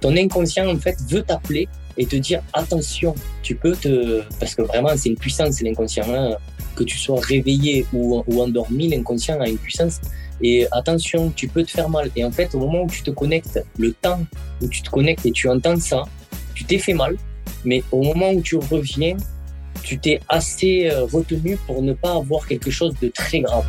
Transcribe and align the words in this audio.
ton 0.00 0.16
inconscient, 0.16 0.68
en 0.68 0.78
fait, 0.78 0.96
veut 1.08 1.22
t'appeler 1.22 1.68
et 1.96 2.06
te 2.06 2.16
dire 2.16 2.42
attention, 2.52 3.14
tu 3.42 3.54
peux 3.54 3.76
te. 3.76 4.22
Parce 4.38 4.54
que 4.54 4.62
vraiment, 4.62 4.90
c'est 4.96 5.10
une 5.10 5.16
puissance, 5.16 5.60
l'inconscient. 5.60 6.06
Hein. 6.08 6.36
Que 6.74 6.84
tu 6.84 6.96
sois 6.96 7.20
réveillé 7.20 7.84
ou, 7.92 8.22
ou 8.26 8.40
endormi, 8.40 8.88
l'inconscient 8.88 9.40
a 9.40 9.48
une 9.48 9.58
puissance. 9.58 10.00
Et 10.40 10.66
attention, 10.72 11.30
tu 11.34 11.48
peux 11.48 11.62
te 11.62 11.70
faire 11.70 11.90
mal. 11.90 12.10
Et 12.16 12.24
en 12.24 12.30
fait, 12.30 12.54
au 12.54 12.58
moment 12.58 12.84
où 12.84 12.86
tu 12.86 13.02
te 13.02 13.10
connectes, 13.10 13.62
le 13.76 13.92
temps 13.92 14.20
où 14.62 14.68
tu 14.68 14.80
te 14.82 14.88
connectes 14.88 15.26
et 15.26 15.32
tu 15.32 15.48
entends 15.48 15.78
ça, 15.78 16.04
tu 16.54 16.64
t'es 16.64 16.78
fait 16.78 16.94
mal. 16.94 17.16
Mais 17.64 17.82
au 17.92 18.02
moment 18.02 18.30
où 18.30 18.40
tu 18.40 18.56
reviens, 18.56 19.16
tu 19.82 19.98
t'es 19.98 20.20
assez 20.28 20.88
euh, 20.90 21.04
retenu 21.04 21.58
pour 21.66 21.82
ne 21.82 21.92
pas 21.92 22.14
avoir 22.14 22.46
quelque 22.46 22.70
chose 22.70 22.94
de 23.02 23.08
très 23.08 23.40
grave. 23.40 23.66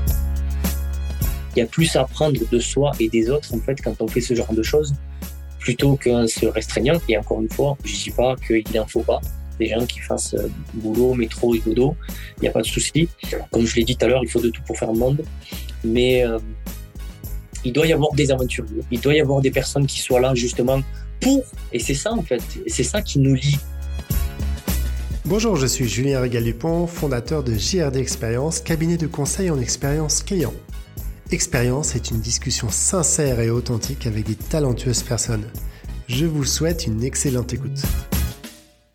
Il 1.55 1.59
y 1.59 1.61
a 1.61 1.65
plus 1.65 1.93
à 1.97 2.01
apprendre 2.01 2.39
de 2.49 2.59
soi 2.59 2.91
et 2.99 3.09
des 3.09 3.29
autres, 3.29 3.53
en 3.53 3.59
fait, 3.59 3.81
quand 3.81 4.01
on 4.01 4.07
fait 4.07 4.21
ce 4.21 4.33
genre 4.33 4.53
de 4.53 4.63
choses, 4.63 4.93
plutôt 5.61 5.97
qu'en 6.03 6.27
se 6.27 6.45
restreignant. 6.47 6.99
Et 7.07 7.17
encore 7.17 7.41
une 7.41 7.49
fois, 7.49 7.77
je 7.85 7.93
dis 7.93 8.11
pas 8.11 8.35
qu'il 8.35 8.65
n'en 8.75 8.87
faut 8.87 9.03
pas. 9.03 9.21
Des 9.59 9.67
gens 9.67 9.85
qui 9.85 9.99
fassent 9.99 10.33
euh, 10.33 10.49
boulot, 10.73 11.13
métro 11.13 11.53
et 11.53 11.61
dodo, 11.63 11.95
il 12.37 12.41
n'y 12.41 12.47
a 12.47 12.51
pas 12.51 12.61
de 12.61 12.67
souci. 12.67 13.07
Comme 13.51 13.65
je 13.65 13.75
l'ai 13.75 13.83
dit 13.83 13.95
tout 13.95 14.05
à 14.05 14.09
l'heure, 14.09 14.23
il 14.23 14.29
faut 14.29 14.41
de 14.41 14.49
tout 14.49 14.61
pour 14.63 14.77
faire 14.77 14.91
le 14.91 14.97
monde. 14.97 15.23
Mais 15.83 16.25
euh, 16.25 16.39
il 17.63 17.71
doit 17.71 17.85
y 17.85 17.93
avoir 17.93 18.11
des 18.13 18.31
aventuriers. 18.31 18.81
Il 18.89 18.99
doit 18.99 19.13
y 19.13 19.21
avoir 19.21 19.39
des 19.39 19.51
personnes 19.51 19.85
qui 19.85 19.99
soient 19.99 20.19
là 20.19 20.33
justement 20.33 20.81
pour. 21.19 21.43
Et 21.71 21.79
c'est 21.79 21.93
ça 21.93 22.11
en 22.11 22.23
fait. 22.23 22.41
C'est 22.67 22.83
ça 22.83 23.01
qui 23.01 23.19
nous 23.19 23.35
lie. 23.35 23.59
Bonjour, 25.25 25.55
je 25.55 25.67
suis 25.67 25.87
Julien 25.87 26.19
Régal-Dupont, 26.19 26.87
fondateur 26.87 27.43
de 27.43 27.53
JRD 27.53 27.97
Expérience, 27.97 28.59
cabinet 28.59 28.97
de 28.97 29.05
conseil 29.05 29.51
en 29.51 29.59
expérience 29.59 30.23
client. 30.23 30.53
Expérience 31.31 31.95
est 31.95 32.11
une 32.11 32.19
discussion 32.19 32.69
sincère 32.69 33.39
et 33.39 33.49
authentique 33.49 34.05
avec 34.05 34.25
des 34.25 34.35
talentueuses 34.35 35.03
personnes. 35.03 35.45
Je 36.07 36.25
vous 36.25 36.43
souhaite 36.43 36.85
une 36.85 37.03
excellente 37.03 37.53
écoute. 37.53 37.81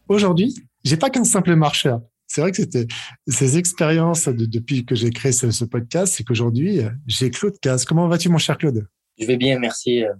Aujourd'hui, 0.08 0.54
j'ai 0.84 0.98
pas 0.98 1.08
qu'un 1.08 1.24
simple 1.24 1.54
marcheur. 1.56 2.02
C'est 2.26 2.42
vrai 2.42 2.50
que 2.50 2.58
c'était 2.58 2.86
ces 3.26 3.56
expériences 3.56 4.28
depuis 4.28 4.84
que 4.84 4.94
j'ai 4.94 5.10
créé 5.10 5.32
ce, 5.32 5.64
podcast, 5.64 6.14
c'est 6.14 6.24
qu'aujourd'hui, 6.24 6.80
j'ai 7.06 7.30
Claude 7.30 7.58
Caz. 7.60 7.84
Comment 7.86 8.06
vas-tu, 8.06 8.28
mon 8.28 8.38
cher 8.38 8.58
Claude? 8.58 8.86
Je 9.18 9.26
vais 9.26 9.38
bien, 9.38 9.58
merci. 9.58 10.04
Euh, 10.04 10.12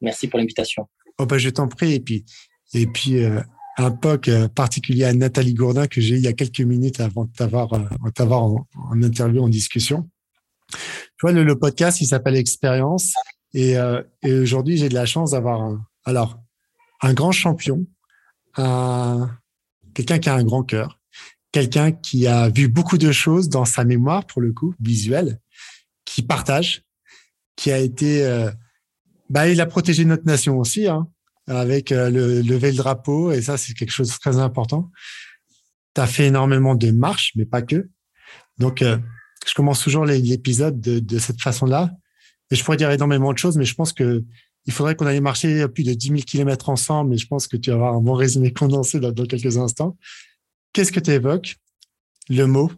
merci 0.00 0.26
pour 0.26 0.38
l'invitation. 0.38 0.88
Oh 1.18 1.26
bah, 1.26 1.36
je 1.36 1.50
t'en 1.50 1.68
prie. 1.68 1.92
Et 1.92 2.00
puis, 2.00 2.24
et 2.72 2.86
puis 2.86 3.22
euh, 3.22 3.40
un 3.78 3.90
POC 3.90 4.28
euh, 4.28 4.48
particulier 4.48 5.04
à 5.04 5.12
Nathalie 5.12 5.54
Gourdin 5.54 5.86
que 5.86 6.00
j'ai 6.00 6.14
eu 6.14 6.18
il 6.18 6.24
y 6.24 6.28
a 6.28 6.32
quelques 6.32 6.60
minutes 6.60 7.00
avant 7.00 7.24
de 7.24 7.32
t'avoir, 7.32 7.72
euh, 7.74 7.84
en, 8.34 9.02
interview, 9.02 9.42
en 9.42 9.48
discussion. 9.48 10.08
Tu 10.70 11.22
vois, 11.22 11.32
le, 11.32 11.58
podcast, 11.58 12.00
il 12.00 12.06
s'appelle 12.06 12.36
Expérience. 12.36 13.12
Et, 13.54 13.76
et 14.22 14.32
aujourd'hui, 14.34 14.76
j'ai 14.76 14.88
de 14.88 14.94
la 14.94 15.06
chance 15.06 15.30
d'avoir 15.30 15.62
un, 15.62 15.86
alors, 16.04 16.38
un 17.00 17.14
grand 17.14 17.32
champion, 17.32 17.86
un, 18.56 19.30
quelqu'un 19.94 20.18
qui 20.18 20.28
a 20.28 20.34
un 20.34 20.44
grand 20.44 20.62
cœur, 20.62 21.00
quelqu'un 21.50 21.92
qui 21.92 22.26
a 22.26 22.50
vu 22.50 22.68
beaucoup 22.68 22.98
de 22.98 23.10
choses 23.10 23.48
dans 23.48 23.64
sa 23.64 23.84
mémoire, 23.84 24.26
pour 24.26 24.42
le 24.42 24.52
coup, 24.52 24.74
visuelle, 24.80 25.40
qui 26.04 26.22
partage, 26.22 26.82
qui 27.56 27.72
a 27.72 27.78
été, 27.78 28.48
bah, 29.30 29.48
il 29.48 29.60
a 29.60 29.66
protégé 29.66 30.04
notre 30.04 30.26
nation 30.26 30.58
aussi, 30.58 30.86
hein 30.86 31.08
avec 31.48 31.92
euh, 31.92 32.10
le 32.10 32.42
lever 32.42 32.70
le 32.70 32.76
drapeau 32.76 33.32
et 33.32 33.42
ça 33.42 33.56
c'est 33.56 33.74
quelque 33.74 33.90
chose 33.90 34.12
de 34.12 34.18
très 34.18 34.38
important. 34.38 34.90
Tu 35.94 36.00
as 36.00 36.06
fait 36.06 36.26
énormément 36.26 36.74
de 36.74 36.90
marches, 36.90 37.32
mais 37.36 37.46
pas 37.46 37.62
que. 37.62 37.88
Donc 38.58 38.82
euh, 38.82 38.98
je 39.48 39.54
commence 39.54 39.82
toujours 39.82 40.04
l'épisode 40.04 40.80
de, 40.80 40.98
de 40.98 41.18
cette 41.18 41.40
façon-là. 41.40 41.90
Et 42.50 42.56
je 42.56 42.64
pourrais 42.64 42.76
dire 42.76 42.90
énormément 42.90 43.32
de 43.32 43.38
choses, 43.38 43.56
mais 43.56 43.64
je 43.64 43.74
pense 43.74 43.92
que 43.92 44.24
il 44.66 44.72
faudrait 44.72 44.94
qu'on 44.94 45.06
aille 45.06 45.20
marcher 45.20 45.66
plus 45.68 45.82
de 45.82 45.94
10 45.94 46.08
000 46.08 46.20
kilomètres 46.20 46.68
ensemble, 46.68 47.10
mais 47.10 47.16
je 47.16 47.26
pense 47.26 47.46
que 47.46 47.56
tu 47.56 47.70
vas 47.70 47.76
avoir 47.76 47.94
un 47.94 48.02
bon 48.02 48.12
résumé 48.12 48.52
condensé 48.52 49.00
dans, 49.00 49.14
quelques 49.14 49.56
instants. 49.56 49.96
Qu'est-ce 50.74 50.92
que 50.92 51.00
tu 51.00 51.10
évoques? 51.10 51.56
Le 52.28 52.44
mot 52.44 52.70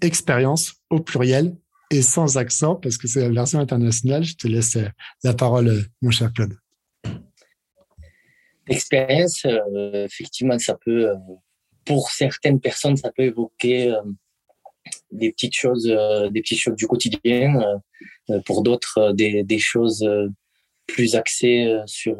expérience 0.00 0.76
au 0.88 1.00
pluriel 1.00 1.54
et 1.90 2.00
sans 2.00 2.38
accent, 2.38 2.74
parce 2.74 2.96
que 2.96 3.06
c'est 3.06 3.20
la 3.20 3.28
version 3.28 3.58
internationale. 3.58 4.24
Je 4.24 4.34
te 4.34 4.48
laisse 4.48 4.76
euh, 4.76 4.88
la 5.22 5.34
parole, 5.34 5.84
mon 6.00 6.10
cher 6.10 6.32
Claude. 6.32 6.56
L'expérience, 8.66 9.44
euh, 9.44 10.06
effectivement, 10.06 10.58
ça 10.58 10.76
peut, 10.82 11.10
euh, 11.10 11.14
pour 11.84 12.10
certaines 12.10 12.60
personnes, 12.60 12.96
ça 12.96 13.10
peut 13.10 13.24
évoquer 13.24 13.90
euh, 13.90 14.00
des 15.12 15.32
petites 15.32 15.54
choses, 15.54 15.84
des 15.84 16.40
petites 16.40 16.58
choses 16.58 16.76
du 16.76 16.86
quotidien. 16.86 17.80
pour 18.46 18.62
d'autres, 18.62 19.12
des, 19.12 19.42
des, 19.42 19.58
choses 19.58 20.08
plus 20.86 21.16
axées 21.16 21.80
sur 21.86 22.16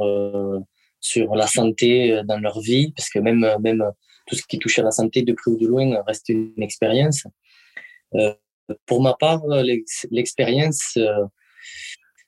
sur 1.01 1.35
la 1.35 1.47
santé 1.47 2.21
dans 2.25 2.39
leur 2.39 2.61
vie, 2.61 2.93
parce 2.97 3.09
que 3.09 3.19
même 3.19 3.47
même 3.61 3.85
tout 4.27 4.37
ce 4.37 4.43
qui 4.43 4.59
touche 4.59 4.79
à 4.79 4.83
la 4.83 4.91
santé 4.91 5.23
de 5.23 5.33
près 5.33 5.51
ou 5.51 5.57
de 5.57 5.67
loin 5.67 6.03
reste 6.07 6.29
une 6.29 6.63
expérience. 6.63 7.27
pour 8.87 9.03
ma 9.03 9.15
part, 9.15 9.43
l'expérience 10.11 10.99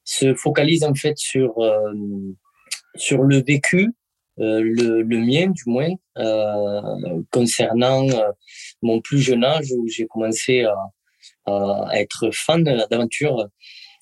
se 0.05 0.35
focalise 0.35 0.85
en 0.85 0.95
fait 0.95 1.19
sur 1.19 1.59
sur 2.95 3.23
le 3.23 3.43
vécu 3.43 3.85
euh, 3.85 4.02
le, 4.43 5.03
le, 5.03 5.19
mien 5.19 5.49
du 5.49 5.63
moins, 5.67 5.95
euh, 6.19 7.23
concernant 7.31 8.09
euh, 8.09 8.31
mon 8.83 9.01
plus 9.01 9.21
jeune 9.21 9.45
âge 9.45 9.67
où 9.73 9.87
j'ai 9.89 10.07
commencé 10.07 10.65
à, 10.65 11.89
être 11.95 12.31
fan 12.33 12.63
d'aventure. 12.63 13.49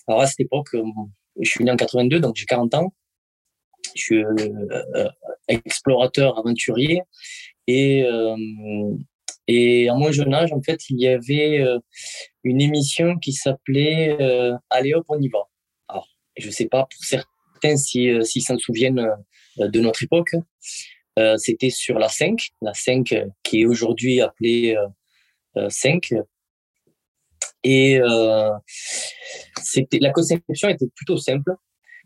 Alors 0.06 0.22
à 0.22 0.26
cette 0.26 0.40
époque, 0.40 0.68
je 1.40 1.50
suis 1.50 1.64
né 1.64 1.70
en 1.70 1.76
82, 1.76 2.20
donc 2.20 2.36
j'ai 2.36 2.44
40 2.46 2.74
ans. 2.74 2.94
Je 3.94 4.00
suis 4.00 4.24
explorateur, 5.48 6.38
aventurier. 6.38 7.02
Et, 7.66 8.04
et 9.46 9.88
à 9.88 9.94
mon 9.94 10.12
jeune 10.12 10.34
âge, 10.34 10.52
en 10.52 10.62
fait, 10.62 10.80
il 10.90 11.00
y 11.00 11.08
avait 11.08 11.64
une 12.44 12.60
émission 12.60 13.18
qui 13.18 13.32
s'appelait 13.32 14.16
Allez 14.68 14.94
hop, 14.94 15.04
on 15.08 15.20
y 15.20 15.28
va. 15.28 15.40
Alors, 15.88 16.08
je 16.36 16.46
ne 16.46 16.52
sais 16.52 16.66
pas 16.66 16.86
pour 16.90 17.02
certains 17.02 17.30
s'ils 17.76 18.24
si, 18.24 18.40
s'en 18.40 18.58
souviennent 18.58 18.98
euh, 18.98 19.14
de 19.56 19.81
notre 19.81 20.03
époque. 20.03 20.34
Euh, 21.19 21.37
c'était 21.37 21.71
sur 21.71 21.99
la 21.99 22.09
5, 22.09 22.50
la 22.62 22.72
5 22.72 23.12
euh, 23.12 23.27
qui 23.43 23.62
est 23.62 23.66
aujourd'hui 23.66 24.21
appelée 24.21 24.77
5. 25.69 26.15
Et 27.65 28.00
c'était 29.61 29.99
la 29.99 30.12
conception 30.12 30.69
était 30.69 30.88
plutôt 30.94 31.16
simple. 31.16 31.53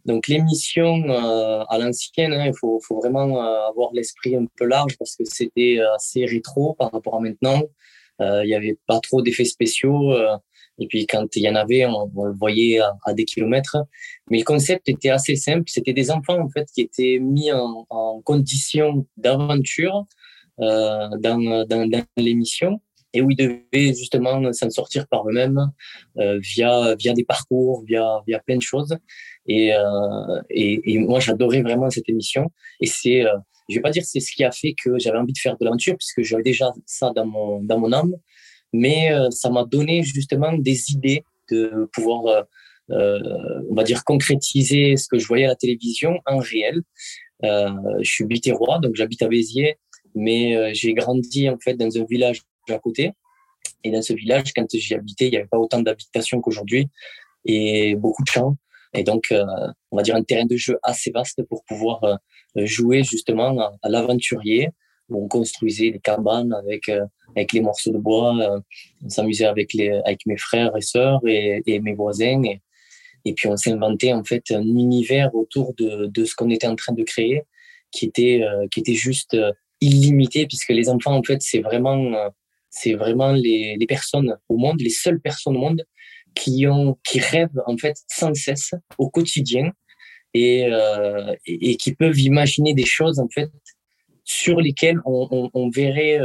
Donc 0.07 0.29
l'émission 0.29 1.05
à 1.11 1.79
l'ancienne, 1.79 2.33
hein, 2.33 2.47
il 2.47 2.57
faut, 2.59 2.81
faut, 2.81 2.97
vraiment 2.97 3.41
avoir 3.69 3.91
l'esprit 3.93 4.35
un 4.35 4.47
peu 4.57 4.65
large 4.65 4.97
parce 4.99 5.17
que 5.17 5.25
c'était 5.25 5.79
assez 5.95 6.25
rétro 6.25 6.75
par 6.75 6.91
rapport 6.91 7.17
à 7.17 7.21
maintenant. 7.21 7.63
Il 8.21 8.47
n'y 8.47 8.55
avait 8.55 8.79
pas 8.87 8.99
trop 9.01 9.23
d'effets 9.23 9.45
spéciaux. 9.45 10.15
Et 10.79 10.87
puis 10.87 11.07
quand 11.07 11.27
il 11.37 11.43
y 11.43 11.49
en 11.49 11.55
avait, 11.55 11.87
on, 11.87 12.11
le 12.25 12.33
voyait 12.33 12.81
à, 12.81 13.15
des 13.15 13.25
kilomètres. 13.25 13.77
Mais 14.31 14.39
le 14.39 14.45
concept 14.45 14.89
était 14.89 15.11
assez 15.11 15.37
simple. 15.37 15.65
C'était 15.67 15.93
des 15.93 16.11
enfants 16.11 16.41
en 16.41 16.49
fait 16.49 16.67
qui 16.75 16.81
étaient 16.81 17.19
mis 17.21 17.53
en, 17.53 17.87
en 17.91 18.21
condition 18.23 19.07
d'aventure 19.17 20.05
euh, 20.61 21.09
dans, 21.19 21.65
dans, 21.67 21.89
dans 21.89 22.05
l'émission 22.17 22.81
et 23.15 23.23
où 23.23 23.31
ils 23.31 23.37
devaient 23.37 23.95
justement 23.95 24.53
s'en 24.53 24.69
sortir 24.71 25.07
par 25.07 25.27
eux-mêmes 25.29 25.71
euh, 26.19 26.39
via 26.41 26.95
via 26.97 27.15
des 27.15 27.25
parcours, 27.25 27.85
via 27.87 28.21
via 28.27 28.41
plein 28.41 28.57
de 28.57 28.63
choses. 28.63 28.97
Et 29.47 29.73
euh, 29.73 30.43
et, 30.51 30.81
et, 30.93 30.99
moi 30.99 31.21
j'adorais 31.21 31.63
vraiment 31.63 31.89
cette 31.91 32.09
émission. 32.09 32.51
Et 32.81 32.87
c'est, 32.87 33.25
euh, 33.25 33.37
je 33.69 33.77
vais 33.77 33.81
pas 33.81 33.91
dire 33.91 34.05
c'est 34.05 34.21
ce 34.21 34.33
qui 34.33 34.45
a 34.45 34.51
fait 34.51 34.75
que 34.75 34.99
j'avais 34.99 35.19
envie 35.19 35.33
de 35.33 35.39
faire 35.39 35.57
de 35.57 35.65
l'aventure 35.65 35.97
puisque 35.97 36.23
j'avais 36.23 36.43
déjà 36.43 36.73
ça 36.87 37.13
dans 37.15 37.25
mon 37.25 37.63
dans 37.63 37.79
mon 37.79 37.93
âme 37.93 38.15
mais 38.75 39.13
euh, 39.13 39.31
ça 39.31 39.51
m'a 39.51 39.65
donné 39.65 40.03
justement 40.03 40.53
des 40.53 40.91
idées 40.91 41.25
de 41.49 41.89
pouvoir, 41.93 42.27
euh, 42.27 42.43
euh, 42.91 43.63
on 43.71 43.75
va 43.75 43.85
dire, 43.85 44.03
concrétiser 44.03 44.97
ce 44.97 45.07
que 45.07 45.17
je 45.17 45.29
voyais 45.29 45.45
à 45.45 45.49
la 45.49 45.55
télévision 45.55 46.19
en 46.27 46.39
réel. 46.39 46.83
je 47.43 48.11
suis 48.15 48.25
bitérois, 48.25 48.81
donc 48.81 48.97
j'habite 48.97 49.23
à 49.23 49.29
Béziers, 49.29 49.77
mais 50.17 50.75
j'ai 50.75 50.93
grandi 50.93 51.49
en 51.49 51.59
fait 51.65 51.75
dans 51.75 51.97
un 51.97 52.05
village 52.05 52.43
à 52.69 52.79
côté. 52.79 53.13
Et 53.85 53.91
dans 53.93 54.03
ce 54.03 54.13
village, 54.13 54.53
quand 54.57 54.67
j'y 54.73 54.95
habitais, 54.95 55.27
il 55.27 55.31
n'y 55.31 55.37
avait 55.37 55.47
pas 55.47 55.59
autant 55.59 55.81
d'habitations 55.81 56.41
qu'aujourd'hui 56.41 56.89
et 57.45 57.95
beaucoup 57.95 58.25
de 58.25 58.29
champs. 58.29 58.57
Et 58.93 59.05
donc, 59.05 59.33
on 59.91 59.97
va 59.97 60.03
dire 60.03 60.17
un 60.17 60.23
terrain 60.23 60.47
de 60.47 60.57
jeu 60.57 60.79
assez 60.83 61.11
vaste 61.13 61.43
pour 61.49 61.65
pouvoir 61.65 62.19
jouer 62.57 63.05
justement 63.05 63.51
à 63.83 63.89
l'aventurier, 63.89 64.71
où 65.09 65.25
on 65.25 65.29
construisait 65.29 65.91
des 65.91 65.99
cabanes 65.99 66.53
avec 66.53 66.89
euh, 66.89 67.05
avec 67.37 67.53
les 67.53 67.61
morceaux 67.61 67.91
de 67.91 67.99
bois, 67.99 68.37
euh, 68.41 68.61
on 69.05 69.09
s'amusait 69.09 69.47
avec 69.47 69.73
les 69.75 69.91
avec 70.05 70.25
mes 70.27 70.37
frères 70.37 70.77
et 70.77 70.81
sœurs 70.81 71.21
et, 71.27 71.63
et 71.67 71.81
mes 71.81 71.95
voisins 71.95 72.43
et, 72.45 72.61
et 73.25 73.35
puis 73.35 73.49
on 73.49 73.57
s'inventait 73.57 74.13
en 74.13 74.25
fait 74.25 74.45
un 74.51 74.63
univers 74.63 75.35
autour 75.35 75.75
de 75.75 76.07
de 76.07 76.25
ce 76.25 76.35
qu'on 76.35 76.51
était 76.51 76.67
en 76.67 76.77
train 76.77 76.93
de 76.93 77.03
créer 77.03 77.43
qui 77.91 78.07
était 78.07 78.43
euh, 78.43 78.67
qui 78.71 78.81
était 78.81 78.95
juste 78.95 79.37
illimité 79.81 80.47
puisque 80.47 80.71
les 80.71 80.89
enfants 80.89 81.17
en 81.17 81.23
fait 81.23 81.43
c'est 81.43 81.61
vraiment 81.61 82.31
c'est 82.71 82.95
vraiment 82.95 83.33
les, 83.33 83.77
les 83.79 83.87
personnes 83.87 84.37
au 84.49 84.57
monde 84.57 84.81
les 84.81 84.91
seules 84.91 85.21
personnes 85.21 85.57
au 85.57 85.61
monde 85.61 85.85
qui 86.35 86.67
ont 86.67 86.99
qui 87.05 87.21
rêvent 87.21 87.63
en 87.67 87.77
fait 87.77 87.97
sans 88.09 88.35
cesse 88.35 88.75
au 88.99 89.11
quotidien 89.11 89.71
et, 90.37 90.69
et, 91.47 91.77
qui 91.77 91.95
peuvent 91.95 92.19
imaginer 92.19 92.75
des 92.75 92.85
choses 92.85 93.21
en 93.21 93.29
fait 93.29 93.51
sur 94.25 94.61
lesquelles 94.61 95.01
on, 95.05 95.29
on, 95.31 95.51
on 95.55 95.71
verrait 95.71 96.19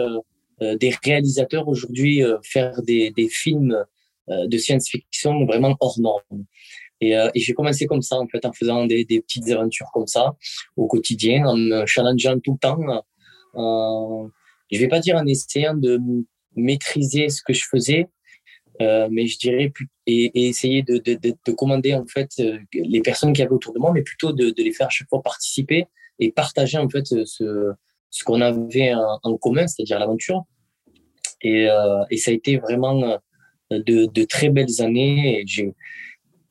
des 0.62 0.94
réalisateurs 1.04 1.68
aujourd'hui 1.68 2.22
faire 2.44 2.81
des, 2.81 3.12
des 3.12 3.30
films 3.30 3.86
de 4.28 4.57
science-fiction 4.57 5.46
vraiment 5.46 5.75
hors 5.80 6.00
normes. 6.00 6.46
Et, 7.01 7.12
et 7.12 7.40
j'ai 7.40 7.54
commencé 7.54 7.86
comme 7.86 8.01
ça, 8.01 8.18
en 8.18 8.28
fait, 8.28 8.46
en 8.46 8.51
faisant 8.54 8.86
des, 8.86 9.06
des, 9.06 9.22
petites 9.22 9.50
aventures 9.50 9.90
comme 9.94 10.07
ça 10.07 10.36
au 10.75 10.88
quotidien, 10.88 11.46
en 11.46 11.56
me 11.56 11.86
challengeant 11.86 12.40
tout 12.40 12.54
le 12.54 12.60
temps. 12.60 13.04
En, 13.54 14.30
je 14.72 14.80
vais 14.80 14.88
pas 14.88 15.00
dire 15.00 15.16
en 15.16 15.25
essayant 15.25 15.74
de 15.75 16.00
maîtriser 16.56 17.30
ce 17.30 17.42
que 17.42 17.54
je 17.54 17.66
faisais, 17.69 18.07
euh, 18.81 19.07
mais 19.12 19.28
je 19.28 19.38
dirais 19.38 19.74
et, 20.07 20.31
et 20.34 20.48
essayer 20.48 20.84
de, 20.84 20.98
de, 20.98 21.16
de, 21.16 21.36
de, 21.46 21.51
commander 21.51 21.94
en 21.94 22.06
fait 22.06 22.31
euh, 22.40 22.57
les 22.74 23.01
personnes 23.01 23.34
qui 23.34 23.42
avaient 23.42 23.51
autour 23.51 23.74
de 23.74 23.80
moi, 23.80 23.92
mais 23.94 24.04
plutôt 24.04 24.31
de 24.31 24.54
les 24.57 24.72
faire 24.72 24.88
à 24.88 24.90
chaque 24.90 25.10
fois 25.10 25.22
participer 25.22 25.86
et 26.19 26.31
partager 26.31 26.78
en 26.78 26.88
fait 26.90 27.06
ce, 27.06 27.72
ce 28.09 28.23
qu'on 28.23 28.41
avait 28.41 28.94
en, 28.94 29.38
commun, 29.38 29.67
c'est-à-dire 29.67 30.00
l'aventure. 30.00 30.44
Et, 31.41 31.69
euh, 31.69 32.03
ça 32.17 32.31
a 32.31 32.33
été 32.33 32.57
vraiment 32.57 33.19
euh, 33.71 33.83
de, 33.83 34.23
très 34.25 34.50
belles 34.50 34.81
années. 34.81 35.45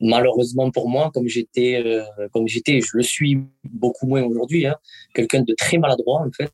Malheureusement 0.01 0.71
pour 0.71 0.89
moi, 0.89 1.11
comme 1.13 1.27
j'étais, 1.27 1.81
euh, 1.85 2.03
comme 2.31 2.47
j'étais, 2.47 2.79
je 2.79 2.91
le 2.93 3.03
suis 3.03 3.37
beaucoup 3.65 4.07
moins 4.07 4.23
aujourd'hui, 4.23 4.65
hein, 4.65 4.75
quelqu'un 5.13 5.41
de 5.41 5.53
très 5.53 5.77
maladroit 5.77 6.21
en 6.25 6.31
fait. 6.31 6.51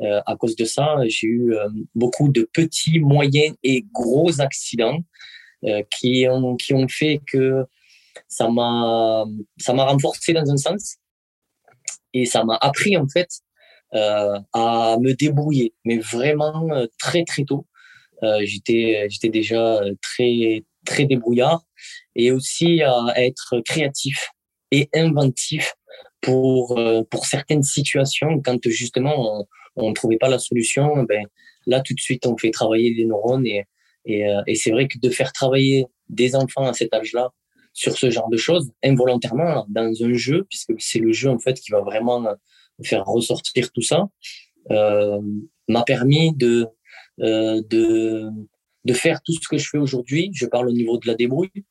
À 0.00 0.36
cause 0.36 0.54
de 0.54 0.64
ça, 0.64 0.96
j'ai 1.06 1.26
eu 1.26 1.56
beaucoup 1.96 2.28
de 2.28 2.48
petits, 2.52 3.00
moyens 3.00 3.56
et 3.64 3.84
gros 3.92 4.40
accidents 4.40 5.00
qui 5.90 6.24
ont 6.30 6.54
qui 6.54 6.72
ont 6.72 6.86
fait 6.86 7.20
que 7.26 7.64
ça 8.28 8.48
m'a 8.48 9.24
ça 9.56 9.72
m'a 9.72 9.86
renforcé 9.86 10.32
dans 10.34 10.48
un 10.48 10.56
sens 10.56 10.98
et 12.14 12.26
ça 12.26 12.44
m'a 12.44 12.56
appris 12.60 12.96
en 12.96 13.08
fait 13.08 13.28
à 13.92 14.96
me 15.00 15.12
débrouiller, 15.14 15.74
mais 15.84 15.98
vraiment 15.98 16.68
très 16.98 17.24
très 17.24 17.44
tôt. 17.44 17.66
j'étais 18.42 19.06
j'étais 19.08 19.30
déjà 19.30 19.80
très 20.02 20.64
très 20.84 21.06
débrouillard 21.06 21.62
et 22.14 22.30
aussi 22.32 22.82
à 22.82 23.12
être 23.16 23.60
créatif 23.64 24.30
et 24.70 24.88
inventif 24.94 25.74
pour 26.20 26.78
pour 27.10 27.26
certaines 27.26 27.62
situations 27.62 28.40
quand 28.42 28.58
justement 28.68 29.46
on, 29.78 29.88
ne 29.88 29.94
trouvait 29.94 30.18
pas 30.18 30.28
la 30.28 30.38
solution, 30.38 31.04
ben, 31.04 31.26
là, 31.66 31.80
tout 31.80 31.94
de 31.94 32.00
suite, 32.00 32.26
on 32.26 32.36
fait 32.36 32.50
travailler 32.50 32.92
les 32.94 33.04
neurones. 33.04 33.46
Et, 33.46 33.64
et, 34.04 34.26
euh, 34.26 34.42
et 34.46 34.54
c'est 34.54 34.70
vrai 34.70 34.88
que 34.88 34.98
de 34.98 35.10
faire 35.10 35.32
travailler 35.32 35.86
des 36.08 36.34
enfants 36.34 36.66
à 36.66 36.72
cet 36.72 36.92
âge-là 36.94 37.30
sur 37.74 37.96
ce 37.96 38.10
genre 38.10 38.28
de 38.28 38.36
choses, 38.36 38.72
involontairement, 38.82 39.66
dans 39.68 39.92
un 40.02 40.14
jeu, 40.14 40.46
puisque 40.48 40.72
c'est 40.78 40.98
le 40.98 41.12
jeu, 41.12 41.30
en 41.30 41.38
fait, 41.38 41.60
qui 41.60 41.70
va 41.70 41.80
vraiment 41.80 42.26
faire 42.84 43.04
ressortir 43.04 43.70
tout 43.72 43.82
ça, 43.82 44.08
euh, 44.70 45.20
m'a 45.68 45.82
permis 45.84 46.34
de, 46.34 46.66
euh, 47.20 47.62
de, 47.68 48.28
de 48.84 48.92
faire 48.92 49.20
tout 49.22 49.32
ce 49.32 49.48
que 49.48 49.58
je 49.58 49.68
fais 49.68 49.78
aujourd'hui. 49.78 50.30
Je 50.34 50.46
parle 50.46 50.68
au 50.68 50.72
niveau 50.72 50.98
de 50.98 51.06
la 51.06 51.14
débrouille, 51.14 51.64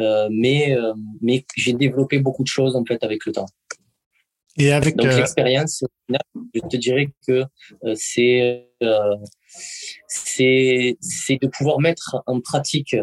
euh, 0.00 0.28
mais, 0.30 0.76
euh, 0.76 0.92
mais 1.20 1.44
j'ai 1.56 1.72
développé 1.72 2.18
beaucoup 2.18 2.42
de 2.42 2.48
choses, 2.48 2.76
en 2.76 2.84
fait, 2.84 3.02
avec 3.02 3.24
le 3.26 3.32
temps. 3.32 3.46
Et 4.58 4.70
avec 4.70 4.96
donc 4.96 5.06
euh, 5.06 5.16
l'expérience, 5.16 5.82
je 6.10 6.60
te 6.68 6.76
dirais 6.76 7.08
que 7.26 7.44
euh, 7.84 7.94
c'est 7.94 8.68
euh, 8.82 9.16
c'est 10.08 10.96
c'est 11.00 11.38
de 11.40 11.46
pouvoir 11.46 11.80
mettre 11.80 12.22
en 12.26 12.38
pratique 12.40 12.94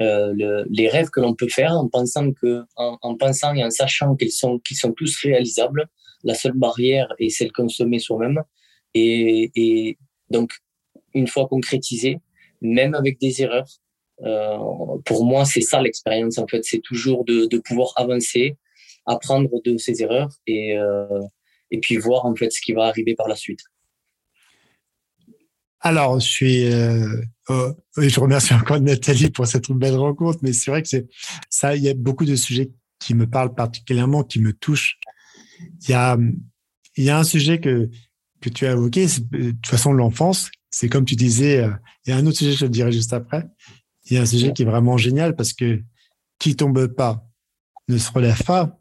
le, 0.00 0.64
les 0.68 0.88
rêves 0.88 1.10
que 1.10 1.20
l'on 1.20 1.34
peut 1.34 1.48
faire 1.48 1.72
en 1.72 1.88
pensant 1.88 2.32
que 2.32 2.64
en, 2.74 2.98
en 3.02 3.16
pensant 3.16 3.54
et 3.54 3.62
en 3.64 3.70
sachant 3.70 4.16
qu'ils 4.16 4.32
sont 4.32 4.58
qu'ils 4.58 4.76
sont 4.76 4.92
tous 4.92 5.16
réalisables. 5.22 5.86
La 6.24 6.34
seule 6.34 6.54
barrière 6.54 7.08
est 7.18 7.28
celle 7.28 7.52
qu'on 7.52 7.68
se 7.68 7.82
met 7.82 7.98
soi-même. 7.98 8.42
Et, 8.94 9.98
donc 10.30 10.52
une 11.12 11.28
fois 11.28 11.46
concrétisé, 11.46 12.18
même 12.60 12.94
avec 12.94 13.20
des 13.20 13.42
erreurs, 13.42 13.68
euh, 14.22 14.58
pour 15.04 15.24
moi 15.24 15.44
c'est 15.44 15.60
ça 15.60 15.80
l'expérience 15.82 16.38
en 16.38 16.46
fait, 16.46 16.64
c'est 16.64 16.80
toujours 16.80 17.24
de, 17.24 17.46
de 17.46 17.58
pouvoir 17.58 17.92
avancer, 17.96 18.56
apprendre 19.06 19.50
de 19.64 19.76
ses 19.76 20.02
erreurs 20.02 20.30
et, 20.46 20.76
euh, 20.76 21.20
et 21.70 21.78
puis 21.78 21.96
voir 21.96 22.24
en 22.24 22.34
fait 22.34 22.50
ce 22.50 22.60
qui 22.60 22.72
va 22.72 22.84
arriver 22.86 23.14
par 23.14 23.28
la 23.28 23.36
suite. 23.36 23.60
Alors, 25.86 26.18
je 26.18 26.26
suis, 26.26 26.72
euh, 26.72 27.20
oh, 27.50 27.72
je 27.98 28.18
remercie 28.18 28.54
encore 28.54 28.80
Nathalie 28.80 29.30
pour 29.30 29.46
cette 29.46 29.70
belle 29.70 29.96
rencontre, 29.96 30.38
mais 30.40 30.54
c'est 30.54 30.70
vrai 30.70 30.80
que 30.80 30.88
c'est 30.88 31.06
ça, 31.50 31.76
il 31.76 31.82
y 31.82 31.90
a 31.90 31.94
beaucoup 31.94 32.24
de 32.24 32.36
sujets 32.36 32.70
qui 32.98 33.12
me 33.12 33.28
parlent 33.28 33.54
particulièrement, 33.54 34.24
qui 34.24 34.40
me 34.40 34.54
touchent. 34.54 34.98
Il 35.60 35.90
y 35.90 35.92
a, 35.94 36.18
il 36.96 37.04
y 37.04 37.10
a 37.10 37.18
un 37.18 37.24
sujet 37.24 37.60
que 37.60 37.90
que 38.40 38.50
tu 38.50 38.66
as 38.66 38.72
évoqué, 38.72 39.06
de 39.06 39.52
toute 39.52 39.66
façon 39.66 39.92
l'enfance. 39.92 40.50
C'est 40.70 40.90
comme 40.90 41.06
tu 41.06 41.16
disais, 41.16 41.64
euh, 41.64 41.70
il 42.04 42.10
y 42.10 42.12
a 42.12 42.16
un 42.18 42.26
autre 42.26 42.36
sujet, 42.36 42.52
je 42.52 42.66
te 42.66 42.70
dirai 42.70 42.92
juste 42.92 43.14
après. 43.14 43.46
Il 44.04 44.16
y 44.16 44.18
a 44.18 44.22
un 44.22 44.26
sujet 44.26 44.52
qui 44.52 44.62
est 44.62 44.66
vraiment 44.66 44.98
génial 44.98 45.34
parce 45.34 45.54
que 45.54 45.82
qui 46.38 46.54
tombe 46.54 46.86
pas 46.88 47.26
ne 47.88 47.96
se 47.96 48.10
relève 48.10 48.42
pas 48.44 48.78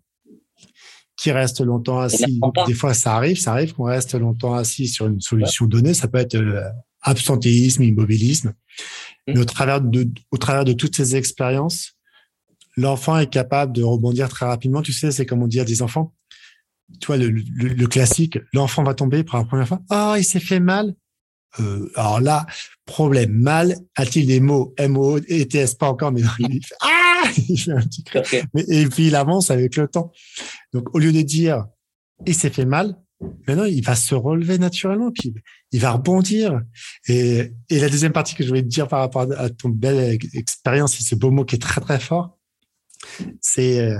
qui 1.16 1.32
reste 1.32 1.62
longtemps 1.62 2.00
assis. 2.00 2.40
Des 2.68 2.74
fois, 2.74 2.94
ça 2.94 3.16
arrive, 3.16 3.40
ça 3.40 3.54
arrive 3.54 3.74
qu'on 3.74 3.86
reste 3.86 4.14
longtemps 4.16 4.56
assis 4.56 4.88
sur 4.88 5.08
une 5.08 5.22
solution 5.22 5.66
donnée. 5.68 5.94
Ça 5.94 6.08
peut 6.08 6.18
être 6.18 6.36
euh, 6.36 6.68
absentéisme, 7.02 7.84
immobilisme. 7.84 8.50
Mmh. 8.50 9.34
Mais 9.34 9.40
au 9.40 9.46
travers 9.46 9.80
de, 9.80 10.10
au 10.32 10.38
travers 10.38 10.66
de 10.66 10.74
toutes 10.74 10.96
ces 10.96 11.16
expériences, 11.16 11.94
l'enfant 12.76 13.18
est 13.20 13.30
capable 13.30 13.74
de 13.74 13.84
rebondir 13.84 14.28
très 14.28 14.46
rapidement. 14.46 14.82
Tu 14.82 14.92
sais, 14.92 15.12
c'est 15.12 15.26
comme 15.26 15.44
on 15.44 15.48
dit 15.48 15.60
à 15.60 15.66
des 15.66 15.82
enfants. 15.82 16.14
Tu 17.00 17.08
vois, 17.08 17.18
le, 17.18 17.30
le, 17.30 17.88
classique, 17.88 18.40
l'enfant 18.54 18.84
va 18.84 18.94
tomber 18.94 19.24
pour 19.24 19.38
la 19.38 19.46
première 19.46 19.68
fois. 19.68 19.82
Ah, 19.90 20.14
oh, 20.14 20.16
il 20.18 20.24
s'est 20.24 20.40
fait 20.40 20.60
mal. 20.60 20.96
Euh, 21.60 21.92
alors 21.96 22.20
là, 22.20 22.46
problème, 22.86 23.32
mal, 23.32 23.76
a-t-il 23.96 24.28
des 24.28 24.40
mots 24.40 24.74
M-O-E-T-S, 24.78 25.76
pas 25.76 25.88
encore, 25.88 26.12
mais 26.12 26.22
il 26.40 26.64
fait, 26.64 26.76
ah 26.82 27.24
il 27.50 27.58
fait 27.58 27.72
un 27.72 27.82
petit 27.82 28.04
mais, 28.54 28.64
Et 28.68 28.88
puis 28.88 29.08
il 29.08 29.16
avance 29.16 29.52
avec 29.52 29.76
le 29.76 29.88
temps. 29.88 30.12
Donc 30.74 30.94
au 30.96 31.00
lieu 31.00 31.12
de 31.12 31.22
dire 31.22 31.66
il 32.26 32.36
s'est 32.36 32.50
fait 32.50 32.66
mal, 32.66 32.96
maintenant 33.48 33.66
il 33.66 33.84
va 33.84 33.96
se 33.96 34.16
relever 34.16 34.58
naturellement, 34.58 35.12
puis 35.12 35.34
il 35.72 35.80
va 35.80 35.92
rebondir. 35.92 36.60
Et, 37.08 37.52
et 37.70 37.80
la 37.80 37.90
deuxième 37.90 38.14
partie 38.14 38.34
que 38.34 38.44
je 38.44 38.50
voulais 38.50 38.64
te 38.64 38.68
dire 38.68 38.88
par 38.88 39.00
rapport 39.00 39.28
à 39.38 39.50
ton 39.50 39.70
belle 39.70 40.18
expérience, 40.34 41.00
et 41.00 41.04
ce 41.04 41.16
beau 41.16 41.32
mot 41.32 41.46
qui 41.46 41.56
est 41.56 41.60
très 41.60 41.82
très 41.82 42.00
fort, 42.00 42.40
c'est 43.42 43.80
euh, 43.80 44.00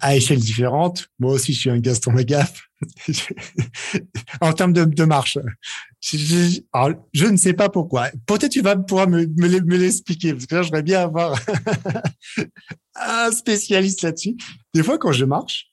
à, 0.00 0.16
échelle 0.16 0.40
différente. 0.40 1.08
Moi 1.18 1.32
aussi, 1.32 1.52
je 1.52 1.60
suis 1.60 1.70
un 1.70 1.78
Gaston 1.78 2.12
Magaf. 2.12 2.68
en 4.40 4.52
termes 4.52 4.72
de, 4.72 5.04
marche. 5.04 5.38
Je, 6.00 7.26
ne 7.26 7.36
sais 7.36 7.52
pas 7.52 7.68
pourquoi. 7.68 8.10
Peut-être 8.26 8.50
tu 8.50 8.60
vas 8.60 8.76
pouvoir 8.76 9.08
me, 9.08 9.24
l'expliquer, 9.76 10.32
parce 10.32 10.46
que 10.46 10.54
là, 10.54 10.62
j'aimerais 10.62 10.82
bien 10.82 11.02
avoir 11.02 11.38
un 12.96 13.30
spécialiste 13.30 14.02
là-dessus. 14.02 14.36
Des 14.74 14.82
fois, 14.82 14.98
quand 14.98 15.12
je 15.12 15.24
marche, 15.24 15.72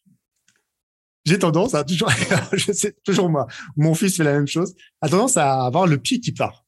j'ai 1.26 1.40
tendance 1.40 1.74
à 1.74 1.84
toujours, 1.84 2.12
je 2.54 2.72
sais, 2.72 2.96
toujours 3.04 3.30
moi, 3.30 3.48
mon 3.76 3.94
fils 3.94 4.18
fait 4.18 4.24
la 4.24 4.34
même 4.34 4.48
chose, 4.48 4.76
a 5.02 5.10
tendance 5.10 5.38
à 5.38 5.66
avoir 5.66 5.88
le 5.88 5.98
pied 5.98 6.20
qui 6.20 6.32
part. 6.32 6.66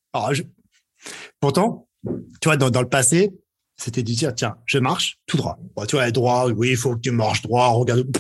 Pourtant, 1.39 1.87
tu 2.03 2.45
vois, 2.45 2.57
dans 2.57 2.81
le 2.81 2.89
passé, 2.89 3.31
c'était 3.81 4.03
de 4.03 4.13
dire, 4.13 4.35
tiens, 4.35 4.57
je 4.65 4.77
marche 4.77 5.19
tout 5.25 5.37
droit. 5.37 5.57
Bon, 5.75 5.85
tu 5.85 5.95
vois, 5.95 6.11
droit, 6.11 6.47
oui, 6.51 6.69
il 6.71 6.77
faut 6.77 6.95
que 6.95 7.01
tu 7.01 7.09
marches 7.09 7.41
droit, 7.41 7.67
regarde. 7.69 8.15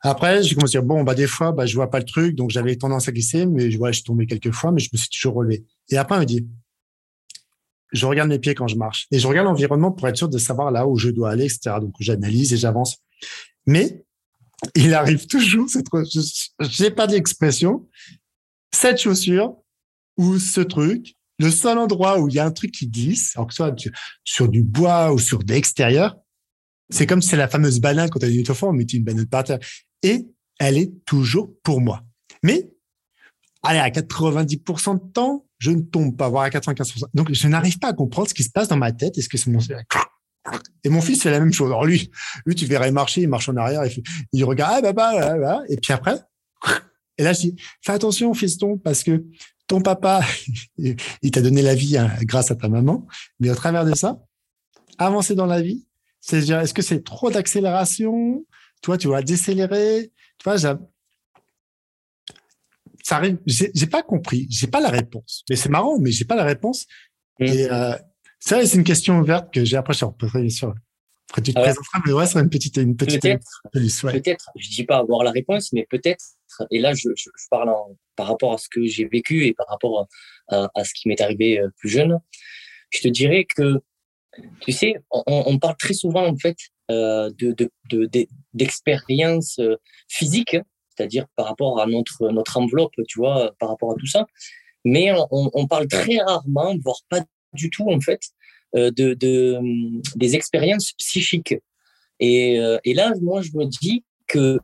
Après, 0.00 0.42
j'ai 0.42 0.54
commencé 0.54 0.78
à 0.78 0.80
dire, 0.80 0.88
bon, 0.88 1.04
bah, 1.04 1.14
des 1.14 1.26
fois, 1.26 1.52
bah, 1.52 1.66
je 1.66 1.74
vois 1.74 1.90
pas 1.90 1.98
le 1.98 2.06
truc, 2.06 2.36
donc 2.36 2.50
j'avais 2.50 2.74
tendance 2.76 3.06
à 3.06 3.12
glisser, 3.12 3.44
mais 3.44 3.70
je 3.70 3.76
vois, 3.76 3.90
je 3.90 3.96
suis 3.96 4.04
tombé 4.04 4.26
quelques 4.26 4.52
fois, 4.52 4.72
mais 4.72 4.80
je 4.80 4.88
me 4.92 4.96
suis 4.96 5.10
toujours 5.10 5.34
relevé. 5.34 5.66
Et 5.90 5.98
après, 5.98 6.16
on 6.16 6.20
me 6.20 6.24
dit, 6.24 6.48
je 7.92 8.06
regarde 8.06 8.30
mes 8.30 8.38
pieds 8.38 8.54
quand 8.54 8.66
je 8.66 8.76
marche 8.76 9.08
et 9.10 9.18
je 9.18 9.26
regarde 9.26 9.46
l'environnement 9.46 9.92
pour 9.92 10.08
être 10.08 10.16
sûr 10.16 10.28
de 10.28 10.38
savoir 10.38 10.70
là 10.70 10.86
où 10.86 10.96
je 10.96 11.10
dois 11.10 11.30
aller, 11.30 11.44
etc. 11.44 11.76
Donc, 11.78 11.94
j'analyse 12.00 12.54
et 12.54 12.56
j'avance. 12.56 12.96
Mais 13.66 14.06
il 14.74 14.94
arrive 14.94 15.26
toujours, 15.26 15.68
cette, 15.68 15.88
je 15.92 16.82
n'ai 16.82 16.90
pas 16.90 17.06
d'expression, 17.06 17.86
cette 18.72 18.98
chaussure 18.98 19.56
ou 20.16 20.38
ce 20.38 20.62
truc, 20.62 21.14
le 21.40 21.50
seul 21.50 21.78
endroit 21.78 22.20
où 22.20 22.28
il 22.28 22.34
y 22.34 22.38
a 22.38 22.44
un 22.44 22.50
truc 22.50 22.70
qui 22.70 22.86
glisse, 22.86 23.34
alors 23.34 23.48
que 23.48 23.54
ce 23.54 23.64
soit 23.64 23.74
sur 24.24 24.48
du 24.48 24.62
bois 24.62 25.12
ou 25.12 25.18
sur 25.18 25.42
de 25.42 25.52
l'extérieur, 25.52 26.16
c'est 26.90 27.06
comme 27.06 27.22
c'est 27.22 27.36
la 27.36 27.48
fameuse 27.48 27.80
banane 27.80 28.10
quand 28.10 28.18
tu 28.18 28.26
as 28.26 28.28
une 28.28 28.44
on 28.62 28.72
met 28.72 28.84
une 28.84 29.04
banane 29.04 29.26
par 29.26 29.44
terre. 29.44 29.58
Et 30.02 30.26
elle 30.58 30.76
est 30.76 30.92
toujours 31.06 31.50
pour 31.62 31.80
moi. 31.80 32.02
Mais, 32.42 32.70
allez, 33.62 33.78
à 33.78 33.88
90% 33.88 34.94
de 34.94 35.12
temps, 35.12 35.46
je 35.58 35.70
ne 35.70 35.80
tombe 35.80 36.16
pas, 36.16 36.28
voire 36.28 36.44
à 36.44 36.50
95%. 36.50 37.04
Donc, 37.14 37.32
je 37.32 37.48
n'arrive 37.48 37.78
pas 37.78 37.88
à 37.88 37.92
comprendre 37.92 38.28
ce 38.28 38.34
qui 38.34 38.44
se 38.44 38.50
passe 38.50 38.68
dans 38.68 38.76
ma 38.76 38.92
tête. 38.92 39.16
Est-ce 39.16 39.28
que 39.28 39.38
c'est 39.38 39.50
mon... 39.50 39.60
Et 40.84 40.88
mon 40.88 41.00
fils 41.00 41.22
fait 41.22 41.30
la 41.30 41.38
même 41.38 41.52
chose. 41.52 41.68
Alors 41.68 41.84
lui, 41.84 42.10
lui, 42.44 42.54
tu 42.54 42.66
verrais 42.66 42.90
marcher, 42.90 43.22
il 43.22 43.28
marche 43.28 43.48
en 43.48 43.56
arrière, 43.56 43.84
il, 43.86 44.02
il 44.32 44.44
regarde, 44.44 44.84
ah, 44.84 44.92
bah, 44.92 45.12
bah, 45.14 45.38
bah, 45.38 45.62
et 45.68 45.76
puis 45.76 45.92
après, 45.92 46.16
et 47.20 47.22
là, 47.22 47.34
je 47.34 47.40
dis, 47.40 47.56
fais 47.82 47.92
attention, 47.92 48.32
fiston, 48.32 48.78
parce 48.78 49.04
que 49.04 49.22
ton 49.70 49.80
papa, 49.80 50.20
il 50.78 51.30
t'a 51.30 51.40
donné 51.40 51.62
la 51.62 51.76
vie 51.76 51.96
hein, 51.96 52.10
grâce 52.22 52.50
à 52.50 52.56
ta 52.56 52.68
maman, 52.68 53.06
mais 53.38 53.50
au 53.50 53.54
travers 53.54 53.84
de 53.84 53.94
ça, 53.94 54.20
avancer 54.98 55.36
dans 55.36 55.46
la 55.46 55.62
vie, 55.62 55.86
C'est 56.20 56.38
est-ce 56.50 56.74
que 56.74 56.82
c'est 56.82 57.04
trop 57.04 57.30
d'accélération? 57.30 58.44
Toi, 58.82 58.98
tu 58.98 59.06
vas 59.06 59.22
décélérer 59.22 60.10
Tu 60.38 60.44
vois, 60.44 60.58
ça. 60.58 60.80
J'ai 63.46 63.86
pas 63.86 64.02
compris. 64.02 64.48
J'ai 64.50 64.66
pas 64.66 64.80
la 64.80 64.90
réponse. 64.90 65.44
Mais 65.48 65.54
c'est 65.56 65.68
marrant, 65.68 66.00
mais 66.00 66.10
j'ai 66.10 66.24
pas 66.24 66.36
la 66.36 66.44
réponse. 66.44 66.86
Mm. 67.38 67.44
Et 67.44 67.70
euh, 67.70 67.94
ça, 68.40 68.66
c'est 68.66 68.76
une 68.76 68.84
question 68.84 69.20
ouverte 69.20 69.54
que 69.54 69.64
j'ai 69.64 69.76
après. 69.76 69.94
Je 69.94 70.04
bien 70.40 70.48
sûr. 70.48 70.74
Après, 71.30 71.42
tu 71.42 71.54
te 71.54 71.60
présenteras, 71.60 72.00
mais 72.04 72.12
ouais, 72.12 72.26
c'est 72.26 72.40
une 72.40 72.50
petite, 72.50 72.76
une 72.76 72.96
petite. 72.96 73.22
Peut-être. 73.22 73.62
Peut-être. 73.72 74.50
Je 74.56 74.68
dis 74.68 74.84
pas 74.84 74.98
avoir 74.98 75.22
la 75.22 75.30
réponse, 75.30 75.72
mais 75.72 75.86
peut-être. 75.88 76.24
Et 76.72 76.80
là, 76.80 76.92
je, 76.92 77.08
je, 77.14 77.30
parle 77.48 77.70
par 78.20 78.28
rapport 78.28 78.52
à 78.52 78.58
ce 78.58 78.68
que 78.68 78.84
j'ai 78.84 79.06
vécu 79.06 79.46
et 79.46 79.54
par 79.54 79.66
rapport 79.66 80.06
à, 80.48 80.84
ce 80.84 80.92
qui 80.92 81.08
m'est 81.08 81.22
arrivé 81.22 81.58
euh, 81.58 81.70
plus 81.78 81.88
jeune. 81.88 82.18
Je 82.90 83.00
te 83.00 83.08
dirais 83.08 83.46
que 83.46 83.80
tu 84.60 84.72
sais, 84.72 84.96
on, 85.10 85.58
parle 85.58 85.76
très 85.78 85.94
souvent 85.94 86.26
en 86.26 86.36
fait 86.36 86.58
euh, 86.90 87.30
de, 87.38 87.56
de, 87.90 88.10
d'expérience 88.52 89.58
euh, 89.58 89.76
c'est-à-dire 90.10 91.24
par 91.34 91.46
rapport 91.46 91.80
à 91.80 91.86
notre 91.86 92.56
enveloppe, 92.58 92.92
tu 93.08 93.20
vois, 93.20 93.54
par 93.58 93.70
rapport 93.70 93.92
à 93.92 93.94
tout 93.94 94.06
ça. 94.06 94.26
Mais 94.84 95.10
on, 95.30 95.66
parle 95.66 95.88
très 95.88 96.18
rarement, 96.18 96.76
voire 96.84 97.00
pas 97.08 97.22
du 97.54 97.70
tout 97.70 97.90
en 97.90 98.00
fait, 98.00 98.20
de, 98.74 99.14
de 99.14 99.58
des 100.14 100.34
expériences 100.36 100.92
psychiques. 100.92 101.54
Et, 102.18 102.60
et 102.84 102.92
là, 102.92 103.14
moi, 103.22 103.40
je 103.40 103.52
me 103.54 103.64
dis 103.64 104.04
que 104.26 104.58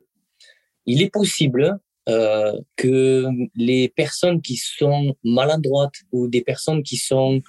il 0.85 1.01
est 1.01 1.11
possible 1.11 1.81
euh, 2.09 2.53
que 2.77 3.27
les 3.55 3.89
personnes 3.89 4.41
qui 4.41 4.57
sont 4.57 5.17
maladroites 5.25 5.95
ou 6.13 6.29
des 6.29 6.43
personnes 6.43 6.83
qui 6.83 6.97
sont 6.97 7.41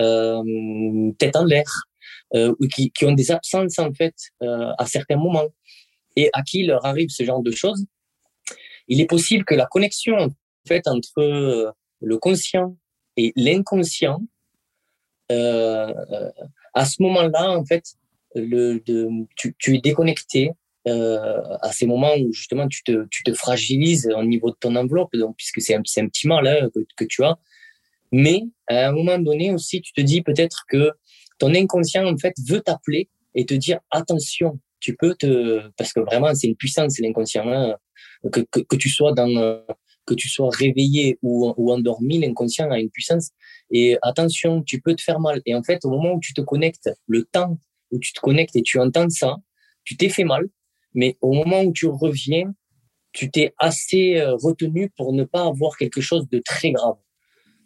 euh, 0.00 1.12
tête 1.18 1.36
en 1.36 1.44
l'air, 1.44 1.70
euh, 2.34 2.54
ou 2.60 2.66
qui, 2.66 2.90
qui, 2.92 3.04
ont 3.04 3.12
des 3.12 3.30
absences 3.30 3.78
en 3.78 3.92
fait 3.92 4.14
euh, 4.42 4.70
à 4.78 4.86
certains 4.86 5.16
moments, 5.16 5.48
et 6.16 6.30
à 6.32 6.42
qui 6.42 6.64
leur 6.64 6.84
arrive 6.86 7.10
ce 7.10 7.24
genre 7.24 7.42
de 7.42 7.50
choses, 7.50 7.84
il 8.88 9.00
est 9.00 9.06
possible 9.06 9.44
que 9.44 9.54
la 9.54 9.66
connexion 9.66 10.16
en 10.16 10.28
fait 10.66 10.86
entre 10.86 11.18
euh, 11.18 11.70
le 12.00 12.18
conscient 12.18 12.76
et 13.16 13.32
l'inconscient, 13.36 14.20
à 15.28 16.84
ce 16.84 17.02
moment-là, 17.02 17.50
en 17.50 17.64
fait, 17.64 17.84
le, 18.34 18.80
de, 18.80 19.08
tu, 19.36 19.54
tu, 19.58 19.76
es 19.76 19.80
déconnecté 19.80 20.50
à 20.86 21.72
ces 21.72 21.86
moments 21.86 22.14
où 22.16 22.32
justement 22.32 22.66
tu 22.68 22.82
te, 22.82 23.06
tu 23.10 23.22
te 23.22 23.32
fragilises 23.32 24.08
au 24.16 24.24
niveau 24.24 24.50
de 24.50 24.56
ton 24.58 24.74
enveloppe, 24.76 25.14
donc 25.14 25.36
puisque 25.36 25.60
c'est 25.60 25.74
un, 25.74 25.82
petit 25.82 26.26
mal 26.26 26.46
hein, 26.46 26.68
que, 26.74 26.80
que, 26.96 27.04
tu 27.04 27.22
as, 27.22 27.38
mais 28.12 28.42
à 28.68 28.88
un 28.88 28.92
moment 28.92 29.18
donné 29.18 29.52
aussi, 29.52 29.80
tu 29.80 29.92
te 29.92 30.00
dis 30.00 30.22
peut-être 30.22 30.64
que 30.68 30.92
ton 31.38 31.54
inconscient, 31.54 32.06
en 32.06 32.16
fait, 32.16 32.34
veut 32.48 32.60
t'appeler 32.60 33.08
et 33.34 33.46
te 33.46 33.54
dire 33.54 33.78
attention, 33.90 34.60
tu 34.80 34.96
peux 34.96 35.14
te, 35.14 35.68
parce 35.76 35.92
que 35.92 36.00
vraiment, 36.00 36.34
c'est 36.34 36.48
une 36.48 36.56
puissance, 36.56 36.98
l'inconscient, 36.98 37.46
hein. 37.46 37.76
que, 38.32 38.40
que, 38.50 38.60
que, 38.60 38.76
tu 38.76 38.88
sois 38.88 39.12
dans, 39.12 39.62
que 40.06 40.14
tu 40.14 40.28
sois 40.28 40.50
réveillé 40.50 41.18
ou, 41.22 41.52
ou 41.56 41.72
endormi, 41.72 42.18
l'inconscient 42.18 42.70
a 42.70 42.78
une 42.78 42.90
puissance. 42.90 43.30
Et 43.70 43.96
attention, 44.02 44.62
tu 44.62 44.80
peux 44.80 44.94
te 44.94 45.02
faire 45.02 45.20
mal. 45.20 45.40
Et 45.46 45.54
en 45.54 45.62
fait, 45.62 45.84
au 45.84 45.90
moment 45.90 46.14
où 46.14 46.20
tu 46.20 46.34
te 46.34 46.40
connectes, 46.40 46.90
le 47.06 47.24
temps 47.24 47.58
où 47.90 47.98
tu 47.98 48.12
te 48.12 48.20
connectes 48.20 48.56
et 48.56 48.62
tu 48.62 48.78
entends 48.78 49.08
ça, 49.08 49.36
tu 49.84 49.96
t'es 49.96 50.08
fait 50.08 50.24
mal. 50.24 50.46
Mais 50.94 51.16
au 51.20 51.32
moment 51.32 51.62
où 51.62 51.72
tu 51.72 51.86
reviens, 51.86 52.52
tu 53.12 53.30
t'es 53.30 53.52
assez 53.58 54.16
euh, 54.16 54.34
retenu 54.34 54.90
pour 54.96 55.12
ne 55.12 55.24
pas 55.24 55.44
avoir 55.44 55.76
quelque 55.76 56.00
chose 56.00 56.28
de 56.28 56.38
très 56.38 56.72
grave. 56.72 56.96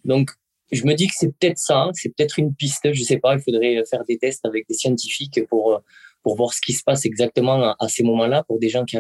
Donc, 0.05 0.31
je 0.73 0.85
me 0.85 0.95
dis 0.95 1.07
que 1.07 1.15
c'est 1.17 1.29
peut-être 1.39 1.59
ça, 1.59 1.83
hein, 1.83 1.91
c'est 1.93 2.09
peut-être 2.09 2.39
une 2.39 2.55
piste, 2.55 2.93
je 2.93 3.03
sais 3.03 3.19
pas, 3.19 3.35
il 3.35 3.41
faudrait 3.41 3.83
faire 3.89 4.05
des 4.05 4.19
tests 4.19 4.45
avec 4.45 4.67
des 4.69 4.75
scientifiques 4.75 5.41
pour 5.49 5.83
pour 6.25 6.37
voir 6.37 6.55
ce 6.55 6.61
qui 6.61 6.73
se 6.73 6.83
passe 6.83 7.05
exactement 7.05 7.77
à, 7.79 7.89
ces 7.89 8.03
moments-là 8.03 8.43
pour 8.45 8.59
des 8.59 8.71
gens 8.71 8.85
qui, 8.85 8.97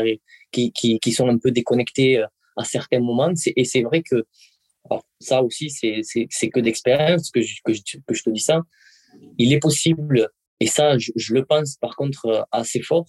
qui, 0.52 0.70
qui, 0.72 1.00
qui 1.00 1.10
sont 1.10 1.26
un 1.26 1.38
peu 1.38 1.50
déconnectés 1.50 2.18
euh, 2.18 2.26
à 2.56 2.64
certains 2.64 3.00
moments. 3.00 3.32
Et 3.56 3.64
c'est 3.64 3.82
vrai 3.82 4.02
que 4.02 4.26
ça 5.18 5.42
aussi, 5.42 5.70
c'est 5.70 6.48
que 6.50 6.60
d'expérience 6.60 7.30
que 7.30 7.40
que, 7.40 7.72
que 8.06 8.14
je 8.14 8.22
te 8.22 8.30
dis 8.30 8.40
ça. 8.40 8.62
Il 9.38 9.52
est 9.52 9.58
possible, 9.58 10.28
et 10.60 10.66
ça, 10.66 10.98
je, 10.98 11.12
je 11.16 11.34
le 11.34 11.44
pense 11.44 11.76
par 11.76 11.96
contre 11.96 12.26
euh, 12.26 12.42
assez 12.52 12.80
fort, 12.80 13.06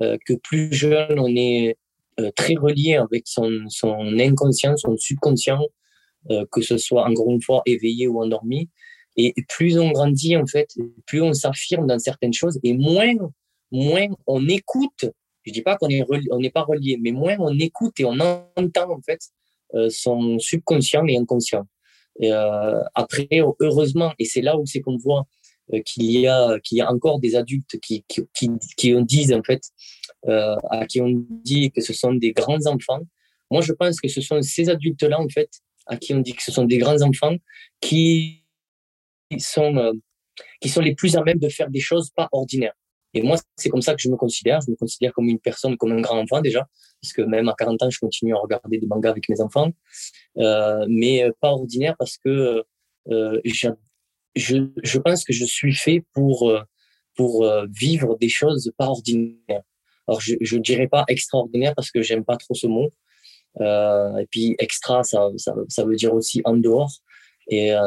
euh, 0.00 0.16
que 0.26 0.34
plus 0.34 0.72
jeune 0.72 1.18
on 1.18 1.28
est 1.28 1.76
euh, 2.20 2.30
très 2.36 2.54
relié 2.54 2.96
avec 2.96 3.24
son, 3.26 3.50
son 3.68 4.18
inconscient, 4.18 4.76
son 4.76 4.96
subconscient, 4.96 5.60
euh, 6.30 6.44
que 6.50 6.60
ce 6.60 6.76
soit 6.76 7.08
encore 7.08 7.30
une 7.30 7.42
fois 7.42 7.62
éveillé 7.66 8.06
ou 8.08 8.20
endormi. 8.20 8.68
Et 9.16 9.34
plus 9.48 9.78
on 9.78 9.90
grandit, 9.90 10.36
en 10.36 10.46
fait, 10.46 10.68
plus 11.06 11.20
on 11.20 11.32
s'affirme 11.32 11.86
dans 11.86 11.98
certaines 11.98 12.32
choses 12.32 12.58
et 12.62 12.74
moins, 12.74 13.14
moins 13.70 14.06
on 14.26 14.48
écoute. 14.48 15.04
Je 15.44 15.52
dis 15.52 15.62
pas 15.62 15.76
qu'on 15.76 15.88
est 15.88 16.04
on 16.30 16.38
n'est 16.38 16.50
pas 16.50 16.62
relié, 16.62 16.98
mais 17.00 17.12
moins 17.12 17.36
on 17.38 17.58
écoute 17.58 17.98
et 18.00 18.04
on 18.04 18.18
entend 18.20 18.90
en 18.90 19.00
fait 19.02 19.20
euh, 19.74 19.88
son 19.90 20.38
subconscient 20.38 21.06
et 21.06 21.16
inconscient. 21.16 21.66
Et, 22.20 22.32
euh, 22.32 22.80
après, 22.94 23.28
heureusement, 23.60 24.12
et 24.18 24.24
c'est 24.24 24.42
là 24.42 24.58
où 24.58 24.66
c'est 24.66 24.80
qu'on 24.80 24.98
voit 24.98 25.26
qu'il 25.84 26.10
y 26.10 26.26
a 26.26 26.58
qu'il 26.60 26.78
y 26.78 26.80
a 26.80 26.90
encore 26.90 27.20
des 27.20 27.36
adultes 27.36 27.78
qui 27.80 28.04
qui 28.08 28.22
qui, 28.34 28.50
qui 28.76 29.04
disent 29.04 29.32
en 29.32 29.42
fait 29.42 29.62
euh, 30.28 30.56
à 30.70 30.86
qui 30.86 31.00
on 31.00 31.24
dit 31.44 31.70
que 31.70 31.80
ce 31.80 31.92
sont 31.92 32.14
des 32.14 32.32
grands 32.32 32.66
enfants. 32.66 33.00
Moi, 33.50 33.62
je 33.62 33.72
pense 33.72 34.00
que 34.00 34.08
ce 34.08 34.20
sont 34.20 34.42
ces 34.42 34.68
adultes-là 34.68 35.18
en 35.18 35.28
fait 35.28 35.50
à 35.86 35.96
qui 35.96 36.14
on 36.14 36.20
dit 36.20 36.34
que 36.34 36.42
ce 36.42 36.52
sont 36.52 36.64
des 36.64 36.78
grands 36.78 37.02
enfants 37.02 37.34
qui 37.80 38.44
sont, 39.38 39.76
euh, 39.76 39.92
qui 40.60 40.68
sont 40.68 40.80
les 40.80 40.94
plus 40.94 41.16
à 41.16 41.22
même 41.22 41.38
de 41.38 41.48
faire 41.48 41.70
des 41.70 41.80
choses 41.80 42.10
pas 42.10 42.28
ordinaires. 42.32 42.74
Et 43.12 43.22
moi, 43.22 43.36
c'est 43.56 43.70
comme 43.70 43.82
ça 43.82 43.94
que 43.94 44.00
je 44.00 44.08
me 44.08 44.16
considère. 44.16 44.60
Je 44.60 44.70
me 44.70 44.76
considère 44.76 45.12
comme 45.12 45.28
une 45.28 45.40
personne, 45.40 45.76
comme 45.76 45.92
un 45.92 46.00
grand 46.00 46.18
enfant 46.18 46.40
déjà, 46.40 46.68
parce 47.02 47.12
que 47.12 47.22
même 47.22 47.48
à 47.48 47.54
40 47.58 47.82
ans, 47.82 47.90
je 47.90 47.98
continue 47.98 48.34
à 48.34 48.38
regarder 48.38 48.78
des 48.78 48.86
mangas 48.86 49.10
avec 49.10 49.28
mes 49.28 49.40
enfants, 49.40 49.72
euh, 50.38 50.86
mais 50.88 51.24
euh, 51.24 51.32
pas 51.40 51.50
ordinaire 51.50 51.96
parce 51.98 52.18
que 52.18 52.62
euh, 53.08 53.40
je, 54.36 54.56
je 54.82 54.98
pense 54.98 55.24
que 55.24 55.32
je 55.32 55.44
suis 55.44 55.74
fait 55.74 56.04
pour 56.14 56.52
pour 57.16 57.46
vivre 57.70 58.16
des 58.18 58.28
choses 58.28 58.72
pas 58.78 58.86
ordinaires. 58.86 59.62
Alors, 60.08 60.20
je 60.20 60.56
ne 60.56 60.62
dirais 60.62 60.88
pas 60.88 61.04
extraordinaire 61.08 61.74
parce 61.74 61.90
que 61.90 62.02
j'aime 62.02 62.24
pas 62.24 62.36
trop 62.36 62.54
ce 62.54 62.66
mot, 62.66 62.90
euh, 63.60 64.16
et 64.18 64.26
puis 64.30 64.54
extra, 64.58 65.02
ça, 65.02 65.28
ça, 65.36 65.54
ça, 65.68 65.84
veut 65.84 65.96
dire 65.96 66.14
aussi 66.14 66.40
en 66.44 66.56
dehors. 66.56 66.92
Et, 67.48 67.72
euh, 67.72 67.80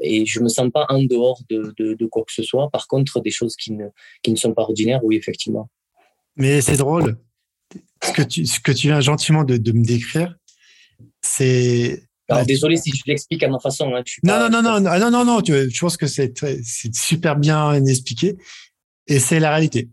et 0.00 0.24
je 0.24 0.40
me 0.40 0.48
sens 0.48 0.70
pas 0.72 0.86
en 0.88 1.02
dehors 1.02 1.40
de, 1.50 1.74
de, 1.76 1.94
de, 1.94 2.06
quoi 2.06 2.24
que 2.24 2.32
ce 2.32 2.42
soit. 2.42 2.70
Par 2.70 2.86
contre, 2.86 3.20
des 3.20 3.30
choses 3.30 3.54
qui 3.54 3.72
ne, 3.72 3.86
qui 4.22 4.30
ne 4.30 4.36
sont 4.36 4.54
pas 4.54 4.62
ordinaires, 4.62 5.04
oui, 5.04 5.16
effectivement. 5.16 5.68
Mais 6.36 6.60
c'est 6.62 6.78
drôle. 6.78 7.18
Ce 8.02 8.12
que 8.12 8.22
tu, 8.22 8.46
ce 8.46 8.60
que 8.60 8.72
tu 8.72 8.86
viens 8.86 9.00
gentiment 9.00 9.44
de, 9.44 9.56
de 9.56 9.72
me 9.72 9.84
décrire, 9.84 10.36
c'est. 11.20 12.02
Alors, 12.30 12.46
désolé 12.46 12.76
si 12.76 12.90
je 12.90 13.02
l'explique 13.06 13.42
à 13.42 13.48
ma 13.48 13.58
façon. 13.58 13.92
Hein, 13.94 14.02
non, 14.22 14.32
pas, 14.32 14.48
non, 14.48 14.62
non, 14.62 14.80
non, 14.80 14.98
non, 14.98 15.10
non, 15.10 15.24
non, 15.24 15.42
je 15.44 15.80
pense 15.80 15.96
que 15.96 16.06
c'est 16.06 16.32
super 16.94 17.36
bien 17.36 17.84
expliqué 17.84 18.36
et 19.06 19.18
c'est 19.18 19.40
la 19.40 19.50
réalité. 19.50 19.90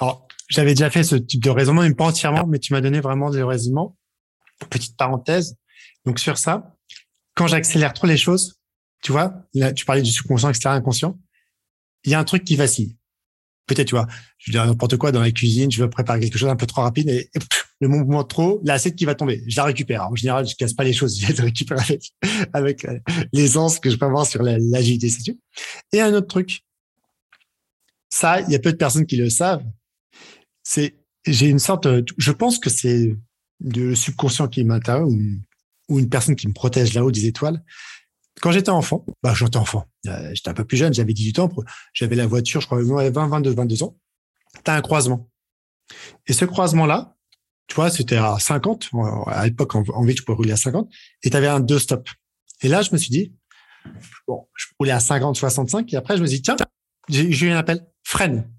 Alors, 0.00 0.26
j'avais 0.48 0.74
déjà 0.74 0.90
fait 0.90 1.04
ce 1.04 1.16
type 1.16 1.42
de 1.42 1.50
raisonnement, 1.50 1.82
mais 1.82 1.94
pas 1.94 2.04
entièrement, 2.04 2.46
mais 2.46 2.58
tu 2.58 2.72
m'as 2.72 2.80
donné 2.80 3.00
vraiment 3.00 3.30
des 3.30 3.42
raisonnements. 3.42 3.96
Petite 4.70 4.96
parenthèse. 4.96 5.56
Donc, 6.04 6.18
sur 6.18 6.38
ça, 6.38 6.74
quand 7.34 7.46
j'accélère 7.46 7.92
trop 7.92 8.06
les 8.06 8.16
choses, 8.16 8.58
tu 9.02 9.12
vois, 9.12 9.34
là, 9.54 9.72
tu 9.72 9.84
parlais 9.84 10.02
du 10.02 10.10
subconscient, 10.10 10.48
etc., 10.48 10.68
inconscient, 10.68 11.18
il 12.04 12.12
y 12.12 12.14
a 12.14 12.18
un 12.18 12.24
truc 12.24 12.44
qui 12.44 12.56
vacille. 12.56 12.95
Peut-être, 13.66 13.88
tu 13.88 13.94
vois, 13.94 14.06
je 14.38 14.52
dire 14.52 14.64
n'importe 14.64 14.96
quoi 14.96 15.10
dans 15.12 15.20
la 15.20 15.32
cuisine, 15.32 15.70
je 15.70 15.82
veux 15.82 15.90
préparer 15.90 16.20
quelque 16.20 16.38
chose 16.38 16.48
un 16.48 16.56
peu 16.56 16.66
trop 16.66 16.82
rapide 16.82 17.08
et, 17.08 17.30
le 17.80 17.88
mouvement 17.88 18.24
trop, 18.24 18.60
l'assiette 18.64 18.96
qui 18.96 19.04
va 19.04 19.14
tomber, 19.14 19.42
je 19.46 19.56
la 19.56 19.64
récupère. 19.64 20.08
En 20.10 20.14
général, 20.14 20.46
je 20.46 20.54
casse 20.54 20.72
pas 20.72 20.84
les 20.84 20.92
choses, 20.92 21.20
je 21.20 21.32
les 21.32 21.42
récupère 21.42 21.78
avec, 21.80 22.12
avec 22.52 22.84
euh, 22.84 22.98
l'aisance 23.32 23.78
que 23.78 23.90
je 23.90 23.96
peux 23.96 24.06
avoir 24.06 24.26
sur 24.26 24.42
l'agilité, 24.42 25.08
c'est 25.10 25.22
sûr. 25.22 25.34
Et 25.92 26.00
un 26.00 26.14
autre 26.14 26.28
truc, 26.28 26.62
ça, 28.08 28.40
il 28.40 28.50
y 28.50 28.54
a 28.54 28.58
peu 28.58 28.72
de 28.72 28.76
personnes 28.76 29.06
qui 29.06 29.16
le 29.16 29.28
savent. 29.28 29.64
C'est, 30.62 30.96
j'ai 31.26 31.48
une 31.48 31.58
sorte, 31.58 31.86
je 32.16 32.32
pense 32.32 32.58
que 32.58 32.70
c'est 32.70 33.14
de 33.60 33.94
subconscient 33.94 34.48
qui 34.48 34.64
m'intéresse 34.64 35.04
ou, 35.88 35.98
une 35.98 36.08
personne 36.08 36.34
qui 36.34 36.48
me 36.48 36.52
protège 36.52 36.94
là-haut 36.94 37.12
des 37.12 37.26
étoiles. 37.26 37.62
Quand 38.40 38.52
j'étais 38.52 38.70
enfant, 38.70 39.04
bah, 39.22 39.34
j'étais 39.34 39.56
enfant, 39.56 39.86
euh, 40.06 40.30
j'étais 40.34 40.50
un 40.50 40.54
peu 40.54 40.64
plus 40.64 40.76
jeune, 40.76 40.92
j'avais 40.92 41.14
18 41.14 41.38
ans, 41.38 41.50
j'avais 41.92 42.16
la 42.16 42.26
voiture, 42.26 42.60
je 42.60 42.66
crois, 42.66 42.82
20, 42.82 43.10
22, 43.10 43.54
22 43.54 43.82
ans. 43.82 43.96
T'as 44.62 44.76
un 44.76 44.82
croisement. 44.82 45.30
Et 46.26 46.32
ce 46.32 46.44
croisement-là, 46.44 47.16
tu 47.66 47.74
vois, 47.74 47.90
c'était 47.90 48.16
à 48.16 48.38
50. 48.38 48.90
À 49.26 49.46
l'époque, 49.46 49.74
en, 49.74 49.84
en 49.94 50.04
ville, 50.04 50.16
je 50.16 50.22
pouvais 50.22 50.36
rouler 50.36 50.52
à 50.52 50.56
50. 50.56 50.88
Et 51.22 51.30
tu 51.30 51.36
avais 51.36 51.48
un 51.48 51.60
deux 51.60 51.78
stop. 51.78 52.08
Et 52.62 52.68
là, 52.68 52.82
je 52.82 52.90
me 52.92 52.98
suis 52.98 53.10
dit, 53.10 53.34
bon, 54.26 54.46
je 54.54 54.66
roulais 54.78 54.92
à 54.92 55.00
50, 55.00 55.36
65. 55.36 55.92
Et 55.92 55.96
après, 55.96 56.16
je 56.16 56.22
me 56.22 56.26
suis 56.26 56.38
dit, 56.38 56.42
tiens, 56.42 56.56
j'ai 57.08 57.46
eu 57.46 57.50
un 57.50 57.56
appel, 57.56 57.86
freine. 58.04 58.50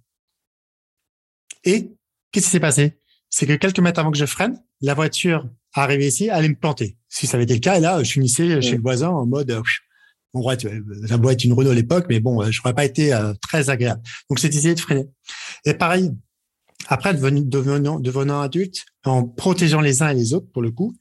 Et 1.63 1.95
qu'est-ce 2.31 2.45
qui 2.45 2.51
s'est 2.51 2.59
passé? 2.59 2.99
C'est 3.29 3.45
que 3.45 3.53
quelques 3.53 3.79
mètres 3.79 3.99
avant 3.99 4.11
que 4.11 4.17
je 4.17 4.25
freine, 4.25 4.63
la 4.81 4.93
voiture 4.93 5.49
arrivée 5.79 6.07
ici 6.07 6.29
allait 6.29 6.49
me 6.49 6.55
planter. 6.55 6.97
Si 7.09 7.27
ça 7.27 7.37
avait 7.37 7.43
été 7.43 7.53
le 7.53 7.59
cas, 7.59 7.77
et 7.77 7.79
là, 7.79 8.03
je 8.03 8.11
finissais 8.11 8.61
chez 8.61 8.75
le 8.75 8.81
voisin 8.81 9.09
en 9.09 9.25
mode, 9.25 9.61
En 10.33 10.41
vrai, 10.41 10.57
ça 11.07 11.17
doit 11.17 11.33
être 11.33 11.43
une 11.43 11.53
Renault 11.53 11.71
à 11.71 11.75
l'époque, 11.75 12.05
mais 12.09 12.19
bon, 12.19 12.43
je 12.49 12.59
n'aurais 12.59 12.73
pas 12.73 12.85
été 12.85 13.17
très 13.41 13.69
agréable. 13.69 14.01
Donc, 14.29 14.39
c'est 14.39 14.49
d'essayer 14.49 14.75
de 14.75 14.79
freiner. 14.79 15.07
Et 15.65 15.73
pareil, 15.73 16.11
après, 16.87 17.13
devenant, 17.13 17.99
devenant 17.99 18.41
adulte, 18.41 18.85
en 19.05 19.23
protégeant 19.23 19.81
les 19.81 20.01
uns 20.01 20.09
et 20.09 20.15
les 20.15 20.33
autres, 20.33 20.47
pour 20.51 20.61
le 20.61 20.71
coup, 20.71 20.95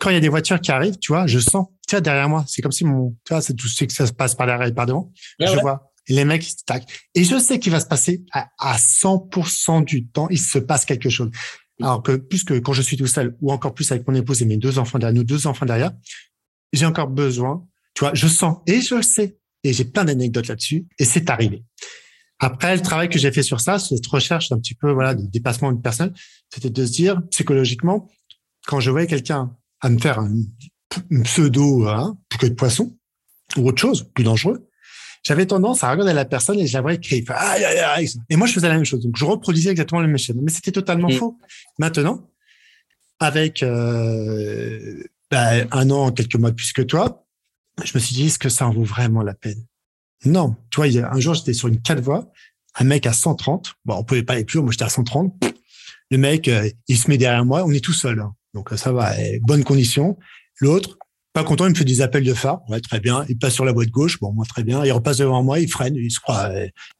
quand 0.00 0.10
il 0.10 0.14
y 0.14 0.16
a 0.16 0.20
des 0.20 0.28
voitures 0.28 0.60
qui 0.60 0.72
arrivent, 0.72 0.98
tu 0.98 1.12
vois, 1.12 1.26
je 1.26 1.38
sens, 1.38 1.66
tu 1.86 1.94
vois, 1.94 2.00
derrière 2.00 2.28
moi, 2.28 2.44
c'est 2.48 2.62
comme 2.62 2.72
si 2.72 2.84
mon, 2.84 3.16
tu 3.24 3.32
vois, 3.32 3.42
c'est 3.42 3.54
tout 3.54 3.68
ce 3.68 3.84
que 3.84 3.92
ça 3.92 4.06
se 4.06 4.12
passe 4.12 4.34
par 4.34 4.46
derrière 4.46 4.66
et 4.66 4.74
par 4.74 4.86
devant. 4.86 5.12
je 5.38 5.60
vois 5.60 5.92
les 6.08 6.24
mecs, 6.24 6.48
ils 6.48 6.64
taquent. 6.64 6.88
Et 7.14 7.24
je 7.24 7.38
sais 7.38 7.58
qu'il 7.58 7.72
va 7.72 7.80
se 7.80 7.86
passer 7.86 8.22
à, 8.32 8.50
à 8.58 8.76
100% 8.76 9.84
du 9.84 10.06
temps, 10.06 10.28
il 10.30 10.38
se 10.38 10.58
passe 10.58 10.84
quelque 10.84 11.08
chose. 11.08 11.30
Alors 11.80 12.02
que 12.02 12.12
plus 12.12 12.44
que 12.44 12.54
quand 12.54 12.72
je 12.72 12.82
suis 12.82 12.96
tout 12.96 13.06
seul, 13.06 13.36
ou 13.40 13.52
encore 13.52 13.74
plus 13.74 13.90
avec 13.90 14.06
mon 14.06 14.14
épouse 14.14 14.42
et 14.42 14.44
mes 14.44 14.56
deux 14.56 14.78
enfants 14.78 14.98
derrière, 14.98 15.16
nos 15.16 15.24
deux 15.24 15.46
enfants 15.46 15.66
derrière, 15.66 15.92
j'ai 16.72 16.86
encore 16.86 17.08
besoin, 17.08 17.66
tu 17.94 18.04
vois, 18.04 18.14
je 18.14 18.26
sens 18.26 18.58
et 18.66 18.80
je 18.80 19.00
sais. 19.02 19.38
Et 19.62 19.72
j'ai 19.72 19.84
plein 19.84 20.04
d'anecdotes 20.04 20.48
là-dessus. 20.48 20.86
Et 20.98 21.04
c'est 21.04 21.30
arrivé. 21.30 21.64
Après, 22.38 22.76
le 22.76 22.82
travail 22.82 23.08
que 23.08 23.18
j'ai 23.18 23.32
fait 23.32 23.42
sur 23.42 23.60
ça, 23.60 23.78
cette 23.78 24.06
recherche 24.06 24.52
un 24.52 24.58
petit 24.58 24.74
peu, 24.74 24.92
voilà, 24.92 25.14
de 25.14 25.26
dépassement 25.26 25.72
d'une 25.72 25.80
personne, 25.80 26.12
c'était 26.52 26.70
de 26.70 26.84
se 26.84 26.92
dire, 26.92 27.22
psychologiquement, 27.30 28.10
quand 28.66 28.80
je 28.80 28.90
voyais 28.90 29.06
quelqu'un 29.06 29.56
à 29.80 29.88
me 29.88 29.98
faire 29.98 30.18
un, 30.18 30.30
pseudo, 31.22 31.86
hein, 31.88 32.18
que 32.38 32.46
de 32.46 32.54
poisson, 32.54 32.96
ou 33.56 33.68
autre 33.68 33.80
chose, 33.80 34.10
plus 34.14 34.24
dangereux, 34.24 34.68
j'avais 35.24 35.46
tendance 35.46 35.82
à 35.82 35.90
regarder 35.90 36.12
la 36.12 36.26
personne 36.26 36.58
et 36.58 36.66
voyais 36.66 37.00
crier. 37.00 37.24
Aïe, 37.28 37.64
aïe, 37.64 37.78
aïe. 37.78 38.08
Et 38.28 38.36
moi, 38.36 38.46
je 38.46 38.52
faisais 38.52 38.68
la 38.68 38.74
même 38.74 38.84
chose. 38.84 39.00
Donc, 39.00 39.16
je 39.16 39.24
reproduisais 39.24 39.70
exactement 39.70 40.02
le 40.02 40.06
même 40.06 40.18
schéma. 40.18 40.40
Mais 40.42 40.50
c'était 40.50 40.70
totalement 40.70 41.08
mm. 41.08 41.12
faux. 41.12 41.38
Maintenant, 41.78 42.28
avec 43.20 43.62
euh, 43.62 45.02
bah, 45.30 45.52
un 45.72 45.90
an, 45.90 46.12
quelques 46.12 46.36
mois 46.36 46.50
de 46.50 46.56
plus 46.56 46.74
que 46.74 46.82
toi, 46.82 47.26
je 47.82 47.92
me 47.94 48.00
suis 48.00 48.14
dit, 48.14 48.26
est-ce 48.26 48.38
que 48.38 48.50
ça 48.50 48.66
en 48.68 48.72
vaut 48.72 48.84
vraiment 48.84 49.22
la 49.22 49.34
peine? 49.34 49.64
Non. 50.26 50.56
Tu 50.70 50.76
vois, 50.76 50.88
il 50.88 50.94
y 50.94 51.00
a, 51.00 51.10
un 51.10 51.20
jour, 51.20 51.32
j'étais 51.32 51.54
sur 51.54 51.68
une 51.68 51.80
quatre 51.80 52.02
voies, 52.02 52.30
un 52.74 52.84
mec 52.84 53.06
à 53.06 53.14
130. 53.14 53.76
Bon, 53.86 53.96
on 53.96 54.04
pouvait 54.04 54.22
pas 54.22 54.34
aller 54.34 54.44
plus 54.44 54.58
haut. 54.58 54.62
Moi, 54.62 54.72
j'étais 54.72 54.84
à 54.84 54.90
130. 54.90 55.42
Le 56.10 56.18
mec, 56.18 56.48
euh, 56.48 56.68
il 56.86 56.98
se 56.98 57.08
met 57.08 57.16
derrière 57.16 57.46
moi. 57.46 57.64
On 57.64 57.70
est 57.70 57.82
tout 57.82 57.94
seul. 57.94 58.20
Hein. 58.20 58.34
Donc, 58.52 58.68
ça 58.76 58.92
va. 58.92 59.14
Bonne 59.40 59.64
condition. 59.64 60.18
L'autre, 60.60 60.98
pas 61.34 61.44
content, 61.44 61.66
il 61.66 61.70
me 61.70 61.74
fait 61.74 61.84
des 61.84 62.00
appels 62.00 62.24
de 62.24 62.32
phare. 62.32 62.62
Ouais, 62.68 62.80
très 62.80 63.00
bien. 63.00 63.26
Il 63.28 63.36
passe 63.36 63.54
sur 63.54 63.64
la 63.64 63.72
voie 63.72 63.84
de 63.84 63.90
gauche. 63.90 64.20
Bon, 64.20 64.32
moi, 64.32 64.46
très 64.48 64.62
bien. 64.62 64.84
Il 64.84 64.92
repasse 64.92 65.18
devant 65.18 65.42
moi, 65.42 65.58
il 65.58 65.68
freine, 65.68 65.96
il 65.96 66.10
se 66.10 66.20
croit, 66.20 66.48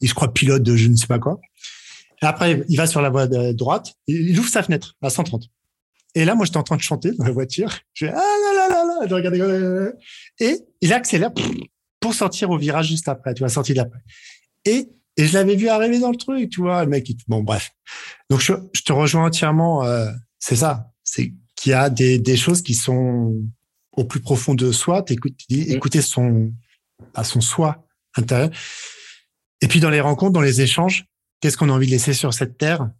il 0.00 0.08
se 0.08 0.12
croit 0.12 0.34
pilote 0.34 0.62
de 0.62 0.76
je 0.76 0.88
ne 0.88 0.96
sais 0.96 1.06
pas 1.06 1.20
quoi. 1.20 1.40
Après, 2.20 2.64
il 2.68 2.76
va 2.76 2.86
sur 2.86 3.00
la 3.00 3.10
voie 3.10 3.28
de 3.28 3.52
droite. 3.52 3.94
Il 4.08 4.38
ouvre 4.38 4.48
sa 4.48 4.62
fenêtre 4.64 4.96
à 5.02 5.08
130. 5.08 5.44
Et 6.16 6.24
là, 6.24 6.34
moi, 6.34 6.46
j'étais 6.46 6.56
en 6.56 6.64
train 6.64 6.76
de 6.76 6.82
chanter 6.82 7.12
dans 7.12 7.24
la 7.24 7.30
voiture. 7.30 7.78
Je 7.92 8.06
fais, 8.06 8.12
ah 8.12 8.16
là 8.16 8.54
là 8.56 8.68
là 8.68 8.84
là, 8.84 9.06
je 9.08 9.14
regarde, 9.14 9.94
et 10.40 10.58
il 10.80 10.92
accélère 10.92 11.30
pour 12.00 12.14
sortir 12.14 12.50
au 12.50 12.58
virage 12.58 12.88
juste 12.88 13.08
après, 13.08 13.34
tu 13.34 13.40
vois, 13.40 13.48
sortir 13.48 13.76
d'après. 13.76 14.00
Et, 14.64 14.88
et 15.16 15.26
je 15.26 15.34
l'avais 15.34 15.56
vu 15.56 15.68
arriver 15.68 16.00
dans 16.00 16.10
le 16.10 16.16
truc, 16.16 16.50
tu 16.50 16.60
vois, 16.60 16.84
le 16.84 16.90
mec, 16.90 17.08
bon, 17.28 17.42
bref. 17.42 17.70
Donc, 18.30 18.40
je, 18.40 18.52
je 18.72 18.82
te 18.82 18.92
rejoins 18.92 19.26
entièrement, 19.26 19.84
euh, 19.84 20.10
c'est 20.38 20.56
ça. 20.56 20.90
C'est 21.04 21.34
qu'il 21.56 21.70
y 21.70 21.74
a 21.74 21.90
des, 21.90 22.18
des 22.18 22.36
choses 22.36 22.62
qui 22.62 22.74
sont 22.74 23.40
au 23.96 24.04
plus 24.04 24.20
profond 24.20 24.54
de 24.54 24.72
soi, 24.72 25.04
mm. 25.08 25.14
écouter 25.50 26.02
son, 26.02 26.52
à 27.14 27.24
son 27.24 27.40
soi 27.40 27.86
intérieur. 28.16 28.50
Et 29.60 29.68
puis 29.68 29.80
dans 29.80 29.90
les 29.90 30.00
rencontres, 30.00 30.32
dans 30.32 30.40
les 30.40 30.60
échanges, 30.60 31.06
qu'est-ce 31.40 31.56
qu'on 31.56 31.68
a 31.68 31.72
envie 31.72 31.86
de 31.86 31.92
laisser 31.92 32.12
sur 32.12 32.34
cette 32.34 32.58
terre? 32.58 32.90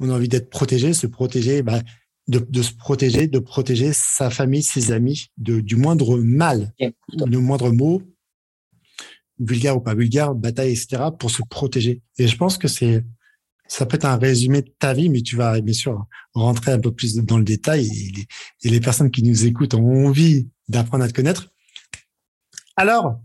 On 0.00 0.10
a 0.10 0.14
envie 0.14 0.28
d'être 0.28 0.50
protégé, 0.50 0.92
se 0.94 1.06
protéger, 1.06 1.62
bah, 1.62 1.80
de, 2.28 2.62
se 2.62 2.72
protéger, 2.72 3.26
de 3.26 3.38
protéger 3.38 3.92
sa 3.92 4.30
famille, 4.30 4.62
ses 4.62 4.92
amis, 4.92 5.28
de, 5.36 5.60
du 5.60 5.76
moindre 5.76 6.18
mal, 6.18 6.72
du 7.10 7.36
moindre 7.36 7.70
mot, 7.70 8.02
vulgaire 9.38 9.76
ou 9.76 9.80
pas 9.80 9.94
vulgaire, 9.94 10.34
bataille, 10.34 10.72
etc., 10.72 11.04
pour 11.18 11.30
se 11.30 11.42
protéger. 11.48 12.02
Et 12.18 12.28
je 12.28 12.36
pense 12.36 12.58
que 12.58 12.68
c'est 12.68 13.04
ça 13.72 13.86
peut 13.86 13.96
être 13.96 14.04
un 14.04 14.18
résumé 14.18 14.60
de 14.60 14.70
ta 14.78 14.92
vie, 14.92 15.08
mais 15.08 15.22
tu 15.22 15.34
vas 15.34 15.58
bien 15.62 15.72
sûr 15.72 16.04
rentrer 16.34 16.72
un 16.72 16.78
peu 16.78 16.92
plus 16.92 17.16
dans 17.16 17.38
le 17.38 17.44
détail 17.44 17.88
et 18.62 18.68
les, 18.68 18.80
personnes 18.80 19.10
qui 19.10 19.22
nous 19.22 19.46
écoutent 19.46 19.72
ont 19.72 20.08
envie 20.08 20.46
d'apprendre 20.68 21.04
à 21.04 21.08
te 21.08 21.14
connaître. 21.14 21.48
Alors, 22.76 23.18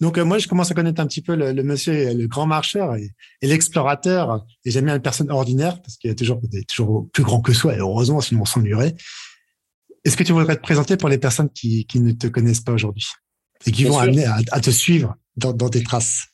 donc 0.00 0.16
euh, 0.16 0.24
moi, 0.24 0.38
je 0.38 0.46
commence 0.46 0.70
à 0.70 0.74
connaître 0.74 1.00
un 1.00 1.06
petit 1.08 1.20
peu 1.20 1.34
le, 1.34 1.62
monsieur, 1.64 2.14
le 2.14 2.28
grand 2.28 2.46
marcheur 2.46 2.94
et, 2.94 3.10
l'explorateur. 3.42 4.46
Et 4.64 4.70
j'aime 4.70 4.84
bien 4.84 4.94
les 4.94 5.00
personnes 5.00 5.32
ordinaires 5.32 5.82
parce 5.82 5.96
qu'il 5.96 6.08
y 6.08 6.12
a 6.12 6.14
toujours, 6.14 6.40
toujours 6.68 7.08
plus 7.10 7.24
grand 7.24 7.40
que 7.40 7.52
soi. 7.52 7.74
Et 7.74 7.78
heureusement, 7.78 8.20
sinon 8.20 8.42
on 8.42 8.44
s'ennuierait. 8.44 8.94
Est-ce 10.04 10.16
que 10.16 10.22
tu 10.22 10.30
voudrais 10.30 10.54
te 10.54 10.62
présenter 10.62 10.96
pour 10.96 11.08
les 11.08 11.18
personnes 11.18 11.50
qui, 11.50 11.86
ne 11.96 12.12
te 12.12 12.28
connaissent 12.28 12.60
pas 12.60 12.72
aujourd'hui 12.72 13.08
et 13.66 13.72
qui 13.72 13.82
vont 13.82 13.98
amener 13.98 14.26
à, 14.26 14.60
te 14.60 14.70
suivre 14.70 15.16
dans, 15.36 15.52
dans 15.52 15.68
tes 15.68 15.82
traces? 15.82 16.28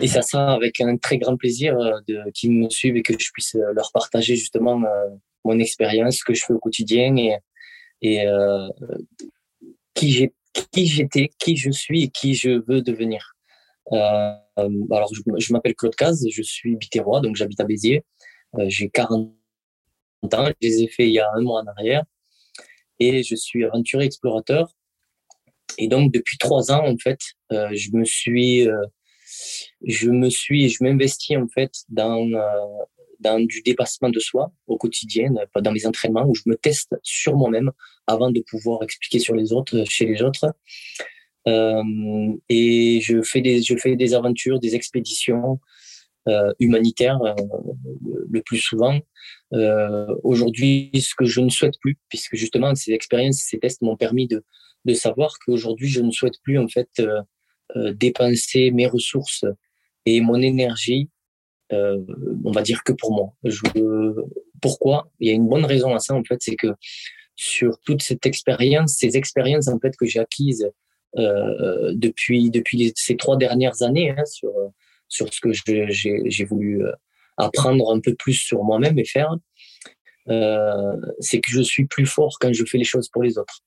Et 0.00 0.08
ça 0.08 0.22
sera 0.22 0.54
avec 0.54 0.80
un 0.80 0.96
très 0.96 1.18
grand 1.18 1.36
plaisir 1.36 1.78
euh, 1.78 2.00
de 2.08 2.30
qu'ils 2.32 2.52
me 2.52 2.68
suivent 2.68 2.96
et 2.96 3.02
que 3.02 3.14
je 3.18 3.30
puisse 3.32 3.54
euh, 3.54 3.72
leur 3.74 3.92
partager 3.92 4.36
justement 4.36 4.82
euh, 4.82 5.08
mon 5.44 5.58
expérience, 5.58 6.18
ce 6.18 6.24
que 6.24 6.34
je 6.34 6.44
fais 6.44 6.52
au 6.52 6.58
quotidien 6.58 7.16
et, 7.16 7.36
et 8.02 8.26
euh, 8.26 8.68
qui 9.94 10.10
j'ai 10.10 10.32
qui 10.72 10.86
j'étais, 10.86 11.30
qui 11.38 11.56
je 11.56 11.70
suis 11.70 12.04
et 12.04 12.08
qui 12.08 12.34
je 12.34 12.62
veux 12.68 12.80
devenir. 12.80 13.34
Euh, 13.92 14.32
alors, 14.56 15.10
je, 15.12 15.52
m'appelle 15.52 15.74
Claude 15.74 15.96
Caz, 15.96 16.24
je 16.30 16.42
suis 16.42 16.76
bitérois, 16.76 17.20
donc 17.20 17.34
j'habite 17.34 17.60
à 17.60 17.64
Béziers. 17.64 18.04
Euh, 18.56 18.66
j'ai 18.68 18.88
40 18.88 19.32
ans, 20.32 20.46
je 20.46 20.52
les 20.62 20.82
ai 20.82 20.88
fait 20.88 21.08
il 21.08 21.12
y 21.12 21.18
a 21.18 21.28
un 21.34 21.40
mois 21.40 21.62
en 21.62 21.66
arrière. 21.66 22.04
Et 23.00 23.24
je 23.24 23.34
suis 23.34 23.64
aventurier 23.64 24.06
explorateur. 24.06 24.68
Et 25.76 25.88
donc, 25.88 26.12
depuis 26.12 26.38
trois 26.38 26.70
ans, 26.70 26.86
en 26.86 26.96
fait, 26.98 27.18
je 27.50 27.96
me 27.96 28.04
suis 28.04 28.68
je 29.84 30.10
me 30.10 30.30
suis, 30.30 30.68
je 30.68 30.82
m'investis 30.82 31.36
en 31.36 31.48
fait 31.48 31.72
dans 31.88 32.28
euh, 32.32 32.84
dans 33.20 33.40
du 33.44 33.62
dépassement 33.62 34.10
de 34.10 34.20
soi 34.20 34.52
au 34.66 34.76
quotidien, 34.76 35.32
dans 35.60 35.72
mes 35.72 35.86
entraînements 35.86 36.26
où 36.26 36.34
je 36.34 36.42
me 36.46 36.56
teste 36.56 36.94
sur 37.02 37.36
moi-même 37.36 37.70
avant 38.06 38.30
de 38.30 38.40
pouvoir 38.40 38.82
expliquer 38.82 39.18
sur 39.18 39.34
les 39.34 39.52
autres, 39.52 39.84
chez 39.88 40.04
les 40.04 40.22
autres. 40.22 40.54
Euh, 41.46 41.82
et 42.48 43.00
je 43.02 43.22
fais 43.22 43.40
des, 43.40 43.62
je 43.62 43.76
fais 43.76 43.96
des 43.96 44.14
aventures, 44.14 44.60
des 44.60 44.74
expéditions 44.74 45.60
euh, 46.28 46.52
humanitaires 46.58 47.20
euh, 47.22 47.34
le 48.30 48.40
plus 48.42 48.58
souvent. 48.58 48.98
Euh, 49.52 50.14
Aujourd'hui, 50.22 50.90
ce 50.94 51.14
que 51.14 51.24
je 51.24 51.40
ne 51.40 51.50
souhaite 51.50 51.78
plus, 51.80 51.96
puisque 52.08 52.34
justement 52.36 52.74
ces 52.74 52.92
expériences, 52.92 53.38
ces 53.38 53.58
tests 53.58 53.82
m'ont 53.82 53.96
permis 53.96 54.26
de, 54.26 54.42
de 54.84 54.94
savoir 54.94 55.38
qu'aujourd'hui, 55.44 55.88
je 55.88 56.00
ne 56.00 56.10
souhaite 56.10 56.40
plus 56.42 56.58
en 56.58 56.68
fait 56.68 56.88
euh, 57.00 57.04
euh, 57.06 57.22
dépenser 57.76 58.70
mes 58.70 58.86
ressources 58.86 59.44
et 60.06 60.20
mon 60.20 60.40
énergie, 60.40 61.08
euh, 61.72 61.98
on 62.44 62.52
va 62.52 62.62
dire 62.62 62.82
que 62.84 62.92
pour 62.92 63.12
moi. 63.12 63.34
Je, 63.44 63.62
pourquoi? 64.60 65.10
Il 65.20 65.28
y 65.28 65.30
a 65.30 65.34
une 65.34 65.48
bonne 65.48 65.64
raison 65.64 65.94
à 65.94 65.98
ça 65.98 66.14
en 66.14 66.24
fait, 66.24 66.38
c'est 66.40 66.56
que 66.56 66.68
sur 67.36 67.78
toute 67.80 68.02
cette 68.02 68.26
expérience, 68.26 68.96
ces 68.98 69.16
expériences 69.16 69.68
en 69.68 69.78
fait 69.78 69.96
que 69.96 70.06
j'ai 70.06 70.20
acquises 70.20 70.70
euh, 71.16 71.92
depuis 71.94 72.50
depuis 72.50 72.92
ces 72.96 73.16
trois 73.16 73.36
dernières 73.36 73.82
années 73.82 74.10
hein, 74.10 74.24
sur 74.24 74.52
sur 75.08 75.32
ce 75.32 75.40
que 75.40 75.52
j'ai 75.52 76.44
voulu 76.44 76.82
apprendre 77.36 77.92
un 77.92 78.00
peu 78.00 78.14
plus 78.14 78.34
sur 78.34 78.62
moi-même 78.64 78.98
et 78.98 79.04
faire, 79.04 79.34
euh, 80.28 80.96
c'est 81.20 81.40
que 81.40 81.50
je 81.50 81.60
suis 81.60 81.86
plus 81.86 82.06
fort 82.06 82.36
quand 82.40 82.52
je 82.52 82.64
fais 82.64 82.78
les 82.78 82.84
choses 82.84 83.08
pour 83.08 83.22
les 83.22 83.38
autres. 83.38 83.60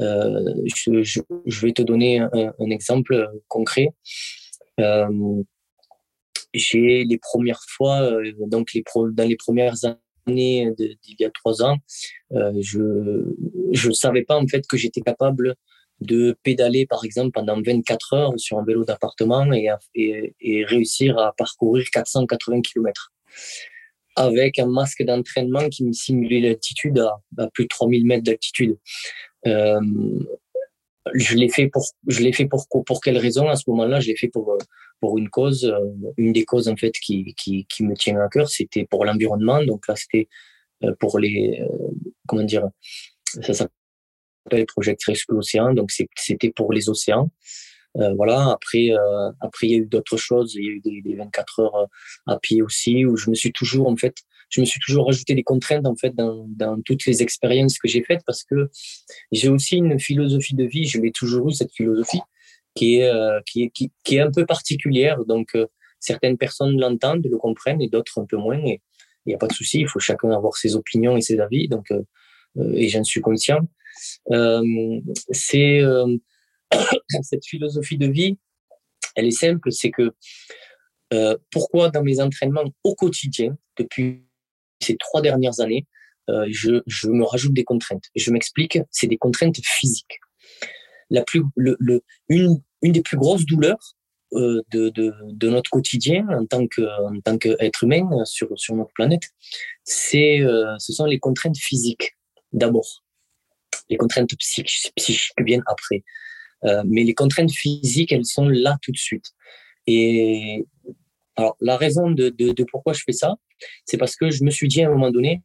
Euh, 0.00 0.54
je, 0.66 1.60
vais 1.60 1.72
te 1.72 1.82
donner 1.82 2.20
un, 2.20 2.70
exemple 2.70 3.30
concret. 3.48 3.88
Euh, 4.78 5.42
j'ai 6.54 7.04
les 7.04 7.18
premières 7.18 7.62
fois, 7.68 8.00
euh, 8.02 8.32
donc 8.46 8.76
dans 8.94 9.28
les 9.28 9.36
premières 9.36 9.76
années 10.26 10.70
d'il 10.76 11.16
y 11.18 11.24
a 11.24 11.30
trois 11.30 11.62
ans, 11.62 11.76
je 12.30 13.24
je 13.72 13.90
savais 13.90 14.22
pas 14.22 14.36
en 14.36 14.46
fait 14.46 14.66
que 14.66 14.76
j'étais 14.76 15.00
capable 15.00 15.54
de 16.00 16.36
pédaler 16.42 16.86
par 16.86 17.04
exemple 17.04 17.32
pendant 17.32 17.60
24 17.60 18.12
heures 18.14 18.32
sur 18.36 18.58
un 18.58 18.64
vélo 18.64 18.84
d'appartement 18.84 19.46
et, 19.52 20.64
réussir 20.64 21.18
à 21.18 21.32
parcourir 21.36 21.84
480 21.92 22.62
km 22.62 23.12
avec 24.16 24.58
un 24.58 24.66
masque 24.66 25.02
d'entraînement 25.02 25.68
qui 25.68 25.84
me 25.84 25.92
simulait 25.92 26.40
l'altitude 26.40 26.98
à, 26.98 27.20
à, 27.38 27.48
plus 27.48 27.64
de 27.64 27.68
3000 27.68 28.04
mètres 28.06 28.24
d'altitude. 28.24 28.76
Euh, 29.46 29.80
je 31.14 31.34
l'ai 31.34 31.48
fait 31.48 31.68
pour, 31.68 31.84
je 32.06 32.20
l'ai 32.20 32.32
fait 32.32 32.46
pour, 32.46 32.66
pour 32.86 33.00
quelle 33.00 33.18
raison 33.18 33.48
à 33.48 33.56
ce 33.56 33.64
moment-là? 33.68 34.00
Je 34.00 34.08
l'ai 34.08 34.16
fait 34.16 34.28
pour, 34.28 34.56
pour 35.00 35.18
une 35.18 35.28
cause, 35.28 35.64
euh, 35.64 36.12
une 36.16 36.32
des 36.32 36.44
causes 36.44 36.68
en 36.68 36.76
fait 36.76 36.92
qui, 36.92 37.34
qui, 37.34 37.66
qui 37.66 37.84
me 37.84 37.94
tient 37.94 38.20
à 38.20 38.28
cœur, 38.28 38.48
c'était 38.48 38.84
pour 38.84 39.04
l'environnement. 39.04 39.64
Donc 39.64 39.88
là, 39.88 39.96
c'était 39.96 40.28
euh, 40.84 40.94
pour 40.98 41.18
les, 41.18 41.62
comment 42.26 42.44
dire, 42.44 42.68
ça 43.24 43.54
s'appelle 43.54 44.66
Project 44.66 45.02
Rescue 45.04 45.34
Océan. 45.34 45.74
Donc 45.74 45.90
c'était 46.16 46.50
pour 46.50 46.72
les 46.72 46.88
océans. 46.88 47.30
Euh, 47.96 48.14
voilà. 48.14 48.50
Après, 48.50 48.90
euh, 48.90 49.30
après 49.40 49.66
il 49.66 49.70
y 49.70 49.74
a 49.74 49.78
eu 49.78 49.86
d'autres 49.86 50.16
choses. 50.16 50.54
Il 50.54 50.64
y 50.64 50.68
a 50.68 50.70
eu 50.72 50.80
des, 50.80 51.02
des, 51.02 51.14
24 51.16 51.60
heures 51.60 51.86
à 52.26 52.38
pied 52.38 52.62
aussi, 52.62 53.04
où 53.04 53.16
je 53.16 53.30
me 53.30 53.34
suis 53.34 53.52
toujours 53.52 53.88
en 53.88 53.96
fait 53.96 54.14
je 54.50 54.60
me 54.60 54.66
suis 54.66 54.80
toujours 54.80 55.06
rajouté 55.06 55.34
des 55.34 55.42
contraintes 55.42 55.86
en 55.86 55.96
fait 55.96 56.14
dans, 56.14 56.46
dans 56.48 56.80
toutes 56.82 57.06
les 57.06 57.22
expériences 57.22 57.78
que 57.78 57.88
j'ai 57.88 58.02
faites 58.02 58.20
parce 58.26 58.44
que 58.44 58.68
j'ai 59.32 59.48
aussi 59.48 59.76
une 59.76 59.98
philosophie 59.98 60.54
de 60.54 60.64
vie. 60.64 60.86
Je 60.86 61.00
l'ai 61.00 61.12
toujours 61.12 61.48
eu 61.48 61.52
cette 61.52 61.72
philosophie, 61.72 62.20
qui 62.74 62.96
est, 62.96 63.12
qui 63.46 63.62
est, 63.62 63.70
qui, 63.70 63.92
qui, 64.04 64.16
est 64.16 64.20
un 64.20 64.30
peu 64.30 64.44
particulière. 64.44 65.24
Donc, 65.24 65.56
certaines 66.00 66.36
personnes 66.36 66.78
l'entendent, 66.78 67.26
le 67.26 67.38
comprennent 67.38 67.80
et 67.80 67.88
d'autres 67.88 68.20
un 68.20 68.26
peu 68.26 68.36
moins. 68.36 68.58
Et 68.58 68.80
il 69.24 69.28
n'y 69.30 69.34
a 69.34 69.38
pas 69.38 69.46
de 69.46 69.52
souci, 69.52 69.80
il 69.80 69.88
faut 69.88 70.00
chacun 70.00 70.30
avoir 70.30 70.56
ses 70.56 70.74
opinions 70.74 71.16
et 71.16 71.20
ses 71.20 71.40
avis. 71.40 71.68
Donc, 71.68 71.92
et 72.74 72.88
j'en 72.88 73.04
suis 73.04 73.20
conscient. 73.20 73.60
c'est 75.30 75.80
cette 77.22 77.46
philosophie 77.46 77.98
de 77.98 78.06
vie, 78.06 78.38
elle 79.16 79.26
est 79.26 79.30
simple, 79.30 79.72
c'est 79.72 79.90
que 79.90 80.12
euh, 81.12 81.36
pourquoi 81.50 81.90
dans 81.90 82.02
mes 82.02 82.20
entraînements 82.20 82.64
au 82.84 82.94
quotidien, 82.94 83.56
depuis 83.76 84.24
ces 84.80 84.96
trois 84.96 85.22
dernières 85.22 85.60
années, 85.60 85.86
euh, 86.28 86.46
je, 86.50 86.82
je, 86.86 87.08
me 87.08 87.24
rajoute 87.24 87.52
des 87.52 87.64
contraintes. 87.64 88.04
Je 88.14 88.30
m'explique, 88.30 88.78
c'est 88.90 89.06
des 89.06 89.16
contraintes 89.16 89.60
physiques. 89.62 90.20
La 91.10 91.22
plus, 91.22 91.42
le, 91.56 91.76
le, 91.80 92.02
une, 92.28 92.62
une 92.82 92.92
des 92.92 93.02
plus 93.02 93.16
grosses 93.16 93.44
douleurs 93.44 93.96
euh, 94.34 94.62
de, 94.70 94.90
de, 94.90 95.12
de, 95.24 95.48
notre 95.48 95.70
quotidien 95.70 96.24
en 96.28 96.46
tant 96.46 96.68
que 96.68 97.36
qu'être 97.36 97.82
humain 97.82 98.08
sur 98.24 98.48
sur 98.56 98.76
notre 98.76 98.92
planète, 98.92 99.24
c'est 99.82 100.40
euh, 100.40 100.76
ce 100.78 100.92
sont 100.92 101.06
les 101.06 101.18
contraintes 101.18 101.58
physiques 101.58 102.16
d'abord. 102.52 103.04
Les 103.88 103.96
contraintes 103.96 104.32
psychiques, 104.38 104.92
psychiques 104.94 105.32
viennent 105.44 105.64
après. 105.66 106.04
Euh, 106.64 106.82
mais 106.86 107.02
les 107.02 107.14
contraintes 107.14 107.50
physiques, 107.50 108.12
elles 108.12 108.24
sont 108.24 108.48
là 108.48 108.78
tout 108.82 108.92
de 108.92 108.98
suite. 108.98 109.32
Et 109.88 110.64
alors, 111.34 111.56
la 111.60 111.76
raison 111.76 112.10
de, 112.10 112.28
de, 112.28 112.52
de 112.52 112.64
pourquoi 112.64 112.92
je 112.92 113.02
fais 113.04 113.12
ça, 113.12 113.34
c'est 113.84 113.98
parce 113.98 114.16
que 114.16 114.30
je 114.30 114.44
me 114.44 114.50
suis 114.50 114.68
dit 114.68 114.82
à 114.82 114.88
un 114.88 114.90
moment 114.90 115.10
donné, 115.10 115.42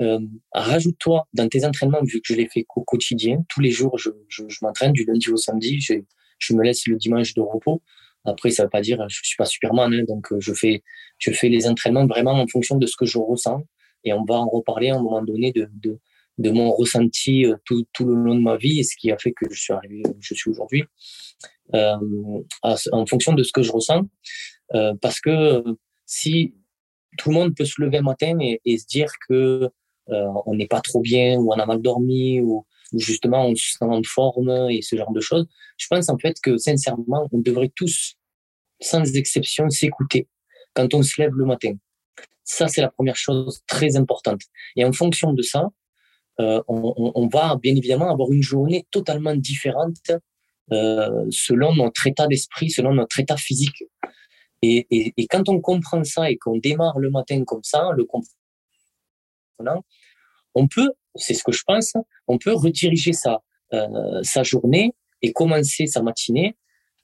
euh, 0.00 0.18
rajoute-toi 0.52 1.28
dans 1.32 1.48
tes 1.48 1.64
entraînements, 1.64 2.02
vu 2.02 2.20
que 2.20 2.32
je 2.32 2.34
les 2.34 2.48
fais 2.48 2.64
au 2.74 2.82
quotidien, 2.82 3.44
tous 3.48 3.60
les 3.60 3.70
jours, 3.70 3.98
je, 3.98 4.10
m'entraîne 4.62 4.92
du 4.92 5.04
lundi 5.04 5.30
au 5.30 5.36
samedi, 5.36 5.80
je, 5.80 6.54
me 6.54 6.62
laisse 6.62 6.86
le 6.86 6.96
dimanche 6.96 7.34
de 7.34 7.40
repos. 7.40 7.82
Après, 8.24 8.50
ça 8.50 8.64
veut 8.64 8.70
pas 8.70 8.80
dire, 8.80 9.04
je 9.08 9.20
suis 9.22 9.36
pas 9.36 9.44
Superman, 9.44 9.92
hein, 9.92 10.04
donc 10.08 10.32
euh, 10.32 10.40
je 10.40 10.52
fais, 10.54 10.82
je 11.18 11.30
fais 11.32 11.48
les 11.48 11.68
entraînements 11.68 12.06
vraiment 12.06 12.32
en 12.32 12.46
fonction 12.46 12.76
de 12.76 12.86
ce 12.86 12.96
que 12.96 13.04
je 13.04 13.18
ressens, 13.18 13.62
et 14.04 14.12
on 14.12 14.24
va 14.24 14.36
en 14.36 14.48
reparler 14.48 14.90
à 14.90 14.96
un 14.96 15.02
moment 15.02 15.22
donné 15.22 15.52
de, 15.52 15.68
de, 16.38 16.50
mon 16.50 16.72
ressenti 16.72 17.46
euh, 17.46 17.56
tout, 17.64 17.84
tout 17.92 18.04
le 18.04 18.14
long 18.14 18.34
de 18.34 18.40
ma 18.40 18.56
vie 18.56 18.80
et 18.80 18.84
ce 18.84 18.96
qui 18.96 19.10
a 19.10 19.18
fait 19.18 19.32
que 19.32 19.46
je 19.52 19.60
suis 19.60 19.72
arrivé 19.72 20.02
où 20.08 20.16
je 20.20 20.34
suis 20.34 20.50
aujourd'hui, 20.50 20.84
en 21.72 23.06
fonction 23.06 23.32
de 23.34 23.42
ce 23.42 23.52
que 23.52 23.62
je 23.62 23.72
ressens. 23.72 24.02
Parce 25.00 25.20
que 25.20 25.62
si 26.06 26.54
tout 27.18 27.30
le 27.30 27.34
monde 27.34 27.54
peut 27.54 27.64
se 27.64 27.80
lever 27.80 27.98
un 27.98 28.02
matin 28.02 28.38
et, 28.40 28.78
se 28.78 28.86
dire 28.86 29.10
que 29.28 29.70
euh, 30.08 30.26
on 30.46 30.54
n'est 30.54 30.66
pas 30.66 30.80
trop 30.80 31.00
bien 31.00 31.38
ou 31.38 31.52
on 31.52 31.58
a 31.58 31.66
mal 31.66 31.80
dormi 31.80 32.40
ou, 32.40 32.66
ou, 32.92 32.98
justement 32.98 33.46
on 33.46 33.54
se 33.54 33.72
sent 33.72 33.84
en 33.84 34.02
forme 34.02 34.50
et 34.70 34.82
ce 34.82 34.96
genre 34.96 35.12
de 35.12 35.20
choses, 35.20 35.46
je 35.76 35.86
pense 35.88 36.08
en 36.08 36.18
fait 36.18 36.36
que 36.42 36.56
sincèrement, 36.56 37.28
on 37.32 37.38
devrait 37.38 37.72
tous, 37.74 38.14
sans 38.80 39.16
exception, 39.16 39.68
s'écouter 39.70 40.28
quand 40.74 40.92
on 40.94 41.02
se 41.02 41.20
lève 41.20 41.32
le 41.34 41.44
matin. 41.44 41.74
Ça, 42.44 42.66
c'est 42.66 42.80
la 42.80 42.90
première 42.90 43.16
chose 43.16 43.60
très 43.68 43.96
importante. 43.96 44.40
Et 44.76 44.84
en 44.84 44.92
fonction 44.92 45.32
de 45.32 45.42
ça, 45.42 45.68
euh, 46.40 46.60
on, 46.66 47.12
on, 47.14 47.28
va 47.28 47.56
bien 47.62 47.76
évidemment 47.76 48.10
avoir 48.10 48.32
une 48.32 48.42
journée 48.42 48.86
totalement 48.90 49.36
différente 49.36 50.10
euh, 50.72 51.26
selon 51.30 51.74
notre 51.74 52.06
état 52.06 52.26
d'esprit, 52.26 52.70
selon 52.70 52.94
notre 52.94 53.20
état 53.20 53.36
physique. 53.36 53.84
Et, 54.62 54.86
et, 54.90 55.12
et, 55.16 55.26
quand 55.26 55.48
on 55.48 55.60
comprend 55.60 56.04
ça 56.04 56.30
et 56.30 56.36
qu'on 56.36 56.56
démarre 56.56 56.98
le 56.98 57.10
matin 57.10 57.42
comme 57.44 57.64
ça, 57.64 57.90
le 57.96 58.04
comprenant, 58.04 59.84
on 60.54 60.68
peut, 60.68 60.92
c'est 61.16 61.34
ce 61.34 61.42
que 61.42 61.52
je 61.52 61.62
pense, 61.66 61.94
on 62.28 62.38
peut 62.38 62.52
rediriger 62.52 63.12
sa, 63.12 63.42
euh, 63.72 64.22
sa 64.22 64.42
journée 64.42 64.94
et 65.20 65.32
commencer 65.32 65.86
sa 65.86 66.02
matinée 66.02 66.56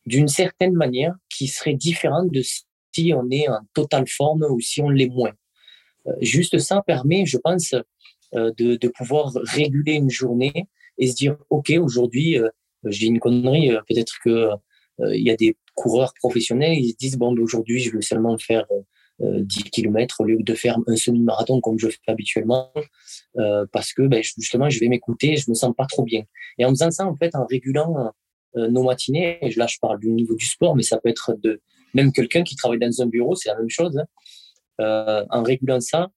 d'une 0.06 0.28
certaine 0.28 0.74
manière 0.74 1.14
qui 1.28 1.48
serait 1.48 1.74
différente 1.74 2.30
de 2.30 2.42
si 2.42 3.12
on 3.14 3.28
est 3.30 3.48
en 3.48 3.60
totale 3.74 4.06
forme 4.08 4.44
ou 4.48 4.60
si 4.60 4.80
on 4.80 4.88
l'est 4.88 5.08
moins. 5.08 5.32
Euh, 6.06 6.12
juste 6.20 6.58
ça 6.58 6.82
permet, 6.82 7.26
je 7.26 7.38
pense, 7.38 7.74
euh, 8.34 8.52
de, 8.58 8.76
de, 8.76 8.88
pouvoir 8.88 9.32
réguler 9.44 9.94
une 9.94 10.10
journée 10.10 10.68
et 10.98 11.06
se 11.06 11.14
dire, 11.14 11.38
OK, 11.48 11.70
aujourd'hui, 11.70 12.38
euh, 12.38 12.50
j'ai 12.84 13.06
une 13.06 13.20
connerie, 13.20 13.72
euh, 13.72 13.80
peut-être 13.88 14.18
que 14.22 14.50
il 15.14 15.22
y 15.22 15.30
a 15.30 15.36
des 15.36 15.56
coureurs 15.78 16.12
professionnels, 16.18 16.76
ils 16.78 16.90
se 16.90 16.96
disent, 16.96 17.16
bon, 17.16 17.32
ben, 17.32 17.42
aujourd'hui, 17.42 17.80
je 17.80 17.90
vais 17.90 18.02
seulement 18.02 18.36
faire 18.38 18.66
10 19.20 19.64
km 19.64 20.20
au 20.20 20.24
lieu 20.24 20.38
de 20.40 20.54
faire 20.54 20.78
un 20.86 20.96
semi-marathon 20.96 21.60
comme 21.60 21.78
je 21.78 21.88
fais 21.88 21.98
habituellement, 22.06 22.72
euh, 23.38 23.66
parce 23.72 23.92
que 23.92 24.02
ben, 24.02 24.22
justement, 24.22 24.70
je 24.70 24.78
vais 24.78 24.88
m'écouter, 24.88 25.36
je 25.36 25.50
me 25.50 25.54
sens 25.54 25.74
pas 25.76 25.86
trop 25.86 26.04
bien. 26.04 26.22
Et 26.58 26.64
en 26.64 26.70
faisant 26.70 26.90
ça, 26.90 27.06
en 27.06 27.16
fait, 27.16 27.34
en 27.34 27.44
régulant 27.46 28.12
euh, 28.56 28.68
nos 28.68 28.84
matinées, 28.84 29.38
et 29.42 29.50
là, 29.54 29.66
je 29.66 29.78
parle 29.80 29.98
du 29.98 30.10
niveau 30.10 30.36
du 30.36 30.46
sport, 30.46 30.76
mais 30.76 30.84
ça 30.84 30.98
peut 30.98 31.08
être 31.08 31.36
de 31.42 31.60
même 31.94 32.12
quelqu'un 32.12 32.44
qui 32.44 32.54
travaille 32.54 32.78
dans 32.78 33.02
un 33.02 33.06
bureau, 33.06 33.34
c'est 33.34 33.48
la 33.48 33.58
même 33.58 33.70
chose. 33.70 33.98
Hein. 33.98 34.04
Euh, 34.80 35.24
en 35.30 35.42
régulant 35.42 35.80
ça, 35.80 36.08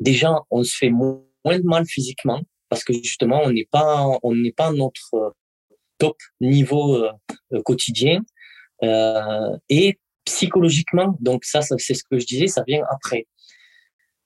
déjà, 0.00 0.40
on 0.50 0.62
se 0.62 0.76
fait 0.76 0.90
moins 0.90 1.22
de 1.44 1.62
mal 1.62 1.86
physiquement 1.86 2.42
parce 2.68 2.84
que 2.84 2.92
justement, 2.92 3.42
on 3.44 3.52
n'est 3.52 3.68
pas, 3.70 4.06
on 4.22 4.34
n'est 4.34 4.52
pas 4.52 4.72
notre 4.72 5.14
euh, 5.14 5.30
top 5.98 6.16
niveau 6.40 6.96
euh, 6.96 7.12
quotidien 7.64 8.20
euh, 8.82 9.56
et 9.68 9.98
psychologiquement. 10.24 11.16
Donc 11.20 11.44
ça, 11.44 11.62
ça 11.62 11.76
c'est 11.78 11.94
ce 11.94 12.04
que 12.10 12.18
je 12.18 12.26
disais, 12.26 12.46
ça 12.46 12.64
vient 12.66 12.82
après. 12.90 13.26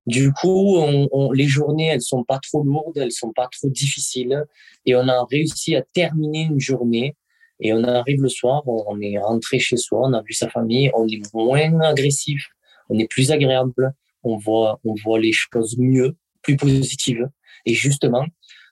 Du 0.06 0.33
coup, 0.33 0.76
on, 0.78 1.09
on, 1.12 1.30
les 1.30 1.46
journées, 1.46 1.87
elles 1.87 2.00
sont 2.00 2.24
pas 2.24 2.38
trop 2.38 2.64
lourdes, 2.64 2.96
elles 2.96 3.12
sont 3.12 3.33
pas 3.33 3.48
trop 3.52 3.68
difficiles, 3.68 4.44
et 4.87 4.96
on 4.96 5.06
a 5.09 5.24
réussi 5.30 5.76
à 5.76 5.83
terminer 5.83 6.42
une 6.44 6.61
journée. 6.61 7.16
Et 7.62 7.74
on 7.74 7.85
arrive 7.85 8.22
le 8.22 8.30
soir, 8.30 8.62
on 8.66 8.98
est 9.02 9.18
rentré 9.18 9.59
chez 9.59 9.76
soi, 9.76 10.00
on 10.02 10.14
a 10.14 10.22
vu 10.22 10.33
sa 10.33 10.48
famille, 10.48 10.90
on 10.94 11.06
est 11.06 11.20
moins 11.35 11.78
agressif, 11.80 12.48
on 12.88 12.98
est 12.98 13.06
plus 13.06 13.30
agréable, 13.30 13.92
on 14.22 14.38
voit, 14.38 14.80
on 14.85 14.94
voit 14.94 15.20
les 15.20 15.33
choses 15.33 15.76
mieux, 15.78 16.16
plus 16.42 16.56
positives. 16.56 17.28
Et 17.66 17.74
justement, 17.74 18.24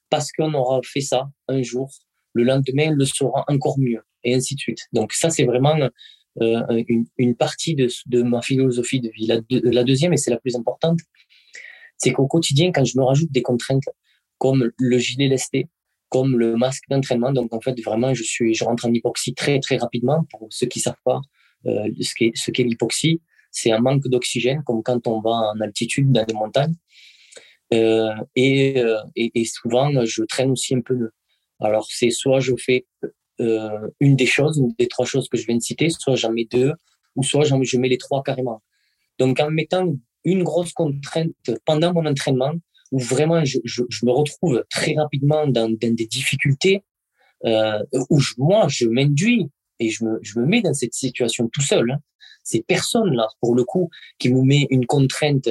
parce 0.08 0.32
qu'on 0.32 0.54
aura 0.54 0.80
fait 0.82 1.02
ça 1.02 1.28
un 1.48 1.62
jour, 1.62 1.90
le 2.34 2.44
lendemain, 2.44 2.90
le 2.90 3.04
sera 3.04 3.44
encore 3.48 3.78
mieux, 3.78 4.02
et 4.24 4.34
ainsi 4.34 4.54
de 4.54 4.60
suite. 4.60 4.86
Donc 4.92 5.12
ça, 5.12 5.30
c'est 5.30 5.44
vraiment 5.44 5.76
euh, 6.40 6.84
une, 7.16 7.34
partie 7.34 7.74
de, 7.74 7.88
de, 8.06 8.22
ma 8.22 8.42
philosophie 8.42 9.00
de 9.00 9.10
vie. 9.10 9.26
La, 9.26 9.40
la 9.50 9.82
deuxième, 9.82 10.12
et 10.12 10.16
c'est 10.16 10.30
la 10.30 10.38
plus 10.38 10.54
importante, 10.54 11.00
c'est 11.96 12.12
qu'au 12.12 12.28
quotidien, 12.28 12.70
quand 12.72 12.84
je 12.84 12.96
me 12.96 13.04
rajoute 13.04 13.32
des 13.32 13.42
contraintes 13.42 13.82
comme 14.38 14.70
le 14.78 14.98
gilet 14.98 15.26
lesté, 15.26 15.66
comme 16.10 16.38
le 16.38 16.56
masque 16.56 16.84
d'entraînement, 16.88 17.32
donc 17.32 17.52
en 17.52 17.60
fait, 17.60 17.74
vraiment, 17.82 18.14
je 18.14 18.22
suis, 18.22 18.54
je 18.54 18.64
rentre 18.64 18.86
en 18.86 18.92
hypoxie 18.92 19.34
très 19.34 19.58
très 19.58 19.78
rapidement. 19.78 20.24
Pour 20.30 20.46
ceux 20.50 20.66
qui 20.66 20.78
savent 20.80 21.02
pas 21.04 21.20
euh, 21.66 21.90
ce 22.00 22.14
qu'est 22.14 22.32
ce 22.34 22.50
l'hypoxie, 22.62 23.20
c'est 23.50 23.72
un 23.72 23.80
manque 23.80 24.06
d'oxygène, 24.06 24.62
comme 24.64 24.82
quand 24.82 25.06
on 25.08 25.20
va 25.20 25.30
en 25.30 25.60
altitude 25.60 26.12
dans 26.12 26.24
les 26.26 26.34
montagnes. 26.34 26.76
Euh, 27.74 28.14
et, 28.36 28.80
et, 29.16 29.30
et, 29.34 29.44
souvent, 29.44 29.90
je 30.04 30.22
traîne 30.22 30.52
aussi 30.52 30.74
un 30.76 30.80
peu. 30.80 31.10
Alors, 31.60 31.86
c'est 31.90 32.10
soit 32.10 32.40
je 32.40 32.52
fais 32.56 32.86
euh, 33.40 33.88
une 34.00 34.16
des 34.16 34.26
choses, 34.26 34.58
une 34.58 34.74
des 34.78 34.88
trois 34.88 35.06
choses 35.06 35.28
que 35.28 35.36
je 35.36 35.46
viens 35.46 35.56
de 35.56 35.62
citer, 35.62 35.90
soit 35.90 36.16
j'en 36.16 36.32
mets 36.32 36.48
deux, 36.50 36.72
ou 37.16 37.22
soit 37.22 37.44
je 37.44 37.76
mets 37.78 37.88
les 37.88 37.98
trois 37.98 38.22
carrément. 38.22 38.62
Donc, 39.18 39.40
en 39.40 39.50
mettant 39.50 39.94
une 40.24 40.42
grosse 40.42 40.72
contrainte 40.72 41.32
pendant 41.64 41.92
mon 41.92 42.06
entraînement, 42.06 42.52
où 42.90 42.98
vraiment 42.98 43.44
je, 43.44 43.58
je, 43.64 43.82
je 43.88 44.06
me 44.06 44.12
retrouve 44.12 44.64
très 44.70 44.94
rapidement 44.94 45.46
dans, 45.46 45.68
dans 45.68 45.94
des 45.94 46.06
difficultés, 46.06 46.84
euh, 47.44 47.82
où 48.10 48.20
je, 48.20 48.34
moi, 48.38 48.66
je 48.68 48.86
m'induis 48.86 49.48
et 49.78 49.90
je 49.90 50.04
me, 50.04 50.18
je 50.22 50.38
me 50.38 50.46
mets 50.46 50.62
dans 50.62 50.74
cette 50.74 50.94
situation 50.94 51.48
tout 51.48 51.60
seul. 51.60 51.90
Hein 51.90 52.00
c'est 52.48 52.64
personne 52.66 53.14
là 53.14 53.28
pour 53.40 53.54
le 53.54 53.64
coup 53.64 53.90
qui 54.18 54.32
me 54.32 54.42
met 54.42 54.66
une 54.70 54.86
contrainte 54.86 55.50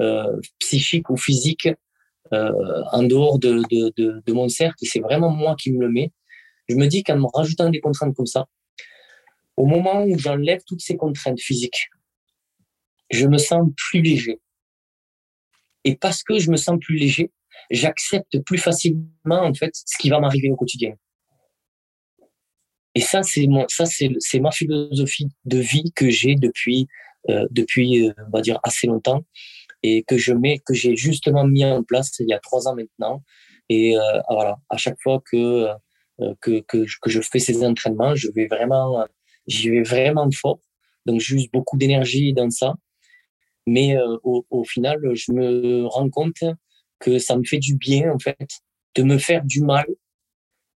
euh, 0.00 0.40
psychique 0.58 1.08
ou 1.08 1.16
physique 1.16 1.68
en 2.32 3.02
dehors 3.02 3.38
de, 3.38 3.62
de, 3.70 3.92
de, 3.96 4.22
de 4.24 4.32
mon 4.32 4.48
cercle. 4.48 4.76
C'est 4.82 5.00
vraiment 5.00 5.30
moi 5.30 5.56
qui 5.56 5.72
me 5.72 5.80
le 5.80 5.88
mets. 5.90 6.12
Je 6.68 6.76
me 6.76 6.86
dis 6.86 7.02
qu'en 7.02 7.18
me 7.18 7.26
rajoutant 7.32 7.68
des 7.70 7.80
contraintes 7.80 8.14
comme 8.14 8.26
ça, 8.26 8.46
au 9.56 9.66
moment 9.66 10.04
où 10.04 10.18
j'enlève 10.18 10.62
toutes 10.66 10.80
ces 10.80 10.96
contraintes 10.96 11.40
physiques, 11.40 11.88
je 13.10 13.26
me 13.26 13.38
sens 13.38 13.68
plus 13.76 14.02
léger. 14.02 14.40
Et 15.84 15.96
parce 15.96 16.22
que 16.22 16.38
je 16.38 16.50
me 16.50 16.56
sens 16.56 16.78
plus 16.80 16.96
léger, 16.96 17.30
j'accepte 17.70 18.38
plus 18.40 18.58
facilement 18.58 19.42
en 19.42 19.54
fait 19.54 19.70
ce 19.74 19.98
qui 19.98 20.08
va 20.08 20.18
m'arriver 20.18 20.50
au 20.50 20.56
quotidien. 20.56 20.94
Et 22.94 23.00
ça, 23.00 23.22
c'est 23.22 23.46
mon, 23.46 23.66
ça, 23.68 23.86
c'est, 23.86 24.10
c'est 24.18 24.40
ma 24.40 24.50
philosophie 24.50 25.28
de 25.44 25.58
vie 25.58 25.92
que 25.94 26.08
j'ai 26.08 26.36
depuis, 26.36 26.86
euh, 27.28 27.46
depuis, 27.50 28.08
euh, 28.08 28.12
on 28.26 28.30
va 28.30 28.40
dire, 28.40 28.58
assez 28.62 28.86
longtemps 28.86 29.24
et 29.84 30.02
que 30.02 30.16
je 30.16 30.32
mets, 30.32 30.58
que 30.66 30.74
j'ai 30.74 30.96
justement 30.96 31.44
mis 31.46 31.64
en 31.64 31.82
place 31.84 32.18
il 32.18 32.28
y 32.28 32.32
a 32.32 32.40
trois 32.40 32.66
ans 32.68 32.74
maintenant. 32.74 33.22
Et 33.68 33.96
euh, 33.96 34.00
voilà, 34.28 34.56
à 34.70 34.76
chaque 34.76 35.00
fois 35.02 35.22
que, 35.30 35.68
euh, 36.20 36.34
que, 36.40 36.60
que, 36.60 36.84
que, 37.02 37.10
je 37.10 37.20
fais 37.20 37.38
ces 37.38 37.64
entraînements, 37.64 38.14
je 38.14 38.28
vais 38.34 38.46
vraiment, 38.46 39.06
j'y 39.46 39.70
vais 39.70 39.82
vraiment 39.82 40.28
fort. 40.32 40.60
Donc, 41.06 41.20
j'use 41.20 41.48
beaucoup 41.52 41.76
d'énergie 41.76 42.32
dans 42.32 42.50
ça. 42.50 42.74
Mais 43.66 43.96
euh, 43.96 44.16
au, 44.22 44.46
au 44.50 44.64
final, 44.64 44.98
je 45.14 45.32
me 45.32 45.86
rends 45.86 46.10
compte 46.10 46.42
que 46.98 47.18
ça 47.18 47.36
me 47.36 47.44
fait 47.44 47.58
du 47.58 47.76
bien, 47.76 48.12
en 48.12 48.18
fait, 48.18 48.48
de 48.96 49.02
me 49.02 49.18
faire 49.18 49.44
du 49.44 49.62
mal 49.62 49.86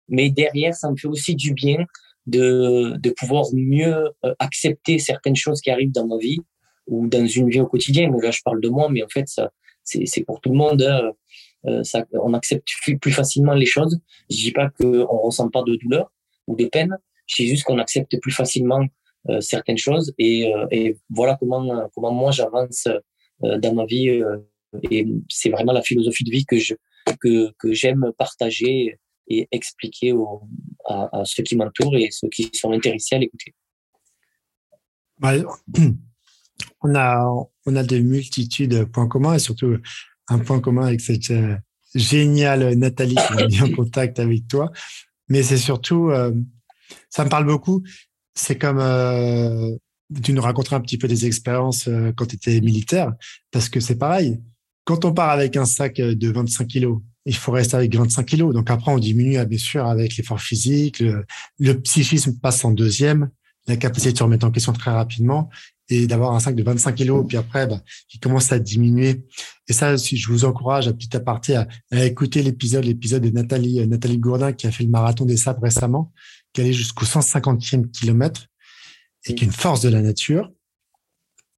mais 0.09 0.31
derrière, 0.31 0.75
ça 0.75 0.91
me 0.91 0.97
fait 0.97 1.09
aussi 1.09 1.35
du 1.35 1.53
bien 1.53 1.85
de, 2.27 2.97
de 2.99 3.11
pouvoir 3.11 3.47
mieux 3.53 4.11
euh, 4.25 4.35
accepter 4.39 4.99
certaines 4.99 5.37
choses 5.37 5.61
qui 5.61 5.71
arrivent 5.71 5.93
dans 5.93 6.07
ma 6.07 6.19
vie 6.19 6.39
ou 6.87 7.07
dans 7.07 7.27
une 7.27 7.51
vie 7.51 7.61
au 7.61 7.67
quotidien. 7.67 8.11
Là, 8.23 8.31
je 8.31 8.41
parle 8.45 8.61
de 8.61 8.69
moi, 8.69 8.89
mais 8.91 9.03
en 9.03 9.09
fait, 9.09 9.27
c'est 9.85 10.25
pour 10.25 10.41
tout 10.41 10.51
le 10.51 10.57
monde. 10.57 10.83
Hein. 10.83 11.13
Euh, 11.67 11.83
ça, 11.83 12.05
on 12.13 12.35
accepte 12.35 12.69
plus 13.01 13.13
facilement 13.13 13.55
les 13.55 13.67
choses. 13.67 13.99
Je 14.31 14.37
dis 14.37 14.53
pas 14.53 14.71
qu'on 14.71 15.05
ressent 15.07 15.49
pas 15.49 15.63
de 15.63 15.77
douleur 15.77 16.13
ou 16.47 16.55
de 16.55 16.67
peine. 16.67 16.97
Je 17.27 17.37
dis 17.37 17.49
juste 17.49 17.65
qu'on 17.65 17.79
accepte 17.79 18.21
plus 18.21 18.33
facilement 18.33 18.87
euh, 19.29 19.41
certaines 19.41 19.79
choses. 19.79 20.15
Et, 20.19 20.55
euh, 20.55 20.67
et, 20.71 20.97
voilà 21.11 21.37
comment, 21.39 21.89
comment 21.95 22.13
moi 22.13 22.31
j'avance 22.31 22.87
euh, 23.45 23.59
dans 23.59 23.75
ma 23.75 23.85
vie. 23.85 24.23
et 24.91 25.07
c'est 25.29 25.51
vraiment 25.51 25.73
la 25.73 25.83
philosophie 25.83 26.25
de 26.25 26.31
vie 26.31 26.45
que 26.45 26.59
je 26.59 26.75
que, 27.21 27.53
que 27.59 27.73
j'aime 27.73 28.13
partager 28.19 28.99
et 29.29 29.49
expliquer 29.53 30.13
à, 30.85 31.21
à, 31.21 31.25
ceux 31.25 31.45
qui 31.45 31.57
m'entourent 31.57 31.97
et 31.97 32.09
ceux 32.11 32.29
qui 32.29 32.51
sont 32.53 32.73
intéressés 32.73 33.15
à 33.15 33.19
l'écouter. 33.19 33.55
on 36.83 36.95
a 36.95 37.27
on 37.67 37.77
a 37.77 37.83
de 37.83 37.99
multitudes 37.99 38.71
de 38.71 38.85
points 38.85 39.09
communs 39.09 39.35
et 39.35 39.39
surtout 39.39 39.77
un 40.29 40.39
point 40.39 40.61
commun 40.61 40.87
avec 40.87 41.01
cette 41.01 41.33
géniale 41.95 42.75
Nathalie 42.75 43.17
qui 43.49 43.57
est 43.57 43.63
en 43.63 43.73
contact 43.73 44.19
avec 44.19 44.49
toi. 44.49 44.71
Mais 45.29 45.43
c'est 45.43 45.59
surtout, 45.59 46.11
ça 47.11 47.25
me 47.25 47.29
parle 47.29 47.47
beaucoup 47.47 47.83
c'est 48.37 48.59
comme 48.59 48.79
euh, 48.79 49.75
tu 50.23 50.33
nous 50.33 50.43
raconteras 50.43 50.77
un 50.77 50.81
petit 50.81 50.99
peu 50.99 51.09
des 51.09 51.27
expériences 51.27 51.89
euh, 51.89 52.13
quand 52.15 52.27
tu 52.27 52.37
étais 52.37 52.61
militaire, 52.61 53.13
parce 53.51 53.69
que 53.69 53.81
c'est 53.81 53.97
pareil. 53.97 54.41
Quand 54.85 55.05
on 55.05 55.13
part 55.13 55.31
avec 55.31 55.57
un 55.57 55.65
sac 55.65 55.99
euh, 55.99 56.15
de 56.15 56.31
25 56.31 56.69
kilos, 56.69 57.01
il 57.25 57.35
faut 57.35 57.51
rester 57.51 57.77
avec 57.77 57.97
25 57.97 58.25
kilos. 58.25 58.55
Donc 58.55 58.71
après, 58.71 58.93
on 58.93 58.99
diminue 58.99 59.45
bien 59.47 59.59
sûr 59.59 59.87
avec 59.87 60.17
l'effort 60.17 60.41
physique, 60.41 61.03
le, 61.59 61.81
psychisme 61.81 62.39
passe 62.41 62.65
en 62.65 62.71
deuxième, 62.71 63.31
la 63.67 63.77
capacité 63.77 64.13
de 64.13 64.19
se 64.19 64.23
remettre 64.23 64.47
en 64.47 64.53
question 64.53 64.73
très 64.73 64.93
rapidement 64.93 65.51
et 65.89 66.07
d'avoir 66.07 66.35
un 66.35 66.41
sac 66.41 66.55
de 66.55 66.63
25 66.63 66.95
kilos, 66.95 67.25
puis 67.27 67.37
après, 67.37 67.67
bah, 67.67 67.81
il 68.13 68.19
commence 68.19 68.51
à 68.53 68.59
diminuer. 68.59 69.25
Et 69.69 69.73
ça, 69.73 69.97
je 69.97 70.29
vous 70.29 70.45
encourage 70.45 70.89
à 70.89 70.93
petit 70.93 71.17
aparté 71.17 71.57
à, 71.57 71.69
à 71.93 72.05
écouter 72.05 72.43
l'épisode, 72.43 72.85
l'épisode 72.85 73.23
de 73.23 73.31
Nathalie, 73.31 73.87
Nathalie 73.87 74.19
Gourdin 74.19 74.53
qui 74.53 74.67
a 74.67 74.71
fait 74.71 74.85
le 74.85 74.91
marathon 74.91 75.25
des 75.25 75.37
sabres 75.37 75.63
récemment, 75.63 76.13
qui 76.53 76.61
allait 76.61 76.73
jusqu'au 76.73 77.05
150e 77.05 77.91
kilomètre 77.91 78.47
et 79.27 79.35
qui 79.35 79.45
est 79.45 79.47
une 79.47 79.53
force 79.53 79.81
de 79.83 79.89
la 79.89 80.03
nature 80.03 80.51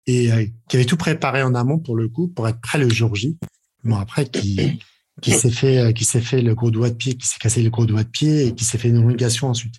et 0.09 0.33
euh, 0.33 0.47
qui 0.69 0.77
avait 0.77 0.87
tout 0.87 0.97
préparé 0.97 1.43
en 1.43 1.55
amont 1.55 1.79
pour 1.79 1.95
le 1.95 2.09
coup 2.09 2.29
pour 2.29 2.49
être 2.49 2.61
prêt 2.61 2.79
le 2.79 2.89
jour 2.89 3.15
J. 3.15 3.39
Bon 3.85 3.97
après 3.97 4.27
qui 4.27 4.81
qui 5.21 5.33
s'est 5.33 5.51
fait 5.51 5.79
euh, 5.79 5.93
qui 5.93 6.05
s'est 6.05 6.21
fait 6.21 6.43
le 6.43 6.55
gros 6.55 6.71
doigt 6.71 6.91
de 6.91 6.95
pied, 6.95 7.15
qui 7.15 7.27
s'est 7.27 7.39
cassé 7.39 7.63
le 7.63 7.71
gros 7.71 7.87
doigt 7.87 8.05
de 8.05 8.09
pied 8.09 8.47
et 8.47 8.55
qui 8.55 8.65
s'est 8.65 8.79
fait 8.79 8.89
une 8.89 8.97
homologation 8.97 9.49
ensuite. 9.49 9.75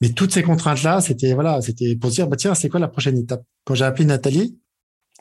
Mais 0.00 0.10
toutes 0.10 0.32
ces 0.32 0.42
contraintes 0.42 0.82
là, 0.82 1.00
c'était 1.00 1.32
voilà, 1.32 1.60
c'était 1.62 1.96
pour 1.96 2.10
dire 2.10 2.28
bah 2.28 2.36
tiens, 2.36 2.54
c'est 2.54 2.68
quoi 2.68 2.78
la 2.78 2.88
prochaine 2.88 3.18
étape? 3.18 3.42
Quand 3.68 3.74
j'ai 3.74 3.84
appelé 3.84 4.06
Nathalie, 4.06 4.58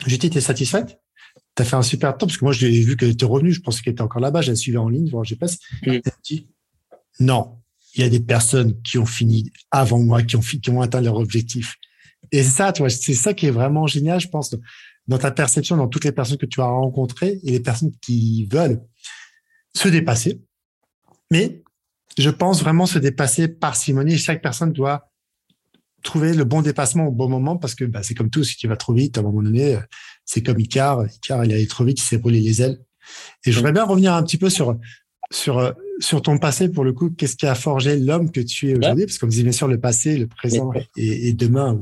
j'ai 0.05 0.17
dit 0.17 0.29
t'es 0.29 0.39
satisfaite? 0.39 1.01
T'as 1.53 1.65
fait 1.65 1.75
un 1.75 1.81
super 1.81 2.17
temps 2.17 2.27
parce 2.27 2.37
que 2.37 2.45
moi 2.45 2.53
j'ai 2.53 2.79
vu 2.79 2.95
qu'elle 2.95 3.09
était 3.09 3.25
revenue, 3.25 3.51
je 3.51 3.59
pensais 3.59 3.81
qu'elle 3.81 3.91
était 3.91 4.03
encore 4.03 4.21
là-bas, 4.21 4.39
j'ai 4.39 4.55
suivi 4.55 4.77
en 4.77 4.87
ligne, 4.87 5.09
voir 5.09 5.25
GPS. 5.25 5.59
Elle 5.81 6.01
dit 6.23 6.47
non, 7.19 7.57
il 7.93 8.03
y 8.03 8.03
a 8.05 8.09
des 8.09 8.21
personnes 8.21 8.81
qui 8.83 8.99
ont 8.99 9.05
fini 9.05 9.51
avant 9.69 9.99
moi, 9.99 10.23
qui 10.23 10.37
ont, 10.37 10.39
qui 10.39 10.69
ont 10.69 10.79
atteint 10.79 11.01
leur 11.01 11.17
objectif. 11.17 11.75
Et 12.31 12.41
ça, 12.41 12.71
tu 12.71 12.83
vois, 12.83 12.89
c'est 12.89 13.13
ça 13.15 13.33
qui 13.33 13.47
est 13.47 13.51
vraiment 13.51 13.85
génial, 13.85 14.21
je 14.21 14.29
pense, 14.29 14.55
dans 15.09 15.17
ta 15.17 15.31
perception, 15.31 15.75
dans 15.75 15.89
toutes 15.89 16.05
les 16.05 16.13
personnes 16.13 16.37
que 16.37 16.45
tu 16.45 16.61
as 16.61 16.67
rencontrées 16.67 17.41
et 17.43 17.51
les 17.51 17.59
personnes 17.59 17.91
qui 17.99 18.45
veulent 18.45 18.81
se 19.75 19.89
dépasser. 19.89 20.41
Mais 21.31 21.63
je 22.17 22.29
pense 22.29 22.61
vraiment 22.61 22.85
se 22.85 22.97
dépasser 22.97 23.49
par 23.49 23.75
simonie. 23.75 24.17
Chaque 24.17 24.41
personne 24.41 24.71
doit 24.71 25.11
trouver 26.07 26.33
le 26.33 26.45
bon 26.45 26.61
dépassement 26.61 27.07
au 27.07 27.11
bon 27.11 27.29
moment 27.29 27.57
parce 27.57 27.75
que 27.75 27.85
bah, 27.85 28.01
c'est 28.01 28.15
comme 28.15 28.29
tout, 28.29 28.43
si 28.43 28.55
tu 28.55 28.67
vas 28.67 28.77
trop 28.77 28.93
vite, 28.93 29.17
à 29.17 29.21
un 29.21 29.23
moment 29.23 29.43
donné, 29.43 29.77
c'est 30.25 30.41
comme 30.41 30.59
Icar. 30.59 31.05
Icar, 31.05 31.45
il 31.45 31.53
allait 31.53 31.67
trop 31.67 31.83
vite, 31.83 31.99
il 31.99 32.03
s'est 32.03 32.17
brûlé 32.17 32.39
les 32.39 32.61
ailes. 32.61 32.79
Et 33.45 33.51
je 33.51 33.57
voudrais 33.57 33.73
bien 33.73 33.83
revenir 33.83 34.13
un 34.13 34.23
petit 34.23 34.37
peu 34.37 34.49
sur 34.49 34.77
sur 35.31 35.59
euh, 35.59 35.71
sur 35.99 36.21
ton 36.21 36.37
passé 36.37 36.69
pour 36.69 36.85
le 36.85 36.93
coup, 36.93 37.09
qu'est-ce 37.09 37.35
qui 37.35 37.45
a 37.45 37.55
forgé 37.55 37.97
l'homme 37.97 38.31
que 38.31 38.39
tu 38.39 38.69
es 38.69 38.77
aujourd'hui? 38.77 39.05
Parce 39.05 39.17
qu'on 39.17 39.27
dit 39.27 39.43
bien 39.43 39.51
sûr 39.51 39.67
le 39.67 39.79
passé, 39.79 40.17
le 40.17 40.27
présent 40.27 40.71
et, 40.95 41.27
et, 41.27 41.33
demain, 41.33 41.79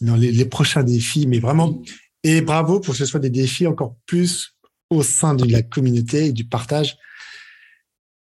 dans 0.00 0.16
les, 0.16 0.32
les, 0.32 0.44
prochains 0.46 0.82
défis, 0.82 1.26
mais 1.26 1.38
vraiment. 1.38 1.82
Et 2.24 2.40
bravo 2.40 2.80
pour 2.80 2.94
que 2.94 2.98
ce 2.98 3.04
soit 3.04 3.20
des 3.20 3.30
défis 3.30 3.66
encore 3.66 3.96
plus 4.06 4.56
au 4.90 5.02
sein 5.02 5.34
de 5.34 5.50
la 5.50 5.62
communauté 5.62 6.26
et 6.26 6.32
du 6.32 6.44
partage. 6.44 6.96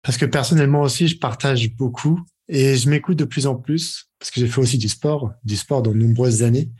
Parce 0.03 0.19
que 0.19 0.27
personnellement 0.27 0.83
aussi, 0.83 1.09
je 1.09 1.19
partage 1.19 1.75
beaucoup 1.75 2.21
et 2.49 2.77
je 2.77 2.89
m'écoute 2.89 3.19
de 3.19 3.25
plus 3.25 3.47
en 3.47 3.57
plus 3.57 4.06
parce 4.19 4.31
que 4.31 4.41
j'ai 4.41 4.49
fait 4.49 4.61
aussi 4.61 4.79
du 4.79 4.89
sport, 4.89 5.33
du 5.45 5.57
sport 5.57 5.83
dans 5.83 5.93
de 5.93 5.97
nombreuses 5.97 6.43
années. 6.43 6.71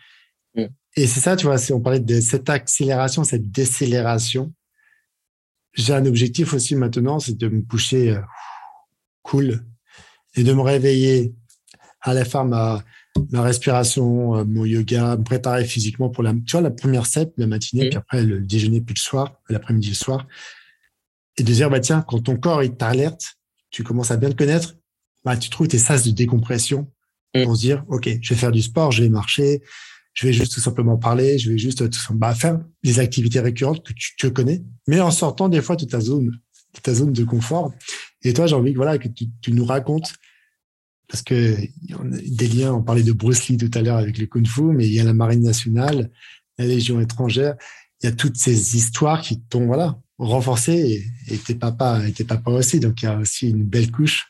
Mm. 0.55 0.67
Et 0.97 1.07
c'est 1.07 1.21
ça, 1.21 1.37
tu 1.37 1.47
vois, 1.47 1.57
on 1.73 1.81
parlait 1.81 2.01
de 2.01 2.21
cette 2.21 2.49
accélération, 2.49 3.25
cette 3.25 3.51
décélération 3.51 4.53
j'ai 5.77 5.93
un 5.93 6.07
objectif 6.07 6.55
aussi 6.55 6.75
maintenant, 6.75 7.21
c'est 7.21 7.37
de 7.37 7.49
me 7.49 7.63
coucher 7.63 8.13
euh, 8.13 8.21
cool 9.23 9.65
et 10.35 10.43
de 10.43 10.53
me 10.53 10.63
réveiller 10.63 11.35
à 12.01 12.15
la 12.15 12.25
fin 12.25 12.45
ma, 12.45 12.83
ma 13.31 13.43
respiration, 13.43 14.37
euh, 14.37 14.45
mon 14.45 14.65
yoga, 14.65 15.17
me 15.17 15.23
préparer 15.23 15.65
physiquement 15.65 16.09
pour 16.09 16.23
la, 16.23 16.33
tu 16.33 16.53
vois, 16.53 16.63
la 16.63 16.71
première 16.71 17.07
set, 17.07 17.33
la 17.37 17.47
matinée, 17.47 17.89
puis 17.89 17.99
après 17.99 18.25
le 18.25 18.41
déjeuner, 18.41 18.81
puis 18.81 18.95
le 18.95 19.01
soir, 19.01 19.41
l'après-midi, 19.49 19.91
le 19.91 19.95
soir. 19.95 20.27
Et 21.37 21.43
de 21.43 21.53
dire, 21.53 21.69
bah, 21.69 21.81
tiens, 21.81 22.03
quand 22.07 22.21
ton 22.21 22.37
corps, 22.37 22.63
il 22.63 22.75
t'alerte, 22.75 23.37
tu 23.71 23.85
commences 23.85 24.11
à 24.11 24.17
bien 24.17 24.31
le 24.31 24.35
connaître, 24.35 24.77
bah, 25.25 25.37
tu 25.37 25.51
trouves 25.51 25.69
tes 25.69 25.79
sas 25.79 26.05
de 26.05 26.11
décompression 26.11 26.91
pour 27.45 27.57
se 27.57 27.61
dire, 27.61 27.85
OK, 27.89 28.09
je 28.21 28.35
vais 28.35 28.39
faire 28.39 28.53
du 28.53 28.63
sport, 28.63 28.93
je 28.93 29.03
vais 29.03 29.09
marcher, 29.09 29.63
je 30.15 30.27
vais 30.27 30.33
juste 30.33 30.55
tout 30.55 30.61
simplement 30.61 30.97
parler, 30.97 31.39
je 31.39 31.51
vais 31.51 31.59
juste 31.59 31.89
tout 31.91 32.15
bah, 32.15 32.35
faire 32.35 32.59
des 32.83 32.99
activités 32.99 33.41
récurrentes 33.41 33.85
que 33.85 33.93
tu, 33.93 34.17
tu, 34.17 34.33
connais, 34.33 34.63
mais 34.87 35.01
en 35.01 35.11
sortant 35.11 35.49
des 35.49 35.61
fois 35.61 35.77
de 35.77 35.85
ta 35.85 36.01
zone, 36.01 36.31
de 36.75 36.81
ta 36.81 36.95
zone 36.95 37.13
de 37.13 37.25
confort. 37.25 37.73
Et 38.23 38.33
toi, 38.33 38.47
j'ai 38.47 38.55
envie 38.55 38.73
que 38.73 38.77
voilà 38.77 38.99
que 38.99 39.09
tu, 39.09 39.27
tu, 39.41 39.53
nous 39.53 39.65
racontes 39.65 40.15
parce 41.09 41.23
que 41.23 41.57
des 42.27 42.49
liens. 42.49 42.75
On 42.75 42.83
parlait 42.83 43.03
de 43.03 43.13
Bruce 43.13 43.49
Lee 43.49 43.57
tout 43.57 43.71
à 43.75 43.83
l'heure 43.83 43.99
avec 43.99 44.19
le 44.19 44.27
kung 44.27 44.47
fu, 44.47 44.63
mais 44.63 44.87
il 44.87 44.93
y 44.93 45.01
a 45.01 45.05
la 45.05 45.15
marine 45.15 45.43
nationale, 45.43 46.11
la 46.59 46.67
légion 46.67 47.01
étrangère. 47.01 47.55
Il 48.03 48.07
y 48.07 48.09
a 48.09 48.13
toutes 48.13 48.37
ces 48.37 48.77
histoires 48.77 49.21
qui 49.21 49.41
t'ont 49.41 49.67
voilà 49.67 49.99
renforcé 50.19 51.05
et, 51.29 51.35
et, 51.35 51.39
tes 51.39 51.55
papas 51.55 52.03
et 52.07 52.13
tes 52.13 52.25
papas 52.25 52.53
aussi. 52.53 52.81
Donc 52.81 53.03
il 53.03 53.05
y 53.05 53.09
a 53.09 53.19
aussi 53.19 53.51
une 53.51 53.65
belle 53.65 53.91
couche 53.91 54.27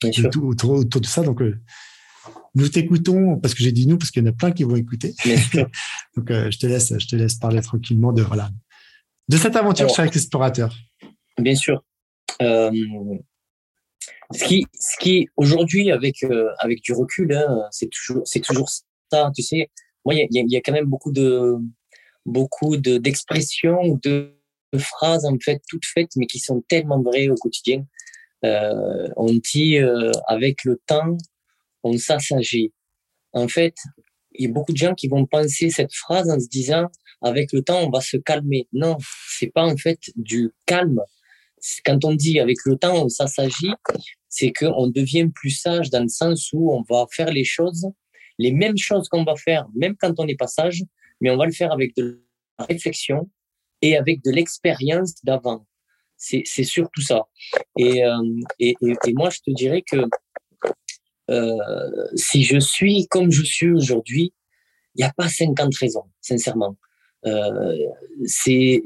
tout, 0.00 0.46
autour, 0.46 0.70
autour, 0.72 1.00
de 1.00 1.06
ça. 1.06 1.22
Donc 1.22 1.42
euh, 1.42 1.58
nous 2.56 2.68
t'écoutons 2.68 3.38
parce 3.38 3.54
que 3.54 3.62
j'ai 3.62 3.70
dit 3.70 3.86
nous 3.86 3.98
parce 3.98 4.10
qu'il 4.10 4.24
y 4.24 4.26
en 4.26 4.30
a 4.30 4.32
plein 4.32 4.50
qui 4.50 4.64
vont 4.64 4.76
écouter. 4.76 5.14
Donc 6.16 6.30
euh, 6.30 6.50
je 6.50 6.58
te 6.58 6.66
laisse, 6.66 6.92
je 6.98 7.06
te 7.06 7.14
laisse 7.14 7.34
parler 7.36 7.60
tranquillement 7.60 8.12
de 8.12 8.22
voilà 8.22 8.50
de 9.28 9.36
cette 9.36 9.56
aventure 9.56 9.88
chez 9.88 10.02
Explorateur. 10.02 10.74
Bien 11.38 11.54
sûr. 11.54 11.84
Euh, 12.40 12.70
ce 14.32 14.44
qui, 14.44 14.66
ce 14.72 14.96
qui 14.98 15.28
aujourd'hui 15.36 15.90
avec 15.90 16.22
euh, 16.22 16.48
avec 16.58 16.82
du 16.82 16.92
recul, 16.92 17.32
hein, 17.32 17.46
c'est 17.70 17.90
toujours 17.90 18.22
c'est 18.24 18.40
toujours 18.40 18.70
ça. 18.70 19.30
Tu 19.36 19.42
sais, 19.42 19.70
moi 20.04 20.14
il 20.14 20.26
y 20.30 20.40
a, 20.40 20.44
y 20.46 20.56
a, 20.56 20.60
quand 20.60 20.72
même 20.72 20.86
beaucoup 20.86 21.12
de 21.12 21.56
beaucoup 22.24 22.78
de 22.78 22.96
d'expressions 22.96 24.00
de, 24.02 24.34
de, 24.72 24.78
phrases 24.78 25.26
en 25.26 25.36
fait 25.42 25.60
toutes 25.68 25.84
faites 25.84 26.10
mais 26.16 26.26
qui 26.26 26.38
sont 26.38 26.64
tellement 26.68 27.02
vraies 27.02 27.28
au 27.28 27.34
quotidien. 27.34 27.84
Euh, 28.44 29.08
on 29.16 29.32
dit 29.34 29.78
avec 30.26 30.64
le 30.64 30.80
temps 30.86 31.18
on 31.86 31.96
s'assagit. 31.98 32.72
En 33.32 33.48
fait, 33.48 33.74
il 34.32 34.46
y 34.46 34.50
a 34.50 34.52
beaucoup 34.52 34.72
de 34.72 34.76
gens 34.76 34.94
qui 34.94 35.08
vont 35.08 35.26
penser 35.26 35.70
cette 35.70 35.94
phrase 35.94 36.30
en 36.30 36.38
se 36.38 36.48
disant 36.48 36.86
avec 37.22 37.52
le 37.52 37.62
temps 37.62 37.80
on 37.86 37.90
va 37.90 38.00
se 38.00 38.16
calmer. 38.16 38.68
Non, 38.72 38.96
c'est 39.38 39.52
pas 39.52 39.64
en 39.64 39.76
fait 39.76 39.98
du 40.16 40.52
calme. 40.66 41.00
Quand 41.84 42.04
on 42.04 42.14
dit 42.14 42.38
avec 42.38 42.58
le 42.64 42.76
temps 42.76 43.04
on 43.04 43.08
s'assagit, 43.08 43.72
c'est 44.28 44.52
qu'on 44.52 44.88
devient 44.88 45.28
plus 45.34 45.50
sage 45.50 45.90
dans 45.90 46.02
le 46.02 46.08
sens 46.08 46.50
où 46.52 46.70
on 46.72 46.82
va 46.82 47.06
faire 47.10 47.30
les 47.30 47.44
choses, 47.44 47.86
les 48.38 48.52
mêmes 48.52 48.76
choses 48.76 49.08
qu'on 49.08 49.24
va 49.24 49.36
faire, 49.36 49.66
même 49.74 49.96
quand 49.98 50.14
on 50.18 50.24
n'est 50.26 50.36
pas 50.36 50.46
sage, 50.46 50.84
mais 51.20 51.30
on 51.30 51.36
va 51.36 51.46
le 51.46 51.52
faire 51.52 51.72
avec 51.72 51.96
de 51.96 52.22
la 52.58 52.66
réflexion 52.66 53.30
et 53.82 53.96
avec 53.96 54.22
de 54.22 54.30
l'expérience 54.30 55.14
d'avant. 55.24 55.66
C'est 56.18 56.44
surtout 56.64 57.02
ça. 57.02 57.24
Euh, 57.78 58.40
et, 58.58 58.74
et, 58.80 59.12
moi, 59.12 59.28
je 59.28 59.38
te 59.40 59.50
dirais 59.50 59.82
que 59.82 59.98
euh, 61.30 62.06
si 62.14 62.44
je 62.44 62.58
suis 62.58 63.06
comme 63.08 63.30
je 63.30 63.42
suis 63.42 63.70
aujourd'hui, 63.70 64.32
il 64.94 65.00
n'y 65.00 65.04
a 65.04 65.12
pas 65.16 65.28
50 65.28 65.74
raisons, 65.76 66.04
sincèrement. 66.20 66.76
Euh, 67.26 67.76
c'est 68.26 68.82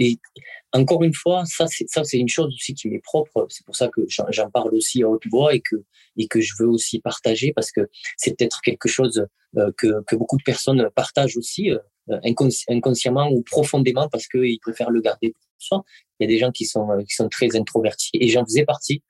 encore 0.72 1.02
une 1.02 1.12
fois, 1.12 1.44
ça 1.46 1.66
c'est 1.66 2.18
une 2.18 2.28
chose 2.28 2.54
aussi 2.54 2.74
qui 2.74 2.88
m'est 2.88 3.02
propre. 3.02 3.46
C'est 3.50 3.64
pour 3.66 3.76
ça 3.76 3.88
que 3.88 4.02
j'en 4.08 4.50
parle 4.50 4.74
aussi 4.74 5.02
à 5.02 5.08
haute 5.08 5.26
voix 5.30 5.54
et 5.54 5.60
que 5.60 5.76
et 6.16 6.26
que 6.26 6.40
je 6.40 6.54
veux 6.58 6.68
aussi 6.68 7.00
partager 7.00 7.52
parce 7.52 7.70
que 7.72 7.88
c'est 8.16 8.36
peut-être 8.36 8.60
quelque 8.62 8.88
chose 8.88 9.26
euh, 9.56 9.70
que 9.76 10.02
que 10.06 10.16
beaucoup 10.16 10.36
de 10.36 10.42
personnes 10.42 10.88
partagent 10.94 11.36
aussi 11.36 11.70
euh, 11.70 12.20
inconsciemment 12.68 13.30
ou 13.30 13.42
profondément 13.42 14.08
parce 14.08 14.26
qu'ils 14.26 14.60
préfèrent 14.60 14.90
le 14.90 15.00
garder 15.00 15.30
pour 15.30 15.42
soi. 15.58 15.84
Il 16.18 16.24
y 16.24 16.26
a 16.26 16.28
des 16.28 16.38
gens 16.38 16.52
qui 16.52 16.64
sont 16.64 16.86
qui 17.06 17.14
sont 17.14 17.28
très 17.28 17.56
introvertis 17.56 18.10
et 18.14 18.28
j'en 18.28 18.44
faisais 18.44 18.64
partie. 18.64 19.02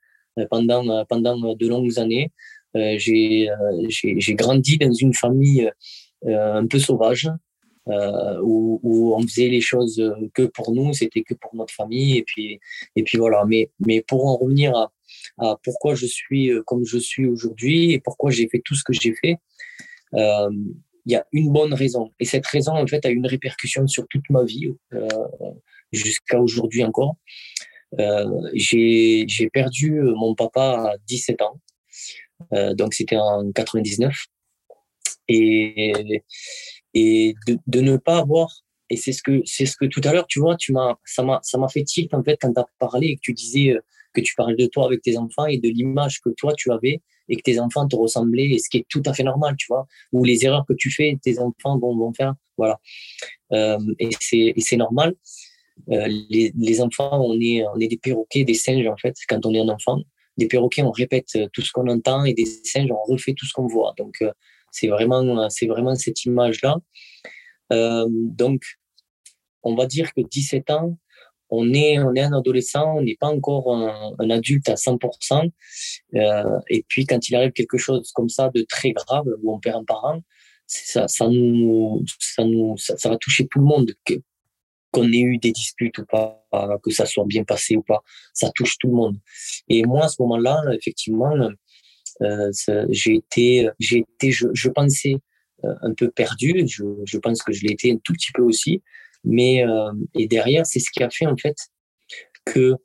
pendant, 0.49 1.05
pendant 1.05 1.55
de 1.55 1.67
longues 1.67 1.99
années. 1.99 2.31
J'ai 2.75 3.49
grandi 4.35 4.77
dans 4.77 4.93
une 4.93 5.13
famille 5.13 5.69
un 6.27 6.65
peu 6.67 6.79
sauvage, 6.79 7.29
où, 7.87 8.79
où, 8.83 9.15
on 9.15 9.21
faisait 9.23 9.49
les 9.49 9.61
choses 9.61 10.01
que 10.33 10.43
pour 10.43 10.71
nous, 10.73 10.93
c'était 10.93 11.23
que 11.23 11.33
pour 11.33 11.55
notre 11.55 11.73
famille, 11.73 12.17
et 12.17 12.23
puis, 12.23 12.59
et 12.95 13.03
puis 13.03 13.17
voilà. 13.17 13.43
Mais, 13.45 13.71
mais 13.85 14.01
pour 14.01 14.25
en 14.27 14.37
revenir 14.37 14.75
à, 14.75 14.91
à 15.39 15.57
pourquoi 15.63 15.95
je 15.95 16.05
suis 16.05 16.51
comme 16.65 16.85
je 16.85 16.97
suis 16.97 17.25
aujourd'hui 17.25 17.91
et 17.91 17.99
pourquoi 17.99 18.31
j'ai 18.31 18.47
fait 18.47 18.61
tout 18.63 18.75
ce 18.75 18.83
que 18.83 18.93
j'ai 18.93 19.13
fait, 19.15 19.37
euh, 20.15 20.49
il 21.05 21.13
y 21.13 21.15
a 21.15 21.25
une 21.31 21.51
bonne 21.51 21.73
raison. 21.73 22.11
Et 22.19 22.25
cette 22.25 22.45
raison, 22.45 22.73
en 22.73 22.85
fait, 22.85 23.05
a 23.05 23.09
une 23.09 23.25
répercussion 23.25 23.87
sur 23.87 24.07
toute 24.07 24.29
ma 24.29 24.43
vie, 24.43 24.69
euh, 24.93 25.07
jusqu'à 25.91 26.39
aujourd'hui 26.39 26.83
encore. 26.83 27.15
Euh, 27.99 28.25
j'ai 28.53 29.25
perdu 29.51 29.99
mon 30.15 30.35
papa 30.35 30.93
à 30.93 30.97
17 31.07 31.41
ans. 31.41 31.59
Euh, 32.53 32.73
donc, 32.73 32.93
c'était 32.93 33.17
en 33.17 33.51
99. 33.51 34.15
Et, 35.27 36.23
et 36.93 37.35
de, 37.67 37.81
ne 37.81 37.97
pas 37.97 38.17
avoir, 38.17 38.49
et 38.89 38.97
c'est 38.97 39.13
ce 39.13 39.23
que, 39.23 39.41
c'est 39.45 39.65
ce 39.65 39.77
que 39.77 39.85
tout 39.85 40.01
à 40.03 40.11
l'heure, 40.11 40.27
tu 40.27 40.39
vois, 40.39 40.55
tu 40.57 40.73
m'as, 40.73 40.95
ça 41.05 41.23
m'a, 41.23 41.39
ça 41.43 41.57
m'a 41.57 41.69
fait 41.69 41.83
tilt, 41.83 42.13
en 42.13 42.23
fait, 42.23 42.37
quand 42.41 42.53
tu 42.53 42.59
as 42.59 42.65
parlé 42.79 43.07
et 43.07 43.15
que 43.15 43.21
tu 43.21 43.33
disais 43.33 43.69
euh, 43.69 43.79
que 44.13 44.21
tu 44.21 44.35
parles 44.35 44.57
de 44.57 44.65
toi 44.65 44.85
avec 44.85 45.01
tes 45.01 45.17
enfants 45.17 45.45
et 45.45 45.57
de 45.57 45.69
l'image 45.69 46.19
que 46.19 46.29
toi, 46.31 46.53
tu 46.57 46.71
avais 46.71 47.01
et 47.29 47.37
que 47.37 47.43
tes 47.43 47.59
enfants 47.59 47.87
te 47.87 47.95
ressemblaient, 47.95 48.49
et 48.49 48.59
ce 48.59 48.69
qui 48.69 48.77
est 48.79 48.85
tout 48.89 49.03
à 49.05 49.13
fait 49.13 49.23
normal, 49.23 49.55
tu 49.57 49.67
vois, 49.69 49.87
ou 50.11 50.25
les 50.25 50.45
erreurs 50.45 50.65
que 50.67 50.73
tu 50.73 50.91
fais, 50.91 51.17
tes 51.21 51.39
enfants 51.39 51.79
vont, 51.79 51.95
vont 51.95 52.13
faire, 52.13 52.33
voilà. 52.57 52.79
Euh, 53.53 53.79
et 53.99 54.09
c'est 54.19 54.77
normal. 54.77 55.15
Euh, 55.89 56.07
les, 56.29 56.51
les, 56.57 56.81
enfants, 56.81 57.25
on 57.25 57.39
est, 57.39 57.63
on 57.73 57.79
est 57.79 57.87
des 57.87 57.97
perroquets, 57.97 58.43
des 58.43 58.53
singes, 58.53 58.87
en 58.87 58.97
fait, 58.97 59.15
quand 59.29 59.45
on 59.45 59.53
est 59.53 59.59
un 59.59 59.69
enfant. 59.69 59.99
Des 60.37 60.47
perroquets, 60.47 60.83
on 60.83 60.91
répète 60.91 61.37
tout 61.53 61.61
ce 61.61 61.71
qu'on 61.71 61.87
entend, 61.87 62.23
et 62.23 62.33
des 62.33 62.45
singes, 62.45 62.89
on 62.91 63.11
refait 63.11 63.33
tout 63.33 63.45
ce 63.45 63.53
qu'on 63.53 63.67
voit. 63.67 63.93
Donc, 63.97 64.15
euh, 64.21 64.31
c'est 64.71 64.87
vraiment, 64.87 65.49
c'est 65.49 65.67
vraiment 65.67 65.95
cette 65.95 66.23
image-là. 66.25 66.77
Euh, 67.73 68.05
donc, 68.09 68.63
on 69.63 69.75
va 69.75 69.85
dire 69.85 70.13
que 70.13 70.21
17 70.21 70.69
ans, 70.71 70.97
on 71.49 71.73
est, 71.73 71.99
on 71.99 72.15
est 72.15 72.21
un 72.21 72.33
adolescent, 72.33 72.97
on 72.97 73.01
n'est 73.01 73.17
pas 73.17 73.27
encore 73.27 73.75
un, 73.75 74.29
adulte 74.29 74.69
à 74.69 74.75
100%. 74.75 75.51
Euh, 76.15 76.59
et 76.69 76.85
puis, 76.87 77.05
quand 77.05 77.29
il 77.29 77.35
arrive 77.35 77.51
quelque 77.51 77.77
chose 77.77 78.11
comme 78.13 78.29
ça 78.29 78.49
de 78.55 78.65
très 78.67 78.93
grave, 78.93 79.25
où 79.43 79.53
on 79.53 79.59
perd 79.59 79.81
un 79.81 79.83
parent, 79.83 80.21
ça, 80.65 81.09
ça, 81.09 81.27
nous, 81.27 82.03
ça, 82.19 82.45
nous, 82.45 82.77
ça 82.77 83.09
va 83.09 83.17
toucher 83.17 83.47
tout 83.47 83.59
le 83.59 83.65
monde. 83.65 83.91
qu'on 84.91 85.11
ait 85.11 85.19
eu 85.19 85.37
des 85.37 85.51
disputes 85.51 85.97
ou 85.97 86.05
pas, 86.05 86.40
que 86.83 86.91
ça 86.91 87.05
soit 87.05 87.25
bien 87.25 87.43
passé 87.43 87.75
ou 87.75 87.81
pas, 87.81 88.01
ça 88.33 88.51
touche 88.53 88.77
tout 88.77 88.87
le 88.87 88.93
monde. 88.93 89.17
Et 89.67 89.83
moi, 89.83 90.05
à 90.05 90.07
ce 90.07 90.21
moment-là, 90.21 90.61
effectivement, 90.73 91.33
euh, 92.21 92.51
j'ai 92.89 93.15
été, 93.15 93.69
j'ai 93.79 93.99
été, 93.99 94.31
je, 94.31 94.47
je 94.53 94.69
pensais 94.69 95.15
euh, 95.63 95.73
un 95.81 95.93
peu 95.93 96.09
perdu. 96.09 96.65
Je, 96.67 96.83
je 97.05 97.17
pense 97.17 97.41
que 97.41 97.53
je 97.53 97.63
l'ai 97.65 97.73
été 97.73 97.91
un 97.91 97.97
tout 98.03 98.13
petit 98.13 98.31
peu 98.33 98.41
aussi. 98.41 98.81
Mais 99.23 99.65
euh, 99.65 99.91
et 100.15 100.27
derrière, 100.27 100.65
c'est 100.65 100.79
ce 100.79 100.89
qui 100.91 101.03
a 101.03 101.09
fait 101.09 101.25
en 101.25 101.37
fait 101.37 101.55
que 102.45 102.75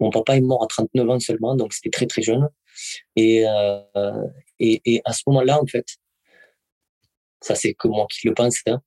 mon 0.00 0.10
papa 0.10 0.36
est 0.36 0.40
mort 0.40 0.62
à 0.62 0.66
39 0.66 1.10
ans 1.10 1.20
seulement, 1.20 1.54
donc 1.56 1.72
c'était 1.72 1.90
très 1.90 2.06
très 2.06 2.22
jeune. 2.22 2.48
Et, 3.16 3.46
euh, 3.46 4.24
et, 4.58 4.82
et, 4.84 5.02
à 5.04 5.12
ce 5.12 5.22
moment-là, 5.28 5.60
en 5.60 5.66
fait, 5.66 5.86
ça 7.40 7.54
c'est 7.54 7.74
que 7.74 7.88
moi 7.88 8.06
qui 8.10 8.26
le 8.26 8.34
pense, 8.34 8.58
hein, 8.66 8.80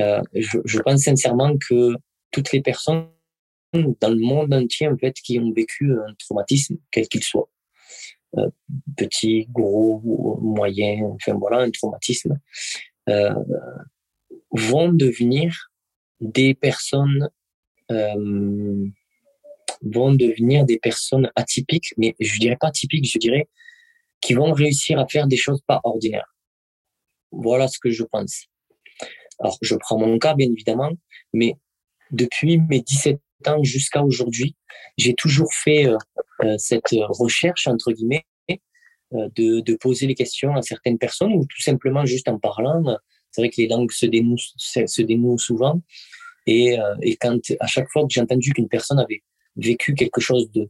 euh, 0.00 0.22
je, 0.34 0.58
je, 0.64 0.78
pense 0.80 1.02
sincèrement 1.02 1.56
que 1.56 1.94
toutes 2.30 2.52
les 2.52 2.60
personnes 2.60 3.08
dans 3.72 4.10
le 4.10 4.20
monde 4.20 4.52
entier, 4.54 4.88
en 4.88 4.96
fait, 4.96 5.14
qui 5.14 5.38
ont 5.38 5.52
vécu 5.52 5.92
un 5.92 6.14
traumatisme, 6.18 6.76
quel 6.90 7.08
qu'il 7.08 7.22
soit, 7.22 7.48
euh, 8.36 8.48
petit, 8.96 9.46
gros, 9.50 10.00
moyen, 10.40 11.02
enfin 11.14 11.34
voilà, 11.34 11.58
un 11.58 11.70
traumatisme, 11.70 12.38
euh, 13.08 13.34
vont 14.52 14.92
devenir 14.92 15.70
des 16.20 16.54
personnes 16.54 17.28
euh, 17.90 18.86
vont 19.82 20.12
devenir 20.12 20.64
des 20.64 20.78
personnes 20.78 21.30
atypiques, 21.34 21.94
mais 21.96 22.14
je 22.20 22.38
dirais 22.38 22.56
pas 22.60 22.68
atypiques, 22.68 23.10
je 23.10 23.18
dirais 23.18 23.48
qui 24.20 24.34
vont 24.34 24.52
réussir 24.52 24.98
à 24.98 25.08
faire 25.08 25.26
des 25.26 25.36
choses 25.36 25.62
pas 25.66 25.80
ordinaires. 25.82 26.36
Voilà 27.32 27.68
ce 27.68 27.78
que 27.78 27.90
je 27.90 28.04
pense. 28.04 28.46
Alors, 29.38 29.56
je 29.62 29.74
prends 29.76 29.98
mon 29.98 30.18
cas, 30.18 30.34
bien 30.34 30.50
évidemment, 30.50 30.90
mais 31.32 31.54
depuis 32.10 32.58
mes 32.58 32.80
17 32.80 33.18
jusqu'à 33.62 34.02
aujourd'hui, 34.02 34.56
j'ai 34.96 35.14
toujours 35.14 35.52
fait 35.52 35.86
euh, 35.86 35.96
euh, 36.44 36.56
cette 36.58 36.94
recherche, 37.08 37.66
entre 37.66 37.92
guillemets, 37.92 38.24
euh, 39.12 39.28
de, 39.36 39.74
poser 39.74 40.06
les 40.06 40.14
questions 40.14 40.54
à 40.54 40.62
certaines 40.62 40.98
personnes 40.98 41.32
ou 41.32 41.44
tout 41.44 41.60
simplement 41.60 42.04
juste 42.04 42.28
en 42.28 42.38
parlant. 42.38 42.96
C'est 43.30 43.40
vrai 43.40 43.50
que 43.50 43.60
les 43.60 43.68
langues 43.68 43.90
se 43.92 44.06
dénouent, 44.06 44.36
se 44.56 45.02
dénouent 45.02 45.38
souvent. 45.38 45.80
Et, 46.46 46.78
euh, 46.78 46.94
quand, 47.20 47.38
à 47.60 47.66
chaque 47.66 47.88
fois 47.90 48.02
que 48.02 48.08
j'ai 48.10 48.20
entendu 48.20 48.52
qu'une 48.52 48.68
personne 48.68 48.98
avait 48.98 49.22
vécu 49.56 49.94
quelque 49.94 50.20
chose 50.20 50.50
de, 50.52 50.68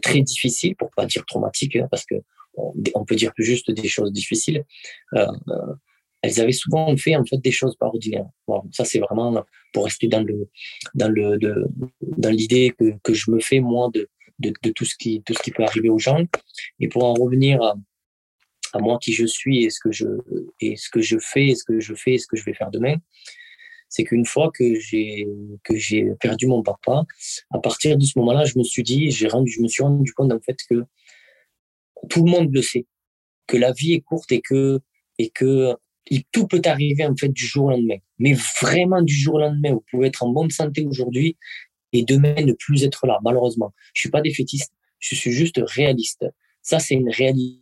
très 0.00 0.20
difficile, 0.20 0.76
pour 0.76 0.90
pas 0.96 1.06
dire 1.06 1.24
traumatique, 1.26 1.76
hein, 1.76 1.88
parce 1.90 2.04
que 2.04 2.16
on, 2.56 3.04
peut 3.04 3.14
dire 3.14 3.32
plus 3.34 3.44
juste 3.44 3.70
des 3.70 3.88
choses 3.88 4.12
difficiles, 4.12 4.64
euh, 5.14 5.26
euh, 5.48 5.74
elles 6.22 6.40
avaient 6.40 6.52
souvent 6.52 6.96
fait 6.96 7.16
en 7.16 7.24
fait 7.24 7.38
des 7.38 7.52
choses 7.52 7.76
pas 7.76 7.86
ordinaires. 7.86 8.28
Bon, 8.46 8.62
ça 8.72 8.84
c'est 8.84 8.98
vraiment 8.98 9.44
pour 9.72 9.84
rester 9.84 10.08
dans 10.08 10.22
le 10.22 10.48
dans 10.94 11.08
le 11.08 11.38
dans 12.00 12.30
l'idée 12.30 12.74
que, 12.78 12.94
que 13.02 13.14
je 13.14 13.30
me 13.30 13.40
fais 13.40 13.60
moi 13.60 13.88
de, 13.92 14.08
de, 14.38 14.52
de 14.62 14.70
tout 14.70 14.84
ce 14.84 14.96
qui 14.96 15.22
tout 15.22 15.34
ce 15.34 15.42
qui 15.42 15.50
peut 15.50 15.64
arriver 15.64 15.90
aux 15.90 15.98
gens. 15.98 16.24
Et 16.80 16.88
pour 16.88 17.04
en 17.04 17.14
revenir 17.14 17.62
à, 17.62 17.74
à 18.72 18.78
moi 18.80 18.98
qui 19.00 19.12
je 19.12 19.26
suis 19.26 19.64
et 19.64 19.70
ce 19.70 19.80
que 19.80 19.92
je 19.92 20.06
et 20.60 20.76
ce 20.76 20.88
que 20.90 21.00
je 21.00 21.18
fais 21.18 21.48
et 21.48 21.54
ce 21.54 21.64
que 21.64 21.80
je 21.80 21.94
fais 21.94 22.14
et 22.14 22.18
ce 22.18 22.26
que 22.26 22.36
je 22.36 22.44
vais 22.44 22.54
faire 22.54 22.70
demain, 22.70 22.96
c'est 23.88 24.04
qu'une 24.04 24.26
fois 24.26 24.50
que 24.52 24.74
j'ai 24.78 25.26
que 25.64 25.76
j'ai 25.76 26.04
perdu 26.20 26.46
mon 26.46 26.62
papa, 26.62 27.04
à 27.50 27.58
partir 27.58 27.96
de 27.96 28.04
ce 28.04 28.18
moment-là, 28.18 28.44
je 28.44 28.58
me 28.58 28.64
suis 28.64 28.82
dit, 28.82 29.10
j'ai 29.10 29.28
rendu, 29.28 29.50
je 29.50 29.62
me 29.62 29.68
suis 29.68 29.82
rendu 29.82 30.12
compte 30.12 30.32
en 30.32 30.40
fait 30.40 30.58
que 30.68 30.84
tout 32.10 32.24
le 32.24 32.30
monde 32.30 32.52
le 32.52 32.62
sait, 32.62 32.86
que 33.46 33.56
la 33.56 33.72
vie 33.72 33.92
est 33.92 34.00
courte 34.00 34.30
et 34.32 34.40
que 34.40 34.80
et 35.18 35.30
que 35.30 35.74
tout 36.32 36.46
peut 36.46 36.62
arriver 36.64 37.04
en 37.06 37.14
fait 37.16 37.28
du 37.28 37.44
jour 37.44 37.66
au 37.66 37.70
lendemain. 37.70 37.98
Mais 38.18 38.34
vraiment 38.62 39.02
du 39.02 39.14
jour 39.14 39.34
au 39.34 39.40
lendemain, 39.40 39.72
vous 39.72 39.84
pouvez 39.90 40.08
être 40.08 40.22
en 40.22 40.30
bonne 40.30 40.50
santé 40.50 40.86
aujourd'hui 40.86 41.36
et 41.92 42.02
demain 42.02 42.34
ne 42.34 42.52
plus 42.52 42.84
être 42.84 43.06
là. 43.06 43.18
Malheureusement, 43.22 43.72
je 43.94 44.00
suis 44.02 44.10
pas 44.10 44.20
défaitiste, 44.20 44.72
je 44.98 45.14
suis 45.14 45.32
juste 45.32 45.60
réaliste. 45.64 46.24
Ça, 46.62 46.78
c'est 46.78 46.94
une 46.94 47.10
réalité. 47.10 47.60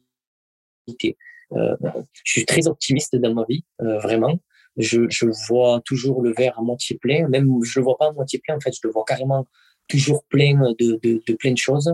Euh, 1.53 1.77
je 2.25 2.33
suis 2.33 2.45
très 2.45 2.67
optimiste 2.67 3.17
dans 3.17 3.35
ma 3.35 3.45
vie, 3.49 3.65
euh, 3.81 3.99
vraiment 4.01 4.41
je, 4.77 5.09
je 5.09 5.27
vois 5.49 5.81
toujours 5.85 6.23
le 6.23 6.33
verre 6.33 6.59
à 6.59 6.63
moitié 6.63 6.97
plein. 6.99 7.29
Même 7.29 7.49
je 7.65 7.79
le 7.79 7.85
vois 7.85 7.97
pas 7.97 8.09
à 8.09 8.13
moitié 8.13 8.41
plein, 8.45 8.57
en 8.57 8.61
fait, 8.61 8.73
je 8.73 8.81
le 8.85 8.91
vois 8.91 9.05
carrément 9.07 9.47
toujours 9.89 10.25
plein 10.25 10.73
de, 10.79 10.99
de, 11.03 11.23
de 11.27 11.35
plein 11.35 11.53
de 11.53 11.59
choses. 11.59 11.93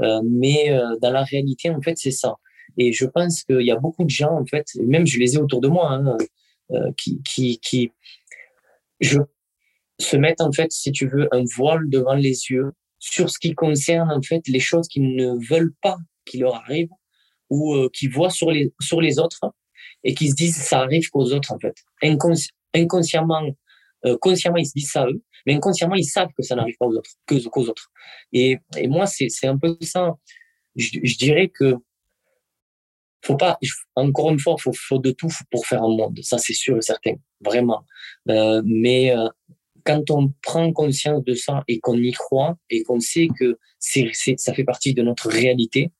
Euh, 0.00 0.20
mais 0.24 0.70
euh, 0.70 0.96
dans 1.00 1.10
la 1.10 1.22
réalité, 1.22 1.70
en 1.70 1.80
fait, 1.80 1.96
c'est 1.96 2.10
ça. 2.10 2.34
Et 2.76 2.92
je 2.92 3.06
pense 3.06 3.42
qu'il 3.44 3.62
y 3.62 3.70
a 3.70 3.76
beaucoup 3.76 4.04
de 4.04 4.10
gens, 4.10 4.32
en 4.32 4.46
fait, 4.46 4.66
même 4.82 5.06
je 5.06 5.18
les 5.18 5.34
ai 5.34 5.38
autour 5.38 5.60
de 5.60 5.68
moi, 5.68 5.92
hein, 5.92 6.16
euh, 6.72 6.92
qui, 6.96 7.20
qui, 7.22 7.58
qui 7.60 7.90
se 9.00 10.16
mettent, 10.16 10.40
en 10.40 10.52
fait, 10.52 10.70
si 10.72 10.92
tu 10.92 11.08
veux, 11.08 11.28
un 11.32 11.44
voile 11.56 11.88
devant 11.88 12.14
les 12.14 12.50
yeux 12.50 12.72
sur 12.98 13.30
ce 13.30 13.38
qui 13.38 13.54
concerne, 13.54 14.10
en 14.10 14.22
fait, 14.22 14.46
les 14.48 14.60
choses 14.60 14.88
qu'ils 14.88 15.14
ne 15.16 15.34
veulent 15.48 15.74
pas 15.82 15.96
qu'il 16.24 16.40
leur 16.40 16.56
arrive 16.56 16.88
ou 17.50 17.74
euh, 17.74 17.88
qu'ils 17.92 18.10
voient 18.10 18.30
sur 18.30 18.50
les, 18.50 18.72
sur 18.80 19.00
les 19.00 19.18
autres 19.18 19.40
et 20.04 20.14
qui 20.14 20.30
se 20.30 20.34
disent 20.34 20.56
ça 20.56 20.80
arrive 20.80 21.08
qu'aux 21.10 21.32
autres 21.32 21.52
en 21.52 21.58
fait. 21.58 21.74
inconsciemment, 22.74 23.42
euh, 24.04 24.16
consciemment 24.20 24.58
ils 24.58 24.66
se 24.66 24.72
disent 24.74 24.90
ça 24.90 25.06
eux, 25.06 25.22
mais 25.46 25.54
inconsciemment 25.54 25.94
ils 25.94 26.04
savent 26.04 26.30
que 26.36 26.42
ça 26.42 26.54
n'arrive 26.54 26.76
pas 26.78 26.86
aux 26.86 26.96
autres, 26.96 27.10
qu'aux 27.26 27.68
autres. 27.68 27.90
Et, 28.32 28.58
et 28.76 28.88
moi 28.88 29.06
c'est 29.06 29.46
un 29.46 29.58
peu 29.58 29.76
ça. 29.80 30.14
Je, 30.76 31.16
dirais 31.16 31.48
que 31.48 31.74
faut 33.24 33.36
pas 33.36 33.58
encore 33.94 34.30
une 34.30 34.38
fois 34.38 34.56
faut 34.58 34.72
faut 34.72 34.98
de 34.98 35.10
tout 35.10 35.30
pour 35.50 35.66
faire 35.66 35.82
un 35.82 35.88
monde. 35.88 36.18
Ça 36.22 36.38
c'est 36.38 36.54
sûr 36.54 36.76
et 36.76 36.82
certain, 36.82 37.14
vraiment. 37.40 37.84
Euh, 38.28 38.62
mais 38.64 39.16
euh, 39.16 39.28
quand 39.84 40.10
on 40.10 40.32
prend 40.42 40.72
conscience 40.72 41.24
de 41.24 41.34
ça 41.34 41.64
et 41.68 41.80
qu'on 41.80 41.96
y 41.96 42.12
croit 42.12 42.56
et 42.70 42.82
qu'on 42.82 43.00
sait 43.00 43.28
que 43.38 43.58
ça 43.78 44.54
fait 44.54 44.64
partie 44.64 44.94
de 44.94 45.02
notre 45.02 45.28
réalité, 45.28 45.92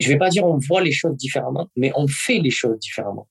je 0.00 0.08
vais 0.08 0.18
pas 0.18 0.28
dire 0.28 0.46
on 0.46 0.58
voit 0.58 0.82
les 0.82 0.92
choses 0.92 1.16
différemment, 1.16 1.68
mais 1.76 1.92
on 1.96 2.06
fait 2.06 2.38
les 2.38 2.50
choses 2.50 2.78
différemment. 2.78 3.28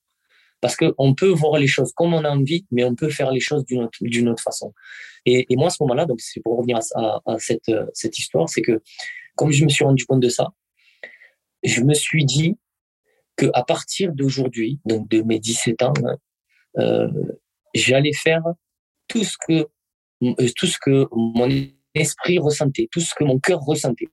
Parce 0.60 0.76
qu'on 0.76 1.14
peut 1.14 1.28
voir 1.28 1.58
les 1.58 1.68
choses 1.68 1.92
comme 1.94 2.14
on 2.14 2.24
a 2.24 2.30
envie, 2.30 2.66
mais 2.72 2.82
on 2.82 2.96
peut 2.96 3.10
faire 3.10 3.30
les 3.30 3.40
choses 3.40 3.64
d'une 3.64 4.28
autre, 4.28 4.42
façon. 4.42 4.74
Et, 5.24 5.46
moi, 5.56 5.68
à 5.68 5.70
ce 5.70 5.76
moment-là, 5.84 6.04
donc 6.04 6.20
c'est 6.20 6.40
pour 6.40 6.58
revenir 6.58 6.80
à, 6.96 7.38
cette, 7.38 7.70
cette 7.94 8.18
histoire, 8.18 8.48
c'est 8.48 8.62
que 8.62 8.82
comme 9.36 9.52
je 9.52 9.64
me 9.64 9.68
suis 9.68 9.84
rendu 9.84 10.04
compte 10.04 10.20
de 10.20 10.28
ça, 10.28 10.48
je 11.62 11.80
me 11.82 11.94
suis 11.94 12.24
dit 12.24 12.56
que 13.38 13.46
à 13.54 13.62
partir 13.62 14.12
d'aujourd'hui, 14.12 14.80
donc 14.84 15.08
de 15.08 15.22
mes 15.22 15.38
17 15.38 15.82
ans, 15.82 15.92
euh, 16.78 17.08
j'allais 17.74 18.12
faire 18.12 18.42
tout 19.06 19.24
ce 19.24 19.36
que 19.46 19.66
tout 20.56 20.66
ce 20.66 20.78
que 20.78 21.06
mon 21.12 21.48
esprit 21.94 22.38
ressentait, 22.38 22.88
tout 22.90 23.00
ce 23.00 23.14
que 23.14 23.24
mon 23.24 23.38
cœur 23.38 23.60
ressentait. 23.60 24.08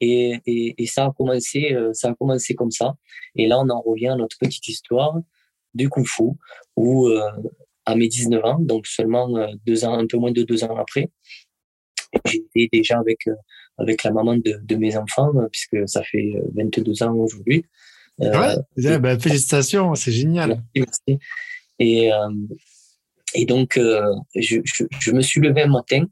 Et, 0.00 0.40
et, 0.46 0.86
ça 0.86 1.04
a 1.04 1.12
commencé, 1.12 1.76
ça 1.92 2.08
a 2.08 2.14
commencé 2.14 2.54
comme 2.54 2.72
ça. 2.72 2.94
Et 3.36 3.46
là, 3.46 3.60
on 3.60 3.68
en 3.68 3.80
revient 3.80 4.08
à 4.08 4.16
notre 4.16 4.36
petite 4.38 4.66
histoire 4.66 5.14
du 5.74 5.88
kung 5.88 6.06
fu, 6.06 6.24
où 6.76 7.08
à 7.84 7.94
mes 7.94 8.08
19 8.08 8.44
ans, 8.44 8.58
donc 8.58 8.86
seulement 8.86 9.28
deux 9.66 9.84
ans, 9.84 9.96
un 9.98 10.06
peu 10.06 10.16
moins 10.16 10.32
de 10.32 10.42
deux 10.42 10.64
ans 10.64 10.76
après, 10.76 11.10
j'étais 12.24 12.68
déjà 12.72 12.98
avec 12.98 13.28
avec 13.78 14.02
la 14.02 14.12
maman 14.12 14.36
de, 14.36 14.76
mes 14.76 14.96
enfants, 14.96 15.32
puisque 15.50 15.88
ça 15.88 16.02
fait 16.02 16.34
22 16.54 17.02
ans 17.02 17.14
aujourd'hui. 17.14 17.64
Ouais, 18.18 18.98
ben, 18.98 19.18
félicitations, 19.18 19.94
c'est 19.94 20.12
génial. 20.12 20.62
Merci. 20.74 21.18
Et, 21.78 22.10
et 23.34 23.46
donc, 23.46 23.78
je, 23.78 24.60
je, 24.64 24.84
je, 25.00 25.10
me 25.10 25.20
suis 25.20 25.40
levé 25.40 25.62
un 25.62 25.68
matin 25.68 26.04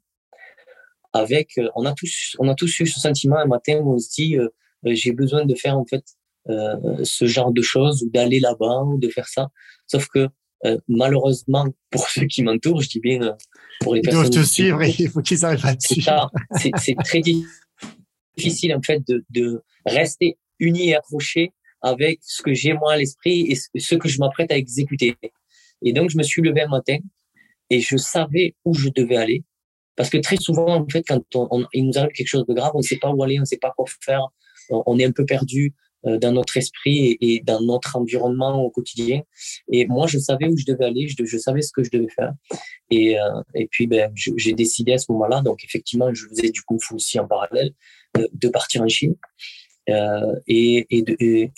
avec, 1.12 1.58
on 1.76 1.84
a 1.84 1.92
tous, 1.92 2.36
on 2.38 2.48
a 2.48 2.54
tous 2.54 2.80
eu 2.80 2.86
ce 2.86 2.98
sentiment 3.00 3.36
un 3.36 3.46
matin 3.46 3.78
où 3.82 3.94
on 3.94 3.98
se 3.98 4.10
dit, 4.10 4.36
j'ai 4.84 5.12
besoin 5.12 5.44
de 5.44 5.54
faire 5.54 5.78
en 5.78 5.84
fait 5.84 6.04
euh, 6.48 7.04
ce 7.04 7.26
genre 7.26 7.52
de 7.52 7.60
choses 7.60 8.02
ou 8.02 8.10
d'aller 8.10 8.40
là-bas 8.40 8.82
ou 8.84 8.98
de 8.98 9.08
faire 9.08 9.28
ça. 9.28 9.48
Sauf 9.86 10.08
que 10.08 10.28
euh, 10.64 10.78
malheureusement, 10.88 11.66
pour 11.90 12.08
ceux 12.08 12.26
qui 12.26 12.42
m'entourent, 12.42 12.80
je 12.80 12.88
dis 12.88 13.00
bien 13.00 13.20
euh, 13.22 13.32
pour 13.80 13.94
les 13.94 14.00
personnes. 14.00 14.26
Ils 14.26 14.30
doivent 14.30 14.44
te 14.44 14.48
suivre 14.48 14.82
il 14.82 15.08
faut 15.10 15.20
qu'ils 15.20 15.44
arrivent 15.44 15.66
à. 15.66 16.30
C'est 16.56 16.96
très 17.04 17.20
difficile 18.36 18.74
en 18.74 18.80
fait 18.82 19.06
de, 19.06 19.24
de 19.30 19.62
rester 19.84 20.38
uni 20.58 20.88
et 20.88 20.96
accroché 20.96 21.52
avec 21.82 22.20
ce 22.22 22.42
que 22.42 22.52
j'ai 22.54 22.72
moi 22.72 22.94
à 22.94 22.96
l'esprit 22.96 23.46
et 23.50 23.78
ce 23.78 23.94
que 23.94 24.08
je 24.08 24.18
m'apprête 24.18 24.52
à 24.52 24.56
exécuter. 24.56 25.16
Et 25.82 25.92
donc, 25.92 26.10
je 26.10 26.18
me 26.18 26.22
suis 26.22 26.42
levé 26.42 26.62
un 26.62 26.68
matin 26.68 26.98
et 27.70 27.80
je 27.80 27.96
savais 27.96 28.54
où 28.64 28.74
je 28.74 28.88
devais 28.88 29.16
aller. 29.16 29.44
Parce 29.96 30.10
que 30.10 30.18
très 30.18 30.36
souvent, 30.36 30.76
en 30.76 30.88
fait, 30.88 31.04
quand 31.06 31.22
on, 31.34 31.66
il 31.72 31.86
nous 31.86 31.98
arrive 31.98 32.12
quelque 32.12 32.28
chose 32.28 32.46
de 32.46 32.54
grave, 32.54 32.72
on 32.74 32.78
ne 32.78 32.84
sait 32.84 32.98
pas 32.98 33.10
où 33.10 33.22
aller, 33.22 33.38
on 33.38 33.42
ne 33.42 33.46
sait 33.46 33.58
pas 33.58 33.72
quoi 33.76 33.86
faire, 34.00 34.26
on 34.70 34.98
est 34.98 35.04
un 35.04 35.12
peu 35.12 35.24
perdu, 35.24 35.74
euh, 36.06 36.16
dans 36.16 36.32
notre 36.32 36.56
esprit 36.56 37.18
et, 37.20 37.42
dans 37.44 37.60
notre 37.60 37.96
environnement 37.96 38.64
au 38.64 38.70
quotidien. 38.70 39.20
Et 39.70 39.86
moi, 39.86 40.06
je 40.06 40.18
savais 40.18 40.48
où 40.48 40.56
je 40.56 40.64
devais 40.64 40.86
aller, 40.86 41.06
je, 41.08 41.14
je 41.22 41.36
savais 41.36 41.60
ce 41.60 41.72
que 41.72 41.84
je 41.84 41.90
devais 41.90 42.08
faire. 42.08 42.32
Et, 42.90 43.20
euh, 43.20 43.42
et 43.54 43.66
puis, 43.66 43.86
ben, 43.86 44.10
j'ai 44.14 44.54
décidé 44.54 44.94
à 44.94 44.98
ce 44.98 45.12
moment-là, 45.12 45.42
donc 45.42 45.62
effectivement, 45.62 46.08
je 46.14 46.26
faisais 46.28 46.48
du 46.48 46.62
kung 46.62 46.80
fu 46.80 46.94
aussi 46.94 47.18
en 47.20 47.26
parallèle, 47.28 47.74
euh, 48.16 48.26
de 48.32 48.48
partir 48.48 48.80
en 48.80 48.88
Chine. 48.88 49.14
Euh, 49.90 50.34
et, 50.46 50.86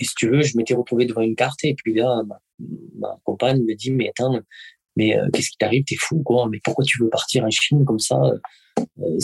si 0.00 0.14
tu 0.16 0.28
veux, 0.28 0.42
je 0.42 0.56
m'étais 0.56 0.74
retrouvé 0.74 1.06
devant 1.06 1.22
une 1.22 1.36
carte 1.36 1.64
et 1.64 1.74
puis 1.74 1.94
là, 1.94 2.22
ma, 2.98 3.18
compagne 3.24 3.62
me 3.62 3.74
dit, 3.74 3.90
mais 3.90 4.08
attends, 4.08 4.40
mais 4.96 5.16
qu'est-ce 5.32 5.50
qui 5.50 5.56
t'arrive? 5.58 5.84
T'es 5.84 5.96
fou, 5.96 6.22
quoi 6.22 6.48
Mais 6.50 6.60
pourquoi 6.62 6.84
tu 6.84 7.02
veux 7.02 7.08
partir 7.08 7.44
en 7.44 7.50
Chine 7.50 7.84
comme 7.84 7.98
ça? 7.98 8.20
Euh, 8.78 9.18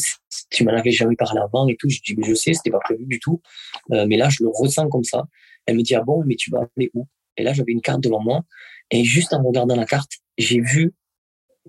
tu 0.51 0.65
m'en 0.65 0.73
avais 0.73 0.91
jamais 0.91 1.17
parlé 1.17 1.41
avant 1.41 1.69
et 1.69 1.77
tout. 1.77 1.89
Je 1.89 2.01
dis, 2.01 2.15
mais 2.17 2.27
je 2.27 2.35
sais, 2.35 2.55
c'était 2.55 2.71
pas 2.71 2.81
prévu 2.81 3.05
du 3.07 3.19
tout. 3.21 3.41
Euh, 3.93 4.07
mais 4.07 4.17
là, 4.17 4.29
je 4.29 4.43
le 4.43 4.51
ressens 4.53 4.89
comme 4.89 5.05
ça. 5.05 5.25
Elle 5.67 5.77
me 5.77 5.83
dit, 5.83 5.95
ah 5.95 6.03
bon, 6.03 6.25
mais 6.25 6.37
tu 6.37 6.51
vas 6.51 6.67
aller 6.77 6.91
où? 6.95 7.07
Et 7.37 7.43
là, 7.43 7.53
j'avais 7.53 7.73
une 7.73 7.81
carte 7.81 8.01
devant 8.01 8.23
moi. 8.23 8.43
Et 8.91 9.05
juste 9.05 9.33
en 9.33 9.43
regardant 9.43 9.77
la 9.77 9.85
carte, 9.85 10.13
j'ai 10.37 10.61
vu 10.61 10.95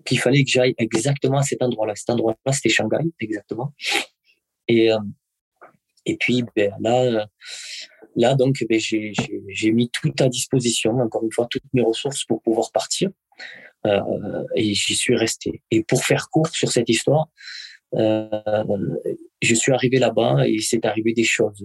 qu'il 0.06 0.20
fallait 0.20 0.44
que 0.44 0.50
j'aille 0.50 0.74
exactement 0.78 1.40
à 1.40 1.44
cet 1.44 1.62
endroit-là. 1.62 1.96
Cet 1.96 2.10
endroit-là, 2.10 2.52
c'était 2.54 2.70
Shanghai, 2.70 3.04
exactement. 3.20 3.74
Et, 4.68 4.92
euh, 4.92 4.98
et 6.10 6.18
puis, 6.18 6.44
ben, 6.56 6.72
là, 6.80 7.28
là, 8.16 8.36
donc, 8.36 8.66
ben, 8.68 8.80
j'ai 8.80 9.72
mis 9.72 9.90
tout 9.90 10.14
à 10.20 10.28
disposition, 10.28 10.92
encore 11.00 11.24
une 11.24 11.32
fois, 11.32 11.48
toutes 11.50 11.64
mes 11.74 11.84
ressources 11.84 12.24
pour 12.26 12.42
pouvoir 12.42 12.72
partir. 12.72 13.10
Euh, 13.86 14.44
et 14.56 14.74
j'y 14.74 14.96
suis 14.96 15.16
resté. 15.16 15.62
Et 15.72 15.84
pour 15.84 16.04
faire 16.04 16.30
court 16.30 16.48
sur 16.48 16.72
cette 16.72 16.90
histoire, 16.90 17.30
euh, 17.96 18.28
je 19.42 19.56
suis 19.56 19.72
arrivé 19.72 20.00
là-bas 20.00 20.48
et 20.48 20.60
c'est 20.60 20.86
arrivé 20.86 21.14
des 21.14 21.24
choses 21.24 21.64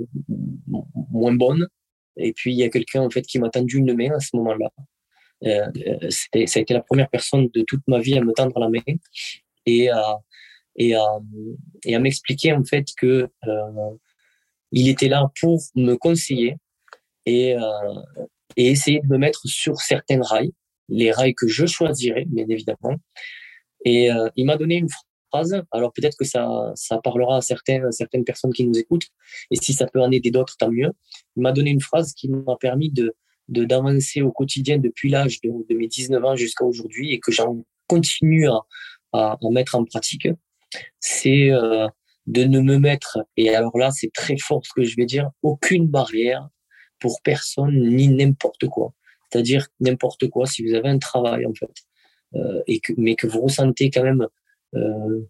moins 1.11 1.35
bonnes. 1.35 1.67
Et 2.17 2.33
puis 2.33 2.53
il 2.53 2.59
y 2.59 2.63
a 2.63 2.69
quelqu'un 2.69 3.03
en 3.03 3.11
fait 3.11 3.23
qui 3.23 3.39
m'a 3.41 3.51
tendu 3.51 3.79
une 3.79 3.95
main 3.95 4.15
à 4.15 4.21
ce 4.21 4.37
moment-là. 4.37 4.71
Euh, 5.45 6.09
c'était, 6.11 6.47
ça 6.47 6.61
a 6.61 6.63
été 6.63 6.73
la 6.73 6.83
première 6.83 7.11
personne 7.11 7.49
de 7.53 7.63
toute 7.63 7.83
ma 7.89 7.99
vie 7.99 8.17
à 8.17 8.21
me 8.21 8.33
tendre 8.33 8.59
la 8.61 8.69
main 8.69 8.95
et 9.67 9.91
à 9.91 10.19
et 10.77 10.95
à, 10.95 11.05
et 11.85 11.95
à 11.95 11.99
m'expliquer 11.99 12.53
en 12.53 12.65
fait 12.65 12.87
que 12.97 13.29
il 14.75 14.89
était 14.89 15.09
là 15.09 15.31
pour 15.41 15.63
me 15.75 15.95
conseiller 15.95 16.57
et, 17.27 17.57
euh, 17.57 17.61
et 18.57 18.69
essayer 18.69 19.01
de 19.01 19.07
me 19.07 19.19
mettre 19.19 19.41
sur 19.47 19.81
certains 19.81 20.21
rails, 20.23 20.53
les 20.89 21.11
rails 21.11 21.35
que 21.35 21.49
je 21.49 21.67
choisirais 21.67 22.27
bien 22.27 22.45
évidemment. 22.49 22.97
Et 23.85 24.11
euh, 24.13 24.29
il 24.37 24.47
m'a 24.47 24.57
donné 24.57 24.77
une 24.77 24.89
alors 25.73 25.93
peut-être 25.93 26.17
que 26.17 26.25
ça, 26.25 26.73
ça 26.75 26.99
parlera 26.99 27.39
à 27.39 27.41
certaines, 27.41 27.91
certaines 27.93 28.25
personnes 28.25 28.53
qui 28.53 28.65
nous 28.65 28.79
écoutent. 28.79 29.09
Et 29.51 29.57
si 29.57 29.73
ça 29.73 29.87
peut 29.87 30.01
en 30.01 30.11
aider 30.11 30.31
d'autres, 30.31 30.57
tant 30.57 30.71
mieux. 30.71 30.91
Il 31.37 31.43
m'a 31.43 31.53
donné 31.53 31.71
une 31.71 31.81
phrase 31.81 32.13
qui 32.13 32.29
m'a 32.29 32.57
permis 32.57 32.91
de, 32.91 33.15
d'avancer 33.49 34.23
au 34.23 34.33
quotidien 34.33 34.79
depuis 34.79 35.11
l'âge 35.11 35.41
de, 35.41 35.51
de, 35.69 35.75
mes 35.77 35.89
19 35.89 36.25
ans 36.25 36.37
jusqu'à 36.37 36.65
aujourd'hui 36.65 37.13
et 37.13 37.21
que 37.21 37.33
j'en 37.33 37.65
continue 37.89 38.49
à, 38.49 38.61
à, 39.13 39.39
mettre 39.51 39.75
en 39.75 39.85
pratique. 39.85 40.29
C'est 41.01 41.51
euh, 41.51 41.89
de 42.27 42.45
ne 42.45 42.61
me 42.61 42.79
mettre, 42.79 43.19
et 43.37 43.55
alors 43.55 43.77
là 43.77 43.91
c'est 43.91 44.13
très 44.13 44.37
fort 44.39 44.65
ce 44.65 44.73
que 44.75 44.85
je 44.85 44.97
vais 44.97 45.07
dire, 45.07 45.31
aucune 45.43 45.89
barrière 45.89 46.49
pour 47.01 47.21
personne 47.23 47.89
ni 47.89 48.09
n'importe 48.09 48.67
quoi. 48.69 48.95
C'est-à-dire 49.31 49.67
n'importe 49.81 50.29
quoi 50.29 50.47
si 50.47 50.67
vous 50.67 50.75
avez 50.75 50.89
un 50.89 50.99
travail 50.99 51.45
en 51.47 51.55
fait, 51.55 51.73
euh, 52.35 52.63
et 52.67 52.81
que, 52.81 52.93
mais 52.97 53.15
que 53.15 53.27
vous 53.27 53.41
ressentez 53.43 53.91
quand 53.91 54.03
même 54.03 54.27
euh, 54.75 55.27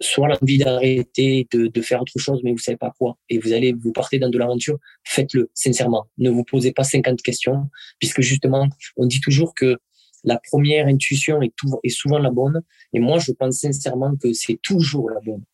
soit 0.00 0.28
l'envie 0.28 0.58
d'arrêter, 0.58 1.46
de, 1.50 1.66
de, 1.66 1.80
faire 1.80 2.02
autre 2.02 2.18
chose, 2.18 2.40
mais 2.44 2.52
vous 2.52 2.58
savez 2.58 2.76
pas 2.76 2.92
quoi, 2.98 3.16
et 3.28 3.38
vous 3.38 3.52
allez 3.52 3.72
vous 3.72 3.92
partez 3.92 4.18
dans 4.18 4.28
de 4.28 4.38
l'aventure, 4.38 4.78
faites-le 5.04 5.50
sincèrement. 5.54 6.06
Ne 6.18 6.30
vous 6.30 6.44
posez 6.44 6.72
pas 6.72 6.84
50 6.84 7.22
questions, 7.22 7.68
puisque 7.98 8.20
justement, 8.20 8.68
on 8.96 9.06
dit 9.06 9.20
toujours 9.20 9.54
que 9.54 9.78
la 10.24 10.40
première 10.50 10.86
intuition 10.86 11.40
est, 11.42 11.88
souvent 11.88 12.18
la 12.18 12.30
bonne, 12.30 12.62
et 12.92 13.00
moi, 13.00 13.18
je 13.18 13.32
pense 13.32 13.56
sincèrement 13.56 14.14
que 14.16 14.32
c'est 14.32 14.58
toujours 14.62 15.10
la 15.10 15.20
bonne. 15.20 15.44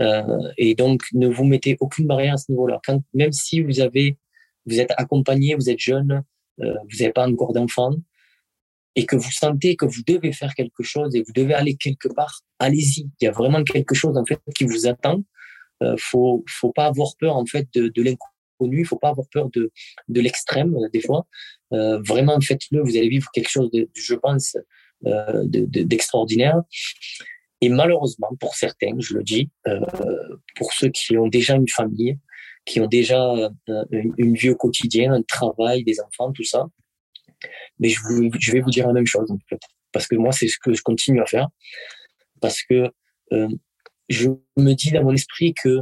Euh, 0.00 0.52
et 0.56 0.74
donc, 0.74 1.02
ne 1.12 1.28
vous 1.28 1.44
mettez 1.44 1.76
aucune 1.80 2.06
barrière 2.06 2.34
à 2.34 2.36
ce 2.36 2.50
niveau-là. 2.50 2.80
Quand, 2.84 3.00
même 3.14 3.32
si 3.32 3.60
vous 3.60 3.80
avez, 3.80 4.18
vous 4.66 4.80
êtes 4.80 4.92
accompagné, 4.96 5.54
vous 5.54 5.70
êtes 5.70 5.78
jeune, 5.78 6.22
euh, 6.60 6.74
vous 6.90 6.98
n'avez 6.98 7.12
pas 7.12 7.28
encore 7.28 7.52
d'enfant, 7.52 7.92
et 8.96 9.06
que 9.06 9.14
vous 9.14 9.30
sentez 9.30 9.76
que 9.76 9.86
vous 9.86 10.02
devez 10.04 10.32
faire 10.32 10.54
quelque 10.54 10.82
chose 10.82 11.14
et 11.14 11.22
vous 11.22 11.32
devez 11.32 11.54
aller 11.54 11.76
quelque 11.76 12.08
part, 12.08 12.40
allez-y. 12.58 13.08
Il 13.20 13.24
y 13.24 13.28
a 13.28 13.30
vraiment 13.30 13.62
quelque 13.62 13.94
chose 13.94 14.16
en 14.16 14.24
fait 14.24 14.40
qui 14.56 14.64
vous 14.64 14.88
attend. 14.88 15.22
Euh, 15.84 15.94
faut 15.98 16.44
faut 16.48 16.72
pas 16.72 16.86
avoir 16.86 17.12
peur 17.20 17.36
en 17.36 17.46
fait 17.46 17.68
de, 17.74 17.86
de 17.86 18.02
l'inconnu, 18.02 18.84
faut 18.84 18.98
pas 18.98 19.10
avoir 19.10 19.28
peur 19.28 19.50
de 19.50 19.70
de 20.08 20.20
l'extrême 20.20 20.76
des 20.92 21.00
fois. 21.00 21.28
Euh, 21.72 22.00
vraiment 22.00 22.40
faites-le, 22.40 22.82
vous 22.82 22.96
allez 22.96 23.08
vivre 23.08 23.28
quelque 23.32 23.50
chose 23.50 23.70
de, 23.70 23.88
je 23.94 24.14
pense, 24.14 24.56
euh, 25.06 25.44
d'extraordinaire. 25.46 26.56
De, 26.56 26.62
et 27.60 27.68
malheureusement 27.68 28.30
pour 28.40 28.54
certains, 28.54 28.92
je 28.98 29.14
le 29.14 29.22
dis, 29.22 29.50
euh, 29.66 29.80
pour 30.56 30.72
ceux 30.72 30.88
qui 30.88 31.16
ont 31.16 31.26
déjà 31.26 31.56
une 31.56 31.68
famille, 31.68 32.18
qui 32.64 32.80
ont 32.80 32.86
déjà 32.86 33.32
euh, 33.32 33.84
une, 33.90 34.34
vie 34.34 34.50
au 34.50 34.56
quotidien, 34.56 35.12
un 35.12 35.22
travail, 35.22 35.84
des 35.84 36.00
enfants, 36.00 36.32
tout 36.32 36.44
ça, 36.44 36.66
mais 37.78 37.88
je, 37.88 38.00
je 38.38 38.52
vais 38.52 38.60
vous 38.60 38.70
dire 38.70 38.86
la 38.86 38.92
même 38.92 39.06
chose. 39.06 39.28
Parce 39.92 40.06
que 40.06 40.16
moi, 40.16 40.32
c'est 40.32 40.48
ce 40.48 40.58
que 40.58 40.72
je 40.72 40.82
continue 40.82 41.20
à 41.20 41.26
faire. 41.26 41.48
Parce 42.40 42.62
que 42.62 42.90
euh, 43.32 43.48
je 44.08 44.28
me 44.56 44.72
dis 44.74 44.90
dans 44.90 45.02
mon 45.02 45.12
esprit 45.12 45.54
que 45.54 45.80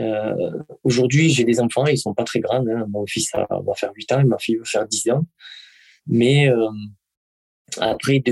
euh, 0.00 0.50
aujourd'hui, 0.82 1.30
j'ai 1.30 1.44
des 1.44 1.60
enfants, 1.60 1.86
ils 1.86 1.98
sont 1.98 2.14
pas 2.14 2.24
très 2.24 2.40
grands. 2.40 2.66
Hein. 2.66 2.86
Mon 2.88 3.06
fils 3.06 3.30
va 3.34 3.74
faire 3.76 3.92
8 3.94 4.12
ans 4.12 4.20
et 4.20 4.24
ma 4.24 4.38
fille 4.38 4.56
va 4.56 4.64
faire 4.64 4.86
10 4.86 5.10
ans. 5.10 5.26
Mais 6.06 6.48
euh, 6.48 6.68
après, 7.78 8.22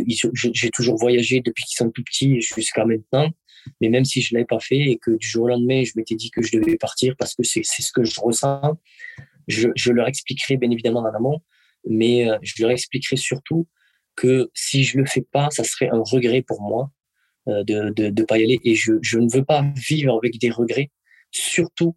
j'ai 0.42 0.70
toujours 0.70 0.96
voyagé 0.96 1.40
depuis 1.40 1.64
qu'ils 1.64 1.76
sont 1.76 1.90
tout 1.90 2.02
petits 2.02 2.40
jusqu'à 2.40 2.84
maintenant. 2.84 3.30
Mais 3.80 3.88
même 3.88 4.04
si 4.04 4.20
je 4.20 4.34
l'avais 4.34 4.44
pas 4.44 4.58
fait 4.58 4.78
et 4.78 4.98
que 4.98 5.12
du 5.12 5.26
jour 5.26 5.44
au 5.44 5.48
lendemain, 5.48 5.84
je 5.84 5.92
m'étais 5.96 6.16
dit 6.16 6.30
que 6.30 6.42
je 6.42 6.58
devais 6.58 6.76
partir 6.76 7.14
parce 7.16 7.34
que 7.34 7.44
c'est 7.44 7.62
ce 7.62 7.92
que 7.92 8.02
je 8.02 8.20
ressens, 8.20 8.76
je, 9.46 9.92
leur 9.92 10.08
expliquerai 10.08 10.56
bien 10.56 10.70
évidemment 10.70 11.00
en 11.00 11.14
amont 11.14 11.40
mais 11.84 12.28
euh, 12.28 12.38
je 12.42 12.62
leur 12.62 12.70
expliquerai 12.70 13.16
surtout 13.16 13.66
que 14.14 14.50
si 14.54 14.84
je 14.84 14.98
le 14.98 15.06
fais 15.06 15.22
pas, 15.22 15.50
ça 15.50 15.64
serait 15.64 15.88
un 15.88 16.02
regret 16.04 16.42
pour 16.42 16.60
moi 16.62 16.90
euh, 17.48 17.64
de 17.64 17.90
de 17.90 18.22
pas 18.24 18.38
y 18.38 18.44
aller 18.44 18.60
et 18.64 18.74
je 18.74 19.18
ne 19.18 19.32
veux 19.32 19.44
pas 19.44 19.64
vivre 19.88 20.16
avec 20.16 20.38
des 20.38 20.50
regrets, 20.50 20.90
surtout 21.32 21.96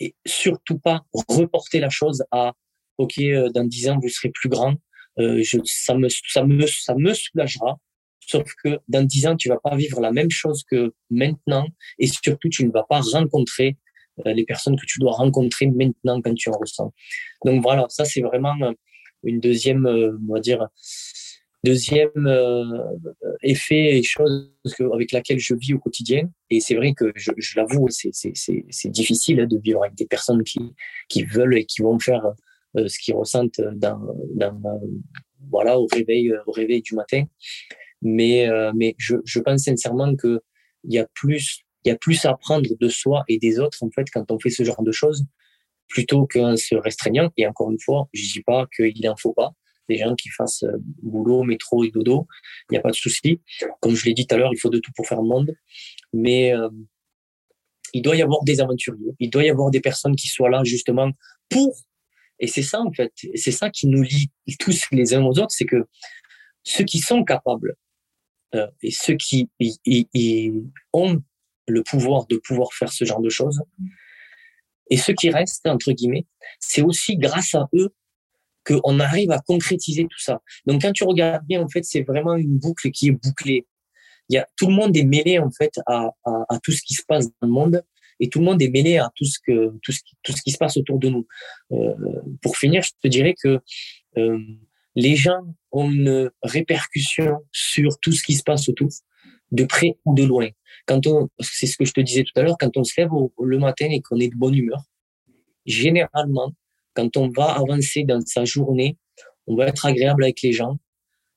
et 0.00 0.16
surtout 0.26 0.78
pas 0.78 1.04
reporter 1.12 1.78
la 1.78 1.90
chose 1.90 2.24
à 2.32 2.54
ok 2.98 3.18
euh, 3.18 3.48
dans 3.50 3.64
dix 3.64 3.88
ans 3.88 3.98
vous 4.02 4.08
serez 4.08 4.30
plus 4.30 4.48
grand, 4.48 4.74
euh, 5.20 5.40
je, 5.42 5.58
ça 5.64 5.94
me 5.94 6.08
ça 6.08 6.44
me 6.44 6.66
ça 6.66 6.94
me 6.96 7.14
soulagera. 7.14 7.78
Sauf 8.24 8.52
que 8.62 8.78
dans 8.88 9.04
dix 9.04 9.26
ans, 9.26 9.36
tu 9.36 9.48
vas 9.48 9.58
pas 9.58 9.76
vivre 9.76 10.00
la 10.00 10.12
même 10.12 10.30
chose 10.30 10.64
que 10.70 10.94
maintenant, 11.10 11.66
et 11.98 12.06
surtout, 12.06 12.48
tu 12.48 12.64
ne 12.64 12.70
vas 12.70 12.84
pas 12.88 13.00
rencontrer 13.00 13.76
les 14.24 14.44
personnes 14.44 14.76
que 14.78 14.86
tu 14.86 15.00
dois 15.00 15.12
rencontrer 15.12 15.66
maintenant 15.66 16.20
quand 16.22 16.32
tu 16.34 16.48
en 16.48 16.56
ressens. 16.56 16.92
Donc 17.44 17.62
voilà, 17.62 17.86
ça 17.88 18.04
c'est 18.04 18.20
vraiment 18.20 18.54
une 19.24 19.40
deuxième, 19.40 19.86
euh, 19.86 20.16
on 20.28 20.34
va 20.34 20.40
dire, 20.40 20.68
Deuxième 21.64 22.10
effet 23.42 23.98
et 23.98 24.02
chose 24.02 24.52
avec 24.92 25.12
laquelle 25.12 25.38
je 25.38 25.54
vis 25.54 25.74
au 25.74 25.78
quotidien, 25.78 26.28
et 26.50 26.60
c'est 26.60 26.74
vrai 26.74 26.92
que 26.92 27.12
je, 27.14 27.30
je 27.36 27.56
l'avoue, 27.56 27.88
c'est 27.90 28.90
difficile 28.90 29.40
hein, 29.40 29.46
de 29.46 29.58
vivre 29.58 29.82
avec 29.84 29.94
des 29.94 30.06
personnes 30.06 30.42
qui, 30.42 30.60
qui 31.08 31.24
veulent 31.24 31.56
et 31.56 31.64
qui 31.64 31.82
vont 31.82 31.98
faire 31.98 32.32
ce 32.74 32.98
qu'ils 32.98 33.14
ressentent 33.14 33.60
dans, 33.74 34.00
dans, 34.34 34.60
voilà, 35.50 35.78
au 35.78 35.86
réveil, 35.86 36.32
au 36.46 36.52
réveil 36.52 36.82
du 36.82 36.94
matin. 36.94 37.24
Mais, 38.00 38.48
mais 38.74 38.94
je, 38.98 39.16
je 39.24 39.38
pense 39.38 39.62
sincèrement 39.62 40.16
que 40.16 40.40
il 40.84 40.94
y 40.94 40.98
a 40.98 41.06
plus, 41.14 41.60
il 41.84 41.88
y 41.88 41.92
a 41.92 41.96
plus 41.96 42.24
à 42.24 42.30
apprendre 42.30 42.68
de 42.78 42.88
soi 42.88 43.24
et 43.28 43.38
des 43.38 43.58
autres, 43.60 43.78
en 43.82 43.90
fait, 43.90 44.06
quand 44.12 44.30
on 44.30 44.38
fait 44.38 44.50
ce 44.50 44.64
genre 44.64 44.82
de 44.82 44.92
choses, 44.92 45.24
plutôt 45.88 46.26
qu'en 46.26 46.56
se 46.56 46.74
restreignant. 46.74 47.30
Et 47.36 47.46
encore 47.46 47.70
une 47.70 47.80
fois, 47.80 48.08
je 48.12 48.32
dis 48.32 48.42
pas 48.42 48.66
qu'il 48.74 49.08
en 49.08 49.16
faut 49.16 49.32
pas. 49.32 49.52
Gens 49.96 50.14
qui 50.14 50.28
fassent 50.28 50.64
euh, 50.64 50.76
boulot, 51.02 51.42
métro 51.44 51.84
et 51.84 51.90
dodo, 51.90 52.26
il 52.70 52.74
n'y 52.74 52.78
a 52.78 52.80
pas 52.80 52.90
de 52.90 52.96
souci. 52.96 53.40
Comme 53.80 53.94
je 53.94 54.04
l'ai 54.04 54.14
dit 54.14 54.26
tout 54.26 54.34
à 54.34 54.38
l'heure, 54.38 54.52
il 54.52 54.58
faut 54.58 54.70
de 54.70 54.78
tout 54.78 54.92
pour 54.94 55.06
faire 55.06 55.20
le 55.20 55.28
monde. 55.28 55.54
Mais 56.12 56.54
euh, 56.54 56.68
il 57.92 58.02
doit 58.02 58.16
y 58.16 58.22
avoir 58.22 58.42
des 58.44 58.60
aventuriers. 58.60 59.14
Il 59.18 59.30
doit 59.30 59.44
y 59.44 59.50
avoir 59.50 59.70
des 59.70 59.80
personnes 59.80 60.16
qui 60.16 60.28
soient 60.28 60.50
là 60.50 60.62
justement 60.64 61.10
pour. 61.48 61.76
Et 62.38 62.46
c'est 62.46 62.62
ça, 62.62 62.80
en 62.80 62.92
fait. 62.92 63.12
C'est 63.34 63.52
ça 63.52 63.70
qui 63.70 63.86
nous 63.86 64.02
lie 64.02 64.30
tous 64.58 64.86
les 64.90 65.14
uns 65.14 65.24
aux 65.24 65.38
autres. 65.38 65.52
C'est 65.52 65.66
que 65.66 65.86
ceux 66.64 66.84
qui 66.84 66.98
sont 66.98 67.24
capables 67.24 67.76
euh, 68.54 68.66
et 68.82 68.90
ceux 68.90 69.14
qui 69.14 69.48
ont 70.92 71.22
le 71.68 71.82
pouvoir 71.82 72.26
de 72.26 72.36
pouvoir 72.36 72.72
faire 72.72 72.92
ce 72.92 73.04
genre 73.04 73.20
de 73.20 73.28
choses. 73.28 73.62
Et 74.90 74.96
ceux 74.96 75.14
qui 75.14 75.30
restent, 75.30 75.66
entre 75.66 75.92
guillemets, 75.92 76.26
c'est 76.60 76.82
aussi 76.82 77.16
grâce 77.16 77.54
à 77.54 77.68
eux 77.74 77.94
qu'on 78.64 79.00
arrive 79.00 79.30
à 79.30 79.40
concrétiser 79.40 80.04
tout 80.04 80.20
ça. 80.20 80.40
Donc 80.66 80.82
quand 80.82 80.92
tu 80.92 81.04
regardes 81.04 81.44
bien, 81.46 81.62
en 81.62 81.68
fait, 81.68 81.84
c'est 81.84 82.02
vraiment 82.02 82.36
une 82.36 82.58
boucle 82.58 82.90
qui 82.90 83.08
est 83.08 83.12
bouclée. 83.12 83.66
Il 84.28 84.34
y 84.34 84.38
a, 84.38 84.48
tout 84.56 84.68
le 84.68 84.74
monde 84.74 84.96
est 84.96 85.04
mêlé, 85.04 85.38
en 85.38 85.50
fait, 85.50 85.72
à, 85.86 86.10
tout 86.62 86.72
ce 86.72 86.82
qui 86.82 86.94
se 86.94 87.02
passe 87.06 87.26
dans 87.26 87.48
le 87.48 87.52
monde 87.52 87.82
et 88.20 88.28
tout 88.28 88.38
le 88.38 88.44
monde 88.44 88.62
est 88.62 88.70
mêlé 88.70 88.98
à 88.98 89.10
tout 89.16 89.24
ce, 89.24 89.38
que, 89.44 89.72
tout 89.82 90.32
ce 90.32 90.42
qui 90.42 90.52
se 90.52 90.58
passe 90.58 90.76
autour 90.76 90.98
de 90.98 91.08
nous. 91.08 91.26
Euh, 91.72 91.94
pour 92.40 92.56
finir, 92.56 92.82
je 92.82 92.92
te 93.02 93.08
dirais 93.08 93.34
que 93.42 93.60
euh, 94.16 94.38
les 94.94 95.16
gens 95.16 95.42
ont 95.72 95.90
une 95.90 96.30
répercussion 96.42 97.38
sur 97.50 97.98
tout 98.00 98.12
ce 98.12 98.22
qui 98.22 98.34
se 98.34 98.42
passe 98.42 98.68
autour, 98.68 98.90
de 99.50 99.64
près 99.64 99.98
ou 100.04 100.14
de 100.14 100.24
loin. 100.24 100.48
Quand 100.86 101.06
on, 101.06 101.28
c'est 101.40 101.66
ce 101.66 101.76
que 101.76 101.84
je 101.84 101.92
te 101.92 102.00
disais 102.00 102.24
tout 102.24 102.32
à 102.36 102.42
l'heure, 102.42 102.56
quand 102.58 102.76
on 102.76 102.84
se 102.84 103.00
lève 103.00 103.10
le 103.40 103.58
matin 103.58 103.86
et 103.90 104.00
qu'on 104.00 104.18
est 104.18 104.28
de 104.28 104.36
bonne 104.36 104.54
humeur, 104.54 104.82
généralement, 105.66 106.52
quand 106.94 107.16
on 107.16 107.28
va 107.28 107.52
avancer 107.52 108.04
dans 108.04 108.20
sa 108.20 108.44
journée, 108.44 108.96
on 109.46 109.56
va 109.56 109.68
être 109.68 109.86
agréable 109.86 110.24
avec 110.24 110.42
les 110.42 110.52
gens. 110.52 110.78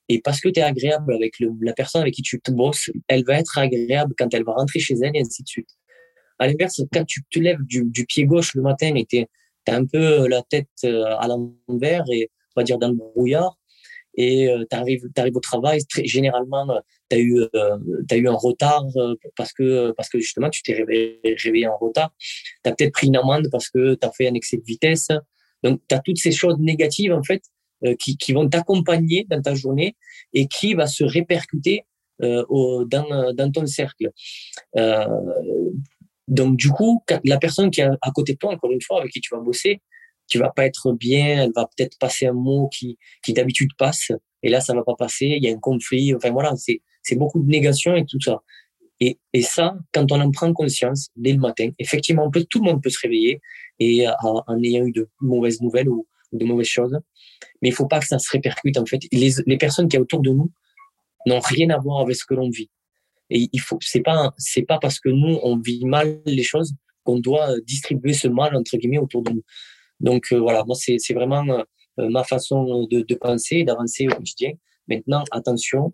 Et 0.08 0.22
parce 0.22 0.40
que 0.40 0.50
tu 0.50 0.60
es 0.60 0.64
agréable 0.64 1.14
avec 1.14 1.34
la 1.62 1.74
personne 1.74 2.02
avec 2.02 2.14
qui 2.14 2.22
tu 2.22 2.40
bosses, 2.50 2.92
elle 3.08 3.24
va 3.26 3.40
être 3.40 3.58
agréable 3.58 4.14
quand 4.18 4.32
elle 4.34 4.44
va 4.44 4.54
rentrer 4.54 4.80
chez 4.80 4.96
elle 5.02 5.16
et 5.16 5.22
ainsi 5.22 5.42
de 5.42 5.48
suite. 5.48 5.70
À 6.38 6.48
l'inverse, 6.48 6.82
quand 6.94 7.06
tu 7.06 7.24
te 7.32 7.40
lèves 7.40 7.64
du, 7.64 8.06
pied 8.06 8.26
gauche 8.26 8.54
le 8.54 8.62
matin 8.62 8.94
et 8.96 9.06
tu 9.06 9.26
as 9.68 9.76
un 9.76 9.86
peu 9.86 10.28
la 10.28 10.44
tête 10.44 10.68
euh, 10.84 11.06
à 11.18 11.28
l'envers 11.28 12.04
et 12.12 12.30
on 12.56 12.62
va 12.62 12.64
dire 12.64 12.78
dans 12.78 12.90
le 12.90 12.96
brouillard, 12.96 13.58
et 14.18 14.50
euh, 14.50 14.64
tu 14.70 14.78
arrives, 14.78 15.36
au 15.36 15.40
travail, 15.40 15.80
généralement, 16.04 16.70
euh, 16.70 16.80
tu 17.10 17.18
as, 17.18 17.20
eu, 17.20 17.40
euh, 17.56 17.78
eu 18.14 18.28
un 18.28 18.34
retard 18.34 18.86
euh, 18.96 19.16
parce, 19.36 19.52
que, 19.52 19.92
parce 19.92 20.10
que 20.10 20.20
justement, 20.20 20.50
tu 20.50 20.64
t'es 20.64 20.74
réveillé, 20.74 21.20
réveillé, 21.24 21.68
en 21.68 21.78
retard. 21.78 22.14
Tu 22.20 22.70
as 22.70 22.74
peut-être 22.74 22.94
pris 22.94 23.08
une 23.08 23.18
amende 23.18 23.50
parce 23.52 23.70
que 23.70 23.96
tu 23.96 24.08
as 24.08 24.12
fait 24.12 24.28
un 24.28 24.34
excès 24.34 24.58
de 24.58 24.64
vitesse. 24.64 25.10
Donc, 25.66 25.82
tu 25.90 25.96
as 25.96 26.00
toutes 26.00 26.20
ces 26.20 26.32
choses 26.32 26.58
négatives, 26.60 27.12
en 27.12 27.24
fait, 27.24 27.44
qui, 28.00 28.16
qui 28.18 28.32
vont 28.32 28.48
t'accompagner 28.48 29.26
dans 29.30 29.42
ta 29.42 29.54
journée 29.54 29.96
et 30.34 30.48
qui 30.48 30.74
va 30.74 30.88
se 30.88 31.04
répercuter 31.04 31.84
au, 32.22 32.86
dans, 32.86 33.52
ton 33.52 33.66
cercle. 33.66 34.12
donc, 36.28 36.56
du 36.56 36.70
coup, 36.70 37.04
la 37.26 37.38
personne 37.38 37.70
qui 37.70 37.82
est 37.82 37.90
à 38.02 38.12
côté 38.14 38.34
de 38.34 38.38
toi, 38.38 38.54
encore 38.54 38.72
une 38.72 38.82
fois, 38.82 39.02
avec 39.02 39.12
qui 39.12 39.20
tu 39.20 39.36
vas 39.36 39.42
bosser, 39.42 39.82
tu 40.28 40.40
vas 40.40 40.50
pas 40.50 40.66
être 40.66 40.92
bien, 40.94 41.44
elle 41.44 41.52
va 41.56 41.68
peut-être 41.76 41.98
passer 42.00 42.28
un 42.28 42.34
mot 42.34 42.70
qui, 42.70 42.98
d'habitude 43.30 43.72
passe, 43.78 44.12
et 44.44 44.50
là, 44.50 44.62
ça 44.62 44.74
va 44.74 44.84
pas 44.84 44.96
passer, 44.96 45.26
il 45.26 45.44
y 45.44 45.50
a 45.50 45.52
un 45.52 45.60
conflit, 45.60 46.14
enfin 46.16 46.32
voilà, 46.32 46.54
c'est, 46.56 46.82
beaucoup 47.16 47.42
de 47.42 47.48
négation 47.48 47.96
et 47.96 48.06
tout 48.06 48.22
ça. 48.22 48.42
Et, 49.00 49.18
ça, 49.42 49.76
quand 49.94 50.12
on 50.12 50.22
en 50.22 50.32
prend 50.32 50.54
conscience 50.54 51.10
dès 51.16 51.34
le 51.34 51.40
matin, 51.40 51.70
effectivement, 51.80 52.30
tout 52.32 52.64
le 52.64 52.72
monde 52.72 52.82
peut 52.82 52.90
se 52.90 53.00
réveiller 53.02 53.42
et 53.80 54.06
en 54.24 54.64
ayant 54.64 54.86
eu 54.86 54.92
de 54.92 55.10
mauvaises 55.22 55.62
nouvelles 55.62 55.90
ou, 55.90 56.08
de 56.32 56.46
mauvaises 56.46 56.68
choses, 56.68 56.98
mais 57.62 57.70
il 57.70 57.74
faut 57.74 57.88
pas 57.88 58.00
que 58.00 58.08
ça 58.08 58.20
se 58.20 58.30
répercute 58.32 58.78
en 58.78 58.86
fait. 58.86 59.00
Les, 59.12 59.32
les 59.46 59.58
personnes 59.58 59.88
qui 59.88 59.96
sont 59.96 60.04
autour 60.04 60.22
de 60.22 60.32
nous 60.32 60.52
n'ont 61.26 61.40
rien 61.40 61.70
à 61.70 61.78
voir 61.78 62.02
avec 62.02 62.16
ce 62.16 62.26
que 62.26 62.34
l'on 62.34 62.50
vit. 62.50 62.70
Et 63.30 63.50
il 63.52 63.60
faut, 63.60 63.78
c'est 63.82 64.02
pas, 64.02 64.34
c'est 64.38 64.64
pas 64.64 64.78
parce 64.80 65.00
que 65.00 65.10
nous 65.10 65.40
on 65.44 65.58
vit 65.58 65.86
mal 65.86 66.22
les 66.26 66.44
choses 66.44 66.74
qu'on 67.04 67.20
doit 67.20 67.60
distribuer 67.62 68.14
ce 68.14 68.28
mal 68.28 68.56
entre 68.56 68.78
guillemets 68.78 68.98
autour 69.00 69.24
de 69.24 69.32
nous. 69.32 69.44
Donc 70.00 70.28
euh, 70.32 70.40
voilà, 70.40 70.64
moi 70.66 70.76
c'est 70.76 71.14
vraiment 71.14 71.44
euh, 71.50 71.64
euh, 72.00 72.10
ma 72.10 72.24
façon 72.24 72.86
de, 72.90 73.02
de 73.02 73.16
penser, 73.16 73.64
d'avancer 73.64 74.08
au 74.08 74.16
quotidien. 74.16 74.52
Maintenant, 74.88 75.24
attention, 75.32 75.94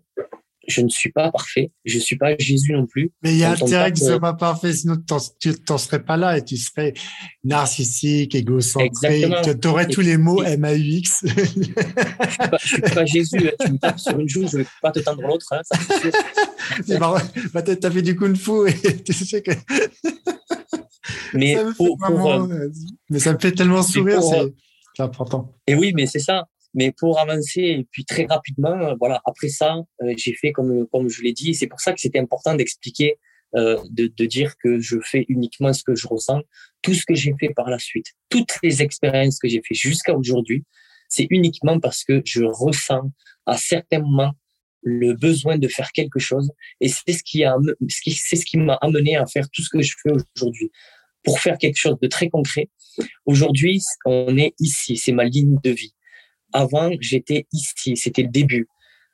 je 0.68 0.80
ne 0.80 0.88
suis 0.88 1.10
pas 1.10 1.30
parfait, 1.30 1.70
je 1.84 1.98
suis 1.98 2.16
pas 2.16 2.36
Jésus 2.38 2.72
non 2.72 2.86
plus. 2.86 3.12
Mais 3.22 3.32
il 3.32 3.38
y 3.38 3.44
a 3.44 3.52
intérêt 3.52 3.92
que 3.92 3.98
tu 3.98 4.04
sois 4.04 4.20
pas 4.20 4.34
parfait, 4.34 4.72
sinon 4.72 4.96
tu 5.38 5.52
n'en 5.68 5.78
serais 5.78 6.02
pas 6.04 6.16
là 6.16 6.38
et 6.38 6.44
tu 6.44 6.56
serais 6.56 6.94
narcissique, 7.44 8.34
égocentré, 8.34 9.28
tu 9.42 9.68
aurais 9.68 9.88
tous 9.88 10.00
les 10.00 10.16
mots 10.16 10.42
MAUX. 10.42 11.22
je 11.24 12.48
pas, 12.48 12.58
suis 12.58 12.80
pas 12.80 13.04
Jésus, 13.04 13.48
hein. 13.48 13.64
tu 13.64 13.72
me 13.72 13.78
tapes 13.78 13.98
sur 13.98 14.18
une 14.18 14.28
joue, 14.28 14.46
je 14.48 14.58
vais 14.58 14.66
pas 14.80 14.92
te 14.92 15.00
tendre 15.00 15.22
l'autre, 15.22 15.46
hein, 15.52 15.60
ça 15.64 15.76
c'est 16.84 16.98
marrant. 16.98 17.18
Bah, 17.52 17.62
as 17.66 17.90
fait 17.90 18.02
du 18.02 18.16
kung 18.16 18.36
fu 18.36 18.68
et 18.68 19.02
tu 19.04 19.12
sais 19.12 19.42
que. 19.42 19.52
Mais, 21.34 21.56
ça 21.56 21.64
pour, 21.76 21.98
euh, 22.04 22.68
mais 23.10 23.18
ça 23.18 23.32
me 23.32 23.38
fait 23.38 23.52
tellement 23.52 23.82
sourire, 23.82 24.20
euh, 24.34 24.48
c'est 24.94 25.02
important. 25.02 25.54
Et 25.66 25.74
oui, 25.74 25.92
mais 25.94 26.06
c'est 26.06 26.18
ça. 26.18 26.46
Mais 26.74 26.92
pour 26.92 27.18
avancer, 27.20 27.60
et 27.60 27.86
puis 27.90 28.04
très 28.04 28.24
rapidement, 28.24 28.78
euh, 28.78 28.94
voilà, 28.98 29.20
après 29.24 29.48
ça, 29.48 29.76
j'ai 30.16 30.34
fait 30.34 30.52
comme, 30.52 30.86
comme 30.88 31.08
je 31.08 31.22
l'ai 31.22 31.32
dit. 31.32 31.54
C'est 31.54 31.66
pour 31.66 31.80
ça 31.80 31.92
que 31.92 32.00
c'était 32.00 32.18
important 32.18 32.54
d'expliquer, 32.54 33.18
euh, 33.54 33.78
de, 33.90 34.06
de 34.06 34.26
dire 34.26 34.54
que 34.56 34.80
je 34.80 34.96
fais 35.02 35.26
uniquement 35.28 35.72
ce 35.72 35.84
que 35.84 35.94
je 35.94 36.06
ressens. 36.06 36.40
Tout 36.80 36.94
ce 36.94 37.04
que 37.04 37.14
j'ai 37.14 37.34
fait 37.38 37.50
par 37.54 37.68
la 37.68 37.78
suite, 37.78 38.06
toutes 38.30 38.56
les 38.62 38.82
expériences 38.82 39.38
que 39.38 39.48
j'ai 39.48 39.62
fait 39.66 39.74
jusqu'à 39.74 40.14
aujourd'hui, 40.14 40.64
c'est 41.08 41.26
uniquement 41.28 41.78
parce 41.78 42.04
que 42.04 42.22
je 42.24 42.42
ressens 42.42 43.12
à 43.44 43.58
certains 43.58 43.98
moments 43.98 44.32
le 44.82 45.12
besoin 45.12 45.58
de 45.58 45.68
faire 45.68 45.92
quelque 45.92 46.18
chose. 46.18 46.50
Et 46.80 46.88
c'est 46.88 47.12
ce 47.12 47.22
qui 47.22 47.44
a, 47.44 47.56
c'est 47.88 48.36
ce 48.36 48.44
qui 48.46 48.56
m'a 48.56 48.74
amené 48.80 49.16
à 49.16 49.26
faire 49.26 49.48
tout 49.52 49.62
ce 49.62 49.68
que 49.68 49.82
je 49.82 49.94
fais 50.02 50.10
aujourd'hui. 50.36 50.70
Pour 51.22 51.38
faire 51.38 51.56
quelque 51.58 51.76
chose 51.76 51.98
de 52.00 52.08
très 52.08 52.28
concret, 52.28 52.68
aujourd'hui, 53.26 53.80
on 54.06 54.36
est 54.36 54.54
ici. 54.58 54.96
C'est 54.96 55.12
ma 55.12 55.24
ligne 55.24 55.56
de 55.62 55.70
vie. 55.70 55.94
Avant, 56.52 56.90
j'étais 57.00 57.46
ici. 57.52 57.96
C'était 57.96 58.22
le 58.22 58.28
début. 58.28 58.68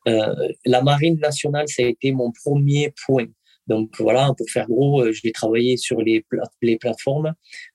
Euh, 0.06 0.34
la 0.64 0.82
marine 0.82 1.18
nationale, 1.18 1.68
ça 1.68 1.82
a 1.82 1.86
été 1.86 2.12
mon 2.12 2.32
premier 2.32 2.94
point. 3.06 3.26
Donc 3.68 3.90
voilà, 4.00 4.32
pour 4.36 4.48
faire 4.50 4.66
gros, 4.66 5.02
euh, 5.02 5.12
je 5.12 5.20
vais 5.22 5.30
travailler 5.30 5.76
sur 5.76 6.00
les, 6.00 6.24
plateformes 6.80 7.34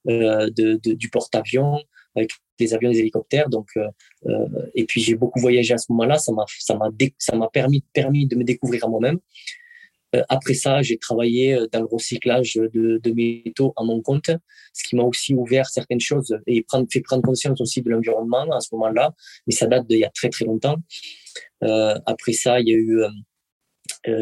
euh, 0.09 0.49
du 0.49 1.09
porte-avions 1.09 1.79
avec 2.15 2.31
des 2.59 2.73
avions, 2.73 2.91
des 2.91 2.99
hélicoptères. 2.99 3.49
Donc, 3.49 3.69
euh, 3.77 4.47
et 4.75 4.85
puis 4.85 5.01
j'ai 5.01 5.15
beaucoup 5.15 5.39
voyagé 5.39 5.73
à 5.73 5.77
ce 5.77 5.91
moment-là. 5.91 6.17
Ça 6.17 6.33
m'a, 6.33 7.47
permis 7.51 7.83
de 8.27 8.35
me 8.35 8.43
découvrir 8.43 8.85
à 8.85 8.89
moi-même. 8.89 9.19
Euh, 10.15 10.21
après 10.29 10.53
ça, 10.53 10.81
j'ai 10.81 10.97
travaillé 10.97 11.57
dans 11.71 11.79
le 11.79 11.85
recyclage 11.85 12.53
de, 12.53 12.99
de 13.01 13.11
métaux 13.11 13.73
à 13.77 13.83
mon 13.83 14.01
compte, 14.01 14.29
ce 14.73 14.83
qui 14.83 14.95
m'a 14.95 15.03
aussi 15.03 15.33
ouvert 15.33 15.67
certaines 15.69 15.99
choses 15.99 16.37
et 16.47 16.63
prendre, 16.63 16.87
fait 16.91 17.01
prendre 17.01 17.23
conscience 17.23 17.59
aussi 17.61 17.81
de 17.81 17.89
l'environnement 17.89 18.49
à 18.51 18.59
ce 18.59 18.69
moment-là. 18.73 19.13
Mais 19.47 19.53
ça 19.53 19.67
date 19.67 19.87
d'il 19.87 19.99
y 19.99 20.05
a 20.05 20.09
très 20.09 20.29
très 20.29 20.45
longtemps. 20.45 20.77
Euh, 21.63 21.95
après 22.05 22.33
ça, 22.33 22.59
il 22.59 22.67
y 22.69 22.73
a 22.73 22.75
eu, 22.75 22.99
euh, 23.01 23.09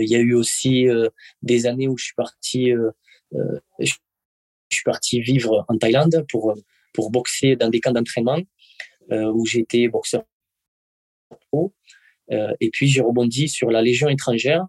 il 0.01 0.09
y 0.09 0.15
a 0.15 0.19
eu 0.19 0.33
aussi 0.33 0.87
des 1.41 1.65
années 1.67 1.87
où 1.87 1.97
je 1.97 2.05
suis 2.05 2.15
parti, 2.15 2.71
je 3.31 3.93
suis 4.69 4.83
parti 4.83 5.21
vivre 5.21 5.65
en 5.67 5.77
Thaïlande 5.77 6.25
pour 6.29 6.55
pour 6.93 7.11
boxer 7.11 7.55
dans 7.55 7.69
des 7.69 7.79
camps 7.79 7.91
d'entraînement 7.91 8.39
euh, 9.11 9.31
où 9.31 9.45
j'étais 9.45 9.87
boxeur. 9.87 10.23
Euh, 12.31 12.53
et 12.59 12.69
puis 12.69 12.87
j'ai 12.87 13.01
rebondi 13.01 13.49
sur 13.49 13.71
la 13.71 13.81
Légion 13.81 14.09
étrangère. 14.09 14.65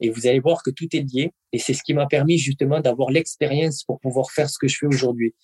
Et 0.00 0.10
vous 0.10 0.26
allez 0.26 0.40
voir 0.40 0.62
que 0.62 0.70
tout 0.70 0.88
est 0.92 1.00
lié. 1.00 1.32
Et 1.52 1.58
c'est 1.58 1.74
ce 1.74 1.82
qui 1.82 1.94
m'a 1.94 2.06
permis 2.06 2.38
justement 2.38 2.80
d'avoir 2.80 3.10
l'expérience 3.10 3.84
pour 3.84 4.00
pouvoir 4.00 4.30
faire 4.30 4.48
ce 4.48 4.58
que 4.58 4.68
je 4.68 4.78
fais 4.78 4.86
aujourd'hui. 4.86 5.34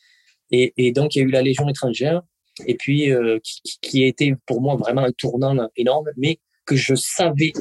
Et, 0.50 0.92
donc 0.92 1.14
il 1.14 1.18
y 1.18 1.22
a 1.22 1.24
eu 1.24 1.30
la 1.30 1.42
Légion 1.42 1.68
étrangère. 1.68 2.22
Et 2.66 2.74
puis 2.74 3.11
euh, 3.11 3.38
qui, 3.42 3.78
qui 3.82 4.04
a 4.04 4.07
été 4.07 4.34
pour 4.46 4.62
moi 4.62 4.76
vraiment 4.76 5.02
un 5.02 5.12
tournant 5.12 5.68
énorme, 5.76 6.11
mais 6.16 6.38
que 6.64 6.76
je 6.76 6.94
savais 6.94 7.52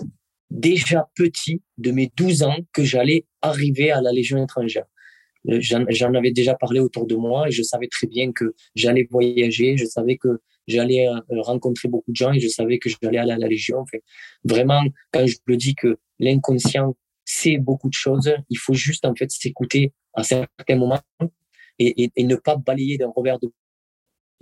déjà 0.52 1.10
petit, 1.16 1.62
de 1.78 1.92
mes 1.92 2.12
12 2.16 2.44
ans, 2.44 2.58
que 2.74 2.84
j'allais 2.84 3.26
arriver 3.42 3.92
à 3.92 4.02
la 4.02 4.12
Légion 4.12 4.44
étrangère. 4.44 4.86
Euh, 5.50 5.60
j'en 5.62 6.14
avais 6.14 6.32
déjà 6.32 6.56
parlé 6.56 6.80
autour 6.80 7.06
de 7.06 7.16
moi 7.16 7.48
et 7.48 7.52
je 7.52 7.62
savais 7.62 7.88
très 7.88 8.08
bien 8.08 8.32
que 8.32 8.56
j'allais 8.76 9.08
voyager. 9.10 9.78
Je 9.78 9.86
savais 9.86 10.18
que 10.18 10.40
j'allais 10.68 11.08
rencontrer 11.30 11.88
beaucoup 11.88 12.12
de 12.12 12.16
gens 12.16 12.34
et 12.34 12.40
je 12.40 12.48
savais 12.48 12.80
que 12.80 12.90
j'allais 12.90 13.18
aller 13.18 13.32
à 13.32 13.38
la 13.38 13.48
Légion. 13.48 13.80
Enfin, 13.80 13.98
vraiment, 14.44 14.84
quand 15.12 15.26
je 15.26 15.38
le 15.46 15.58
dis 15.58 15.76
que 15.76 15.98
l'inconscient 16.20 16.96
sait 17.24 17.58
beaucoup 17.58 17.90
de 17.90 17.94
choses, 17.94 18.34
il 18.50 18.58
faut 18.58 18.74
juste 18.74 19.06
en 19.06 19.16
fait 19.16 19.32
s'écouter 19.32 19.94
à 20.14 20.24
certains 20.24 20.76
moments 20.76 21.02
et, 21.80 22.12
et, 22.16 22.24
ne 22.24 22.36
pas 22.36 22.56
balayer 22.56 22.98
d'un 22.98 23.12
revers 23.14 23.40
de 23.40 23.52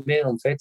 main 0.05 0.25
en 0.25 0.37
fait 0.37 0.59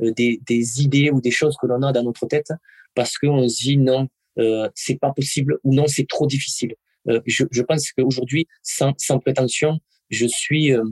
des, 0.00 0.40
des 0.46 0.82
idées 0.82 1.10
ou 1.10 1.20
des 1.20 1.30
choses 1.30 1.56
que 1.60 1.66
l'on 1.66 1.82
a 1.82 1.92
dans 1.92 2.02
notre 2.02 2.26
tête 2.26 2.52
parce 2.94 3.18
qu'on 3.18 3.48
se 3.48 3.62
dit 3.62 3.76
non, 3.76 4.08
euh, 4.38 4.68
c'est 4.74 4.98
pas 4.98 5.12
possible 5.12 5.58
ou 5.64 5.74
non, 5.74 5.86
c'est 5.86 6.08
trop 6.08 6.26
difficile. 6.26 6.74
Euh, 7.08 7.20
je, 7.26 7.44
je, 7.50 7.62
pense 7.62 7.92
qu'aujourd'hui, 7.92 8.46
sans, 8.62 8.92
sans 8.98 9.18
prétention, 9.18 9.78
je 10.10 10.26
suis 10.26 10.72
euh, 10.72 10.82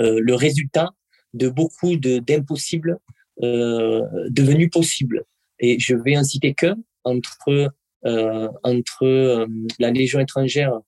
euh 0.00 0.20
le 0.20 0.34
résultat 0.34 0.90
de 1.32 1.48
beaucoup 1.48 1.96
d'impossibles 1.96 2.98
euh, 3.42 4.02
devenus 4.30 4.70
possibles. 4.70 5.24
Et 5.60 5.78
je 5.78 5.94
vais 5.94 6.16
en 6.16 6.24
citer 6.24 6.54
qu'un 6.54 6.76
entre 7.04 7.72
euh, 8.06 8.48
entre 8.62 9.46
la 9.78 9.90
Légion 9.90 10.20
étrangère 10.20 10.78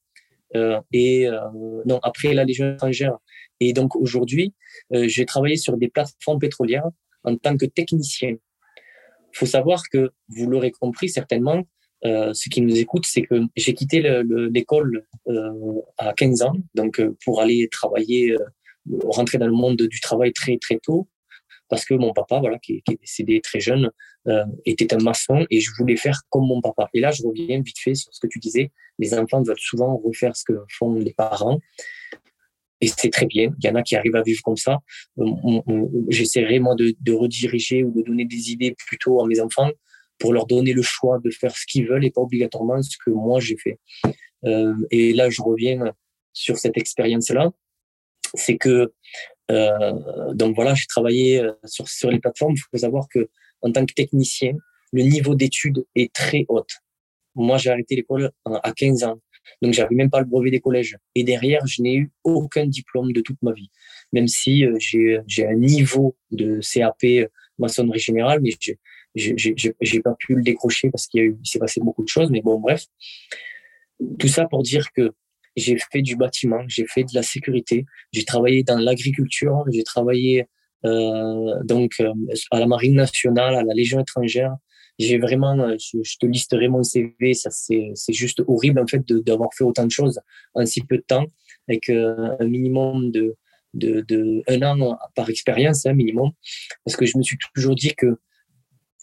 et 0.92 1.28
non 1.84 1.98
après 2.02 2.32
la 2.32 2.44
Légion 2.44 2.74
étrangère 2.74 3.18
et 3.60 3.72
donc 3.72 3.96
aujourd'hui, 3.96 4.54
j'ai 4.90 5.26
travaillé 5.26 5.56
sur 5.56 5.76
des 5.76 5.88
plateformes 5.88 6.38
pétrolières 6.38 6.88
en 7.24 7.36
tant 7.36 7.56
que 7.56 7.66
technicien 7.66 8.36
faut 9.36 9.46
savoir 9.46 9.82
que, 9.92 10.10
vous 10.28 10.48
l'aurez 10.48 10.70
compris 10.70 11.08
certainement, 11.08 11.62
euh, 12.04 12.32
ceux 12.34 12.50
qui 12.50 12.60
nous 12.60 12.78
écoutent, 12.78 13.06
c'est 13.06 13.22
que 13.22 13.42
j'ai 13.56 13.74
quitté 13.74 14.02
l'école 14.50 15.06
euh, 15.28 15.80
à 15.98 16.12
15 16.12 16.42
ans, 16.42 16.54
donc 16.74 17.00
euh, 17.00 17.16
pour 17.24 17.40
aller 17.40 17.68
travailler, 17.70 18.32
euh, 18.32 18.38
rentrer 19.04 19.38
dans 19.38 19.46
le 19.46 19.52
monde 19.52 19.76
du 19.76 20.00
travail 20.00 20.32
très 20.32 20.58
très 20.58 20.78
tôt, 20.78 21.08
parce 21.68 21.84
que 21.84 21.94
mon 21.94 22.12
papa, 22.12 22.38
voilà, 22.40 22.58
qui, 22.58 22.82
est 22.88 23.00
décédé 23.00 23.40
très 23.40 23.60
jeune, 23.60 23.90
euh, 24.28 24.44
était 24.64 24.94
un 24.94 24.98
maçon 24.98 25.46
et 25.50 25.60
je 25.60 25.70
voulais 25.78 25.96
faire 25.96 26.20
comme 26.30 26.46
mon 26.46 26.60
papa. 26.60 26.88
Et 26.94 27.00
là, 27.00 27.10
je 27.10 27.22
reviens 27.22 27.60
vite 27.60 27.78
fait 27.78 27.94
sur 27.94 28.12
ce 28.12 28.20
que 28.20 28.28
tu 28.28 28.38
disais. 28.38 28.70
Les 28.98 29.14
enfants 29.14 29.42
veulent 29.42 29.58
souvent 29.58 29.96
refaire 29.96 30.36
ce 30.36 30.44
que 30.44 30.54
font 30.68 30.94
les 30.94 31.12
parents 31.12 31.60
et 32.80 32.88
c'est 32.88 33.10
très 33.10 33.26
bien. 33.26 33.54
Il 33.58 33.66
y 33.66 33.70
en 33.70 33.74
a 33.74 33.82
qui 33.82 33.96
arrivent 33.96 34.16
à 34.16 34.22
vivre 34.22 34.40
comme 34.42 34.56
ça. 34.56 34.78
J'essaierai 36.08 36.58
moi 36.58 36.74
de, 36.74 36.94
de, 37.00 37.12
rediriger 37.12 37.84
ou 37.84 37.90
de 37.90 38.02
donner 38.02 38.24
des 38.24 38.50
idées 38.50 38.74
plutôt 38.86 39.22
à 39.22 39.26
mes 39.26 39.40
enfants 39.40 39.70
pour 40.18 40.32
leur 40.32 40.46
donner 40.46 40.72
le 40.72 40.82
choix 40.82 41.18
de 41.22 41.30
faire 41.30 41.56
ce 41.56 41.64
qu'ils 41.66 41.86
veulent 41.86 42.04
et 42.04 42.10
pas 42.10 42.20
obligatoirement 42.20 42.82
ce 42.82 42.96
que 43.04 43.10
moi 43.10 43.40
j'ai 43.40 43.56
fait. 43.56 43.78
Euh, 44.44 44.74
et 44.90 45.12
là, 45.12 45.30
je 45.30 45.42
reviens 45.42 45.92
sur 46.32 46.58
cette 46.58 46.76
expérience-là. 46.76 47.50
C'est 48.34 48.56
que 48.56 48.68
euh, 48.68 48.94
donc 49.48 50.54
voilà, 50.54 50.74
j'ai 50.74 50.86
travaillé 50.86 51.40
euh, 51.40 51.52
sur 51.64 51.88
sur 51.88 52.10
les 52.10 52.18
plateformes. 52.18 52.54
Il 52.54 52.60
faut 52.60 52.78
savoir 52.78 53.06
que 53.08 53.28
en 53.62 53.72
tant 53.72 53.86
que 53.86 53.94
technicien, 53.94 54.54
le 54.92 55.02
niveau 55.02 55.34
d'études 55.34 55.84
est 55.94 56.12
très 56.12 56.44
haut. 56.48 56.66
Moi, 57.34 57.58
j'ai 57.58 57.70
arrêté 57.70 57.96
l'école 57.96 58.30
à 58.44 58.72
15 58.72 59.04
ans. 59.04 59.20
Donc, 59.62 59.72
j'avais 59.72 59.94
même 59.94 60.10
pas 60.10 60.20
le 60.20 60.26
brevet 60.26 60.50
des 60.50 60.60
collèges. 60.60 60.96
Et 61.14 61.22
derrière, 61.22 61.64
je 61.66 61.82
n'ai 61.82 61.96
eu 61.96 62.10
aucun 62.24 62.66
diplôme 62.66 63.12
de 63.12 63.20
toute 63.20 63.40
ma 63.42 63.52
vie. 63.52 63.70
Même 64.12 64.26
si 64.26 64.64
euh, 64.64 64.76
j'ai, 64.78 65.46
un 65.46 65.54
niveau 65.54 66.16
de 66.30 66.60
CAP 66.60 67.04
euh, 67.04 67.26
maçonnerie 67.58 67.98
générale, 68.00 68.40
mais 68.42 68.50
j'ai, 69.14 70.00
pas 70.00 70.14
pu 70.18 70.34
le 70.34 70.42
décrocher 70.42 70.90
parce 70.90 71.06
qu'il 71.06 71.36
s'est 71.44 71.58
passé 71.58 71.80
beaucoup 71.80 72.02
de 72.02 72.08
choses. 72.08 72.30
Mais 72.30 72.40
bon, 72.40 72.58
bref. 72.58 72.86
Tout 74.18 74.28
ça 74.28 74.46
pour 74.46 74.62
dire 74.62 74.92
que 74.92 75.12
j'ai 75.56 75.76
fait 75.92 76.02
du 76.02 76.16
bâtiment, 76.16 76.62
j'ai 76.68 76.86
fait 76.86 77.04
de 77.04 77.14
la 77.14 77.22
sécurité, 77.22 77.86
j'ai 78.12 78.24
travaillé 78.24 78.62
dans 78.62 78.78
l'agriculture, 78.78 79.64
j'ai 79.72 79.82
travaillé 79.82 80.46
euh, 80.84 81.62
donc 81.64 81.94
euh, 82.00 82.12
à 82.50 82.60
la 82.60 82.66
marine 82.66 82.94
nationale, 82.94 83.54
à 83.54 83.62
la 83.62 83.74
Légion 83.74 84.00
étrangère, 84.00 84.54
j'ai 84.98 85.18
vraiment, 85.18 85.58
euh, 85.58 85.76
je, 85.78 86.16
te 86.18 86.26
listerai 86.26 86.68
mon 86.68 86.82
CV, 86.82 87.34
ça 87.34 87.50
c'est 87.50 87.94
juste 88.08 88.42
horrible 88.46 88.80
en 88.80 88.86
fait 88.86 89.02
d'avoir 89.06 89.50
fait 89.54 89.64
autant 89.64 89.84
de 89.84 89.90
choses 89.90 90.20
en 90.54 90.64
si 90.64 90.80
peu 90.82 90.96
de 90.96 91.04
temps 91.06 91.26
avec 91.68 91.88
euh, 91.90 92.36
un 92.38 92.46
minimum 92.46 93.10
de 93.10 93.36
de, 93.74 94.00
de 94.08 94.42
un 94.48 94.62
an 94.80 94.98
par 95.14 95.28
expérience, 95.28 95.84
hein, 95.84 95.92
minimum, 95.92 96.30
parce 96.84 96.96
que 96.96 97.04
je 97.04 97.18
me 97.18 97.22
suis 97.22 97.36
toujours 97.54 97.74
dit 97.74 97.94
que 97.94 98.16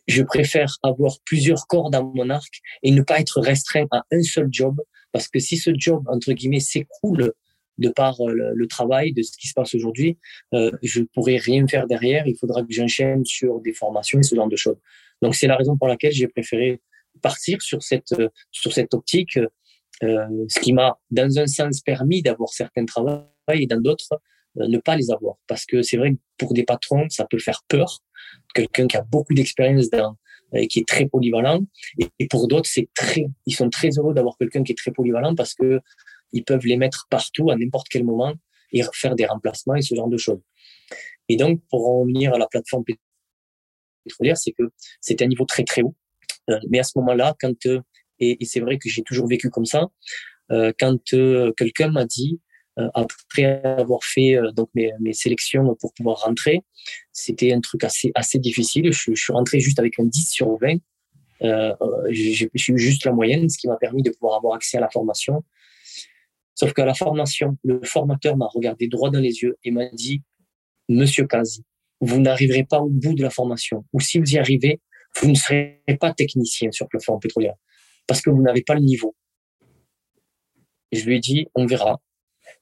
je 0.08 0.24
préfère 0.24 0.78
avoir 0.82 1.18
plusieurs 1.26 1.68
cordes 1.68 1.93
à 1.93 2.01
mon 2.01 2.32
arc 2.32 2.60
et 2.82 2.89
ne 2.89 3.04
pas 3.04 3.20
être 3.20 3.39
restreint 3.39 3.86
à 3.91 4.04
un 4.12 4.24
seul 4.24 4.47
job, 4.51 4.82
parce 5.14 5.30
que 5.30 5.39
si 5.39 5.55
ce 5.55 5.72
job 5.74 6.03
entre 6.07 6.34
guillemets 6.34 6.59
s'écroule 6.59 7.32
de 7.78 7.89
par 7.89 8.20
euh, 8.22 8.51
le, 8.53 8.68
travail, 8.68 9.14
de 9.14 9.24
ce 9.24 9.38
qui 9.38 9.47
se 9.47 9.53
passe 9.53 9.74
aujourd'hui, 9.74 10.18
euh, 10.53 10.70
je 10.84 11.01
pourrais 11.01 11.38
rien 11.38 11.66
faire 11.68 11.88
derrière. 11.88 12.28
Il 12.28 12.38
faudra 12.38 12.61
que 12.61 12.72
j'enchaîne 12.72 13.24
sur 13.26 13.61
des 13.61 13.74
formations 13.74 14.20
et 14.20 14.24
ce 14.24 14.36
genre 14.36 14.49
de 14.49 14.57
choses. 14.57 14.78
Donc 15.22 15.36
c'est 15.36 15.47
la 15.47 15.55
raison 15.55 15.78
pour 15.78 15.88
laquelle 15.88 16.11
j'ai 16.11 16.28
préféré 16.28 16.82
partir 17.22 17.61
sur 17.61 17.82
cette 17.82 18.11
euh, 18.14 18.30
sur 18.51 18.74
cette 18.74 18.93
optique, 18.93 19.39
euh, 20.03 20.28
ce 20.49 20.59
qui 20.59 20.74
m'a 20.74 20.99
dans 21.11 21.39
un 21.39 21.47
sens 21.47 21.82
permis 21.82 22.22
d'avoir 22.22 22.49
certains 22.49 22.86
travaux 22.86 23.24
et 23.51 23.66
dans 23.68 23.82
d'autres 23.82 24.20
euh, 24.59 24.68
ne 24.68 24.78
pas 24.78 24.95
les 24.95 25.11
avoir. 25.11 25.36
Parce 25.47 25.66
que 25.66 25.82
c'est 25.82 25.97
vrai 25.97 26.14
que 26.14 26.20
pour 26.38 26.53
des 26.53 26.64
patrons, 26.64 27.07
ça 27.09 27.26
peut 27.26 27.39
faire 27.39 27.61
peur. 27.68 27.99
Quelqu'un 28.53 28.88
qui 28.88 28.97
a 28.97 29.01
beaucoup 29.01 29.34
d'expérience 29.34 29.89
dans 29.89 30.16
qui 30.70 30.80
est 30.80 30.88
très 30.88 31.06
polyvalent. 31.06 31.66
Et, 31.99 32.28
pour 32.28 32.47
d'autres, 32.47 32.70
c'est 32.70 32.89
très, 32.95 33.26
ils 33.45 33.56
sont 33.56 33.70
très 33.70 33.89
heureux 33.97 34.14
d'avoir 34.14 34.38
quelqu'un 34.38 34.64
qui 34.64 34.72
est 34.72 34.78
très 34.78 34.91
polyvalent 34.91 35.36
parce 35.36 35.54
que 35.54 35.80
ils 36.32 36.43
peuvent 36.43 36.66
les 36.66 36.78
mettre 36.78 37.08
partout 37.10 37.51
à 37.51 37.56
n'importe 37.56 37.88
quel 37.89 38.04
moment 38.04 38.34
et 38.72 38.82
faire 38.93 39.16
des 39.16 39.26
remplacements 39.26 39.76
et 39.76 39.82
ce 39.82 39.95
genre 39.95 40.10
de 40.10 40.18
choses. 40.18 40.41
Et 41.30 41.38
donc, 41.38 41.62
pour 41.70 41.88
en 41.88 42.06
venir 42.06 42.34
à 42.34 42.38
la 42.38 42.47
plateforme 42.47 42.84
pétrolière, 44.06 44.38
c'est 44.38 44.51
que 44.51 44.64
c'était 44.99 45.24
un 45.24 45.28
niveau 45.28 45.45
très 45.45 45.64
très 45.64 45.82
haut. 45.82 45.95
Euh, 46.49 46.60
mais 46.70 46.80
à 46.80 46.84
ce 46.84 46.97
moment-là, 46.97 47.36
quand 47.39 47.66
euh, 47.68 47.82
et, 48.20 48.38
c'est 48.45 48.60
vrai 48.60 48.78
que 48.78 48.89
j'ai 48.89 49.04
toujours 49.04 49.28
vécu 49.28 49.49
comme 49.49 49.66
ça, 49.66 49.88
euh, 50.51 50.72
quand 50.78 50.99
quelqu'un 51.58 51.89
m'a 51.91 52.06
dit 52.06 52.39
après 52.93 53.63
avoir 53.63 54.03
fait 54.03 54.38
donc 54.55 54.69
mes, 54.74 54.91
mes, 54.99 55.13
sélections 55.13 55.76
pour 55.80 55.93
pouvoir 55.93 56.21
rentrer, 56.21 56.61
c'était 57.11 57.53
un 57.53 57.61
truc 57.61 57.84
assez 57.84 58.11
assez 58.15 58.39
difficile. 58.39 58.91
Je, 58.91 59.11
je, 59.13 59.21
suis 59.21 59.34
rentré 59.34 59.59
juste 59.59 59.80
avec 59.80 59.99
un 59.99 60.05
10 60.05 60.32
sur 60.32 60.57
20. 60.59 60.78
Euh, 61.43 61.76
j'ai 62.09 62.45
eu 62.45 62.78
juste 62.78 63.05
la 63.05 63.11
moyenne, 63.11 63.49
ce 63.49 63.57
qui 63.57 63.67
m'a 63.67 63.78
permis 63.78 64.01
de 64.01 64.11
pouvoir 64.11 64.38
avoir 64.38 64.55
accès 64.55 64.78
à 64.78 64.82
la 64.82 64.89
formation. 64.89 65.43
Sauf 66.55 66.74
qu'à 66.74 66.86
la 66.86 66.93
formation, 66.93 67.57
le 67.63 67.82
formateur 67.84 68.38
m'a 68.38 68.47
regardé 68.47 68.88
droit 68.88 69.09
dans 69.09 69.19
les 69.19 69.41
yeux 69.41 69.57
et 69.63 69.71
m'a 69.71 69.89
dit, 69.89 70.21
Monsieur 70.88 71.26
Kazi, 71.26 71.63
vous 71.99 72.19
n'arriverez 72.19 72.63
pas 72.63 72.80
au 72.80 72.89
bout 72.89 73.13
de 73.13 73.24
la 73.24 73.30
formation. 73.30 73.86
Ou 73.93 73.99
si 73.99 74.19
vous 74.19 74.34
y 74.34 74.38
arrivez, 74.38 74.80
vous 75.21 75.30
ne 75.30 75.36
serez 75.36 75.82
pas 75.99 76.13
technicien 76.13 76.71
sur 76.71 76.88
plateforme 76.88 77.19
pétrolière 77.19 77.55
parce 78.07 78.21
que 78.21 78.30
vous 78.30 78.41
n'avez 78.41 78.61
pas 78.61 78.76
le 78.76 78.82
niveau. 78.82 79.15
Je 80.91 81.03
lui 81.05 81.15
ai 81.17 81.19
dit, 81.19 81.47
on 81.55 81.65
verra. 81.65 81.99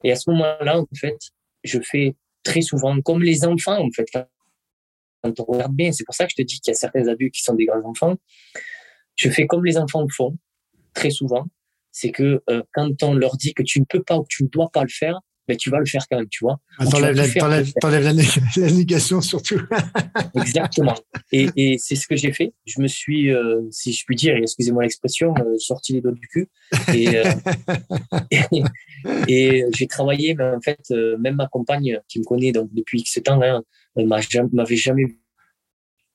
Et 0.03 0.11
à 0.11 0.15
ce 0.15 0.29
moment-là, 0.31 0.79
en 0.79 0.87
fait, 0.95 1.17
je 1.63 1.79
fais 1.79 2.15
très 2.43 2.61
souvent 2.61 2.99
comme 3.01 3.21
les 3.21 3.45
enfants, 3.45 3.79
en 3.79 3.91
fait, 3.91 4.05
quand 4.11 5.39
on 5.39 5.43
regarde 5.43 5.73
bien. 5.73 5.91
C'est 5.91 6.03
pour 6.03 6.15
ça 6.15 6.25
que 6.25 6.31
je 6.31 6.41
te 6.41 6.47
dis 6.47 6.59
qu'il 6.59 6.71
y 6.71 6.75
a 6.75 6.79
certains 6.79 7.07
adultes 7.07 7.33
qui 7.33 7.43
sont 7.43 7.53
des 7.53 7.65
grands 7.65 7.83
enfants. 7.83 8.15
Je 9.15 9.29
fais 9.29 9.45
comme 9.45 9.65
les 9.65 9.77
enfants 9.77 10.01
le 10.01 10.13
font, 10.13 10.37
très 10.93 11.11
souvent. 11.11 11.45
C'est 11.91 12.11
que 12.11 12.41
euh, 12.49 12.63
quand 12.73 13.03
on 13.03 13.13
leur 13.13 13.35
dit 13.35 13.53
que 13.53 13.63
tu 13.63 13.79
ne 13.79 13.85
peux 13.85 14.01
pas 14.01 14.17
ou 14.17 14.23
que 14.23 14.29
tu 14.29 14.43
ne 14.43 14.49
dois 14.49 14.69
pas 14.69 14.83
le 14.83 14.89
faire, 14.89 15.19
mais 15.51 15.57
tu 15.57 15.69
vas 15.69 15.79
le 15.79 15.85
faire 15.85 16.05
quand 16.09 16.17
même, 16.17 16.29
tu 16.29 16.45
vois. 16.45 16.61
Ah, 16.77 16.85
t'enlèves 16.85 17.15
la, 17.15 17.27
la, 18.57 18.71
négation 18.71 19.19
surtout. 19.19 19.59
Exactement. 20.35 20.95
Et, 21.33 21.49
et 21.57 21.77
c'est 21.77 21.95
ce 21.95 22.07
que 22.07 22.15
j'ai 22.15 22.31
fait. 22.31 22.53
Je 22.65 22.79
me 22.79 22.87
suis, 22.87 23.31
euh, 23.31 23.61
si 23.69 23.91
je 23.91 24.05
puis 24.05 24.15
dire, 24.15 24.35
excusez-moi 24.37 24.83
l'expression, 24.83 25.33
euh, 25.39 25.57
sorti 25.57 25.91
les 25.91 25.99
doigts 25.99 26.13
du 26.13 26.25
cul. 26.27 26.47
Et, 26.93 27.17
euh, 27.17 27.23
et, 29.27 29.65
j'ai 29.75 29.87
travaillé, 29.87 30.35
mais 30.35 30.45
en 30.45 30.61
fait, 30.61 30.89
même 31.19 31.35
ma 31.35 31.47
compagne 31.47 31.99
qui 32.07 32.19
me 32.19 32.23
connaît 32.23 32.53
donc 32.53 32.69
depuis 32.73 33.01
X 33.01 33.19
temps, 33.23 33.41
hein, 33.41 33.61
m'avait 33.97 34.77
jamais 34.77 35.03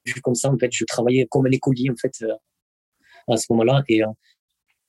vu 0.07 0.21
comme 0.23 0.35
ça. 0.35 0.51
En 0.51 0.59
fait, 0.59 0.71
je 0.73 0.85
travaillais 0.87 1.27
comme 1.31 1.47
un 1.47 1.51
écolier 1.51 1.91
en 1.91 1.97
fait 1.97 2.25
à 3.29 3.37
ce 3.37 3.47
moment-là. 3.51 3.83
Et, 3.91 4.01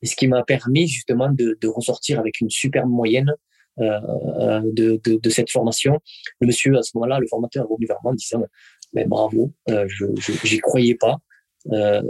et 0.02 0.06
ce 0.06 0.16
qui 0.16 0.30
m'a 0.30 0.44
permis 0.44 0.88
justement 0.88 1.30
de, 1.30 1.58
de 1.60 1.68
ressortir 1.68 2.20
avec 2.20 2.40
une 2.40 2.50
superbe 2.50 2.90
moyenne 2.90 3.34
de, 3.78 5.00
de, 5.04 5.20
de, 5.22 5.30
cette 5.30 5.52
formation. 5.52 6.00
Le 6.40 6.48
monsieur, 6.48 6.76
à 6.78 6.82
ce 6.82 6.92
moment-là, 6.96 7.20
le 7.20 7.28
formateur 7.28 7.64
est 7.64 7.68
revenu 7.68 7.86
vers 7.86 7.98
moi 8.04 8.12
en 8.12 8.16
disant 8.16 8.44
mais 8.94 9.06
bravo, 9.06 9.54
euh, 9.70 9.86
je 9.88 10.06
j'y 10.44 10.60
croyais 10.60 10.96
pas, 10.96 11.18
euh, 11.72 12.02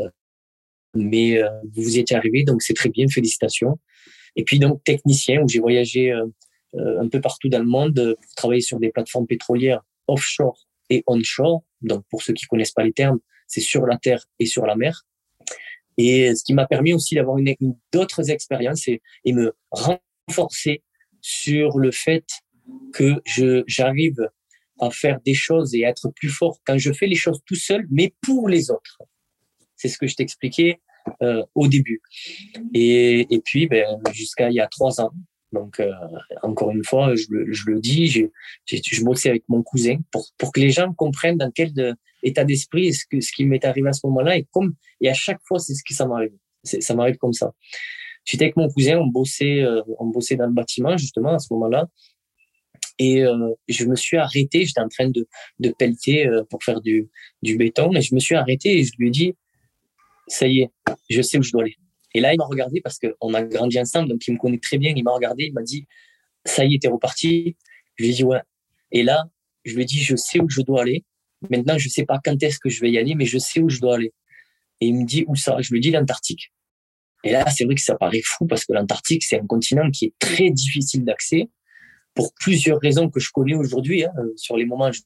mais 0.93 1.41
euh, 1.41 1.49
vous 1.75 1.95
y 1.95 1.99
étiez 1.99 2.15
arrivé, 2.15 2.43
donc 2.43 2.61
c'est 2.61 2.73
très 2.73 2.89
bien, 2.89 3.07
félicitations. 3.07 3.79
Et 4.35 4.43
puis 4.43 4.59
donc 4.59 4.83
technicien, 4.83 5.41
où 5.41 5.47
j'ai 5.47 5.59
voyagé 5.59 6.11
euh, 6.11 7.01
un 7.01 7.07
peu 7.07 7.21
partout 7.21 7.49
dans 7.49 7.59
le 7.59 7.65
monde 7.65 8.15
pour 8.21 8.35
travailler 8.35 8.61
sur 8.61 8.79
des 8.79 8.89
plateformes 8.89 9.27
pétrolières 9.27 9.81
offshore 10.07 10.67
et 10.89 11.03
onshore. 11.07 11.63
Donc 11.81 12.05
pour 12.09 12.21
ceux 12.21 12.33
qui 12.33 12.45
connaissent 12.45 12.71
pas 12.71 12.83
les 12.83 12.93
termes, 12.93 13.19
c'est 13.47 13.61
sur 13.61 13.85
la 13.85 13.97
terre 13.97 14.23
et 14.39 14.45
sur 14.45 14.65
la 14.65 14.75
mer. 14.75 15.03
Et 15.97 16.35
ce 16.35 16.43
qui 16.43 16.53
m'a 16.53 16.67
permis 16.67 16.93
aussi 16.93 17.15
d'avoir 17.15 17.39
une, 17.39 17.55
d'autres 17.91 18.29
expériences 18.29 18.87
et 18.87 19.01
me 19.33 19.55
renforcer 19.71 20.83
sur 21.21 21.77
le 21.77 21.91
fait 21.91 22.25
que 22.93 23.21
je 23.25 23.63
j'arrive 23.67 24.29
à 24.79 24.91
faire 24.91 25.19
des 25.25 25.33
choses 25.33 25.73
et 25.73 25.81
être 25.81 26.09
plus 26.15 26.29
fort 26.29 26.59
quand 26.65 26.77
je 26.77 26.91
fais 26.91 27.07
les 27.07 27.15
choses 27.15 27.39
tout 27.45 27.55
seul, 27.55 27.85
mais 27.89 28.13
pour 28.21 28.47
les 28.47 28.69
autres. 28.69 28.99
C'est 29.75 29.89
ce 29.89 29.97
que 29.97 30.07
je 30.07 30.15
t'expliquais 30.15 30.79
euh, 31.21 31.43
au 31.55 31.67
début. 31.67 32.01
Et, 32.73 33.33
et 33.33 33.39
puis, 33.39 33.67
ben, 33.67 33.85
jusqu'à 34.11 34.49
il 34.49 34.55
y 34.55 34.59
a 34.59 34.67
trois 34.67 35.01
ans. 35.01 35.11
Donc, 35.53 35.79
euh, 35.79 35.91
encore 36.43 36.71
une 36.71 36.83
fois, 36.83 37.15
je, 37.15 37.25
je 37.51 37.71
le 37.71 37.79
dis, 37.79 38.07
je, 38.07 38.25
je 38.65 39.03
bossais 39.03 39.29
avec 39.29 39.43
mon 39.47 39.63
cousin 39.63 39.97
pour, 40.11 40.27
pour 40.37 40.51
que 40.51 40.59
les 40.59 40.71
gens 40.71 40.93
comprennent 40.93 41.37
dans 41.37 41.51
quel 41.51 41.73
de, 41.73 41.95
état 42.23 42.43
d'esprit 42.43 42.93
ce, 42.93 43.05
que, 43.09 43.21
ce 43.21 43.31
qui 43.31 43.45
m'est 43.45 43.63
arrivé 43.63 43.87
à 43.89 43.93
ce 43.93 44.05
moment-là. 44.07 44.37
Et, 44.37 44.45
comme, 44.51 44.75
et 45.01 45.09
à 45.09 45.13
chaque 45.13 45.39
fois, 45.45 45.59
c'est 45.59 45.73
ce 45.73 45.83
qui 45.83 45.93
ça 45.93 46.05
m'arrive. 46.05 46.33
Ça 46.63 46.95
m'arrive 46.95 47.17
comme 47.17 47.33
ça. 47.33 47.53
J'étais 48.27 48.45
avec 48.45 48.57
mon 48.57 48.69
cousin, 48.69 48.97
on 48.99 49.07
bossait, 49.07 49.61
euh, 49.61 49.81
on 49.99 50.07
bossait 50.07 50.35
dans 50.35 50.47
le 50.47 50.53
bâtiment, 50.53 50.97
justement, 50.97 51.33
à 51.33 51.39
ce 51.39 51.47
moment-là. 51.53 51.87
Et 52.99 53.23
euh, 53.23 53.53
je 53.67 53.85
me 53.85 53.95
suis 53.95 54.17
arrêté, 54.17 54.65
j'étais 54.65 54.81
en 54.81 54.89
train 54.89 55.09
de, 55.09 55.27
de 55.59 55.69
pelleter 55.69 56.27
euh, 56.27 56.43
pour 56.49 56.61
faire 56.61 56.81
du, 56.81 57.09
du 57.41 57.55
béton, 57.55 57.93
et 57.93 58.01
je 58.01 58.13
me 58.13 58.19
suis 58.19 58.35
arrêté 58.35 58.79
et 58.79 58.83
je 58.83 58.91
lui 58.99 59.07
ai 59.07 59.11
dit, 59.11 59.33
ça 60.27 60.45
y 60.45 60.59
est, 60.59 60.69
je 61.09 61.21
sais 61.21 61.37
où 61.37 61.41
je 61.41 61.53
dois 61.53 61.63
aller. 61.63 61.77
Et 62.13 62.19
là, 62.19 62.33
il 62.33 62.37
m'a 62.37 62.45
regardé 62.45 62.81
parce 62.81 62.99
qu'on 62.99 63.33
a 63.33 63.43
grandi 63.43 63.79
ensemble, 63.79 64.09
donc 64.09 64.27
il 64.27 64.33
me 64.33 64.39
connaît 64.39 64.59
très 64.59 64.77
bien. 64.77 64.91
Il 64.95 65.03
m'a 65.03 65.13
regardé, 65.13 65.45
il 65.45 65.53
m'a 65.53 65.61
dit, 65.61 65.87
ça 66.43 66.65
y 66.65 66.75
est, 66.75 66.81
t'es 66.81 66.87
reparti. 66.89 67.55
Je 67.95 68.03
lui 68.03 68.11
ai 68.11 68.13
dit, 68.15 68.23
ouais. 68.23 68.41
Et 68.91 69.03
là, 69.03 69.25
je 69.63 69.75
lui 69.75 69.83
ai 69.83 69.85
dit, 69.85 70.01
je 70.01 70.15
sais 70.15 70.39
où 70.39 70.49
je 70.49 70.61
dois 70.61 70.81
aller. 70.81 71.05
Maintenant, 71.49 71.77
je 71.77 71.87
sais 71.87 72.05
pas 72.05 72.19
quand 72.23 72.41
est-ce 72.41 72.59
que 72.59 72.69
je 72.69 72.81
vais 72.81 72.91
y 72.91 72.97
aller, 72.97 73.15
mais 73.15 73.25
je 73.25 73.37
sais 73.37 73.61
où 73.61 73.69
je 73.69 73.79
dois 73.79 73.95
aller. 73.95 74.13
Et 74.81 74.87
il 74.87 74.95
me 74.95 75.05
dit, 75.05 75.23
où 75.27 75.35
ça? 75.35 75.57
Je 75.61 75.69
lui 75.71 75.77
ai 75.77 75.81
dit, 75.81 75.91
l'Antarctique. 75.91 76.51
Et 77.23 77.31
là, 77.31 77.49
c'est 77.49 77.65
vrai 77.65 77.75
que 77.75 77.81
ça 77.81 77.95
paraît 77.95 78.21
fou 78.23 78.45
parce 78.45 78.65
que 78.65 78.73
l'Antarctique, 78.73 79.23
c'est 79.23 79.39
un 79.39 79.45
continent 79.45 79.89
qui 79.91 80.05
est 80.05 80.13
très 80.19 80.49
difficile 80.49 81.03
d'accès 81.03 81.49
pour 82.13 82.33
plusieurs 82.39 82.79
raisons 82.79 83.09
que 83.09 83.19
je 83.19 83.29
connais 83.31 83.55
aujourd'hui. 83.55 84.05
Hein, 84.05 84.11
euh, 84.19 84.33
sur 84.35 84.57
les 84.57 84.65
moments, 84.65 84.91
je 84.91 85.01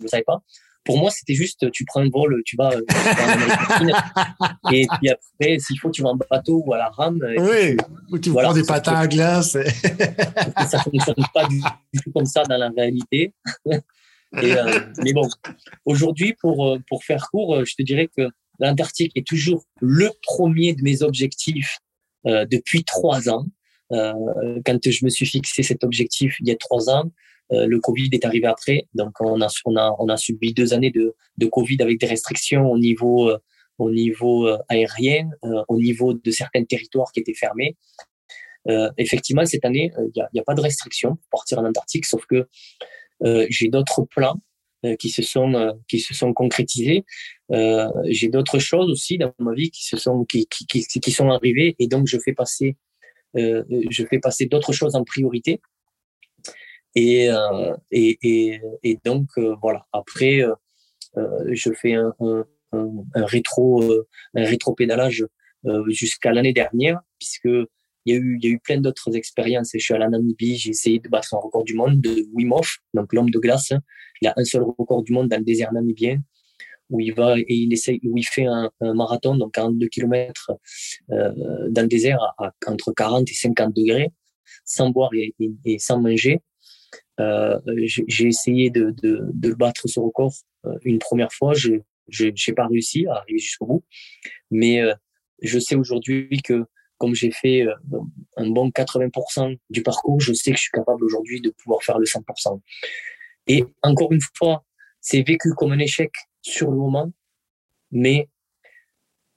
ne 0.00 0.08
savais 0.08 0.24
pas. 0.24 0.42
Pour 0.84 0.98
moi, 0.98 1.10
c'était 1.10 1.34
juste, 1.34 1.70
tu 1.70 1.84
prends 1.84 2.00
un 2.00 2.08
vol, 2.08 2.40
tu 2.46 2.56
vas, 2.56 2.70
euh, 2.70 2.80
et 4.72 4.86
puis 4.98 5.10
après, 5.10 5.58
s'il 5.58 5.78
faut, 5.78 5.90
tu 5.90 6.02
vas 6.02 6.10
en 6.10 6.16
bateau 6.16 6.62
ou 6.64 6.72
à 6.72 6.78
la 6.78 6.88
rame. 6.88 7.20
Oui, 7.36 7.76
ou 8.10 8.18
tu 8.18 8.32
prends 8.32 8.54
des 8.54 8.62
patins 8.62 8.94
à 8.94 9.06
glace. 9.06 9.52
ça 9.52 10.78
fonctionne 10.78 11.26
pas 11.34 11.46
du, 11.46 11.60
tout 12.02 12.10
comme 12.12 12.24
ça 12.24 12.42
dans 12.44 12.56
la 12.56 12.70
réalité. 12.70 13.34
Et, 14.42 14.52
euh, 14.52 14.80
mais 15.02 15.14
bon, 15.14 15.26
aujourd'hui, 15.86 16.34
pour, 16.34 16.78
pour 16.86 17.02
faire 17.02 17.28
court, 17.30 17.64
je 17.64 17.74
te 17.74 17.82
dirais 17.82 18.08
que 18.14 18.28
l'Antarctique 18.58 19.12
est 19.14 19.26
toujours 19.26 19.64
le 19.80 20.10
premier 20.22 20.74
de 20.74 20.82
mes 20.82 21.02
objectifs 21.02 21.78
euh, 22.26 22.44
depuis 22.46 22.84
trois 22.84 23.28
ans. 23.28 23.46
Euh, 23.92 24.12
quand 24.66 24.78
je 24.90 25.04
me 25.04 25.10
suis 25.10 25.26
fixé 25.26 25.62
cet 25.62 25.82
objectif 25.82 26.36
il 26.40 26.48
y 26.48 26.50
a 26.50 26.56
trois 26.56 26.90
ans, 26.90 27.10
euh, 27.52 27.66
le 27.66 27.80
Covid 27.80 28.10
est 28.12 28.24
arrivé 28.24 28.46
après, 28.46 28.86
donc 28.94 29.20
on 29.20 29.40
a, 29.40 29.48
on 29.64 29.76
a, 29.76 29.96
on 29.98 30.08
a 30.08 30.16
subi 30.16 30.52
deux 30.52 30.74
années 30.74 30.90
de, 30.90 31.14
de 31.38 31.46
Covid 31.46 31.78
avec 31.80 31.98
des 31.98 32.06
restrictions 32.06 32.70
au 32.70 32.78
niveau, 32.78 33.30
euh, 33.30 33.38
au 33.78 33.90
niveau 33.90 34.46
euh, 34.46 34.58
aérien, 34.68 35.30
au 35.68 35.78
niveau 35.78 36.12
de 36.12 36.30
certains 36.30 36.64
territoires 36.64 37.10
qui 37.12 37.20
étaient 37.20 37.34
fermés. 37.34 37.76
effectivement, 38.98 39.46
cette 39.46 39.64
année, 39.64 39.90
il 39.96 40.10
n'y 40.14 40.40
a, 40.40 40.42
a, 40.42 40.44
pas 40.44 40.54
de 40.54 40.60
restrictions 40.60 41.16
pour 41.16 41.28
partir 41.30 41.58
en 41.58 41.64
Antarctique, 41.64 42.04
sauf 42.04 42.26
que 42.26 42.48
j'ai 43.48 43.68
d'autres 43.68 44.02
plans 44.02 44.38
qui 44.98 45.08
se 45.10 45.22
sont 45.22 45.76
qui 45.88 45.98
se 45.98 46.14
sont 46.14 46.32
concrétisés. 46.32 47.04
j'ai 47.50 48.28
d'autres 48.28 48.58
choses 48.58 48.90
aussi 48.90 49.18
dans 49.18 49.32
ma 49.38 49.54
vie 49.54 49.70
qui 49.70 49.84
se 49.84 49.96
sont 49.96 50.24
qui, 50.24 50.46
qui, 50.46 50.66
qui, 50.66 50.84
qui 50.84 51.10
sont 51.10 51.30
arrivées 51.30 51.74
et 51.78 51.88
donc 51.88 52.06
je 52.06 52.18
fais 52.18 52.32
passer 52.32 52.76
euh, 53.36 53.62
je 53.90 54.04
fais 54.06 54.18
passer 54.18 54.46
d'autres 54.46 54.72
choses 54.72 54.94
en 54.94 55.04
priorité. 55.04 55.60
Et, 56.94 57.30
euh, 57.30 57.76
et, 57.90 58.18
et, 58.22 58.60
et, 58.82 58.98
donc, 59.04 59.28
euh, 59.38 59.54
voilà. 59.60 59.86
Après, 59.92 60.42
je 61.14 61.70
fais 61.72 61.94
un, 61.94 62.12
un, 62.20 62.44
un, 62.72 63.24
rétro, 63.26 63.82
un 64.34 64.44
rétro-pédalage 64.44 65.26
jusqu'à 65.88 66.32
l'année 66.32 66.52
dernière, 66.52 67.00
puisque 67.18 67.48
il 68.04 68.14
y, 68.14 68.16
a 68.16 68.16
eu, 68.16 68.38
il 68.40 68.48
y 68.48 68.50
a 68.50 68.54
eu 68.54 68.58
plein 68.58 68.80
d'autres 68.80 69.14
expériences. 69.16 69.70
Je 69.74 69.78
suis 69.78 69.94
allé 69.94 70.04
en 70.04 70.10
Namibie, 70.10 70.56
j'ai 70.56 70.70
essayé 70.70 70.98
de 70.98 71.08
battre 71.08 71.34
un 71.34 71.38
record 71.38 71.64
du 71.64 71.74
monde 71.74 72.00
de 72.00 72.26
Wim 72.32 72.52
Hof, 72.52 72.78
donc 72.94 73.12
l'homme 73.12 73.30
de 73.30 73.38
glace. 73.38 73.72
Il 74.20 74.28
a 74.28 74.34
un 74.36 74.44
seul 74.44 74.62
record 74.62 75.02
du 75.02 75.12
monde 75.12 75.28
dans 75.28 75.38
le 75.38 75.44
désert 75.44 75.72
namibien 75.72 76.20
où 76.90 77.00
il 77.00 77.12
va 77.12 77.38
et 77.38 77.44
il 77.48 77.72
essaye, 77.72 78.00
où 78.04 78.16
il 78.16 78.26
fait 78.26 78.46
un, 78.46 78.70
marathon, 78.80 79.36
donc 79.36 79.52
42 79.52 79.88
km 79.88 80.52
euh, 81.10 81.68
dans 81.68 81.82
le 81.82 81.88
désert 81.88 82.18
à, 82.38 82.52
entre 82.66 82.92
40 82.92 83.28
et 83.30 83.34
50 83.34 83.74
degrés, 83.74 84.10
sans 84.64 84.90
boire 84.90 85.10
et, 85.14 85.78
sans 85.78 86.00
manger. 86.00 86.40
Euh, 87.20 87.58
j'ai 88.06 88.26
essayé 88.26 88.70
de, 88.70 89.54
battre 89.54 89.88
ce 89.88 90.00
record 90.00 90.32
euh, 90.66 90.78
une 90.82 90.98
première 90.98 91.32
fois. 91.32 91.52
Je 91.54 91.74
n'ai 92.24 92.54
pas 92.54 92.66
réussi 92.66 93.06
à 93.06 93.16
arriver 93.16 93.38
jusqu'au 93.38 93.66
bout, 93.66 93.84
mais 94.50 94.80
je 95.42 95.58
sais 95.58 95.74
aujourd'hui 95.74 96.40
que 96.42 96.64
comme 96.96 97.14
j'ai 97.14 97.30
fait 97.30 97.64
un 98.36 98.50
bon 98.50 98.70
80% 98.70 99.56
du 99.70 99.82
parcours, 99.82 100.20
je 100.20 100.32
sais 100.32 100.50
que 100.50 100.56
je 100.56 100.62
suis 100.62 100.72
capable 100.72 101.04
aujourd'hui 101.04 101.40
de 101.40 101.50
pouvoir 101.50 101.82
faire 101.82 101.98
le 101.98 102.06
100%. 102.06 102.60
Et 103.48 103.64
encore 103.82 104.12
une 104.12 104.20
fois, 104.36 104.64
c'est 105.00 105.22
vécu 105.22 105.52
comme 105.56 105.72
un 105.72 105.78
échec 105.78 106.12
sur 106.42 106.70
le 106.70 106.76
moment, 106.76 107.10
mais 107.90 108.28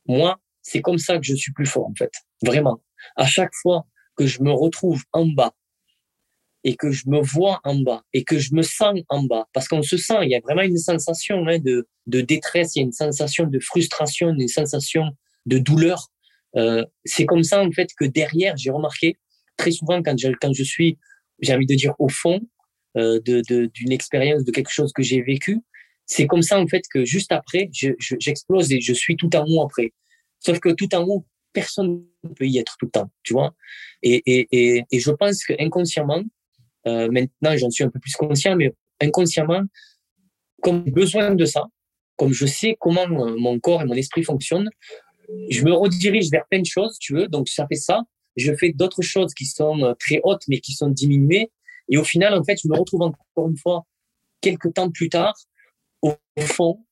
moi, 0.06 0.40
c'est 0.62 0.82
comme 0.82 0.98
ça 0.98 1.18
que 1.18 1.24
je 1.24 1.34
suis 1.34 1.54
plus 1.54 1.66
fort, 1.66 1.88
en 1.88 1.96
fait. 1.96 2.12
Vraiment. 2.44 2.82
À 3.16 3.26
chaque 3.26 3.54
fois 3.62 3.86
que 4.16 4.28
je 4.28 4.44
me 4.44 4.52
retrouve 4.52 5.02
en 5.14 5.26
bas 5.26 5.54
et 6.64 6.76
que 6.76 6.92
je 6.92 7.10
me 7.10 7.22
vois 7.22 7.60
en 7.64 7.80
bas 7.80 8.04
et 8.14 8.24
que 8.24 8.38
je 8.38 8.54
me 8.54 8.62
sens 8.62 9.00
en 9.10 9.24
bas, 9.24 9.48
parce 9.54 9.68
qu'on 9.68 9.82
se 9.82 9.98
sent, 9.98 10.18
il 10.24 10.30
y 10.30 10.36
a 10.36 10.40
vraiment 10.42 10.62
une 10.62 10.78
sensation 10.78 11.48
hein, 11.48 11.60
de, 11.60 11.88
de 12.08 12.22
détresse, 12.22 12.76
il 12.76 12.80
y 12.80 12.82
a 12.84 12.86
une 12.86 12.92
sensation 12.92 13.48
de 13.48 13.60
frustration, 13.60 14.30
une 14.30 14.48
sensation 14.48 15.06
de 15.46 15.58
douleur. 15.58 16.08
Euh, 16.58 16.86
c'est 17.06 17.26
comme 17.26 17.44
ça, 17.44 17.64
en 17.64 17.72
fait, 17.72 17.90
que 17.98 18.06
derrière, 18.06 18.58
j'ai 18.58 18.70
remarqué 18.70 19.18
très 19.58 19.72
souvent 19.72 20.04
quand 20.04 20.18
je, 20.20 20.28
quand 20.40 20.54
je 20.54 20.64
suis, 20.64 21.00
j'ai 21.40 21.56
envie 21.56 21.66
de 21.66 21.76
dire, 21.76 21.96
au 21.98 22.10
fond 22.10 22.42
d'une 22.96 23.42
de, 23.42 23.66
d'une 23.68 23.92
expérience, 23.92 24.44
de 24.44 24.52
quelque 24.52 24.72
chose 24.72 24.92
que 24.94 25.04
j'ai 25.04 25.22
vécu, 25.22 25.62
c'est 26.06 26.28
comme 26.28 26.42
ça, 26.42 26.60
en 26.60 26.68
fait, 26.68 26.84
que 26.92 27.06
juste 27.06 27.32
après, 27.32 27.70
j'explose 27.72 28.70
je, 28.70 28.76
et 28.76 28.82
je 28.82 28.94
suis 28.94 29.16
tout 29.16 29.34
en 29.36 29.46
haut 29.48 29.64
après. 29.64 29.94
Sauf 30.40 30.60
que 30.60 30.70
tout 30.70 30.94
en 30.94 31.04
haut, 31.04 31.26
personne 31.54 32.04
ne 32.24 32.30
peut 32.30 32.48
y 32.48 32.58
être 32.58 32.76
tout 32.78 32.88
le 32.88 32.92
temps, 32.92 33.12
tu 33.24 33.34
vois. 33.34 33.56
Et, 34.04 34.22
et, 34.26 34.48
et, 34.52 34.84
et 34.92 35.00
je 35.00 35.12
pense 35.12 35.44
que 35.46 35.54
inconsciemment, 35.60 36.22
euh, 36.88 37.10
maintenant 37.12 37.56
j'en 37.58 37.70
suis 37.70 37.84
un 37.84 37.90
peu 37.90 38.00
plus 38.00 38.14
conscient, 38.16 38.56
mais 38.56 38.74
inconsciemment, 39.00 39.62
comme 40.62 40.84
besoin 40.84 41.36
de 41.36 41.46
ça, 41.46 41.66
comme 42.18 42.34
je 42.34 42.46
sais 42.46 42.76
comment 42.80 43.04
euh, 43.04 43.36
mon 43.38 43.60
corps 43.60 43.82
et 43.82 43.86
mon 43.86 43.94
esprit 43.94 44.24
fonctionnent, 44.24 44.70
je 45.50 45.64
me 45.64 45.72
redirige 45.72 46.30
vers 46.30 46.46
plein 46.50 46.60
de 46.60 46.66
choses, 46.66 46.98
tu 47.00 47.14
veux. 47.14 47.28
Donc 47.28 47.48
ça 47.48 47.66
fait 47.68 47.76
ça. 47.76 48.02
Je 48.36 48.54
fais 48.54 48.72
d'autres 48.72 49.02
choses 49.02 49.34
qui 49.34 49.46
sont 49.46 49.84
euh, 49.84 49.94
très 50.00 50.20
hautes, 50.24 50.44
mais 50.48 50.60
qui 50.60 50.74
sont 50.74 50.90
diminuées. 50.90 51.52
Et 51.92 51.98
au 51.98 52.04
final, 52.04 52.34
en 52.34 52.44
fait, 52.44 52.58
je 52.64 52.68
me 52.68 52.76
retrouve 52.76 53.04
encore 53.04 53.50
une 53.50 53.58
fois 53.58 53.86
quelques 54.40 54.74
temps 54.74 54.90
plus 54.90 55.10
tard 55.10 55.36
au 56.02 56.16
fond, 56.40 56.84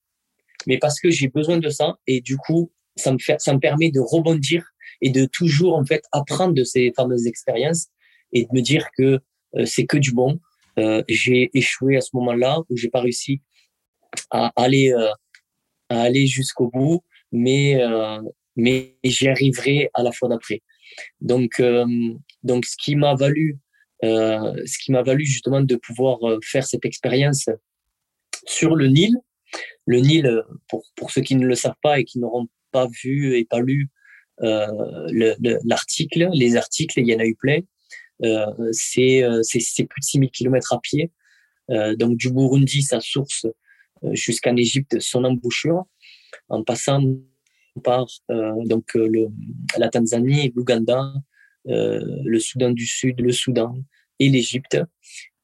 mais 0.67 0.77
parce 0.77 0.99
que 0.99 1.09
j'ai 1.09 1.29
besoin 1.29 1.57
de 1.57 1.69
ça 1.69 1.97
et 2.05 2.21
du 2.21 2.37
coup, 2.37 2.71
ça 2.95 3.11
me 3.11 3.17
fait, 3.17 3.39
ça 3.39 3.53
me 3.53 3.59
permet 3.59 3.89
de 3.91 3.99
rebondir 3.99 4.69
et 5.01 5.09
de 5.09 5.25
toujours 5.25 5.75
en 5.75 5.85
fait 5.85 6.03
apprendre 6.11 6.53
de 6.53 6.63
ces 6.63 6.91
fameuses 6.95 7.25
expériences 7.25 7.87
et 8.33 8.43
de 8.43 8.49
me 8.53 8.61
dire 8.61 8.87
que 8.97 9.19
euh, 9.55 9.65
c'est 9.65 9.85
que 9.85 9.97
du 9.97 10.11
bon. 10.11 10.39
Euh, 10.77 11.03
j'ai 11.07 11.49
échoué 11.53 11.97
à 11.97 12.01
ce 12.01 12.09
moment-là 12.13 12.59
où 12.69 12.77
j'ai 12.77 12.89
pas 12.89 13.01
réussi 13.01 13.41
à 14.29 14.51
aller 14.55 14.91
euh, 14.91 15.11
à 15.89 16.01
aller 16.01 16.27
jusqu'au 16.27 16.69
bout, 16.69 17.03
mais 17.31 17.79
mais 18.55 18.95
j'y 19.03 19.27
arriverai 19.27 19.89
à 19.93 20.03
la 20.03 20.11
fois 20.11 20.29
d'après. 20.29 20.61
Donc 21.19 21.61
donc 22.43 22.65
ce 22.65 22.75
qui 22.77 22.95
m'a 22.95 23.15
valu 23.15 23.57
ce 24.01 24.77
qui 24.83 24.91
m'a 24.91 25.03
valu 25.03 25.25
justement 25.25 25.61
de 25.61 25.75
pouvoir 25.75 26.19
faire 26.43 26.65
cette 26.65 26.85
expérience 26.85 27.49
sur 28.45 28.75
le 28.75 28.87
Nil. 28.87 29.15
Le 29.85 29.99
Nil, 29.99 30.25
euh, 30.27 30.41
pour, 30.67 30.83
pour 30.95 31.11
ceux 31.11 31.21
qui 31.21 31.35
ne 31.35 31.45
le 31.45 31.55
savent 31.55 31.79
pas 31.81 31.99
et 31.99 32.03
qui 32.03 32.19
n'auront 32.19 32.47
pas 32.71 32.87
vu 33.03 33.35
et 33.35 33.45
pas 33.45 33.59
lu 33.59 33.89
euh, 34.41 34.67
l'article, 35.65 36.29
les 36.33 36.55
articles, 36.55 36.99
il 36.99 37.07
y 37.07 37.15
en 37.15 37.19
a 37.19 37.25
eu 37.25 37.35
plein. 37.35 37.59
Euh, 38.23 38.45
c'est 38.71 39.23
plus 39.89 40.01
de 40.01 40.05
6000 40.05 40.31
km 40.31 40.73
à 40.73 40.79
pied. 40.79 41.11
Euh, 41.71 41.95
donc 41.95 42.17
du 42.17 42.31
Burundi, 42.31 42.81
sa 42.81 42.99
source, 42.99 43.45
euh, 44.03 44.13
jusqu'en 44.13 44.55
Égypte, 44.55 44.99
son 44.99 45.23
embouchure, 45.23 45.85
en 46.47 46.63
passant 46.63 47.01
par 47.83 48.07
euh, 48.31 48.53
donc 48.65 48.93
le, 48.95 49.27
la 49.77 49.89
Tanzanie, 49.89 50.51
l'Ouganda, 50.55 51.13
le 51.69 52.39
Soudan 52.39 52.71
du 52.71 52.85
Sud, 52.85 53.21
le 53.21 53.31
Soudan 53.31 53.75
et 54.19 54.29
l'Égypte. 54.29 54.77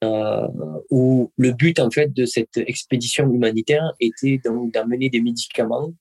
Euh, 0.03 0.47
où 0.89 1.31
le 1.37 1.53
but 1.53 1.79
en 1.79 1.89
fait 1.89 2.13
de 2.13 2.25
cette 2.25 2.57
expédition 2.57 3.31
humanitaire 3.33 3.93
était 4.01 4.39
donc 4.43 4.73
d'amener 4.73 5.09
des 5.09 5.21
médicaments 5.21 5.93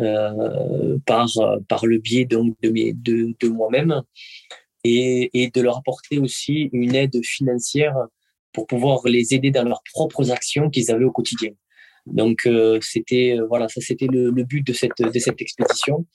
euh, 0.00 0.98
par 1.04 1.28
par 1.68 1.84
le 1.84 1.98
biais 1.98 2.24
donc 2.24 2.56
de 2.62 2.70
de, 3.38 3.48
moi-même 3.48 4.02
et, 4.84 5.30
et 5.34 5.50
de 5.50 5.60
leur 5.60 5.76
apporter 5.76 6.18
aussi 6.18 6.70
une 6.72 6.94
aide 6.94 7.22
financière 7.22 7.94
pour 8.54 8.66
pouvoir 8.66 9.06
les 9.06 9.34
aider 9.34 9.50
dans 9.50 9.64
leurs 9.64 9.82
propres 9.92 10.30
actions 10.30 10.70
qu'ils 10.70 10.90
avaient 10.90 11.04
au 11.04 11.12
quotidien. 11.12 11.52
Donc 12.06 12.46
euh, 12.46 12.78
c'était 12.80 13.36
voilà, 13.48 13.68
ça 13.68 13.82
c'était 13.82 14.06
le, 14.06 14.30
le, 14.30 14.44
but 14.44 14.66
de 14.66 14.72
cette 14.72 14.98
de 14.98 15.18
cette 15.18 15.42
expédition. 15.42 16.06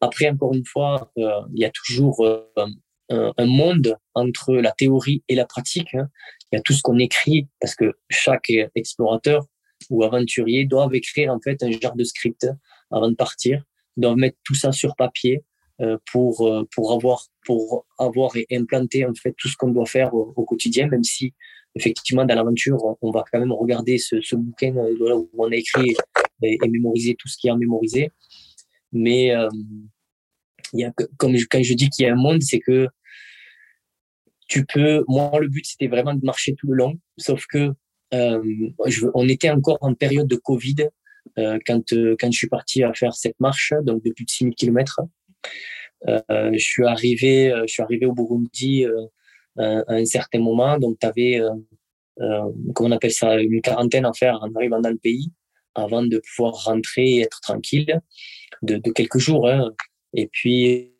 Après 0.00 0.28
encore 0.28 0.54
une 0.54 0.64
fois, 0.64 1.10
euh, 1.18 1.40
il 1.54 1.60
y 1.60 1.64
a 1.64 1.70
toujours 1.70 2.26
un, 2.56 2.70
un, 3.10 3.46
monde 3.46 3.96
entre 4.14 4.54
la 4.54 4.72
théorie 4.72 5.22
et 5.28 5.34
la 5.34 5.46
pratique. 5.46 5.94
Hein. 5.94 6.08
Il 6.52 6.56
y 6.56 6.58
a 6.58 6.62
tout 6.62 6.72
ce 6.72 6.82
qu'on 6.82 6.98
écrit 6.98 7.48
parce 7.60 7.74
que 7.74 7.92
chaque 8.10 8.50
explorateur 8.74 9.44
ou 9.90 10.02
aventurier 10.02 10.64
doivent 10.64 10.94
écrire 10.94 11.32
en 11.32 11.40
fait 11.40 11.62
un 11.62 11.70
genre 11.70 11.96
de 11.96 12.04
script 12.04 12.46
avant 12.90 13.10
de 13.10 13.14
partir, 13.14 13.62
doivent 13.96 14.16
mettre 14.16 14.38
tout 14.44 14.54
ça 14.54 14.72
sur 14.72 14.96
papier 14.96 15.44
pour 16.10 16.66
pour 16.74 16.92
avoir 16.92 17.24
pour 17.44 17.86
avoir 17.98 18.36
et 18.36 18.46
implanter 18.52 19.06
en 19.06 19.14
fait 19.14 19.34
tout 19.38 19.48
ce 19.48 19.56
qu'on 19.56 19.70
doit 19.70 19.86
faire 19.86 20.12
au, 20.14 20.44
quotidien, 20.44 20.88
même 20.88 21.04
si 21.04 21.34
effectivement, 21.74 22.24
dans 22.24 22.34
l'aventure, 22.34 22.96
on, 23.00 23.10
va 23.10 23.24
quand 23.30 23.38
même 23.38 23.52
regarder 23.52 23.98
ce, 23.98 24.20
ce 24.20 24.36
bouquin 24.36 24.76
euh, 24.76 25.14
où 25.14 25.30
on 25.38 25.50
a 25.50 25.56
écrit 25.56 25.94
et, 26.42 26.58
mémoriser 26.68 27.14
tout 27.18 27.28
ce 27.28 27.36
qui 27.38 27.48
est 27.48 27.50
à 27.50 27.56
mémoriser. 27.56 28.10
Mais 28.92 29.34
euh, 29.34 29.48
il 30.72 30.80
y 30.80 30.84
a, 30.84 30.92
comme 31.16 31.36
quand 31.50 31.62
je 31.62 31.74
dis 31.74 31.88
qu'il 31.90 32.06
y 32.06 32.08
a 32.08 32.12
un 32.12 32.16
monde, 32.16 32.42
c'est 32.42 32.60
que 32.60 32.88
tu 34.48 34.64
peux. 34.64 35.04
Moi, 35.08 35.30
le 35.40 35.48
but 35.48 35.66
c'était 35.66 35.88
vraiment 35.88 36.14
de 36.14 36.24
marcher 36.24 36.54
tout 36.54 36.68
le 36.68 36.76
long, 36.76 36.98
sauf 37.18 37.46
que 37.46 37.72
euh, 38.14 38.42
je, 38.86 39.06
on 39.14 39.28
était 39.28 39.50
encore 39.50 39.78
en 39.82 39.94
période 39.94 40.26
de 40.26 40.36
Covid 40.36 40.88
euh, 41.38 41.58
quand 41.66 41.92
euh, 41.92 42.16
quand 42.18 42.30
je 42.32 42.38
suis 42.38 42.48
parti 42.48 42.82
à 42.82 42.94
faire 42.94 43.14
cette 43.14 43.38
marche, 43.40 43.72
donc 43.82 44.02
de 44.04 44.10
plus 44.12 44.24
de 44.24 44.30
6000 44.30 44.54
km. 44.54 45.00
Euh, 46.08 46.50
je 46.52 46.58
suis 46.58 46.84
arrivé, 46.84 47.52
je 47.66 47.72
suis 47.72 47.82
arrivé 47.82 48.06
au 48.06 48.12
Burundi 48.14 48.86
à 49.58 49.82
un 49.88 50.04
certain 50.04 50.38
moment. 50.38 50.78
Donc, 50.78 50.98
tu 51.00 51.06
avais, 51.06 51.40
euh, 51.40 51.50
euh, 52.20 52.52
comment 52.74 52.90
on 52.90 52.92
appelle 52.92 53.12
ça, 53.12 53.40
une 53.40 53.60
quarantaine 53.60 54.04
à 54.04 54.12
faire 54.12 54.38
en 54.42 54.54
arrivant 54.54 54.80
dans 54.80 54.90
le 54.90 54.98
pays 54.98 55.32
avant 55.74 56.02
de 56.02 56.20
pouvoir 56.34 56.64
rentrer 56.64 57.06
et 57.06 57.20
être 57.22 57.40
tranquille 57.40 58.00
de, 58.62 58.76
de 58.76 58.90
quelques 58.90 59.18
jours. 59.18 59.48
Hein. 59.48 59.70
Et 60.14 60.28
puis, 60.32 60.92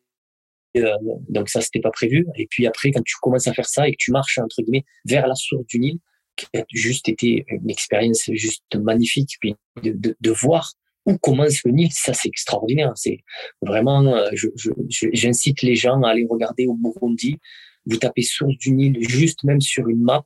euh, 0.77 0.95
donc 1.29 1.49
ça, 1.49 1.61
c'était 1.61 1.79
pas 1.79 1.91
prévu. 1.91 2.25
Et 2.35 2.47
puis 2.49 2.67
après, 2.67 2.91
quand 2.91 3.03
tu 3.03 3.15
commences 3.21 3.47
à 3.47 3.53
faire 3.53 3.67
ça 3.67 3.87
et 3.87 3.91
que 3.91 3.97
tu 3.99 4.11
marches, 4.11 4.37
entre 4.37 4.61
guillemets, 4.61 4.85
vers 5.05 5.27
la 5.27 5.35
source 5.35 5.65
du 5.67 5.79
Nil, 5.79 5.99
qui 6.35 6.45
a 6.57 6.63
juste 6.71 7.09
été 7.09 7.45
une 7.49 7.69
expérience 7.69 8.29
juste 8.33 8.75
magnifique, 8.75 9.37
puis 9.41 9.55
de, 9.83 9.91
de, 9.91 10.15
de 10.19 10.31
voir 10.31 10.73
où 11.05 11.17
commence 11.17 11.63
le 11.63 11.71
Nil, 11.71 11.91
ça 11.91 12.13
c'est 12.13 12.29
extraordinaire. 12.29 12.93
C'est 12.95 13.19
vraiment, 13.61 14.05
euh, 14.05 14.29
j'incite 15.13 15.59
je, 15.61 15.65
les 15.65 15.75
gens 15.75 16.01
à 16.03 16.11
aller 16.11 16.25
regarder 16.29 16.67
au 16.67 16.75
Burundi 16.75 17.39
vous 17.85 17.97
tapez 17.97 18.21
source 18.21 18.57
du 18.57 18.71
Nil 18.71 18.97
juste 19.09 19.43
même 19.43 19.61
sur 19.61 19.87
une 19.89 20.01
map 20.01 20.23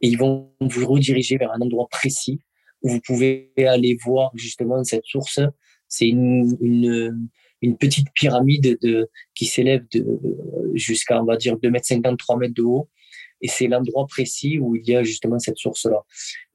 et 0.00 0.08
ils 0.08 0.18
vont 0.18 0.52
vous 0.60 0.86
rediriger 0.86 1.36
vers 1.36 1.52
un 1.52 1.60
endroit 1.60 1.88
précis 1.90 2.40
où 2.82 2.90
vous 2.90 3.00
pouvez 3.00 3.52
aller 3.56 3.96
voir 4.04 4.30
justement 4.34 4.82
cette 4.84 5.04
source. 5.04 5.40
C'est 5.90 6.08
une, 6.08 6.56
une, 6.62 7.28
une, 7.60 7.76
petite 7.76 8.08
pyramide 8.14 8.78
de, 8.80 9.10
qui 9.34 9.44
s'élève 9.44 9.84
jusqu'à, 10.74 11.20
on 11.20 11.26
va 11.26 11.36
dire, 11.36 11.58
2 11.58 11.70
mètres 11.70 11.86
50, 11.86 12.18
3 12.18 12.38
mètres 12.38 12.54
de 12.54 12.62
haut. 12.62 12.88
Et 13.42 13.48
c'est 13.48 13.68
l'endroit 13.68 14.06
précis 14.06 14.58
où 14.58 14.76
il 14.76 14.88
y 14.88 14.96
a 14.96 15.02
justement 15.02 15.38
cette 15.38 15.58
source-là. 15.58 16.02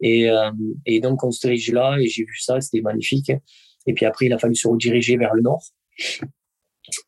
Et, 0.02 0.30
euh, 0.30 0.52
et 0.88 1.00
donc, 1.00 1.24
on 1.24 1.32
se 1.32 1.42
dirige 1.42 1.72
là 1.72 1.98
et 2.00 2.08
j'ai 2.08 2.24
vu 2.24 2.38
ça, 2.40 2.60
c'était 2.62 2.82
magnifique. 2.82 3.32
Et 3.86 3.94
puis 3.94 4.06
après, 4.06 4.26
il 4.26 4.34
a 4.34 4.40
fallu 4.40 4.56
se 4.56 4.68
rediriger 4.68 5.18
vers 5.18 5.36
le 5.36 5.44
nord. 5.44 5.64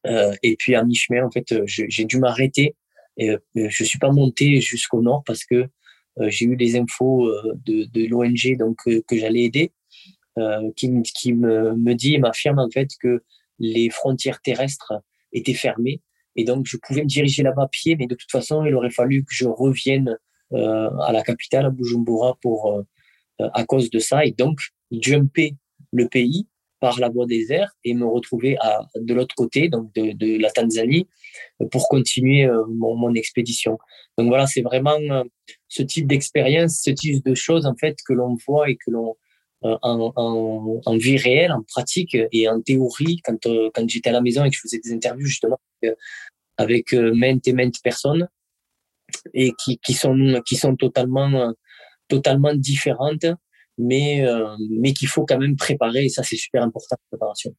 Euh, 0.06 0.34
et 0.44 0.56
puis 0.56 0.76
à 0.76 0.84
mi-chemin, 0.84 1.26
en 1.26 1.32
fait, 1.32 1.54
j'ai 1.66 2.06
dû 2.06 2.20
m'arrêter 2.20 2.76
euh, 3.20 3.38
je 3.56 3.84
suis 3.84 4.00
pas 4.00 4.12
monté 4.12 4.62
jusqu'au 4.62 5.02
nord 5.02 5.24
parce 5.26 5.44
que 5.44 5.68
euh, 6.20 6.30
j'ai 6.30 6.46
eu 6.46 6.56
des 6.56 6.78
infos 6.78 7.28
euh, 7.28 7.54
de, 7.66 7.86
de 7.86 8.08
l'ONG 8.08 8.58
donc 8.58 8.78
que 8.86 9.18
j'allais 9.18 9.44
aider, 9.44 9.72
qui, 10.76 11.02
qui 11.04 11.34
me, 11.34 11.76
me 11.76 11.94
dit 11.94 12.18
m'affirme 12.20 12.60
en 12.60 12.70
fait 12.70 12.90
que 13.02 13.24
les 13.60 13.90
frontières 13.90 14.42
terrestres 14.42 14.94
étaient 15.34 15.54
fermées 15.54 16.02
et 16.36 16.44
donc 16.44 16.66
je 16.68 16.78
pouvais 16.78 17.02
me 17.02 17.08
diriger 17.08 17.44
là-bas 17.44 17.64
à 17.64 17.68
pied, 17.68 17.96
mais 17.96 18.08
de 18.08 18.16
toute 18.16 18.32
façon 18.32 18.66
il 18.66 18.76
aurait 18.76 18.92
fallu 18.92 19.24
que 19.24 19.34
je 19.34 19.48
revienne 19.48 20.18
à 20.54 21.12
la 21.12 21.24
capitale 21.24 21.66
à 21.66 21.70
Bujumbura 21.70 22.38
pour 22.42 22.84
à 23.40 23.66
cause 23.66 23.90
de 23.90 24.00
ça 24.00 24.26
et 24.26 24.32
donc 24.32 24.60
jumper 24.92 25.56
le 25.92 26.08
pays 26.08 26.48
par 26.80 27.00
la 27.00 27.10
voie 27.10 27.26
des 27.26 27.52
airs 27.52 27.72
et 27.84 27.94
me 27.94 28.06
retrouver 28.06 28.58
à, 28.60 28.86
de 28.96 29.14
l'autre 29.14 29.36
côté, 29.36 29.70
donc 29.70 29.94
de, 29.94 30.12
de, 30.14 30.38
la 30.38 30.52
Tanzanie, 30.52 31.08
pour 31.72 31.88
continuer 31.88 32.46
euh, 32.46 32.64
mon, 32.70 32.96
mon 32.96 33.14
expédition. 33.14 33.78
Donc 34.18 34.28
voilà, 34.28 34.48
c'est 34.48 34.62
vraiment 34.62 35.00
euh, 35.00 35.24
ce 35.68 35.82
type 35.82 36.08
d'expérience, 36.08 36.82
ce 36.84 36.92
type 36.92 37.26
de 37.26 37.36
choses 37.36 37.66
en 37.66 37.76
fait 37.76 37.98
que 38.06 38.14
l'on 38.14 38.38
voit 38.48 38.70
et 38.70 38.76
que 38.76 38.92
l'on 38.92 39.10
euh, 39.10 39.14
en, 39.62 40.14
en, 40.16 40.82
en, 40.86 40.98
vie 40.98 41.18
réelle, 41.18 41.52
en 41.52 41.64
pratique 41.64 42.16
et 42.32 42.48
en 42.48 42.62
théorie, 42.62 43.22
quand, 43.24 43.38
quand 43.44 43.90
j'étais 43.90 44.10
à 44.10 44.14
la 44.14 44.22
maison 44.22 44.46
et 44.46 44.50
que 44.50 44.56
je 44.56 44.62
faisais 44.62 44.80
des 44.84 44.94
interviews 44.94 45.26
justement 45.26 45.60
avec, 45.82 45.96
avec 46.58 46.94
maintes 46.94 47.48
et 47.48 47.54
maintes 47.54 47.82
personnes 47.84 48.28
et 49.34 49.54
qui, 49.58 49.80
qui 49.80 49.94
sont 49.94 50.42
qui 50.46 50.56
sont 50.56 50.76
totalement 50.76 51.54
totalement 52.08 52.54
différentes 52.54 53.26
mais, 53.78 54.26
euh, 54.26 54.56
mais 54.70 54.94
qu'il 54.94 55.08
faut 55.08 55.26
quand 55.26 55.38
même 55.38 55.56
préparer. 55.56 56.06
Et 56.06 56.10
ça, 56.10 56.24
c'est 56.24 56.36
super 56.36 56.64
important, 56.64 56.96
la 57.00 57.18
préparation. 57.18 57.56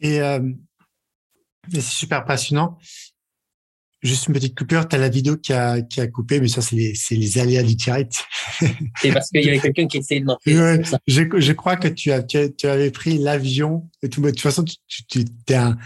Et, 0.00 0.20
euh, 0.20 0.40
c'est 1.70 1.80
super 1.80 2.24
passionnant. 2.24 2.78
Juste 4.02 4.28
une 4.28 4.34
petite 4.34 4.56
coupure, 4.56 4.86
tu 4.86 4.94
as 4.94 4.98
la 4.98 5.08
vidéo 5.08 5.36
qui 5.36 5.52
a, 5.52 5.80
qui 5.82 6.00
a 6.00 6.06
coupé, 6.06 6.40
mais 6.40 6.48
ça, 6.48 6.62
c'est 6.62 6.76
les, 6.76 6.94
les 7.10 7.38
aléas 7.38 7.62
du 7.64 7.74
direct. 7.74 8.24
c'est 9.00 9.12
parce 9.12 9.28
qu'il 9.30 9.44
y 9.44 9.48
avait 9.48 9.58
quelqu'un 9.58 9.88
qui 9.88 9.98
essayait 9.98 10.20
de 10.20 10.26
m'appeler. 10.26 10.58
Ouais, 10.58 10.82
je, 11.06 11.22
je, 11.36 11.52
crois 11.52 11.76
que 11.76 11.88
tu, 11.88 12.12
as, 12.12 12.22
tu, 12.22 12.38
tu 12.56 12.66
avais 12.68 12.92
pris 12.92 13.18
l'avion 13.18 13.90
et 14.02 14.08
tout. 14.08 14.20
Mais 14.20 14.28
de 14.28 14.36
toute 14.36 14.42
façon, 14.42 14.64
tu, 14.64 14.76
tu 15.06 15.24
es, 15.48 15.54
un, 15.54 15.76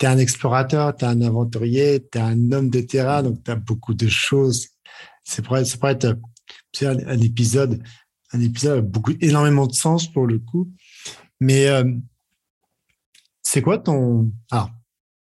es 0.00 0.06
un 0.06 0.18
explorateur, 0.18 0.94
tu 0.94 1.04
es 1.04 1.08
un 1.08 1.20
aventurier, 1.22 2.06
tu 2.12 2.18
es 2.18 2.20
un 2.20 2.52
homme 2.52 2.70
de 2.70 2.80
terrain, 2.80 3.24
donc 3.24 3.42
tu 3.42 3.50
as 3.50 3.56
beaucoup 3.56 3.94
de 3.94 4.08
choses. 4.08 4.68
C'est 5.24 5.44
pour, 5.44 5.58
pour 5.80 5.88
être 5.88 6.16
un, 6.82 7.08
un 7.08 7.20
épisode 7.20 7.82
un 8.32 8.40
épisode 8.40 8.78
avec 8.78 8.90
beaucoup, 8.90 9.12
énormément 9.20 9.66
de 9.66 9.74
sens 9.74 10.10
pour 10.10 10.26
le 10.26 10.38
coup. 10.38 10.70
Mais 11.40 11.68
euh, 11.68 11.84
c'est 13.42 13.62
quoi 13.62 13.78
ton. 13.78 14.32
Alors, 14.50 14.70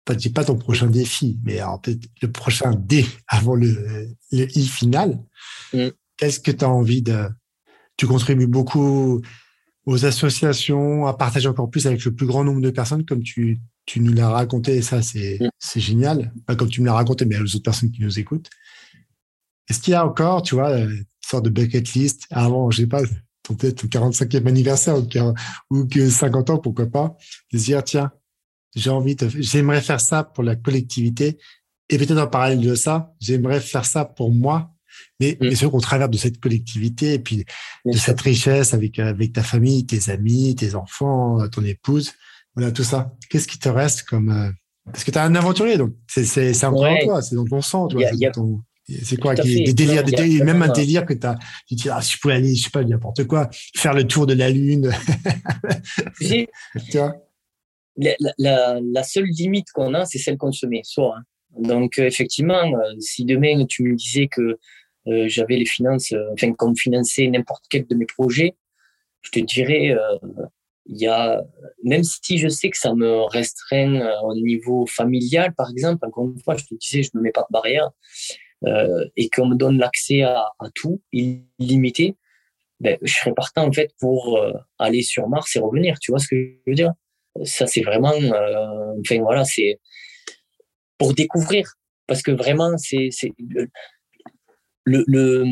pas, 0.05 0.15
pas 0.35 0.45
ton 0.45 0.57
prochain 0.57 0.87
défi, 0.87 1.39
mais 1.45 1.61
peut-être 1.83 2.09
le 2.21 2.31
prochain 2.31 2.75
D 2.75 3.07
avant 3.29 3.55
le, 3.55 4.09
le 4.33 4.59
I 4.59 4.67
final. 4.67 5.19
Mm. 5.73 5.89
Qu'est-ce 6.17 6.41
que 6.41 6.51
tu 6.51 6.65
as 6.65 6.69
envie 6.69 7.03
de. 7.03 7.29
Tu 7.97 8.07
contribues 8.07 8.47
beaucoup 8.47 9.21
aux 9.85 10.05
associations, 10.05 11.07
à 11.07 11.15
partager 11.15 11.49
encore 11.49 11.71
plus 11.71 11.87
avec 11.87 12.05
le 12.05 12.15
plus 12.15 12.27
grand 12.27 12.45
nombre 12.45 12.61
de 12.61 12.71
personnes, 12.71 13.05
comme 13.05 13.23
tu, 13.23 13.61
tu 13.85 14.01
nous 14.01 14.13
l'as 14.13 14.29
raconté, 14.29 14.77
et 14.77 14.83
ça, 14.83 15.03
c'est 15.03 15.39
mm. 15.41 15.81
génial. 15.81 16.33
Pas 16.47 16.57
comme 16.57 16.69
tu 16.69 16.81
me 16.81 16.87
l'as 16.87 16.95
raconté, 16.95 17.25
mais 17.25 17.39
aux 17.39 17.55
autres 17.55 17.63
personnes 17.63 17.91
qui 17.91 18.03
nous 18.03 18.19
écoutent. 18.19 18.51
Est-ce 19.69 19.81
qu'il 19.81 19.93
y 19.93 19.95
a 19.95 20.07
encore, 20.07 20.43
tu 20.43 20.55
vois, 20.55 20.71
euh, 20.71 20.95
sorte 21.21 21.45
de 21.45 21.51
bucket 21.51 21.93
list 21.95 22.27
avant, 22.31 22.71
je 22.71 22.83
sais 22.83 22.87
pas, 22.87 23.03
peut-être 23.43 23.87
45e 23.87 24.47
anniversaire 24.47 24.97
ou, 25.71 25.87
que 25.87 26.09
50 26.09 26.51
ans, 26.51 26.59
pourquoi 26.59 26.87
pas, 26.87 27.17
de 27.53 27.59
dire, 27.59 27.83
tiens, 27.85 28.13
j'ai 28.75 28.91
envie 28.91 29.17
de, 29.17 29.29
j'aimerais 29.29 29.81
faire 29.81 30.01
ça 30.01 30.25
pour 30.25 30.45
la 30.45 30.57
collectivité. 30.57 31.39
Et 31.89 31.99
peut-être 31.99 32.19
en 32.19 32.27
parallèle 32.27 32.61
de 32.61 32.75
ça, 32.75 33.13
j'aimerais 33.21 33.61
faire 33.61 33.85
ça 33.85 34.05
pour 34.05 34.33
moi. 34.33 34.71
Mais, 35.21 35.37
mm. 35.41 35.55
sûr 35.55 35.71
qu'au 35.71 35.81
travers 35.81 36.09
de 36.09 36.17
cette 36.17 36.39
collectivité 36.39 37.15
et 37.15 37.19
puis 37.19 37.45
de 37.85 37.97
cette 37.97 38.21
richesse 38.21 38.75
avec, 38.75 38.99
avec 38.99 39.33
ta 39.33 39.43
famille, 39.43 39.87
tes 39.87 40.11
amis, 40.11 40.55
tes 40.55 40.75
enfants, 40.75 41.49
ton 41.49 41.65
épouse, 41.65 42.13
voilà, 42.55 42.73
tout 42.73 42.85
ça. 42.85 43.15
Qu'est-ce 43.31 43.49
qui 43.49 43.59
te 43.59 43.69
reste 43.69 44.03
comme, 44.03 44.31
euh, 44.31 44.51
parce 44.85 45.05
que 45.05 45.11
tu 45.11 45.19
es 45.19 45.21
un 45.21 45.35
aventurier, 45.35 45.77
donc 45.77 45.95
c'est, 46.09 46.25
c'est, 46.25 46.53
c'est 46.53 46.67
encore 46.67 46.95
toi, 47.05 47.23
c'est 47.23 47.37
dans 47.37 47.45
ton 47.45 47.63
sang, 47.63 47.89
toi. 47.89 48.03
C'est 49.05 49.17
quoi 49.17 49.35
Des 49.35 49.73
délires, 49.73 50.03
des 50.03 50.43
même 50.43 50.61
un 50.63 50.69
délire 50.69 51.07
que 51.07 51.15
tu 51.15 51.27
as. 51.27 51.37
Tu 51.69 51.77
dis, 51.77 51.89
ah, 51.89 52.01
je 52.01 52.19
pouvais 52.19 52.35
aller, 52.35 52.55
je 52.55 52.65
sais 52.65 52.71
pas, 52.71 52.83
n'importe 52.83 53.25
quoi, 53.25 53.49
faire 53.77 53.95
le 53.95 54.05
tour 54.05 54.27
de 54.27 54.35
la 54.35 54.51
Lune. 54.51 54.91
tu 56.21 56.49
vois? 56.95 57.15
La, 57.97 58.15
la, 58.39 58.81
la, 58.81 59.03
seule 59.03 59.27
limite 59.27 59.71
qu'on 59.73 59.95
a, 59.95 60.05
c'est 60.05 60.19
celle 60.19 60.37
qu'on 60.37 60.53
se 60.53 60.67
met 60.67 60.81
soi. 60.85 61.17
Hein. 61.19 61.25
Donc, 61.59 61.99
euh, 61.99 62.07
effectivement, 62.07 62.65
euh, 62.65 62.95
si 62.99 63.25
demain 63.25 63.65
tu 63.67 63.83
me 63.85 63.95
disais 63.95 64.29
que 64.29 64.59
euh, 65.09 65.29
j'avais 65.29 65.57
les 65.57 65.67
finances, 65.67 66.15
enfin, 66.33 66.53
qu'on 66.55 66.75
finançait 66.75 67.27
n'importe 67.27 67.65
quel 67.69 67.87
de 67.87 67.95
mes 67.95 68.07
projets, 68.07 68.57
je 69.23 69.31
te 69.31 69.41
dirais, 69.41 69.95
il 70.87 71.01
y 71.01 71.07
a, 71.07 71.41
même 71.85 72.03
si 72.03 72.39
je 72.39 72.49
sais 72.49 72.71
que 72.71 72.77
ça 72.77 72.93
me 72.93 73.23
restreint 73.29 74.21
au 74.25 74.35
niveau 74.35 74.85
familial, 74.87 75.55
par 75.55 75.71
exemple, 75.71 76.05
encore 76.05 76.25
une 76.25 76.41
fois, 76.41 76.57
je 76.57 76.65
te 76.65 76.75
disais, 76.75 77.05
je 77.05 77.11
me 77.15 77.21
mets 77.21 77.31
pas 77.31 77.43
de 77.43 77.53
barrière, 77.53 77.91
euh, 78.67 79.05
et 79.17 79.29
qu'on 79.29 79.47
me 79.47 79.57
donne 79.57 79.79
l'accès 79.79 80.23
à, 80.23 80.53
à, 80.61 80.71
tout 80.75 81.01
illimité, 81.13 82.17
ben, 82.79 82.97
je 83.03 83.13
serais 83.13 83.33
partant 83.33 83.67
en 83.67 83.73
fait 83.73 83.91
pour 83.99 84.39
euh, 84.39 84.53
aller 84.79 85.03
sur 85.03 85.29
Mars 85.29 85.57
et 85.57 85.59
revenir. 85.59 85.99
Tu 85.99 86.13
vois 86.13 86.21
ce 86.21 86.29
que 86.29 86.37
je 86.37 86.71
veux 86.71 86.75
dire? 86.75 86.93
Ça, 87.45 87.67
c'est 87.67 87.83
vraiment, 87.83 88.13
euh, 88.13 88.95
enfin 89.01 89.21
voilà, 89.21 89.45
c'est 89.45 89.81
pour 90.99 91.15
découvrir, 91.15 91.67
parce 92.07 92.23
que 92.23 92.31
vraiment, 92.31 92.77
c'est 92.77 93.11
le, 94.85 95.05
le, 95.07 95.45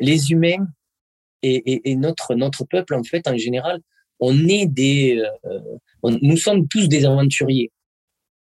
les 0.00 0.30
humains 0.30 0.66
et, 1.42 1.90
et, 1.90 1.96
notre, 1.96 2.34
notre 2.34 2.64
peuple, 2.64 2.94
en 2.94 3.04
fait, 3.04 3.28
en 3.28 3.36
général, 3.36 3.80
on 4.20 4.48
est 4.48 4.66
des, 4.66 5.22
euh, 5.44 5.60
nous 6.22 6.36
sommes 6.36 6.66
tous 6.68 6.88
des 6.88 7.04
aventuriers. 7.04 7.70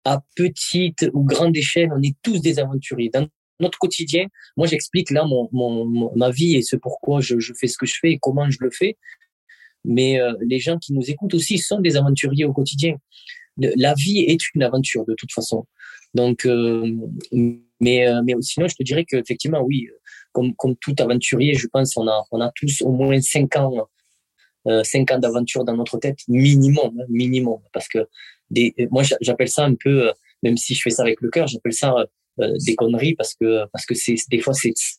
À 0.04 0.20
petite 0.34 1.06
ou 1.12 1.24
grande 1.24 1.56
échelle, 1.56 1.90
on 1.94 2.02
est 2.02 2.16
tous 2.22 2.40
des 2.40 2.58
aventuriers. 2.58 3.10
Dans 3.10 3.26
notre 3.60 3.78
quotidien, 3.78 4.26
moi, 4.56 4.66
j'explique 4.66 5.10
là 5.10 5.24
mon, 5.24 5.48
mon, 5.52 6.12
ma 6.16 6.30
vie 6.30 6.56
et 6.56 6.62
ce 6.62 6.76
pourquoi 6.76 7.20
je, 7.20 7.36
fais 7.58 7.68
ce 7.68 7.76
que 7.78 7.86
je 7.86 7.94
fais 8.00 8.12
et 8.12 8.18
comment 8.18 8.50
je 8.50 8.58
le 8.60 8.70
fais. 8.70 8.96
Mais 9.84 10.20
euh, 10.20 10.34
les 10.40 10.58
gens 10.58 10.78
qui 10.78 10.92
nous 10.92 11.10
écoutent 11.10 11.34
aussi 11.34 11.58
sont 11.58 11.80
des 11.80 11.96
aventuriers 11.96 12.44
au 12.44 12.52
quotidien. 12.52 12.96
La 13.56 13.94
vie 13.94 14.20
est 14.20 14.42
une 14.54 14.62
aventure 14.62 15.04
de 15.04 15.14
toute 15.14 15.32
façon. 15.32 15.66
Donc, 16.14 16.46
euh, 16.46 16.96
mais, 17.32 18.06
mais 18.24 18.34
sinon, 18.40 18.68
je 18.68 18.74
te 18.74 18.82
dirais 18.82 19.04
qu'effectivement, 19.04 19.60
oui, 19.62 19.88
comme, 20.32 20.54
comme 20.54 20.76
tout 20.76 20.94
aventurier, 20.98 21.54
je 21.54 21.66
pense, 21.66 21.96
on 21.96 22.06
a, 22.08 22.24
on 22.30 22.40
a 22.40 22.50
tous 22.54 22.82
au 22.82 22.92
moins 22.92 23.20
cinq 23.20 23.56
ans, 23.56 23.88
euh, 24.66 24.84
cinq 24.84 25.10
ans 25.10 25.18
d'aventure 25.18 25.64
dans 25.64 25.76
notre 25.76 25.98
tête, 25.98 26.18
minimum, 26.28 26.98
hein, 27.00 27.04
minimum. 27.08 27.60
Parce 27.72 27.88
que 27.88 28.06
des, 28.50 28.74
moi, 28.90 29.02
j'appelle 29.20 29.48
ça 29.48 29.64
un 29.64 29.74
peu, 29.74 30.08
euh, 30.08 30.12
même 30.42 30.56
si 30.56 30.74
je 30.74 30.82
fais 30.82 30.90
ça 30.90 31.02
avec 31.02 31.20
le 31.20 31.30
cœur, 31.30 31.46
j'appelle 31.46 31.72
ça 31.72 31.94
euh, 32.40 32.52
des 32.64 32.74
conneries 32.74 33.14
parce 33.14 33.34
que, 33.34 33.64
parce 33.72 33.86
que 33.86 33.94
c'est, 33.94 34.16
des 34.30 34.40
fois, 34.40 34.54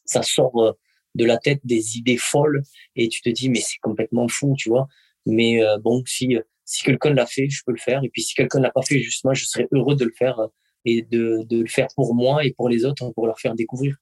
ça 0.06 0.24
sort 0.24 0.76
de 1.16 1.26
la 1.26 1.38
tête 1.38 1.62
des 1.64 1.98
idées 1.98 2.18
folles 2.18 2.64
et 2.96 3.10
tu 3.10 3.22
te 3.22 3.30
dis, 3.30 3.50
mais 3.50 3.60
c'est 3.60 3.80
complètement 3.82 4.28
fou, 4.28 4.56
tu 4.58 4.70
vois. 4.70 4.88
Mais 5.26 5.62
bon, 5.84 6.04
si, 6.06 6.38
si 6.66 6.84
quelqu'un 6.84 7.14
l'a 7.14 7.26
fait, 7.26 7.50
je 7.50 7.62
peux 7.66 7.74
le 7.74 7.78
faire. 7.78 8.04
Et 8.04 8.10
puis 8.10 8.22
si 8.24 8.34
quelqu'un 8.34 8.60
l'a 8.60 8.72
pas 8.72 8.82
fait, 8.82 9.00
justement, 9.00 9.34
je 9.34 9.46
serais 9.46 9.68
heureux 9.72 9.96
de 9.96 10.06
le 10.06 10.14
faire 10.18 10.38
et 10.86 11.02
de, 11.04 11.44
de, 11.44 11.62
le 11.62 11.68
faire 11.68 11.88
pour 11.96 12.16
moi 12.16 12.44
et 12.46 12.54
pour 12.54 12.70
les 12.70 12.86
autres 12.86 13.10
pour 13.12 13.28
leur 13.28 13.40
faire 13.40 13.56
découvrir. 13.56 13.96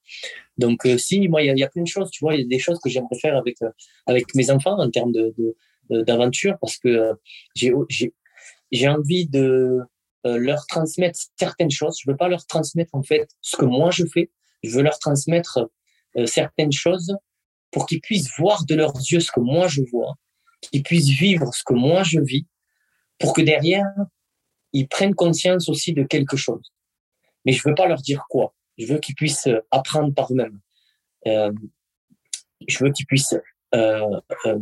Donc 0.57 0.85
euh, 0.85 0.97
si 0.97 1.27
moi 1.27 1.41
il 1.41 1.57
y 1.57 1.63
a, 1.63 1.69
plein 1.69 1.83
de 1.83 1.87
choses, 1.87 2.09
tu 2.11 2.23
vois, 2.23 2.35
il 2.35 2.41
y 2.41 2.43
a 2.43 2.47
des 2.47 2.59
choses 2.59 2.79
que 2.79 2.89
j'aimerais 2.89 3.17
faire 3.19 3.35
avec 3.35 3.61
euh, 3.61 3.69
avec 4.05 4.33
mes 4.35 4.49
enfants 4.51 4.79
en 4.79 4.89
termes 4.89 5.11
de 5.11 5.33
d'aventure 5.89 6.55
parce 6.61 6.77
que 6.77 6.87
euh, 6.87 7.13
j'ai 7.55 7.73
j'ai 7.89 8.13
j'ai 8.71 8.87
envie 8.87 9.27
de 9.27 9.79
leur 10.25 10.65
transmettre 10.67 11.17
certaines 11.39 11.71
choses. 11.71 11.97
Je 12.03 12.11
veux 12.11 12.17
pas 12.17 12.27
leur 12.27 12.45
transmettre 12.45 12.93
en 12.93 13.01
fait 13.01 13.27
ce 13.41 13.57
que 13.57 13.65
moi 13.65 13.89
je 13.89 14.05
fais. 14.05 14.29
Je 14.63 14.75
veux 14.75 14.83
leur 14.83 14.99
transmettre 14.99 15.69
certaines 16.25 16.71
choses 16.71 17.15
pour 17.71 17.85
qu'ils 17.85 18.01
puissent 18.01 18.31
voir 18.37 18.65
de 18.65 18.75
leurs 18.75 18.95
yeux 18.95 19.19
ce 19.19 19.31
que 19.31 19.39
moi 19.39 19.67
je 19.67 19.81
vois, 19.91 20.15
qu'ils 20.61 20.83
puissent 20.83 21.09
vivre 21.09 21.53
ce 21.53 21.63
que 21.63 21.73
moi 21.73 22.03
je 22.03 22.19
vis, 22.19 22.47
pour 23.19 23.33
que 23.33 23.41
derrière 23.41 23.85
ils 24.73 24.87
prennent 24.87 25.15
conscience 25.15 25.69
aussi 25.69 25.93
de 25.93 26.03
quelque 26.03 26.37
chose. 26.37 26.71
Mais 27.45 27.51
je 27.51 27.67
veux 27.67 27.75
pas 27.75 27.87
leur 27.87 28.01
dire 28.01 28.25
quoi. 28.29 28.55
Je 28.77 28.85
veux 28.85 28.99
qu'ils 28.99 29.15
puissent 29.15 29.47
euh, 29.47 29.59
apprendre 29.71 30.13
par 30.13 30.31
eux-mêmes. 30.31 30.59
Euh, 31.27 31.51
je 32.67 32.83
veux 32.83 32.91
qu'ils 32.91 33.05
puissent 33.05 33.35
euh, 33.75 34.19
euh, 34.45 34.59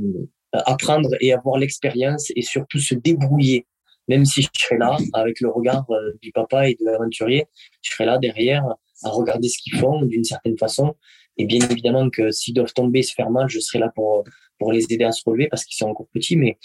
apprendre 0.54 1.10
et 1.22 1.34
avoir 1.34 1.58
l'expérience 1.58 2.32
et 2.36 2.42
surtout 2.42 2.80
se 2.80 2.96
débrouiller. 2.96 3.68
Même 4.08 4.26
si 4.26 4.42
je 4.42 4.48
serai 4.54 4.78
là 4.78 4.98
avec 5.14 5.42
le 5.42 5.50
regard 5.50 5.86
euh, 5.92 6.14
du 6.22 6.32
papa 6.32 6.70
et 6.70 6.76
de 6.76 6.86
l'aventurier, 6.86 7.46
je 7.82 7.92
serai 7.92 8.06
là 8.06 8.18
derrière 8.18 8.64
à 9.04 9.10
regarder 9.10 9.50
ce 9.50 9.58
qu'ils 9.62 9.78
font 9.78 10.02
d'une 10.04 10.24
certaine 10.24 10.58
façon. 10.58 10.96
Et 11.38 11.46
bien 11.46 11.60
évidemment 11.70 12.10
que 12.10 12.32
s'ils 12.32 12.54
doivent 12.54 12.74
tomber, 12.74 13.04
se 13.04 13.14
faire 13.14 13.30
mal, 13.30 13.48
je 13.50 13.60
serai 13.60 13.80
là 13.80 13.92
pour 13.96 14.24
pour 14.60 14.72
les 14.72 14.86
aider 14.90 15.04
à 15.04 15.12
se 15.12 15.22
relever 15.24 15.48
parce 15.48 15.66
qu'ils 15.66 15.78
sont 15.78 15.88
encore 15.88 16.08
petits. 16.12 16.36
Mais 16.36 16.58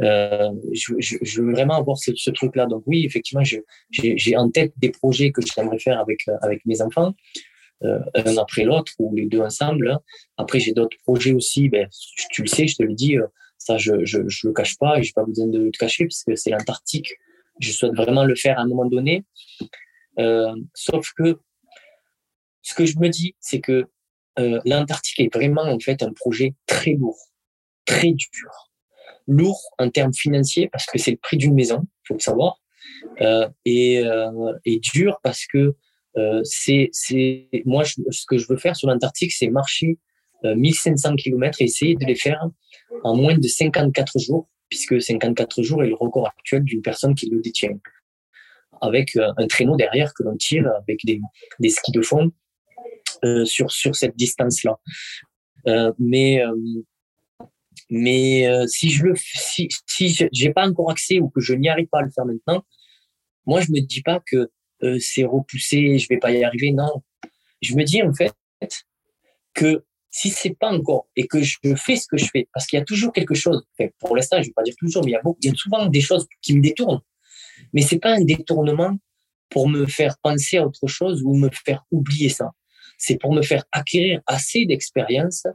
euh, 0.00 0.50
je, 0.72 0.94
je, 0.98 1.16
je, 1.22 1.42
veux 1.42 1.52
vraiment 1.52 1.74
avoir 1.74 1.96
ce, 1.96 2.10
ce 2.16 2.30
truc-là. 2.30 2.66
Donc 2.66 2.82
oui, 2.86 3.04
effectivement, 3.04 3.44
j'ai 3.44 4.36
en 4.36 4.50
tête 4.50 4.72
des 4.76 4.90
projets 4.90 5.30
que 5.30 5.40
j'aimerais 5.42 5.78
faire 5.78 6.00
avec 6.00 6.20
avec 6.42 6.66
mes 6.66 6.82
enfants, 6.82 7.14
euh, 7.84 8.00
un 8.14 8.36
après 8.38 8.64
l'autre 8.64 8.92
ou 8.98 9.14
les 9.14 9.26
deux 9.26 9.40
ensemble. 9.40 9.98
Après, 10.36 10.58
j'ai 10.58 10.72
d'autres 10.72 10.96
projets 11.04 11.32
aussi. 11.32 11.68
Ben, 11.68 11.88
tu 12.32 12.42
le 12.42 12.48
sais, 12.48 12.66
je 12.66 12.76
te 12.76 12.82
le 12.82 12.94
dis. 12.94 13.16
Euh, 13.16 13.26
ça, 13.56 13.76
je 13.76 14.04
je, 14.04 14.28
je 14.28 14.46
le 14.48 14.52
cache 14.52 14.78
pas 14.78 14.98
et 14.98 15.02
j'ai 15.02 15.12
pas 15.12 15.24
besoin 15.24 15.46
de 15.46 15.58
le 15.58 15.70
cacher 15.70 16.04
parce 16.06 16.24
que 16.24 16.34
c'est 16.34 16.50
l'Antarctique. 16.50 17.12
Je 17.60 17.72
souhaite 17.72 17.94
vraiment 17.94 18.24
le 18.24 18.34
faire 18.34 18.58
à 18.58 18.62
un 18.62 18.66
moment 18.66 18.86
donné. 18.86 19.24
Euh, 20.18 20.54
sauf 20.74 21.12
que 21.16 21.38
ce 22.62 22.74
que 22.74 22.84
je 22.84 22.98
me 22.98 23.08
dis, 23.08 23.34
c'est 23.40 23.60
que 23.60 23.86
euh, 24.38 24.60
l'Antarctique 24.64 25.20
est 25.20 25.34
vraiment 25.34 25.62
en 25.62 25.78
fait 25.80 26.02
un 26.02 26.12
projet 26.12 26.54
très 26.66 26.92
lourd, 26.92 27.18
très 27.84 28.12
dur. 28.12 28.70
Lourd 29.26 29.60
en 29.78 29.90
termes 29.90 30.14
financiers 30.14 30.68
parce 30.68 30.86
que 30.86 30.98
c'est 30.98 31.10
le 31.10 31.16
prix 31.16 31.36
d'une 31.36 31.54
maison, 31.54 31.86
faut 32.06 32.14
le 32.14 32.20
savoir, 32.20 32.60
euh, 33.20 33.48
et, 33.64 34.00
euh, 34.04 34.52
et, 34.64 34.78
dur 34.78 35.18
parce 35.22 35.46
que 35.46 35.74
c'est 36.42 36.90
moi 37.64 37.84
ce 37.84 38.24
que 38.26 38.38
je 38.38 38.48
veux 38.48 38.56
faire 38.56 38.74
sur 38.74 38.88
l'Antarctique, 38.88 39.32
c'est 39.32 39.48
marcher 39.48 39.98
1500 40.42 41.14
km 41.14 41.60
et 41.60 41.64
essayer 41.64 41.94
de 41.94 42.04
les 42.04 42.16
faire 42.16 42.40
en 43.04 43.16
moins 43.16 43.36
de 43.38 43.46
54 43.46 44.18
jours, 44.18 44.48
puisque 44.68 45.00
54 45.00 45.62
jours 45.62 45.84
est 45.84 45.88
le 45.88 45.94
record 45.94 46.26
actuel 46.26 46.64
d'une 46.64 46.82
personne 46.82 47.14
qui 47.14 47.30
le 47.30 47.40
détient, 47.40 47.78
avec 48.80 49.16
un 49.16 49.46
traîneau 49.46 49.76
derrière 49.76 50.12
que 50.12 50.24
l'on 50.24 50.36
tire 50.36 50.68
avec 50.80 51.04
des, 51.04 51.20
des 51.60 51.68
skis 51.68 51.92
de 51.92 52.02
fond 52.02 52.32
sur 53.44 53.70
sur 53.70 53.96
cette 53.96 54.16
distance-là. 54.16 54.78
Euh, 55.66 55.92
mais 55.98 56.42
euh, 56.42 56.54
mais 57.90 58.46
si 58.66 58.90
je 58.90 59.04
le 59.04 59.14
si 59.16 59.68
si 59.86 60.28
j'ai 60.32 60.52
pas 60.52 60.68
encore 60.68 60.90
accès 60.90 61.20
ou 61.20 61.28
que 61.28 61.40
je 61.40 61.54
n'y 61.54 61.68
arrive 61.68 61.88
pas 61.88 62.00
à 62.00 62.02
le 62.02 62.10
faire 62.10 62.26
maintenant, 62.26 62.62
moi 63.46 63.60
je 63.60 63.70
me 63.70 63.80
dis 63.80 64.02
pas 64.02 64.20
que 64.26 64.50
c'est 65.00 65.24
repoussé, 65.24 65.98
je 65.98 66.06
vais 66.08 66.18
pas 66.18 66.30
y 66.30 66.44
arriver. 66.44 66.72
Non, 66.72 67.02
je 67.62 67.74
me 67.74 67.84
dis 67.84 68.02
en 68.02 68.12
fait 68.12 68.34
que 69.54 69.84
si 70.10 70.30
c'est 70.30 70.56
pas 70.58 70.70
encore 70.70 71.06
et 71.16 71.26
que 71.26 71.42
je 71.42 71.58
fais 71.76 71.96
ce 71.96 72.06
que 72.06 72.16
je 72.16 72.26
fais, 72.32 72.48
parce 72.52 72.66
qu'il 72.66 72.78
y 72.78 72.82
a 72.82 72.84
toujours 72.84 73.12
quelque 73.12 73.34
chose. 73.34 73.62
pour 73.98 74.16
l'instant, 74.16 74.40
je 74.40 74.48
vais 74.48 74.52
pas 74.52 74.62
dire 74.62 74.74
toujours, 74.78 75.04
mais 75.04 75.12
il 75.12 75.14
y 75.14 75.16
a 75.16 75.22
beaucoup, 75.22 75.38
il 75.42 75.48
y 75.48 75.52
a 75.52 75.54
souvent 75.54 75.86
des 75.86 76.00
choses 76.00 76.26
qui 76.42 76.56
me 76.56 76.62
détournent. 76.62 77.00
Mais 77.72 77.82
c'est 77.82 77.98
pas 77.98 78.14
un 78.14 78.24
détournement 78.24 78.96
pour 79.50 79.68
me 79.68 79.86
faire 79.86 80.16
penser 80.22 80.58
à 80.58 80.66
autre 80.66 80.86
chose 80.86 81.22
ou 81.24 81.34
me 81.34 81.48
faire 81.64 81.84
oublier 81.90 82.28
ça 82.28 82.52
c'est 82.98 83.18
pour 83.18 83.32
me 83.32 83.42
faire 83.42 83.64
acquérir 83.72 84.20
assez 84.26 84.66
d'expérience 84.66 85.46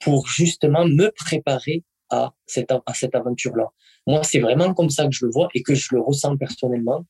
pour 0.00 0.28
justement 0.28 0.86
me 0.86 1.10
préparer 1.10 1.82
à 2.10 2.32
cette, 2.46 2.70
à 2.70 2.94
cette 2.94 3.14
aventure-là. 3.14 3.68
Moi, 4.06 4.22
c'est 4.22 4.40
vraiment 4.40 4.74
comme 4.74 4.90
ça 4.90 5.06
que 5.06 5.12
je 5.12 5.24
le 5.24 5.32
vois 5.32 5.48
et 5.54 5.62
que 5.62 5.74
je 5.74 5.88
le 5.92 6.00
ressens 6.00 6.36
personnellement. 6.36 7.06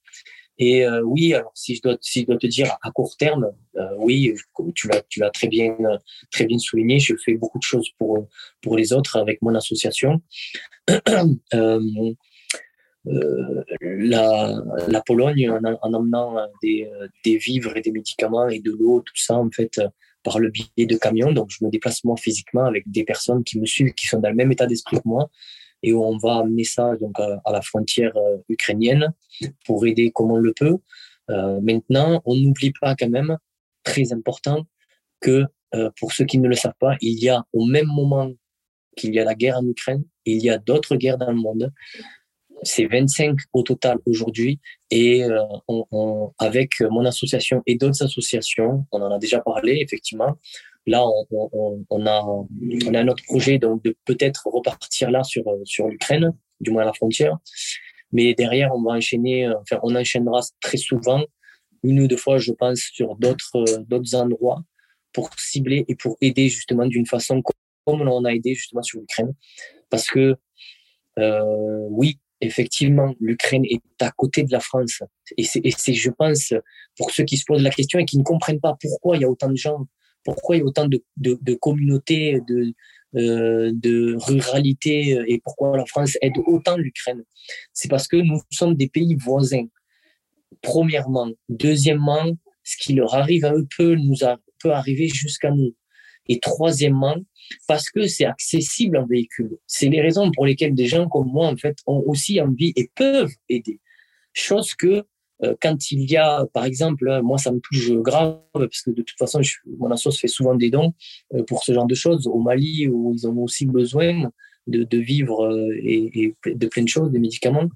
Et 0.59 0.85
euh, 0.85 1.03
oui, 1.03 1.35
alors 1.35 1.51
si 1.55 1.75
je 1.75 1.83
dois, 1.83 1.97
si 2.01 2.21
je 2.21 2.27
dois 2.27 2.37
te 2.37 2.47
dire 2.47 2.77
à 2.83 2.91
court 2.91 3.17
terme, 3.17 3.51
euh, 3.77 3.89
oui, 3.99 4.33
tu 4.75 4.87
l'as, 4.87 5.03
tu 5.09 5.19
l'as 5.21 5.31
très 5.31 5.49
bien, 5.49 5.75
très 6.31 6.45
bien 6.45 6.59
souligné. 6.59 7.01
Je 7.01 7.15
fais 7.25 7.35
beaucoup 7.35 7.59
de 7.59 7.65
choses 7.65 7.89
pour 7.99 8.29
pour 8.61 8.77
les 8.77 8.93
autres 8.93 9.17
avec 9.17 9.41
mon 9.41 9.55
association. 9.55 10.23
euh, 11.55 11.81
la, 13.05 14.63
la, 14.89 15.03
Pologne 15.03 15.51
en, 15.51 15.61
en 15.65 15.95
emmenant 15.95 16.39
euh, 16.39 16.47
des, 16.63 16.89
euh, 16.93 17.09
des, 17.25 17.37
vivres 17.37 17.77
et 17.77 17.81
des 17.81 17.91
médicaments 17.91 18.49
et 18.49 18.61
de 18.61 18.71
l'eau, 18.71 19.01
tout 19.01 19.17
ça, 19.17 19.37
en 19.37 19.51
fait, 19.51 19.81
par 20.23 20.39
le 20.39 20.51
biais 20.51 20.87
de 20.87 20.97
camions. 20.97 21.33
Donc, 21.33 21.51
je 21.51 21.65
me 21.65 21.71
déplace 21.71 22.05
moi 22.05 22.17
physiquement 22.17 22.65
avec 22.65 22.89
des 22.91 23.05
personnes 23.05 23.43
qui 23.43 23.59
me 23.59 23.67
suivent, 23.67 23.93
qui 23.95 24.07
sont 24.07 24.21
dans 24.21 24.29
le 24.31 24.37
même 24.37 24.53
état 24.53 24.67
d'esprit 24.67 24.99
que 24.99 25.09
moi, 25.09 25.29
et 25.83 25.93
on 25.93 26.17
va 26.17 26.37
amener 26.37 26.65
ça 26.65 26.95
donc 27.01 27.19
à, 27.19 27.41
à 27.45 27.53
la 27.53 27.61
frontière 27.61 28.13
ukrainienne 28.49 29.13
pour 29.67 29.85
aider 29.85 30.13
comme 30.13 30.31
on 30.31 30.37
le 30.37 30.53
peut. 30.53 30.77
Euh, 31.31 31.61
maintenant, 31.61 32.23
on 32.25 32.37
n'oublie 32.37 32.73
pas 32.81 32.95
quand 32.95 33.09
même, 33.09 33.37
très 33.83 34.13
important, 34.13 34.67
que 35.21 35.45
euh, 35.75 35.91
pour 35.99 36.13
ceux 36.13 36.25
qui 36.25 36.39
ne 36.39 36.49
le 36.49 36.55
savent 36.55 36.75
pas, 36.79 36.97
il 37.01 37.23
y 37.23 37.29
a 37.29 37.45
au 37.53 37.65
même 37.67 37.87
moment 37.87 38.31
qu'il 38.97 39.15
y 39.15 39.19
a 39.19 39.25
la 39.25 39.35
guerre 39.35 39.59
en 39.59 39.67
Ukraine, 39.67 40.05
il 40.25 40.43
y 40.43 40.51
a 40.51 40.59
d'autres 40.59 40.97
guerres 40.97 41.19
dans 41.19 41.31
le 41.31 41.37
monde 41.37 41.73
c'est 42.63 42.87
25 42.87 43.37
au 43.53 43.63
total 43.63 43.99
aujourd'hui. 44.07 44.61
Et 44.91 45.25
euh, 45.25 45.41
on, 45.69 45.85
on, 45.91 46.33
avec 46.39 46.81
mon 46.81 47.05
association 47.05 47.63
et 47.67 47.77
d'autres 47.77 48.03
associations, 48.03 48.87
on 48.93 49.03
en 49.03 49.11
a 49.11 49.19
déjà 49.19 49.41
parlé, 49.41 49.79
effectivement. 49.81 50.37
Là, 50.87 51.05
on, 51.31 51.85
on, 51.89 52.07
a, 52.07 52.23
on 52.23 52.95
a 52.95 53.05
notre 53.05 53.23
projet 53.25 53.59
donc 53.59 53.85
de 53.85 53.97
peut-être 54.05 54.49
repartir 54.49 55.11
là 55.11 55.23
sur, 55.23 55.45
sur 55.65 55.87
l'Ukraine, 55.87 56.33
du 56.61 56.71
moins 56.71 56.83
à 56.83 56.87
la 56.87 56.93
frontière. 56.93 57.39
Mais 58.11 58.35
derrière, 58.35 58.75
on 58.75 58.83
va 58.83 58.93
enchaîner, 58.93 59.49
enfin, 59.49 59.79
on 59.83 59.95
enchaînera 59.95 60.41
très 60.61 60.77
souvent, 60.77 61.25
une 61.83 62.01
ou 62.01 62.09
deux 62.09 62.17
fois, 62.17 62.39
je 62.39 62.53
pense, 62.53 62.81
sur 62.93 63.17
d'autres, 63.17 63.65
d'autres 63.89 64.15
endroits 64.15 64.63
pour 65.13 65.31
cibler 65.39 65.85
et 65.89 65.95
pour 65.95 66.17
aider 66.21 66.49
justement 66.49 66.87
d'une 66.87 67.07
façon 67.07 67.43
comme 67.43 68.03
on 68.03 68.25
a 68.25 68.33
aidé 68.33 68.55
justement 68.55 68.83
sur 68.83 69.01
l'Ukraine. 69.01 69.35
Parce 69.91 70.09
que, 70.09 70.37
euh, 71.19 71.87
oui, 71.91 72.19
effectivement, 72.43 73.15
l'Ukraine 73.21 73.65
est 73.65 73.81
à 74.01 74.11
côté 74.11 74.43
de 74.43 74.53
la 74.53 74.61
France. 74.61 75.01
Et 75.39 75.45
c'est, 75.45 75.95
je 75.95 76.11
pense, 76.11 76.53
pour 76.97 77.11
ceux 77.11 77.25
qui 77.25 77.37
se 77.37 77.45
posent 77.47 77.63
la 77.63 77.71
question 77.71 77.99
et 77.99 78.05
qui 78.05 78.19
ne 78.19 78.25
comprennent 78.25 78.61
pas 78.61 78.77
pourquoi 78.81 79.17
il 79.17 79.23
y 79.23 79.25
a 79.25 79.31
autant 79.31 79.49
de 79.49 79.57
gens, 79.57 79.87
pourquoi 80.25 80.57
il 80.57 80.59
y 80.61 80.63
a 80.63 80.65
autant 80.67 80.87
de, 80.87 81.03
de, 81.17 81.39
de 81.41 81.55
communautés, 81.55 82.41
de, 82.49 82.75
euh, 83.15 83.71
de 83.75 84.17
ruralité 84.19 85.19
et 85.27 85.41
pourquoi 85.43 85.77
la 85.77 85.87
France 85.87 86.19
aide 86.21 86.37
autant 86.47 86.77
l'Ukraine. 86.77 87.23
C'est 87.73 87.89
parce 87.89 88.09
que 88.09 88.17
nous 88.17 88.41
sommes 88.51 88.75
des 88.75 88.89
pays 88.89 89.15
voisins. 89.15 89.67
Premièrement. 90.61 91.31
Deuxièmement, 91.49 92.25
ce 92.65 92.77
qui 92.77 92.95
leur 92.95 93.15
arrive 93.15 93.45
à 93.45 93.55
eux 93.55 93.67
peut 93.77 93.95
nous 93.95 94.17
peut 94.61 94.73
arriver 94.73 95.09
jusqu'à 95.09 95.51
nous. 95.51 95.75
Et 96.29 96.39
troisièmement, 96.39 97.17
parce 97.67 97.91
que 97.91 98.07
c'est 98.07 98.25
accessible 98.25 98.97
en 98.97 99.07
véhicule. 99.07 99.59
C'est 99.67 99.89
les 99.89 100.01
raisons 100.01 100.31
pour 100.33 100.47
lesquelles 100.47 100.75
des 100.75 100.87
gens 100.87 101.09
comme 101.09 101.29
moi, 101.29 101.49
en 101.49 101.57
fait, 101.57 101.79
ont 101.87 102.03
aussi 102.07 102.41
envie 102.41 102.73
et 102.77 102.91
peuvent 102.95 103.33
aider. 103.49 103.81
Chose 104.33 104.75
que 104.75 105.05
euh, 105.45 105.55
quand 105.61 105.91
il 105.91 106.11
y 106.11 106.17
a, 106.17 106.47
par 106.53 106.65
exemple, 106.65 107.21
moi, 107.23 107.39
ça 107.39 107.51
me 107.53 107.61
touche 107.61 107.91
grave, 107.93 108.39
parce 108.53 108.83
que 108.83 108.91
de 108.91 109.03
toute 109.03 109.19
façon, 109.19 109.43
je, 109.43 109.57
mon 109.79 109.91
association 109.91 110.21
fait 110.21 110.29
souvent 110.29 110.55
des 110.55 110.71
dons 110.71 110.95
euh, 111.35 111.43
pour 111.45 111.65
ce 111.65 111.73
genre 111.73 111.87
de 111.87 111.95
choses, 111.95 112.27
au 112.27 112.39
Mali, 112.39 112.89
où 112.89 113.13
ils 113.15 113.27
ont 113.27 113.37
aussi 113.39 113.67
besoin 113.67 114.31
de, 114.67 114.85
de 114.85 114.99
vivre 114.99 115.47
euh, 115.47 115.75
et, 115.83 116.35
et, 116.47 116.55
de 116.55 116.67
plein 116.67 116.85
de 116.85 116.89
choses, 116.89 117.11
des 117.11 117.19
médicaments, 117.19 117.69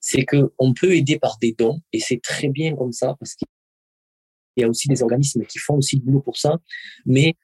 c'est 0.00 0.24
qu'on 0.24 0.74
peut 0.74 0.94
aider 0.94 1.18
par 1.18 1.38
des 1.40 1.52
dons, 1.52 1.80
et 1.92 2.00
c'est 2.00 2.20
très 2.22 2.48
bien 2.48 2.76
comme 2.76 2.92
ça, 2.92 3.16
parce 3.18 3.34
qu'il 3.34 3.48
y 4.58 4.64
a 4.64 4.68
aussi 4.68 4.88
des 4.88 5.02
organismes 5.02 5.44
qui 5.46 5.58
font 5.58 5.76
aussi 5.76 5.96
le 5.96 6.02
boulot 6.02 6.20
pour 6.20 6.36
ça, 6.36 6.58
mais 7.06 7.34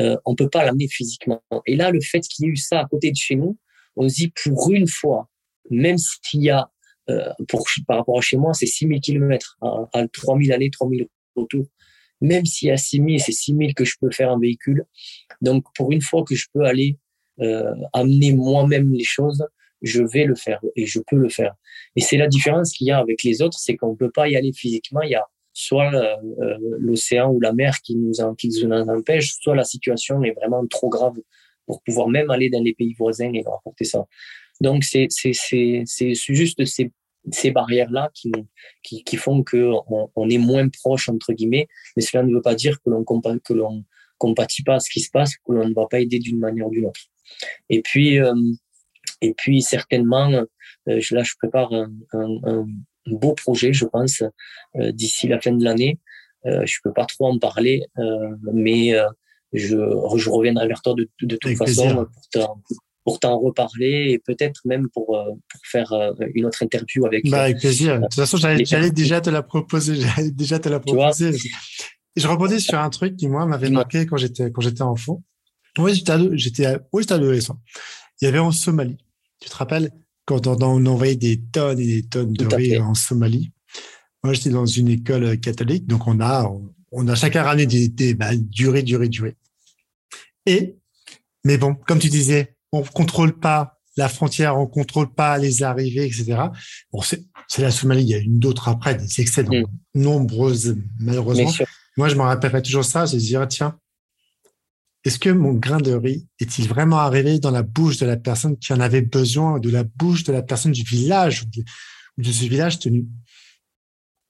euh, 0.00 0.16
on 0.24 0.34
peut 0.34 0.48
pas 0.48 0.64
l'amener 0.64 0.88
physiquement. 0.88 1.42
Et 1.66 1.76
là, 1.76 1.90
le 1.90 2.00
fait 2.00 2.20
qu'il 2.20 2.44
y 2.44 2.48
ait 2.48 2.52
eu 2.52 2.56
ça 2.56 2.80
à 2.80 2.86
côté 2.86 3.10
de 3.10 3.16
chez 3.16 3.36
nous, 3.36 3.58
on 3.96 4.08
se 4.08 4.14
dit 4.14 4.32
pour 4.42 4.72
une 4.72 4.86
fois, 4.86 5.28
même 5.70 5.96
s'il 5.98 6.42
y 6.42 6.50
a 6.50 6.70
euh, 7.08 7.32
pour, 7.48 7.64
par 7.86 7.98
rapport 7.98 8.18
à 8.18 8.20
chez 8.20 8.36
moi, 8.36 8.52
c'est 8.52 8.66
6000 8.66 9.00
km, 9.00 9.56
à, 9.62 9.88
à 9.92 10.08
3000 10.08 10.52
allées, 10.52 10.70
3000 10.70 11.06
retours. 11.36 11.66
Même 12.20 12.44
s'il 12.44 12.68
y 12.68 12.70
a 12.70 12.76
6000, 12.76 13.20
c'est 13.20 13.32
6000 13.32 13.74
que 13.74 13.84
je 13.84 13.94
peux 14.00 14.10
faire 14.10 14.30
en 14.30 14.38
véhicule. 14.38 14.84
Donc, 15.40 15.64
pour 15.74 15.92
une 15.92 16.00
fois 16.00 16.24
que 16.24 16.34
je 16.34 16.46
peux 16.52 16.64
aller 16.64 16.98
euh, 17.40 17.74
amener 17.92 18.32
moi-même 18.32 18.92
les 18.92 19.04
choses, 19.04 19.46
je 19.82 20.02
vais 20.02 20.24
le 20.24 20.34
faire 20.34 20.60
et 20.74 20.86
je 20.86 21.00
peux 21.06 21.16
le 21.16 21.28
faire. 21.28 21.54
Et 21.94 22.00
c'est 22.00 22.16
la 22.16 22.28
différence 22.28 22.72
qu'il 22.72 22.86
y 22.86 22.90
a 22.90 22.98
avec 22.98 23.22
les 23.22 23.42
autres, 23.42 23.58
c'est 23.58 23.76
qu'on 23.76 23.94
peut 23.94 24.10
pas 24.10 24.28
y 24.28 24.36
aller 24.36 24.52
physiquement. 24.52 25.02
Soit 25.56 25.90
euh, 25.94 26.16
euh 26.42 26.58
l'océan 26.78 27.32
ou 27.32 27.40
la 27.40 27.54
mer 27.54 27.80
qui 27.80 27.96
nous, 27.96 28.20
en, 28.20 28.34
empêche, 28.88 29.32
soit 29.40 29.56
la 29.56 29.64
situation 29.64 30.22
est 30.22 30.32
vraiment 30.32 30.66
trop 30.66 30.90
grave 30.90 31.16
pour 31.64 31.82
pouvoir 31.82 32.08
même 32.08 32.30
aller 32.30 32.50
dans 32.50 32.62
les 32.62 32.74
pays 32.74 32.94
voisins 32.98 33.32
et 33.32 33.42
rapporter 33.42 33.84
ça. 33.84 34.04
Donc, 34.60 34.84
c'est 34.84 35.08
juste 36.28 36.62
ces, 36.66 37.50
barrières-là 37.50 38.10
qui, 38.12 39.16
font 39.16 39.42
qu'on 39.42 40.10
on 40.14 40.28
est 40.28 40.38
moins 40.38 40.68
proche, 40.68 41.08
entre 41.08 41.32
guillemets, 41.32 41.68
mais 41.96 42.02
cela 42.02 42.22
ne 42.22 42.34
veut 42.34 42.42
pas 42.42 42.54
dire 42.54 42.78
que 42.82 42.90
l'on 42.90 43.02
que 43.02 43.54
l'on 43.54 43.82
compatit 44.18 44.62
pas 44.62 44.74
à 44.74 44.80
ce 44.80 44.90
qui 44.90 45.00
se 45.00 45.10
passe, 45.10 45.36
que 45.36 45.52
l'on 45.52 45.68
ne 45.68 45.74
va 45.74 45.86
pas 45.86 46.00
aider 46.00 46.18
d'une 46.18 46.38
manière 46.38 46.66
ou 46.66 46.70
d'une 46.70 46.86
autre. 46.86 47.00
Et 47.70 47.80
puis, 47.80 48.18
euh, 48.20 48.34
et 49.22 49.32
puis 49.32 49.62
certainement, 49.62 50.28
là, 50.28 50.44
je 50.86 51.34
prépare 51.38 51.72
un, 51.72 51.90
un, 52.12 52.36
un, 52.44 52.66
beau 53.06 53.34
projet, 53.34 53.72
je 53.72 53.84
pense, 53.84 54.22
euh, 54.76 54.92
d'ici 54.92 55.28
la 55.28 55.40
fin 55.40 55.52
de 55.52 55.64
l'année. 55.64 55.98
Euh, 56.46 56.64
je 56.64 56.78
peux 56.82 56.92
pas 56.92 57.06
trop 57.06 57.26
en 57.26 57.38
parler, 57.38 57.82
euh, 57.98 58.36
mais 58.52 58.94
euh, 58.94 59.06
je, 59.52 59.76
je 60.16 60.30
reviendrai 60.30 60.68
vers 60.68 60.80
toi 60.80 60.94
de, 60.94 61.08
de 61.22 61.36
toute 61.36 61.46
Avec 61.46 61.58
façon 61.58 62.06
pour 62.32 62.62
pour 63.04 63.20
t'en 63.20 63.38
reparler 63.38 64.08
et 64.10 64.18
peut-être 64.18 64.62
même 64.64 64.88
pour, 64.92 65.06
pour 65.06 65.60
faire 65.62 65.92
une 66.34 66.44
autre 66.44 66.60
interview 66.64 67.06
avec. 67.06 67.24
Bah, 67.30 67.44
avec 67.44 67.58
plaisir. 67.58 68.00
De 68.00 68.02
toute 68.06 68.14
façon, 68.14 68.36
j'allais 68.36 68.90
déjà 68.90 69.20
te 69.20 69.30
la 69.30 69.44
proposer. 69.44 69.94
J'allais 70.00 70.32
déjà 70.32 70.58
te 70.58 70.68
la 70.68 70.80
proposer. 70.80 71.28
Et 72.16 72.20
je 72.20 72.26
rebondis 72.26 72.60
sur 72.60 72.80
un 72.80 72.90
truc 72.90 73.16
qui, 73.16 73.28
moi, 73.28 73.46
m'avait 73.46 73.70
marqué 73.70 74.06
quand 74.06 74.16
j'étais, 74.16 74.50
quand 74.50 74.60
j'étais 74.60 74.82
enfant. 74.82 75.22
Oui, 75.78 75.94
j'étais, 75.94 76.14
j'étais, 76.32 76.78
oui, 76.92 77.02
j'étais 77.02 77.14
adolescent. 77.14 77.60
Il 78.20 78.24
y 78.24 78.28
avait 78.28 78.40
en 78.40 78.50
Somalie. 78.50 78.98
Tu 79.40 79.48
te 79.50 79.54
rappelles? 79.54 79.92
Quand 80.26 80.46
on, 80.46 80.56
on 80.62 80.84
envoyait 80.86 81.16
des 81.16 81.40
tonnes 81.40 81.80
et 81.80 81.86
des 81.86 82.02
tonnes 82.02 82.32
de 82.32 82.54
riz 82.54 82.78
en 82.78 82.94
Somalie? 82.94 83.52
Moi, 84.22 84.34
j'étais 84.34 84.50
dans 84.50 84.66
une 84.66 84.88
école 84.88 85.38
catholique, 85.40 85.86
donc 85.86 86.06
on 86.06 86.20
a, 86.20 86.44
on, 86.44 86.74
on 86.92 87.08
a 87.08 87.14
chacun 87.14 87.42
ramené 87.42 87.66
des, 87.66 87.88
des 87.88 88.14
bah, 88.14 88.36
du 88.36 88.68
riz, 88.68 88.82
du 88.82 88.96
riz, 88.96 89.08
du 89.08 89.22
riz. 89.22 89.34
Et, 90.46 90.76
mais 91.44 91.58
bon, 91.58 91.74
comme 91.74 91.98
tu 91.98 92.08
disais, 92.08 92.56
on 92.72 92.82
contrôle 92.82 93.38
pas 93.38 93.78
la 93.96 94.08
frontière, 94.08 94.58
on 94.58 94.66
contrôle 94.66 95.12
pas 95.12 95.38
les 95.38 95.62
arrivées, 95.62 96.04
etc. 96.04 96.36
Bon, 96.92 97.00
c'est 97.00 97.62
la 97.62 97.70
Somalie, 97.70 98.02
il 98.02 98.08
y 98.08 98.14
a 98.14 98.18
une 98.18 98.38
d'autres 98.38 98.68
après, 98.68 98.94
des 98.94 99.20
excès 99.20 99.42
mmh. 99.42 99.64
nombreuses, 99.94 100.76
malheureusement. 100.98 101.52
Moi, 101.96 102.08
je 102.08 102.14
me 102.14 102.22
rappellerai 102.22 102.62
toujours 102.62 102.84
ça, 102.84 103.06
c'est 103.06 103.16
de 103.16 103.22
dire, 103.22 103.46
tiens, 103.48 103.78
est-ce 105.06 105.20
que 105.20 105.30
mon 105.30 105.52
grain 105.52 105.78
de 105.78 105.92
riz 105.92 106.26
est-il 106.40 106.66
vraiment 106.66 106.98
arrivé 106.98 107.38
dans 107.38 107.52
la 107.52 107.62
bouche 107.62 107.96
de 107.98 108.06
la 108.06 108.16
personne 108.16 108.58
qui 108.58 108.72
en 108.72 108.80
avait 108.80 109.02
besoin, 109.02 109.60
de 109.60 109.70
la 109.70 109.84
bouche 109.84 110.24
de 110.24 110.32
la 110.32 110.42
personne 110.42 110.72
du 110.72 110.82
village 110.82 111.44
ou 111.44 111.46
de, 111.46 111.64
de 112.18 112.32
ce 112.32 112.44
village 112.46 112.80
tenu? 112.80 113.06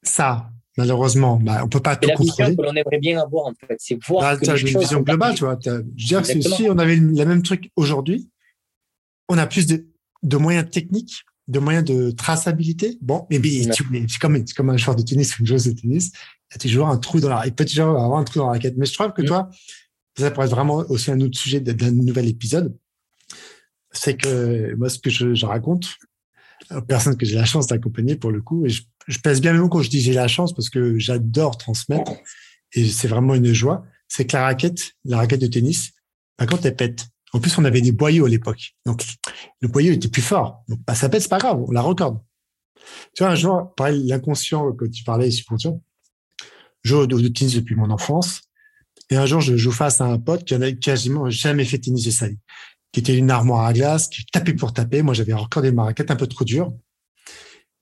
Ça, 0.03 0.51
malheureusement, 0.77 1.39
bah, 1.43 1.63
on 1.65 1.69
peut 1.69 1.81
pas 1.81 1.97
tout 1.97 2.11
la 2.11 2.15
contrôler. 2.15 2.51
vision 2.51 2.63
que 2.63 2.69
l'on 2.69 2.77
aimerait 2.77 2.99
bien 2.99 3.23
avoir, 3.23 3.47
en 3.47 3.55
fait, 3.55 3.77
c'est 3.79 3.97
voir. 4.05 4.21
Bah, 4.21 4.37
que 4.37 4.51
as 4.51 4.59
une 4.59 4.79
vision 4.79 5.01
globale, 5.01 5.35
tu 5.35 5.45
vois. 5.45 5.59
Je 5.65 5.71
veux 5.71 5.83
dire 5.97 6.21
que 6.21 6.43
si 6.43 6.69
on 6.69 6.77
avait 6.77 6.97
le 6.97 7.25
même 7.25 7.43
truc 7.43 7.71
aujourd'hui, 7.75 8.31
on 9.31 9.39
a 9.39 9.47
plus 9.47 9.67
de, 9.67 9.87
de, 10.23 10.37
moyens 10.37 10.69
techniques, 10.71 11.25
de 11.49 11.59
moyens 11.59 11.87
de 11.87 12.11
traçabilité. 12.11 12.99
Bon, 13.01 13.27
mais, 13.31 13.39
mais 13.39 13.63
c'est 13.63 14.19
comme, 14.21 14.45
comme 14.55 14.69
un 14.69 14.77
joueur 14.77 14.95
de 14.95 15.03
tennis 15.03 15.39
ou 15.39 15.41
une 15.41 15.47
joueuse 15.47 15.65
de 15.65 15.73
tennis. 15.73 16.13
Il 16.51 16.55
y 16.55 16.57
a 16.57 16.59
toujours 16.59 16.89
un 16.89 16.99
trou 16.99 17.19
dans 17.19 17.31
la, 17.31 17.47
il 17.47 17.55
peut 17.55 17.65
toujours 17.65 17.89
avoir 17.99 18.19
un 18.19 18.25
trou 18.25 18.41
dans 18.41 18.47
la 18.47 18.53
raquette. 18.53 18.77
Mais 18.77 18.85
je 18.85 18.93
trouve 18.93 19.15
que 19.15 19.23
mmh. 19.23 19.27
toi, 19.27 19.49
ça 20.19 20.31
pourrait 20.31 20.47
être 20.47 20.53
vraiment 20.53 20.77
aussi 20.89 21.11
un 21.11 21.21
autre 21.21 21.39
sujet 21.39 21.61
d'un 21.61 21.91
nouvel 21.91 22.29
épisode. 22.29 22.77
C'est 23.93 24.17
que 24.17 24.75
moi, 24.75 24.89
ce 24.89 24.99
que 24.99 25.11
je, 25.11 25.47
raconte, 25.47 25.87
aux 26.71 26.83
personnes 26.83 27.17
que 27.17 27.27
j'ai 27.27 27.37
la 27.37 27.45
chance 27.45 27.67
d'accompagner 27.67 28.17
pour 28.17 28.31
le 28.31 28.43
coup, 28.43 28.67
et 28.67 28.69
je, 28.69 28.83
je 29.07 29.19
pèse 29.19 29.41
bien 29.41 29.53
même 29.53 29.69
quand 29.69 29.83
je 29.83 29.91
dis 29.91 30.01
j'ai 30.01 30.13
la 30.13 30.29
chance 30.29 30.55
parce 30.55 30.69
que 30.69 30.99
j'adore 30.99 31.57
transmettre 31.59 32.13
et 32.73 32.87
c'est 32.89 33.09
vraiment 33.09 33.35
une 33.35 33.53
joie, 33.53 33.87
c'est 34.09 34.27
que 34.27 34.37
la 34.37 34.45
raquette, 34.45 34.93
la 35.05 35.19
raquette 35.19 35.41
de 35.41 35.47
tennis, 35.47 35.93
bah, 36.39 36.47
quand 36.47 36.65
elle 36.65 36.77
pète, 36.77 37.07
en 37.33 37.41
plus, 37.41 37.57
on 37.59 37.65
avait 37.65 37.81
des 37.81 37.93
boyaux 37.93 38.27
à 38.27 38.29
l'époque. 38.29 38.77
Donc, 38.85 39.05
le 39.61 39.69
boyau 39.69 39.93
était 39.93 40.09
plus 40.09 40.23
fort. 40.23 40.63
Donc, 40.69 40.81
bah, 40.87 40.95
ça 40.95 41.09
pète, 41.09 41.23
c'est 41.23 41.29
pas 41.29 41.39
grave, 41.39 41.63
on 41.67 41.71
la 41.71 41.83
recorde. 41.83 42.21
Tu 43.15 43.23
vois, 43.23 43.33
un 43.33 43.35
jour, 43.35 43.75
pareil, 43.75 44.07
l'inconscient, 44.07 44.73
que 44.73 44.85
tu 44.85 45.03
parlais, 45.05 45.31
subconscient, 45.31 45.83
je 46.83 46.91
joue 46.91 46.99
au 46.99 47.07
tennis 47.07 47.55
depuis 47.55 47.75
mon 47.75 47.91
enfance. 47.91 48.43
Et 49.11 49.17
un 49.17 49.27
jour, 49.27 49.41
je 49.41 49.57
joue 49.57 49.73
face 49.73 50.01
à 50.01 50.05
un 50.05 50.19
pote 50.19 50.45
qui 50.45 50.55
en 50.55 50.61
quasiment 50.75 51.31
jamais 51.31 51.65
fait 51.65 51.79
tennis 51.79 52.05
de 52.05 52.11
sa 52.11 52.29
vie, 52.29 52.39
qui 52.93 53.01
était 53.01 53.17
une 53.17 53.31
armoire 53.31 53.67
à 53.67 53.73
glace, 53.73 54.09
qui 54.09 54.25
tapait 54.27 54.55
pour 54.55 54.73
taper. 54.73 55.03
Moi, 55.03 55.15
j'avais 55.15 55.33
recordé 55.33 55.71
ma 55.71 55.85
raquette 55.85 56.11
un 56.11 56.17
peu 56.17 56.27
trop 56.27 56.45
dure. 56.45 56.73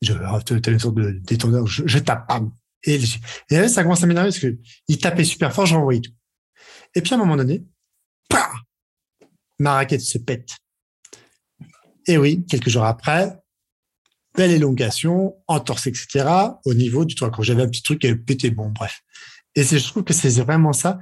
Je, 0.03 0.13
as 0.13 0.71
une 0.71 0.79
sorte 0.79 0.97
de 0.97 1.13
détonneur, 1.25 1.67
je, 1.67 1.83
je 1.87 1.99
tape, 1.99 2.29
bam. 2.29 2.53
Et, 2.83 3.01
là, 3.51 3.69
ça 3.69 3.83
commence 3.83 4.03
à 4.03 4.07
m'énerver 4.07 4.29
parce 4.29 4.39
que 4.39 4.59
il 4.89 4.99
tapait 4.99 5.25
super 5.25 5.55
fort, 5.55 5.65
j'envoyais 5.65 6.03
tout. 6.03 6.13
Et 6.95 7.01
puis, 7.01 7.13
à 7.13 7.17
un 7.17 7.19
moment 7.19 7.37
donné, 7.37 7.65
pah, 8.29 8.53
ma 9.59 9.75
raquette 9.75 10.03
se 10.03 10.19
pète. 10.19 10.51
Et 12.07 12.19
oui, 12.19 12.45
quelques 12.47 12.69
jours 12.69 12.85
après, 12.85 13.39
belle 14.37 14.51
élongation, 14.51 15.37
entorse, 15.49 15.87
etc. 15.87 16.27
au 16.67 16.75
niveau 16.75 17.07
du 17.07 17.15
toit. 17.15 17.31
Quand 17.31 17.43
j'avais 17.43 17.63
un 17.63 17.69
petit 17.69 17.83
truc, 17.83 18.05
elle 18.05 18.23
pétait. 18.23 18.51
Bon, 18.51 18.69
bref. 18.69 19.01
Et 19.57 19.63
je 19.63 19.89
trouve 19.89 20.05
que 20.05 20.13
c'est 20.13 20.31
vraiment 20.41 20.73
ça. 20.73 20.99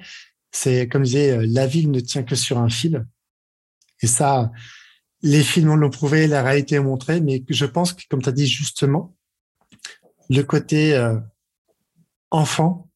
C'est 0.51 0.89
comme 0.89 1.05
disait, 1.05 1.31
euh, 1.31 1.47
la 1.49 1.67
ville 1.67 1.91
ne 1.91 2.01
tient 2.01 2.23
que 2.23 2.35
sur 2.35 2.59
un 2.59 2.69
fil. 2.69 3.07
Et 4.03 4.07
ça, 4.07 4.51
les 5.23 5.43
films 5.43 5.75
l'ont 5.75 5.91
prouvé, 5.91 6.27
la 6.27 6.43
réalité 6.43 6.75
est 6.77 6.81
montrée, 6.81 7.21
mais 7.21 7.43
je 7.49 7.65
pense 7.65 7.93
que, 7.93 8.03
comme 8.11 8.23
tu 8.23 8.29
as 8.29 8.33
dit 8.33 8.47
justement, 8.47 9.17
le 10.29 10.43
côté 10.43 10.95
euh, 10.95 11.19
enfant, 12.31 12.91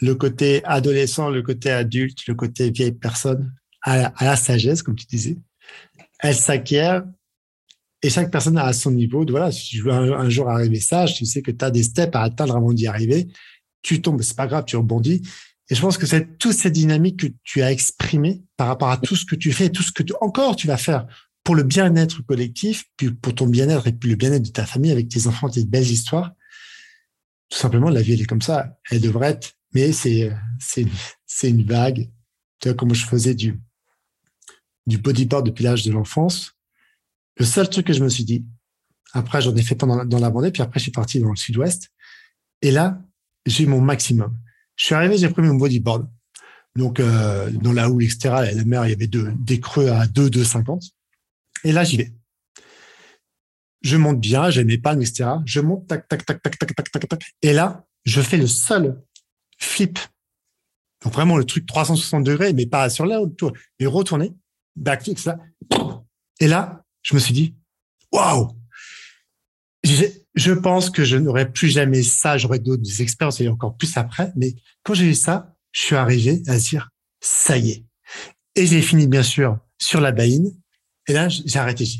le 0.00 0.14
côté 0.14 0.62
adolescent, 0.64 1.30
le 1.30 1.42
côté 1.42 1.70
adulte, 1.70 2.26
le 2.26 2.34
côté 2.34 2.70
vieille 2.70 2.92
personne, 2.92 3.54
à 3.82 3.96
la, 3.96 4.12
à 4.16 4.36
sagesse, 4.36 4.82
comme 4.82 4.96
tu 4.96 5.06
disais, 5.06 5.38
elle 6.20 6.34
s'acquiert 6.34 7.04
et 8.02 8.10
chaque 8.10 8.30
personne 8.30 8.58
a 8.58 8.72
son 8.72 8.90
niveau. 8.90 9.24
De, 9.24 9.32
voilà, 9.32 9.50
si 9.50 9.68
tu 9.68 9.82
veux 9.82 9.92
un, 9.92 10.12
un 10.12 10.28
jour 10.28 10.48
arriver 10.48 10.80
sage, 10.80 11.14
tu 11.14 11.24
sais 11.24 11.42
que 11.42 11.50
tu 11.50 11.64
as 11.64 11.70
des 11.70 11.82
steps 11.82 12.14
à 12.14 12.22
atteindre 12.22 12.56
avant 12.56 12.72
d'y 12.72 12.86
arriver. 12.86 13.28
Tu 13.88 14.02
tombes, 14.02 14.20
c'est 14.20 14.36
pas 14.36 14.46
grave, 14.46 14.66
tu 14.66 14.76
rebondis. 14.76 15.22
Et 15.70 15.74
je 15.74 15.80
pense 15.80 15.96
que 15.96 16.04
c'est 16.04 16.36
toute 16.36 16.52
cette 16.52 16.74
dynamique 16.74 17.20
que 17.20 17.26
tu 17.42 17.62
as 17.62 17.72
exprimée 17.72 18.42
par 18.58 18.66
rapport 18.66 18.90
à 18.90 18.98
tout 18.98 19.16
ce 19.16 19.24
que 19.24 19.34
tu 19.34 19.50
fais, 19.50 19.70
tout 19.70 19.82
ce 19.82 19.92
que 19.92 20.02
tu, 20.02 20.12
encore 20.20 20.56
tu 20.56 20.66
vas 20.66 20.76
faire 20.76 21.06
pour 21.42 21.54
le 21.54 21.62
bien-être 21.62 22.20
collectif, 22.20 22.84
puis 22.98 23.10
pour 23.10 23.34
ton 23.34 23.46
bien-être 23.46 23.86
et 23.86 23.92
puis 23.92 24.10
le 24.10 24.16
bien-être 24.16 24.42
de 24.42 24.50
ta 24.50 24.66
famille 24.66 24.92
avec 24.92 25.08
tes 25.08 25.26
enfants, 25.26 25.48
tes 25.48 25.64
belles 25.64 25.90
histoires. 25.90 26.32
Tout 27.48 27.56
simplement, 27.56 27.88
la 27.88 28.02
vie, 28.02 28.12
elle 28.12 28.20
est 28.20 28.26
comme 28.26 28.42
ça. 28.42 28.78
Elle 28.90 29.00
devrait 29.00 29.28
être, 29.28 29.54
mais 29.72 29.92
c'est, 29.92 30.30
c'est, 30.58 30.86
c'est 31.24 31.48
une 31.48 31.64
vague. 31.64 32.10
Tu 32.60 32.68
vois, 32.68 32.76
comme 32.76 32.94
je 32.94 33.06
faisais 33.06 33.34
du, 33.34 33.58
du 34.86 34.98
bodyboard 34.98 35.46
depuis 35.46 35.64
l'âge 35.64 35.82
de 35.82 35.92
l'enfance. 35.92 36.52
Le 37.38 37.46
seul 37.46 37.70
truc 37.70 37.86
que 37.86 37.94
je 37.94 38.04
me 38.04 38.10
suis 38.10 38.24
dit, 38.24 38.44
après 39.14 39.40
j'en 39.40 39.56
ai 39.56 39.62
fait 39.62 39.76
pendant 39.76 40.04
dans 40.04 40.18
la 40.18 40.28
Vendée, 40.28 40.50
puis 40.50 40.60
après 40.60 40.78
je 40.78 40.82
suis 40.82 40.92
parti 40.92 41.20
dans 41.20 41.30
le 41.30 41.36
sud-ouest. 41.36 41.88
Et 42.60 42.70
là, 42.70 43.00
j'ai 43.48 43.66
mon 43.66 43.80
maximum. 43.80 44.36
Je 44.76 44.84
suis 44.84 44.94
arrivé, 44.94 45.18
j'ai 45.18 45.28
pris 45.28 45.42
mon 45.42 45.54
bodyboard. 45.54 46.08
Donc 46.76 47.00
euh, 47.00 47.50
dans 47.50 47.72
la 47.72 47.90
houle, 47.90 48.04
etc. 48.04 48.18
La 48.54 48.64
mer, 48.64 48.86
il 48.86 48.90
y 48.90 48.94
avait 48.94 49.08
des 49.08 49.60
creux 49.60 49.88
à 49.88 50.06
2, 50.06 50.28
2,50. 50.28 50.90
Et 51.64 51.72
là, 51.72 51.82
j'y 51.84 51.96
vais. 51.96 52.12
Je 53.82 53.96
monte 53.96 54.20
bien, 54.20 54.50
j'ai 54.50 54.64
mes 54.64 54.78
palmes, 54.78 55.00
etc. 55.00 55.30
Je 55.44 55.60
monte, 55.60 55.86
tac, 55.88 56.06
tac, 56.08 56.24
tac, 56.24 56.42
tac, 56.42 56.58
tac, 56.58 56.74
tac, 56.74 56.90
tac, 56.90 57.08
tac. 57.08 57.22
Et 57.42 57.52
là, 57.52 57.86
je 58.04 58.20
fais 58.20 58.36
le 58.36 58.46
seul 58.46 59.00
flip 59.58 59.98
Donc 61.02 61.12
vraiment 61.12 61.36
le 61.36 61.44
truc 61.44 61.66
360 61.66 62.24
degrés, 62.24 62.52
mais 62.52 62.66
pas 62.66 62.90
sur 62.90 63.06
là 63.06 63.20
autour, 63.20 63.52
mais 63.80 63.86
retourner, 63.86 64.32
backflip, 64.76 65.18
ça. 65.18 65.38
Et 66.40 66.46
là, 66.46 66.84
je 67.02 67.14
me 67.14 67.20
suis 67.20 67.34
dit, 67.34 67.54
waouh! 68.12 68.57
Je 70.38 70.52
pense 70.52 70.88
que 70.88 71.04
je 71.04 71.16
n'aurais 71.16 71.50
plus 71.50 71.68
jamais 71.68 72.04
ça, 72.04 72.38
j'aurais 72.38 72.60
d'autres 72.60 73.02
expériences 73.02 73.40
et 73.40 73.48
encore 73.48 73.76
plus 73.76 73.96
après, 73.96 74.32
mais 74.36 74.54
quand 74.84 74.94
j'ai 74.94 75.06
eu 75.06 75.14
ça, 75.14 75.56
je 75.72 75.80
suis 75.80 75.96
arrivé 75.96 76.44
à 76.46 76.56
dire, 76.56 76.90
ça 77.20 77.58
y 77.58 77.70
est. 77.70 77.84
Et 78.54 78.64
j'ai 78.64 78.80
fini, 78.80 79.08
bien 79.08 79.24
sûr, 79.24 79.58
sur 79.78 80.00
la 80.00 80.12
baïne. 80.12 80.52
Et 81.08 81.12
là, 81.12 81.28
j'ai 81.28 81.58
arrêté, 81.58 81.84
j'ai 81.84 81.98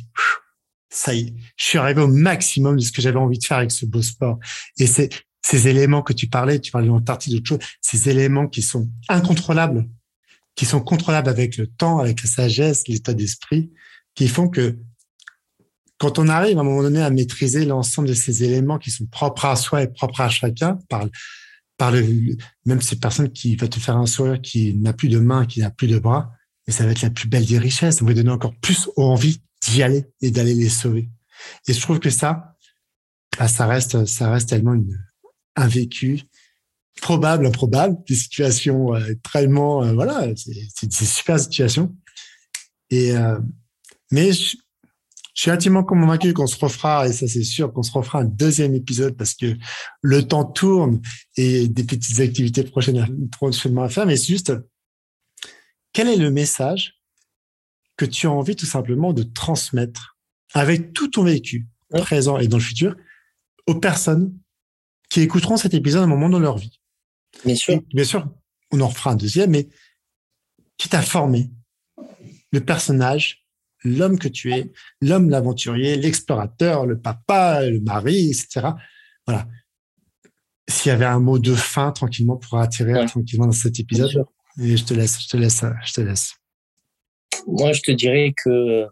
ça 0.88 1.14
y 1.14 1.20
est, 1.22 1.34
je 1.56 1.64
suis 1.64 1.78
arrivé 1.78 2.00
au 2.00 2.06
maximum 2.06 2.76
de 2.76 2.80
ce 2.80 2.92
que 2.92 3.02
j'avais 3.02 3.18
envie 3.18 3.38
de 3.38 3.44
faire 3.44 3.56
avec 3.56 3.72
ce 3.72 3.84
beau 3.86 4.02
sport. 4.02 4.38
Et 4.78 4.86
c'est 4.86 5.10
ces 5.42 5.66
éléments 5.66 6.02
que 6.02 6.12
tu 6.12 6.28
parlais, 6.28 6.60
tu 6.60 6.70
parlais 6.70 6.86
de 6.86 6.92
l'Antarctique, 6.92 7.32
d'autres 7.32 7.48
choses, 7.48 7.68
ces 7.80 8.08
éléments 8.08 8.46
qui 8.46 8.62
sont 8.62 8.88
incontrôlables, 9.08 9.88
qui 10.54 10.64
sont 10.64 10.80
contrôlables 10.80 11.28
avec 11.28 11.56
le 11.56 11.66
temps, 11.66 11.98
avec 11.98 12.22
la 12.22 12.28
sagesse, 12.28 12.86
l'état 12.86 13.14
d'esprit, 13.14 13.72
qui 14.14 14.28
font 14.28 14.48
que 14.48 14.78
quand 15.98 16.18
on 16.18 16.28
arrive 16.28 16.56
à 16.58 16.60
un 16.60 16.64
moment 16.64 16.82
donné 16.82 17.02
à 17.02 17.10
maîtriser 17.10 17.64
l'ensemble 17.64 18.08
de 18.08 18.14
ces 18.14 18.44
éléments 18.44 18.78
qui 18.78 18.90
sont 18.90 19.06
propres 19.06 19.46
à 19.46 19.56
soi 19.56 19.82
et 19.82 19.88
propres 19.88 20.20
à 20.20 20.28
chacun, 20.28 20.78
par, 20.88 21.06
par 21.76 21.90
le, 21.90 22.36
même 22.64 22.80
ces 22.80 22.96
personnes 22.96 23.30
qui 23.30 23.56
va 23.56 23.68
te 23.68 23.80
faire 23.80 23.96
un 23.96 24.06
sourire 24.06 24.40
qui 24.40 24.74
n'a 24.74 24.92
plus 24.92 25.08
de 25.08 25.18
mains, 25.18 25.44
qui 25.44 25.60
n'a 25.60 25.70
plus 25.70 25.88
de 25.88 25.98
bras, 25.98 26.32
et 26.66 26.72
ça 26.72 26.84
va 26.84 26.92
être 26.92 27.02
la 27.02 27.10
plus 27.10 27.28
belle 27.28 27.46
des 27.46 27.58
richesses. 27.58 27.96
Ça 27.96 28.04
va 28.04 28.14
donner 28.14 28.30
encore 28.30 28.54
plus 28.60 28.88
envie 28.96 29.40
d'y 29.66 29.82
aller 29.82 30.04
et 30.20 30.30
d'aller 30.30 30.54
les 30.54 30.68
sauver. 30.68 31.08
Et 31.66 31.72
je 31.72 31.80
trouve 31.80 31.98
que 31.98 32.10
ça, 32.10 32.56
bah, 33.38 33.48
ça 33.48 33.66
reste, 33.66 34.04
ça 34.04 34.30
reste 34.30 34.50
tellement 34.50 34.74
une, 34.74 34.98
un 35.56 35.66
vécu 35.66 36.22
probable, 37.00 37.46
improbable, 37.46 37.96
des 38.08 38.14
situations 38.14 38.94
euh, 38.94 39.14
tellement, 39.32 39.84
euh, 39.84 39.92
voilà, 39.92 40.28
c'est 40.36 40.86
des 40.86 41.06
super 41.06 41.38
situations. 41.38 41.96
Et 42.90 43.16
euh, 43.16 43.38
mais 44.10 44.32
je, 44.32 44.56
suis 45.42 45.50
intimement 45.52 45.84
convaincu 45.84 46.32
qu'on 46.32 46.48
se 46.48 46.58
refera, 46.58 47.06
et 47.06 47.12
ça 47.12 47.28
c'est 47.28 47.44
sûr, 47.44 47.72
qu'on 47.72 47.84
se 47.84 47.92
refera 47.92 48.20
un 48.20 48.24
deuxième 48.24 48.74
épisode 48.74 49.16
parce 49.16 49.34
que 49.34 49.56
le 50.02 50.26
temps 50.26 50.44
tourne 50.44 51.00
et 51.36 51.68
des 51.68 51.84
petites 51.84 52.18
activités 52.18 52.64
prochainement 52.64 53.82
à 53.82 53.88
faire. 53.88 54.06
Mais 54.06 54.16
c'est 54.16 54.26
juste, 54.26 54.52
quel 55.92 56.08
est 56.08 56.16
le 56.16 56.32
message 56.32 57.00
que 57.96 58.04
tu 58.04 58.26
as 58.26 58.32
envie 58.32 58.56
tout 58.56 58.66
simplement 58.66 59.12
de 59.12 59.22
transmettre 59.22 60.18
avec 60.54 60.92
tout 60.92 61.08
ton 61.08 61.22
vécu, 61.22 61.68
présent 61.90 62.38
et 62.38 62.48
dans 62.48 62.56
le 62.56 62.62
futur, 62.62 62.96
aux 63.66 63.76
personnes 63.76 64.36
qui 65.08 65.20
écouteront 65.20 65.56
cet 65.56 65.72
épisode 65.72 66.00
à 66.00 66.04
un 66.04 66.08
moment 66.08 66.28
dans 66.28 66.40
leur 66.40 66.58
vie? 66.58 66.80
Bien 67.44 67.54
sûr. 67.54 67.80
bien 67.94 68.04
sûr, 68.04 68.28
on 68.72 68.80
en 68.80 68.88
refera 68.88 69.12
un 69.12 69.16
deuxième, 69.16 69.50
mais 69.50 69.68
qui 70.78 70.88
t'a 70.88 71.02
formé 71.02 71.50
le 72.50 72.60
personnage, 72.64 73.47
l'homme 73.84 74.18
que 74.18 74.28
tu 74.28 74.52
es, 74.52 74.70
l'homme 75.00 75.30
l'aventurier, 75.30 75.96
l'explorateur, 75.96 76.86
le 76.86 77.00
papa, 77.00 77.66
le 77.66 77.80
mari, 77.80 78.30
etc. 78.30 78.68
Voilà. 79.26 79.46
S'il 80.68 80.90
y 80.90 80.92
avait 80.92 81.06
un 81.06 81.20
mot 81.20 81.38
de 81.38 81.54
fin 81.54 81.92
tranquillement 81.92 82.36
pour 82.36 82.58
attirer 82.58 83.06
tranquillement 83.06 83.46
dans 83.46 83.52
cet 83.52 83.80
épisode, 83.80 84.26
et 84.60 84.76
je 84.76 84.84
te 84.84 84.94
laisse, 84.94 85.22
je 85.22 85.28
te 85.28 85.36
laisse, 85.36 85.64
je 85.84 85.92
te 85.92 86.00
laisse. 86.00 86.34
Moi, 87.46 87.72
je 87.72 87.80
te 87.80 87.92
dirais 87.92 88.34
que 88.36 88.86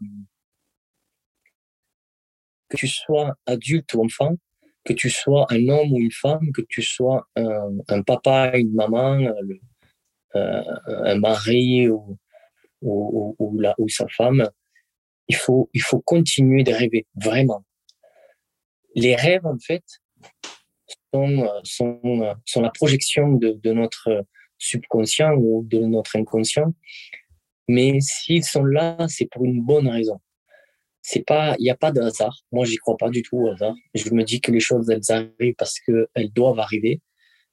que 2.69 2.77
tu 2.77 2.89
sois 2.89 3.35
adulte 3.47 3.95
ou 3.95 4.05
enfant, 4.05 4.37
que 4.85 4.93
tu 4.93 5.11
sois 5.11 5.47
un 5.51 5.69
homme 5.69 5.93
ou 5.93 5.99
une 5.99 6.13
femme, 6.13 6.53
que 6.53 6.63
tu 6.69 6.83
sois 6.83 7.29
un, 7.37 8.03
papa, 8.03 8.57
une 8.57 8.73
maman, 8.73 9.21
euh, 10.35 10.63
un 10.87 11.19
mari 11.19 11.89
ou, 11.89 12.19
ou, 12.83 13.59
la, 13.61 13.75
ou, 13.79 13.89
sa 13.89 14.07
femme, 14.09 14.49
il 15.28 15.36
faut, 15.36 15.70
il 15.73 15.82
faut 15.82 16.01
continuer 16.01 16.62
de 16.62 16.73
rêver, 16.73 17.07
vraiment. 17.16 17.65
Les 18.94 19.15
rêves, 19.15 19.47
en 19.47 19.59
fait, 19.59 19.85
sont, 21.12 21.48
sont, 21.65 22.36
sont 22.44 22.61
la 22.61 22.70
projection 22.70 23.32
de, 23.32 23.73
notre 23.73 24.24
subconscient 24.59 25.35
ou 25.35 25.65
de 25.65 25.78
notre 25.81 26.16
inconscient. 26.16 26.74
Mais 27.69 27.98
s'ils 28.01 28.44
sont 28.44 28.65
là, 28.65 28.97
c'est 29.09 29.27
pour 29.27 29.44
une 29.44 29.62
bonne 29.62 29.89
raison 29.89 30.20
il 31.15 31.57
n'y 31.61 31.70
a 31.70 31.77
pas 31.77 31.93
de 31.93 32.01
hasard. 32.01 32.36
Moi, 32.53 32.65
j'y 32.65 32.77
crois 32.77 32.97
pas 32.97 33.11
du 33.11 33.23
tout 33.23 33.36
au 33.36 33.51
hasard. 33.51 33.74
Je 33.94 34.11
me 34.11 34.24
dis 34.24 34.40
que 34.40 34.51
les 34.51 34.61
choses, 34.61 34.90
elles 34.90 35.11
arrivent 35.11 35.55
parce 35.57 35.78
qu'elles 35.81 36.32
doivent 36.32 36.59
arriver. 36.59 37.01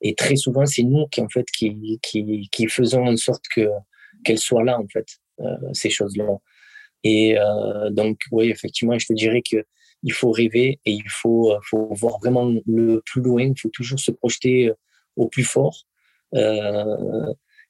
Et 0.02 0.16
très 0.16 0.36
souvent, 0.36 0.66
c'est 0.66 0.84
nous 0.84 1.08
qui, 1.08 1.22
en 1.22 1.30
fait, 1.30 1.46
qui, 1.52 2.00
qui, 2.02 2.50
qui 2.52 2.68
faisons 2.68 3.06
en 3.06 3.16
sorte 3.16 3.46
que, 3.54 3.70
qu'elles 4.24 4.40
soient 4.40 4.64
là, 4.64 4.80
en 4.80 4.88
fait, 4.88 5.06
euh, 5.40 5.56
ces 5.74 5.90
choses-là. 5.90 6.28
Et 7.04 7.38
euh, 7.38 7.90
donc, 7.90 8.20
oui, 8.32 8.50
effectivement, 8.50 8.98
je 8.98 9.08
te 9.08 9.14
dirais 9.14 9.42
que 9.42 9.66
il 10.06 10.12
faut 10.12 10.32
rêver 10.32 10.80
et 10.86 10.92
il 10.92 11.10
faut, 11.10 11.54
euh, 11.54 11.60
faut 11.70 11.90
voir 11.94 12.20
vraiment 12.20 12.52
le 12.66 13.02
plus 13.06 13.22
loin. 13.22 13.44
Il 13.44 13.60
faut 13.60 13.70
toujours 13.70 14.00
se 14.00 14.12
projeter 14.12 14.70
euh, 14.70 14.74
au 15.16 15.28
plus 15.28 15.44
fort. 15.44 15.86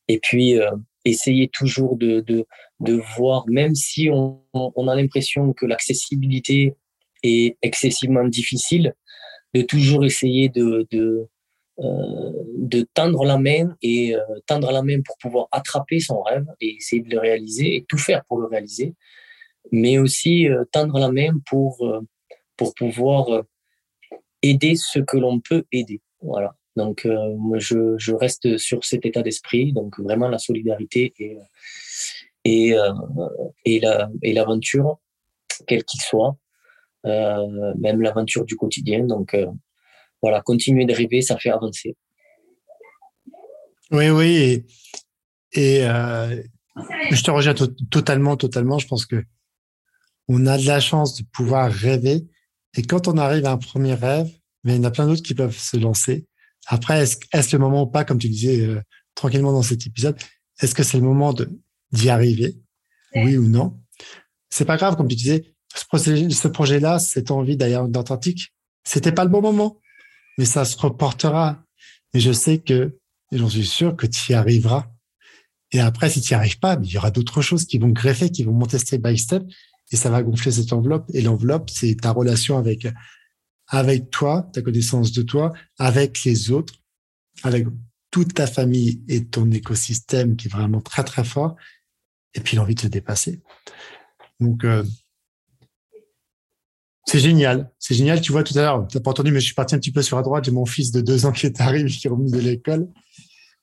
Et 0.07 0.19
puis, 0.19 0.55
essayer 1.03 1.49
toujours 1.49 1.97
de, 1.97 2.21
de, 2.21 2.45
de 2.79 3.01
voir, 3.17 3.45
même 3.49 3.75
si 3.75 4.09
on, 4.09 4.41
a 4.53 4.95
l'impression 4.95 5.51
que 5.51 5.65
l'accessibilité 5.65 6.75
est 7.23 7.57
excessivement 7.61 8.25
difficile, 8.25 8.93
de 9.53 9.61
toujours 9.63 10.05
essayer 10.05 10.47
de, 10.47 10.87
de, 10.91 11.27
de 11.77 12.87
tendre 12.93 13.25
la 13.25 13.37
main 13.37 13.75
et 13.81 14.15
tendre 14.47 14.71
la 14.71 14.81
main 14.81 15.01
pour 15.01 15.17
pouvoir 15.17 15.47
attraper 15.51 15.99
son 15.99 16.21
rêve 16.21 16.45
et 16.61 16.77
essayer 16.77 17.01
de 17.01 17.09
le 17.09 17.19
réaliser 17.19 17.75
et 17.75 17.85
tout 17.85 17.97
faire 17.97 18.23
pour 18.25 18.39
le 18.39 18.47
réaliser, 18.47 18.93
mais 19.71 19.97
aussi 19.97 20.47
euh, 20.49 20.63
tendre 20.71 20.99
la 20.99 21.11
main 21.11 21.37
pour, 21.45 21.85
euh, 21.85 22.01
pour 22.57 22.73
pouvoir 22.73 23.29
euh, 23.29 23.41
aider 24.41 24.75
ce 24.75 24.99
que 24.99 25.17
l'on 25.17 25.39
peut 25.39 25.63
aider. 25.71 26.01
Voilà. 26.21 26.55
Donc, 26.75 27.05
euh, 27.05 27.35
je, 27.57 27.97
je, 27.97 28.13
reste 28.13 28.57
sur 28.57 28.83
cet 28.83 29.05
état 29.05 29.21
d'esprit, 29.21 29.73
donc 29.73 29.99
vraiment 29.99 30.27
la 30.27 30.39
solidarité 30.39 31.13
et, 31.19 31.37
et, 32.45 32.75
et, 33.65 33.79
la, 33.79 34.09
et 34.23 34.33
l'aventure, 34.33 34.99
quelle 35.67 35.83
qu'il 35.83 36.01
soit, 36.01 36.35
même 37.05 38.01
l'aventure 38.01 38.43
du 38.43 38.55
quotidien. 38.55 39.05
Donc, 39.05 39.37
voilà, 40.21 40.41
continuer 40.41 40.85
de 40.85 40.93
rêver, 40.93 41.21
ça 41.21 41.37
fait 41.37 41.51
avancer. 41.51 41.95
Oui, 43.91 44.09
oui, 44.09 44.65
et, 45.53 45.81
et 45.81 45.83
je 47.11 47.23
te 47.23 47.29
rejoins 47.29 47.53
totalement, 47.91 48.35
totalement. 48.35 48.79
Je 48.79 48.87
pense 48.87 49.05
que 49.05 49.23
on 50.27 50.45
a 50.45 50.57
de 50.57 50.65
la 50.65 50.79
chance 50.79 51.15
de 51.17 51.23
pouvoir 51.31 51.71
rêver, 51.71 52.25
et 52.75 52.81
quand 52.83 53.07
on 53.07 53.17
arrive 53.17 53.45
à 53.45 53.51
un 53.51 53.57
premier 53.57 53.93
rêve, 53.93 54.29
mais 54.63 54.75
il 54.75 54.77
y 54.77 54.79
en 54.79 54.85
a 54.85 54.91
plein 54.91 55.07
d'autres 55.07 55.23
qui 55.23 55.35
peuvent 55.35 55.57
se 55.57 55.77
lancer. 55.77 56.25
Après, 56.67 57.01
est-ce, 57.01 57.17
est-ce 57.33 57.55
le 57.55 57.61
moment 57.61 57.83
ou 57.83 57.87
pas, 57.87 58.05
comme 58.05 58.19
tu 58.19 58.29
disais 58.29 58.61
euh, 58.61 58.81
tranquillement 59.15 59.51
dans 59.51 59.61
cet 59.61 59.85
épisode, 59.85 60.17
est-ce 60.61 60.73
que 60.73 60.83
c'est 60.83 60.97
le 60.97 61.03
moment 61.03 61.33
de, 61.33 61.49
d'y 61.91 62.09
arriver? 62.09 62.55
Oui 63.15 63.37
ou 63.37 63.47
non? 63.47 63.79
C'est 64.49 64.65
pas 64.65 64.77
grave, 64.77 64.95
comme 64.95 65.07
tu 65.07 65.15
disais, 65.15 65.55
ce, 65.75 65.85
projet, 65.85 66.29
ce 66.29 66.47
projet-là, 66.47 66.99
cette 66.99 67.31
envie 67.31 67.57
d'ailleurs 67.57 67.87
d'Atlantique, 67.87 68.53
c'était 68.83 69.11
pas 69.11 69.23
le 69.23 69.29
bon 69.29 69.41
moment, 69.41 69.79
mais 70.37 70.45
ça 70.45 70.65
se 70.65 70.77
reportera. 70.77 71.63
Et 72.13 72.19
je 72.19 72.31
sais 72.31 72.59
que, 72.59 72.97
et 73.31 73.37
j'en 73.37 73.49
suis 73.49 73.65
sûr 73.65 73.95
que 73.95 74.05
tu 74.05 74.31
y 74.31 74.35
arriveras. 74.35 74.87
Et 75.71 75.79
après, 75.79 76.09
si 76.09 76.21
tu 76.21 76.33
n'y 76.33 76.37
arrives 76.37 76.59
pas, 76.59 76.77
il 76.83 76.91
y 76.91 76.97
aura 76.97 77.11
d'autres 77.11 77.41
choses 77.41 77.65
qui 77.65 77.79
vont 77.79 77.89
greffer, 77.89 78.29
qui 78.29 78.43
vont 78.43 78.53
monter 78.53 78.77
step 78.77 79.01
by 79.01 79.17
step, 79.17 79.43
et 79.93 79.95
ça 79.95 80.09
va 80.09 80.23
gonfler 80.23 80.51
cette 80.51 80.73
enveloppe. 80.73 81.05
Et 81.13 81.21
l'enveloppe, 81.21 81.69
c'est 81.69 81.95
ta 82.01 82.11
relation 82.11 82.57
avec 82.57 82.87
avec 83.67 84.09
toi, 84.09 84.49
ta 84.53 84.61
connaissance 84.61 85.13
de 85.13 85.21
toi, 85.21 85.53
avec 85.79 86.23
les 86.25 86.51
autres, 86.51 86.75
avec 87.43 87.65
toute 88.11 88.33
ta 88.33 88.45
famille 88.45 89.03
et 89.07 89.25
ton 89.25 89.49
écosystème 89.51 90.35
qui 90.35 90.47
est 90.47 90.51
vraiment 90.51 90.81
très 90.81 91.03
très 91.03 91.23
fort, 91.23 91.55
et 92.35 92.41
puis 92.41 92.57
l'envie 92.57 92.75
de 92.75 92.81
se 92.81 92.87
dépasser. 92.87 93.41
Donc 94.39 94.63
euh, 94.63 94.83
c'est 97.05 97.19
génial, 97.19 97.71
c'est 97.79 97.95
génial. 97.95 98.21
Tu 98.21 98.31
vois 98.31 98.43
tout 98.43 98.57
à 98.57 98.61
l'heure, 98.61 98.87
t'as 98.87 98.99
pas 98.99 99.11
entendu, 99.11 99.31
mais 99.31 99.39
je 99.39 99.45
suis 99.45 99.55
parti 99.55 99.75
un 99.75 99.79
petit 99.79 99.91
peu 99.91 100.01
sur 100.01 100.17
la 100.17 100.23
droite. 100.23 100.45
J'ai 100.45 100.51
mon 100.51 100.65
fils 100.65 100.91
de 100.91 101.01
deux 101.01 101.25
ans 101.25 101.31
qui 101.31 101.45
est 101.45 101.61
arrivé, 101.61 101.89
qui 101.89 102.07
est 102.07 102.09
revenu 102.09 102.31
de 102.31 102.39
l'école. 102.39 102.87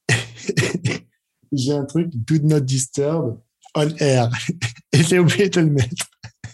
J'ai 1.53 1.73
un 1.73 1.85
truc, 1.85 2.11
do 2.13 2.39
not 2.43 2.61
disturb, 2.61 3.41
on 3.75 3.89
air, 3.97 4.31
et 4.93 5.03
j'ai 5.03 5.19
oublié 5.19 5.49
de 5.49 5.61
le 5.61 5.71
mettre 5.71 6.10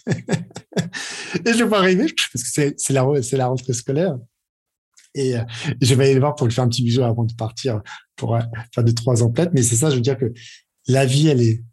et 0.07 1.53
je 1.53 1.65
vais 1.65 1.77
arriver 1.77 2.07
parce 2.33 2.45
que 2.45 2.75
c'est 2.77 2.93
la, 2.93 3.05
la 3.33 3.47
rentrée 3.47 3.73
scolaire. 3.73 4.17
Et 5.15 5.37
euh, 5.37 5.43
je 5.81 5.95
vais 5.95 6.11
aller 6.11 6.21
voir 6.21 6.35
pour 6.35 6.47
lui 6.47 6.55
faire 6.55 6.65
un 6.65 6.69
petit 6.69 6.83
bisou 6.83 7.03
avant 7.03 7.25
de 7.25 7.33
partir 7.35 7.81
pour 8.17 8.37
euh, 8.37 8.41
faire 8.75 8.85
deux, 8.85 8.93
trois 8.93 9.23
emplettes. 9.23 9.51
Mais 9.55 9.63
c'est 9.63 9.77
ça, 9.77 9.91
je 9.91 9.97
veux 9.97 10.03
dire 10.03 10.19
que 10.19 10.33
la 10.87 11.07
vie, 11.07 11.29
elle 11.29 11.41
est, 11.41 11.65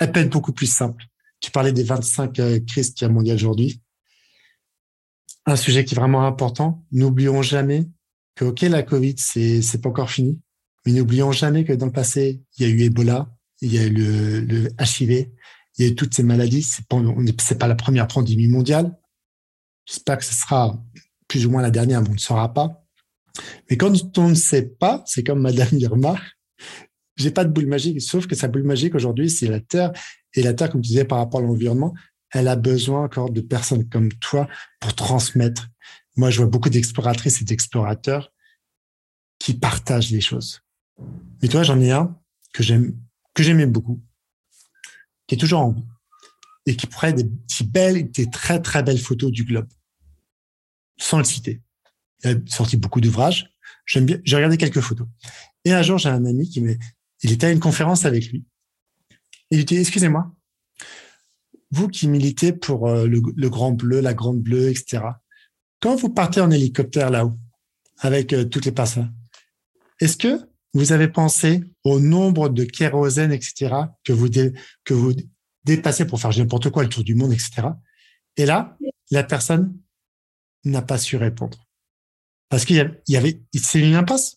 peut 0.00 0.20
être 0.20 0.30
beaucoup 0.30 0.52
plus 0.52 0.66
simple. 0.66 1.04
Tu 1.40 1.50
parlais 1.50 1.72
des 1.72 1.84
25 1.84 2.38
euh, 2.40 2.60
crises 2.66 2.92
qu'il 2.92 3.06
y 3.06 3.10
a 3.10 3.12
mondial 3.12 3.36
aujourd'hui. 3.36 3.80
Un 5.46 5.56
sujet 5.56 5.84
qui 5.84 5.94
est 5.94 5.98
vraiment 5.98 6.26
important. 6.26 6.84
N'oublions 6.90 7.42
jamais 7.42 7.88
que, 8.34 8.44
OK, 8.44 8.62
la 8.62 8.82
Covid, 8.82 9.14
c'est, 9.18 9.62
c'est 9.62 9.80
pas 9.80 9.88
encore 9.88 10.10
fini, 10.10 10.40
Mais 10.84 10.92
n'oublions 10.92 11.32
jamais 11.32 11.64
que 11.64 11.72
dans 11.72 11.86
le 11.86 11.92
passé, 11.92 12.42
il 12.58 12.66
y 12.66 12.70
a 12.70 12.74
eu 12.74 12.82
Ebola, 12.82 13.30
il 13.60 13.72
y 13.72 13.78
a 13.78 13.84
eu 13.84 13.90
le, 13.90 14.40
le 14.40 14.68
HIV, 14.80 15.28
il 15.78 15.84
y 15.84 15.88
a 15.88 15.92
eu 15.92 15.94
toutes 15.94 16.14
ces 16.14 16.22
maladies. 16.22 16.62
C'est 16.62 16.86
pas, 16.86 17.00
pas 17.58 17.68
la 17.68 17.74
première 17.74 18.08
pandémie 18.08 18.48
mondiale. 18.48 18.96
J'espère 19.86 20.18
que 20.18 20.24
ce 20.24 20.34
sera 20.34 20.82
plus 21.28 21.46
ou 21.46 21.50
moins 21.50 21.62
la 21.62 21.70
dernière, 21.70 22.02
mais 22.02 22.10
on 22.10 22.14
ne 22.14 22.18
saura 22.18 22.52
pas. 22.52 22.84
Mais 23.70 23.76
quand 23.76 24.18
on 24.18 24.28
ne 24.28 24.34
sait 24.34 24.66
pas, 24.66 25.02
c'est 25.06 25.22
comme 25.22 25.40
Madame 25.40 25.68
Irma, 25.72 26.18
j'ai 27.16 27.30
pas 27.30 27.44
de 27.44 27.50
boule 27.50 27.66
magique, 27.66 28.00
sauf 28.00 28.26
que 28.26 28.34
sa 28.34 28.48
boule 28.48 28.64
magique 28.64 28.94
aujourd'hui, 28.94 29.30
c'est 29.30 29.48
la 29.48 29.60
Terre. 29.60 29.92
Et 30.34 30.42
la 30.42 30.54
Terre, 30.54 30.70
comme 30.70 30.82
tu 30.82 30.88
disais, 30.88 31.04
par 31.04 31.18
rapport 31.18 31.40
à 31.40 31.42
l'environnement, 31.42 31.94
elle 32.32 32.48
a 32.48 32.56
besoin 32.56 33.04
encore 33.04 33.30
de 33.30 33.40
personnes 33.40 33.88
comme 33.88 34.12
toi 34.14 34.48
pour 34.80 34.94
transmettre. 34.94 35.68
Moi, 36.16 36.30
je 36.30 36.38
vois 36.38 36.50
beaucoup 36.50 36.68
d'exploratrices 36.68 37.40
et 37.40 37.44
d'explorateurs 37.44 38.32
qui 39.38 39.54
partagent 39.54 40.10
les 40.10 40.20
choses. 40.20 40.60
Mais 41.40 41.48
toi, 41.48 41.62
j'en 41.62 41.80
ai 41.80 41.92
un 41.92 42.16
que 42.52 42.62
j'aime, 42.62 42.98
que 43.34 43.42
j'aimais 43.42 43.66
beaucoup, 43.66 44.00
qui 45.28 45.36
est 45.36 45.38
toujours 45.38 45.60
en 45.60 45.70
vie 45.70 45.84
et 46.66 46.74
qui 46.74 46.88
prend 46.88 47.12
des 47.12 47.24
belles, 47.64 48.10
des 48.10 48.28
très 48.28 48.60
très 48.60 48.82
belles 48.82 48.98
photos 48.98 49.30
du 49.30 49.44
globe, 49.44 49.68
sans 50.98 51.18
le 51.18 51.24
citer. 51.24 51.62
Il 52.24 52.30
a 52.30 52.34
sorti 52.46 52.76
beaucoup 52.76 53.00
d'ouvrages. 53.00 53.54
J'aime 53.86 54.06
bien. 54.06 54.18
J'ai 54.24 54.36
regardé 54.36 54.56
quelques 54.56 54.80
photos. 54.80 55.06
Et 55.64 55.72
un 55.72 55.82
jour, 55.82 55.98
j'ai 55.98 56.08
un 56.08 56.24
ami 56.24 56.48
qui 56.48 56.60
m'est, 56.60 56.78
il 57.22 57.32
était 57.32 57.46
à 57.46 57.50
une 57.50 57.60
conférence 57.60 58.04
avec 58.04 58.30
lui. 58.30 58.44
Il 59.50 59.64
dit, 59.64 59.76
excusez-moi, 59.76 60.34
vous 61.70 61.88
qui 61.88 62.08
militez 62.08 62.52
pour 62.52 62.88
euh, 62.88 63.06
le, 63.06 63.48
grand 63.48 63.72
bleu, 63.72 64.00
la 64.00 64.14
grande 64.14 64.40
bleue, 64.40 64.68
etc. 64.68 65.02
Quand 65.80 65.96
vous 65.96 66.10
partez 66.10 66.40
en 66.40 66.50
hélicoptère 66.50 67.10
là-haut, 67.10 67.38
avec 67.98 68.32
euh, 68.32 68.44
toutes 68.44 68.64
les 68.64 68.72
personnes, 68.72 69.12
est-ce 70.00 70.16
que 70.16 70.48
vous 70.74 70.92
avez 70.92 71.08
pensé 71.08 71.62
au 71.84 72.00
nombre 72.00 72.48
de 72.48 72.64
kérosène, 72.64 73.32
etc., 73.32 73.74
que 74.04 74.12
vous, 74.12 74.28
que 74.84 74.94
vous 74.94 75.14
dépassez 75.64 76.06
pour 76.06 76.20
faire 76.20 76.36
n'importe 76.36 76.70
quoi, 76.70 76.82
le 76.82 76.88
tour 76.88 77.04
du 77.04 77.14
monde, 77.14 77.32
etc. 77.32 77.68
Et 78.36 78.46
là, 78.46 78.76
la 79.10 79.24
personne 79.24 79.76
n'a 80.64 80.82
pas 80.82 80.98
su 80.98 81.16
répondre. 81.16 81.58
Parce 82.48 82.64
qu'il 82.64 83.00
y 83.08 83.16
avait, 83.16 83.40
c'est 83.54 83.80
une 83.80 83.94
impasse. 83.94 84.36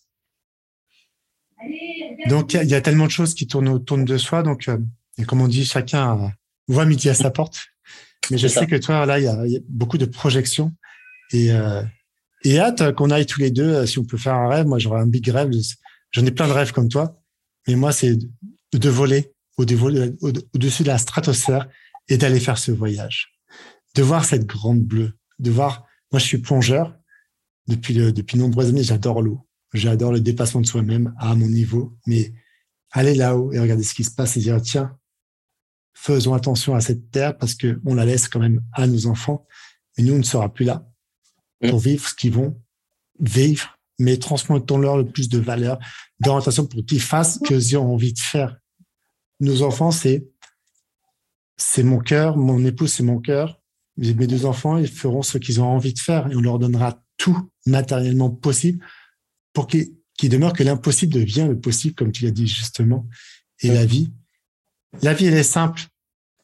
Donc, 2.28 2.54
il 2.54 2.68
y, 2.68 2.74
a 2.74 2.80
tellement 2.80 3.06
de 3.06 3.10
choses 3.10 3.34
qui 3.34 3.46
tournent 3.46 3.68
autour 3.68 3.98
de 3.98 4.18
soi. 4.18 4.42
Donc, 4.42 4.68
euh, 4.68 4.78
et 5.18 5.24
comme 5.24 5.40
on 5.40 5.48
dit, 5.48 5.64
chacun 5.64 6.32
voit 6.68 6.84
midi 6.84 7.08
à 7.08 7.14
sa 7.14 7.30
porte. 7.30 7.66
Mais 8.30 8.38
je 8.38 8.48
sais 8.48 8.66
que 8.66 8.76
toi, 8.76 9.06
là, 9.06 9.18
il 9.18 9.24
y, 9.24 9.56
a, 9.56 9.60
beaucoup 9.68 9.98
de 9.98 10.04
projections. 10.04 10.72
Et, 11.32 11.50
euh, 11.52 11.82
et 12.44 12.58
hâte 12.58 12.94
qu'on 12.94 13.10
aille 13.10 13.26
tous 13.26 13.40
les 13.40 13.50
deux, 13.50 13.74
euh, 13.74 13.86
si 13.86 13.98
on 13.98 14.04
peut 14.04 14.16
faire 14.16 14.34
un 14.34 14.48
rêve. 14.48 14.66
Moi, 14.66 14.78
j'aurais 14.78 15.00
un 15.00 15.06
big 15.06 15.28
rêve. 15.28 15.50
J'en 16.12 16.24
ai 16.24 16.30
plein 16.30 16.46
de 16.46 16.52
rêves 16.52 16.72
comme 16.72 16.88
toi. 16.88 17.20
Mais 17.66 17.74
moi, 17.74 17.92
c'est 17.92 18.16
de 18.72 18.88
voler 18.88 19.32
au-dessus 19.56 20.82
de 20.82 20.88
la 20.88 20.98
stratosphère 20.98 21.68
et 22.08 22.16
d'aller 22.16 22.40
faire 22.40 22.58
ce 22.58 22.72
voyage. 22.72 23.32
De 23.94 24.02
voir 24.02 24.24
cette 24.24 24.46
grande 24.46 24.82
bleue. 24.82 25.12
De 25.38 25.50
voir, 25.50 25.86
moi, 26.10 26.18
je 26.18 26.26
suis 26.26 26.38
plongeur. 26.38 26.96
Depuis, 27.68 27.94
le, 27.94 28.12
depuis 28.12 28.38
nombreuses 28.38 28.70
années, 28.70 28.82
j'adore 28.82 29.22
l'eau. 29.22 29.46
J'adore 29.72 30.12
le 30.12 30.20
dépassement 30.20 30.60
de 30.60 30.66
soi-même 30.66 31.14
à 31.18 31.34
mon 31.34 31.46
niveau. 31.46 31.96
Mais 32.06 32.32
aller 32.90 33.14
là-haut 33.14 33.52
et 33.52 33.58
regarder 33.58 33.82
ce 33.82 33.94
qui 33.94 34.04
se 34.04 34.10
passe 34.10 34.36
et 34.36 34.40
dire, 34.40 34.60
tiens, 34.60 34.98
faisons 35.94 36.34
attention 36.34 36.74
à 36.74 36.80
cette 36.80 37.10
terre 37.10 37.36
parce 37.36 37.54
que 37.54 37.80
on 37.84 37.94
la 37.94 38.04
laisse 38.04 38.28
quand 38.28 38.40
même 38.40 38.62
à 38.72 38.86
nos 38.86 39.06
enfants. 39.06 39.46
Et 39.96 40.02
nous, 40.02 40.14
on 40.14 40.18
ne 40.18 40.22
sera 40.22 40.52
plus 40.52 40.64
là 40.64 40.88
pour 41.60 41.78
mm. 41.78 41.82
vivre 41.82 42.08
ce 42.08 42.14
qu'ils 42.14 42.32
vont 42.32 42.60
vivre, 43.20 43.78
mais 43.98 44.16
transmettons-leur 44.16 44.96
le 44.96 45.06
plus 45.06 45.28
de 45.28 45.38
valeur, 45.38 45.78
d'orientation 46.20 46.66
pour 46.66 46.84
qu'ils 46.84 47.00
fassent 47.00 47.38
ce 47.38 47.44
qu'ils 47.44 47.76
ont 47.76 47.92
envie 47.92 48.12
de 48.12 48.18
faire. 48.18 48.56
Nos 49.40 49.62
enfants, 49.62 49.90
c'est 49.90 50.26
c'est 51.56 51.82
mon 51.82 51.98
cœur, 51.98 52.36
mon 52.36 52.64
épouse, 52.64 52.92
c'est 52.92 53.02
mon 53.02 53.20
cœur. 53.20 53.60
Mes 53.96 54.26
deux 54.26 54.46
enfants, 54.46 54.78
ils 54.78 54.88
feront 54.88 55.22
ce 55.22 55.38
qu'ils 55.38 55.60
ont 55.60 55.66
envie 55.66 55.92
de 55.92 55.98
faire 55.98 56.30
et 56.30 56.34
on 56.34 56.40
leur 56.40 56.58
donnera 56.58 57.02
tout 57.18 57.50
matériellement 57.66 58.30
possible 58.30 58.84
pour 59.52 59.66
qu'ils 59.66 59.94
demeure 60.22 60.52
que 60.52 60.62
l'impossible 60.62 61.12
devient 61.12 61.46
le 61.48 61.58
possible, 61.58 61.94
comme 61.94 62.10
tu 62.10 62.24
l'as 62.24 62.30
dit 62.30 62.46
justement. 62.46 63.06
Et 63.60 63.68
la 63.68 63.84
vie, 63.84 64.12
la 65.02 65.14
vie, 65.14 65.26
elle 65.26 65.34
est 65.34 65.42
simple. 65.42 65.82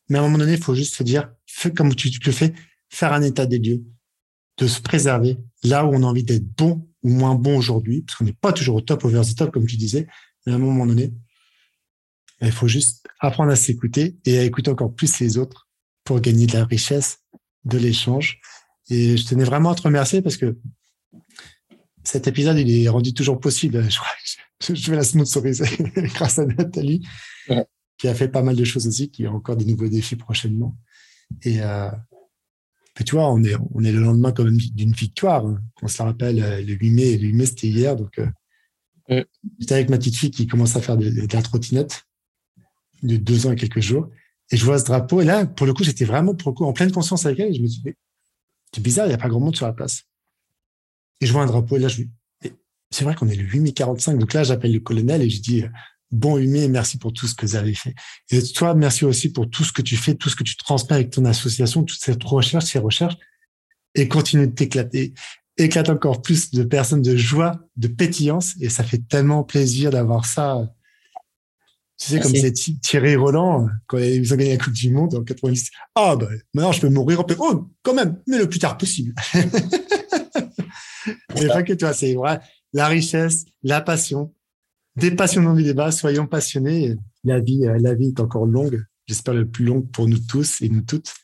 Mais 0.08 0.18
à 0.18 0.20
un 0.20 0.24
moment 0.24 0.38
donné, 0.38 0.52
il 0.52 0.62
faut 0.62 0.74
juste 0.74 0.94
se 0.94 1.02
dire, 1.02 1.30
fais 1.46 1.72
comme 1.72 1.94
tu, 1.94 2.10
le 2.24 2.32
fais, 2.32 2.54
faire 2.88 3.12
un 3.12 3.22
état 3.22 3.46
des 3.46 3.58
lieux, 3.58 3.82
de 4.58 4.66
se 4.66 4.80
préserver 4.80 5.38
là 5.64 5.84
où 5.84 5.90
on 5.94 6.02
a 6.02 6.06
envie 6.06 6.24
d'être 6.24 6.46
bon 6.56 6.87
ou 7.08 7.14
moins 7.14 7.34
bon 7.34 7.56
aujourd'hui, 7.56 8.02
parce 8.02 8.16
qu'on 8.16 8.24
n'est 8.24 8.32
pas 8.32 8.52
toujours 8.52 8.76
au 8.76 8.80
top, 8.80 9.04
over 9.04 9.22
the 9.22 9.34
top, 9.34 9.50
comme 9.50 9.66
tu 9.66 9.76
disais. 9.76 10.06
Mais 10.46 10.52
à 10.52 10.56
un 10.56 10.58
moment 10.58 10.86
donné, 10.86 11.12
il 12.40 12.52
faut 12.52 12.68
juste 12.68 13.06
apprendre 13.20 13.50
à 13.50 13.56
s'écouter 13.56 14.16
et 14.24 14.38
à 14.38 14.44
écouter 14.44 14.70
encore 14.70 14.94
plus 14.94 15.18
les 15.18 15.38
autres 15.38 15.68
pour 16.04 16.20
gagner 16.20 16.46
de 16.46 16.52
la 16.52 16.64
richesse, 16.64 17.18
de 17.64 17.78
l'échange. 17.78 18.40
Et 18.90 19.16
je 19.16 19.26
tenais 19.26 19.44
vraiment 19.44 19.70
à 19.70 19.74
te 19.74 19.82
remercier 19.82 20.22
parce 20.22 20.36
que 20.36 20.56
cet 22.04 22.26
épisode, 22.26 22.58
il 22.58 22.84
est 22.84 22.88
rendu 22.88 23.12
toujours 23.12 23.40
possible. 23.40 23.82
Je, 23.90 23.98
crois, 23.98 24.74
je 24.74 24.90
vais 24.90 24.96
la 24.96 25.04
sponsoriser 25.04 25.66
grâce 25.96 26.38
à 26.38 26.46
Nathalie 26.46 27.06
qui 27.98 28.08
a 28.08 28.14
fait 28.14 28.28
pas 28.28 28.42
mal 28.42 28.56
de 28.56 28.64
choses 28.64 28.86
aussi, 28.86 29.10
qui 29.10 29.26
a 29.26 29.32
encore 29.32 29.56
des 29.56 29.64
nouveaux 29.64 29.88
défis 29.88 30.16
prochainement. 30.16 30.76
Et, 31.42 31.60
euh, 31.60 31.90
tu 33.04 33.14
vois, 33.14 33.32
on 33.32 33.42
est, 33.42 33.54
on 33.74 33.84
est 33.84 33.92
le 33.92 34.00
lendemain 34.00 34.32
quand 34.32 34.44
même 34.44 34.56
d'une 34.56 34.92
victoire. 34.92 35.46
Hein. 35.46 35.60
On 35.82 35.88
se 35.88 36.02
rappelle 36.02 36.42
euh, 36.42 36.60
le 36.60 36.74
8 36.74 36.90
mai, 36.90 37.16
le 37.16 37.28
8 37.28 37.32
mai 37.34 37.46
c'était 37.46 37.68
hier. 37.68 37.96
Donc, 37.96 38.18
euh, 38.18 39.24
j'étais 39.58 39.74
avec 39.74 39.90
ma 39.90 39.98
petite 39.98 40.16
fille 40.16 40.30
qui 40.30 40.46
commence 40.46 40.76
à 40.76 40.80
faire 40.80 40.96
de, 40.96 41.08
de, 41.08 41.32
la 41.32 41.42
trottinette 41.42 42.04
de 43.02 43.16
deux 43.16 43.46
ans 43.46 43.52
et 43.52 43.56
quelques 43.56 43.80
jours. 43.80 44.08
Et 44.50 44.56
je 44.56 44.64
vois 44.64 44.78
ce 44.78 44.84
drapeau. 44.84 45.20
Et 45.20 45.24
là, 45.24 45.46
pour 45.46 45.66
le 45.66 45.74
coup, 45.74 45.84
j'étais 45.84 46.04
vraiment 46.04 46.34
pour 46.34 46.50
le 46.50 46.54
coup, 46.54 46.64
en 46.64 46.72
pleine 46.72 46.90
conscience 46.90 47.26
avec 47.26 47.38
elle. 47.40 47.50
Et 47.50 47.54
je 47.54 47.62
me 47.62 47.66
dis, 47.66 47.82
c'est 48.74 48.82
bizarre, 48.82 49.06
il 49.06 49.10
n'y 49.10 49.14
a 49.14 49.18
pas 49.18 49.28
grand 49.28 49.40
monde 49.40 49.56
sur 49.56 49.66
la 49.66 49.72
place. 49.72 50.04
Et 51.20 51.26
je 51.26 51.32
vois 51.32 51.42
un 51.42 51.46
drapeau. 51.46 51.76
Et 51.76 51.80
là, 51.80 51.88
je 51.88 52.02
c'est 52.90 53.04
vrai 53.04 53.14
qu'on 53.14 53.28
est 53.28 53.36
le 53.36 53.44
8 53.44 53.60
mai 53.60 53.72
45. 53.72 54.18
Donc 54.18 54.32
là, 54.32 54.44
j'appelle 54.44 54.72
le 54.72 54.80
colonel 54.80 55.22
et 55.22 55.30
je 55.30 55.40
dis, 55.40 55.64
bon 56.10 56.38
humain, 56.38 56.68
merci 56.68 56.98
pour 56.98 57.12
tout 57.12 57.26
ce 57.26 57.34
que 57.34 57.46
vous 57.46 57.56
avez 57.56 57.74
fait. 57.74 57.94
Et 58.30 58.42
toi, 58.42 58.74
merci 58.74 59.04
aussi 59.04 59.30
pour 59.30 59.48
tout 59.48 59.64
ce 59.64 59.72
que 59.72 59.82
tu 59.82 59.96
fais, 59.96 60.14
tout 60.14 60.28
ce 60.28 60.36
que 60.36 60.44
tu 60.44 60.56
transmets 60.56 60.96
avec 60.96 61.10
ton 61.10 61.24
association, 61.24 61.84
toute 61.84 62.00
cette 62.00 62.22
recherche, 62.24 62.64
ces 62.64 62.78
recherches, 62.78 63.16
et 63.94 64.08
continue 64.08 64.46
de 64.46 64.52
t'éclater. 64.52 65.14
Éclate 65.56 65.90
encore 65.90 66.22
plus 66.22 66.50
de 66.50 66.62
personnes 66.62 67.02
de 67.02 67.16
joie, 67.16 67.60
de 67.76 67.88
pétillance, 67.88 68.54
et 68.60 68.68
ça 68.68 68.84
fait 68.84 69.02
tellement 69.08 69.44
plaisir 69.44 69.90
d'avoir 69.90 70.24
ça. 70.24 70.72
Tu 71.98 72.12
sais, 72.12 72.20
comme 72.20 72.34
c'est 72.34 72.52
Thierry 72.52 73.16
Roland, 73.16 73.68
quand 73.88 73.98
ils 73.98 74.32
ont 74.32 74.36
gagné 74.36 74.56
la 74.56 74.64
Coupe 74.64 74.72
du 74.72 74.92
Monde 74.92 75.16
en 75.16 75.24
90. 75.24 75.70
Ah, 75.96 76.14
ben, 76.14 76.28
maintenant, 76.54 76.70
je 76.70 76.80
peux 76.80 76.88
mourir 76.88 77.20
en 77.20 77.24
paix. 77.24 77.34
Oh, 77.38 77.68
quand 77.82 77.94
même, 77.94 78.20
mais 78.28 78.38
le 78.38 78.48
plus 78.48 78.60
tard 78.60 78.78
possible. 78.78 79.14
mais 81.34 81.48
pas 81.48 81.64
que 81.64 81.72
toi, 81.72 81.92
c'est 81.92 82.14
vrai. 82.14 82.40
La 82.72 82.86
richesse, 82.86 83.46
la 83.64 83.80
passion, 83.80 84.32
des 84.98 85.10
passionnants 85.12 85.54
du 85.54 85.62
débat, 85.62 85.90
soyons 85.90 86.26
passionnés. 86.26 86.96
La 87.24 87.40
vie, 87.40 87.66
euh, 87.66 87.78
la 87.80 87.94
vie 87.94 88.08
est 88.08 88.20
encore 88.20 88.46
longue. 88.46 88.84
J'espère 89.06 89.34
le 89.34 89.48
plus 89.48 89.64
longue 89.64 89.90
pour 89.90 90.08
nous 90.08 90.18
tous 90.18 90.60
et 90.60 90.68
nous 90.68 90.82
toutes. 90.82 91.14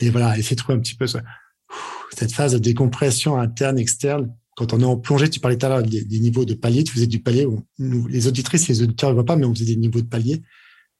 Et 0.00 0.10
voilà, 0.10 0.38
essayez 0.38 0.56
de 0.56 0.60
trouver 0.60 0.78
un 0.78 0.80
petit 0.80 0.94
peu 0.94 1.06
cette 1.06 2.32
phase 2.32 2.52
de 2.52 2.58
décompression 2.58 3.38
interne, 3.38 3.78
externe. 3.78 4.34
Quand 4.56 4.72
on 4.74 4.80
est 4.80 4.84
en 4.84 4.96
plongée, 4.96 5.30
tu 5.30 5.40
parlais 5.40 5.56
tout 5.56 5.66
à 5.66 5.70
l'heure 5.70 5.82
des, 5.82 6.20
niveaux 6.20 6.44
de 6.44 6.54
palier. 6.54 6.84
Tu 6.84 6.92
faisais 6.92 7.06
du 7.06 7.20
palier. 7.20 7.46
les 7.78 8.26
auditrices 8.26 8.68
les 8.68 8.82
auditeurs 8.82 9.10
ne 9.10 9.14
voient 9.14 9.24
pas, 9.24 9.36
mais 9.36 9.46
on 9.46 9.54
faisait 9.54 9.74
des 9.74 9.76
niveaux 9.76 10.00
de 10.00 10.08
palier. 10.08 10.42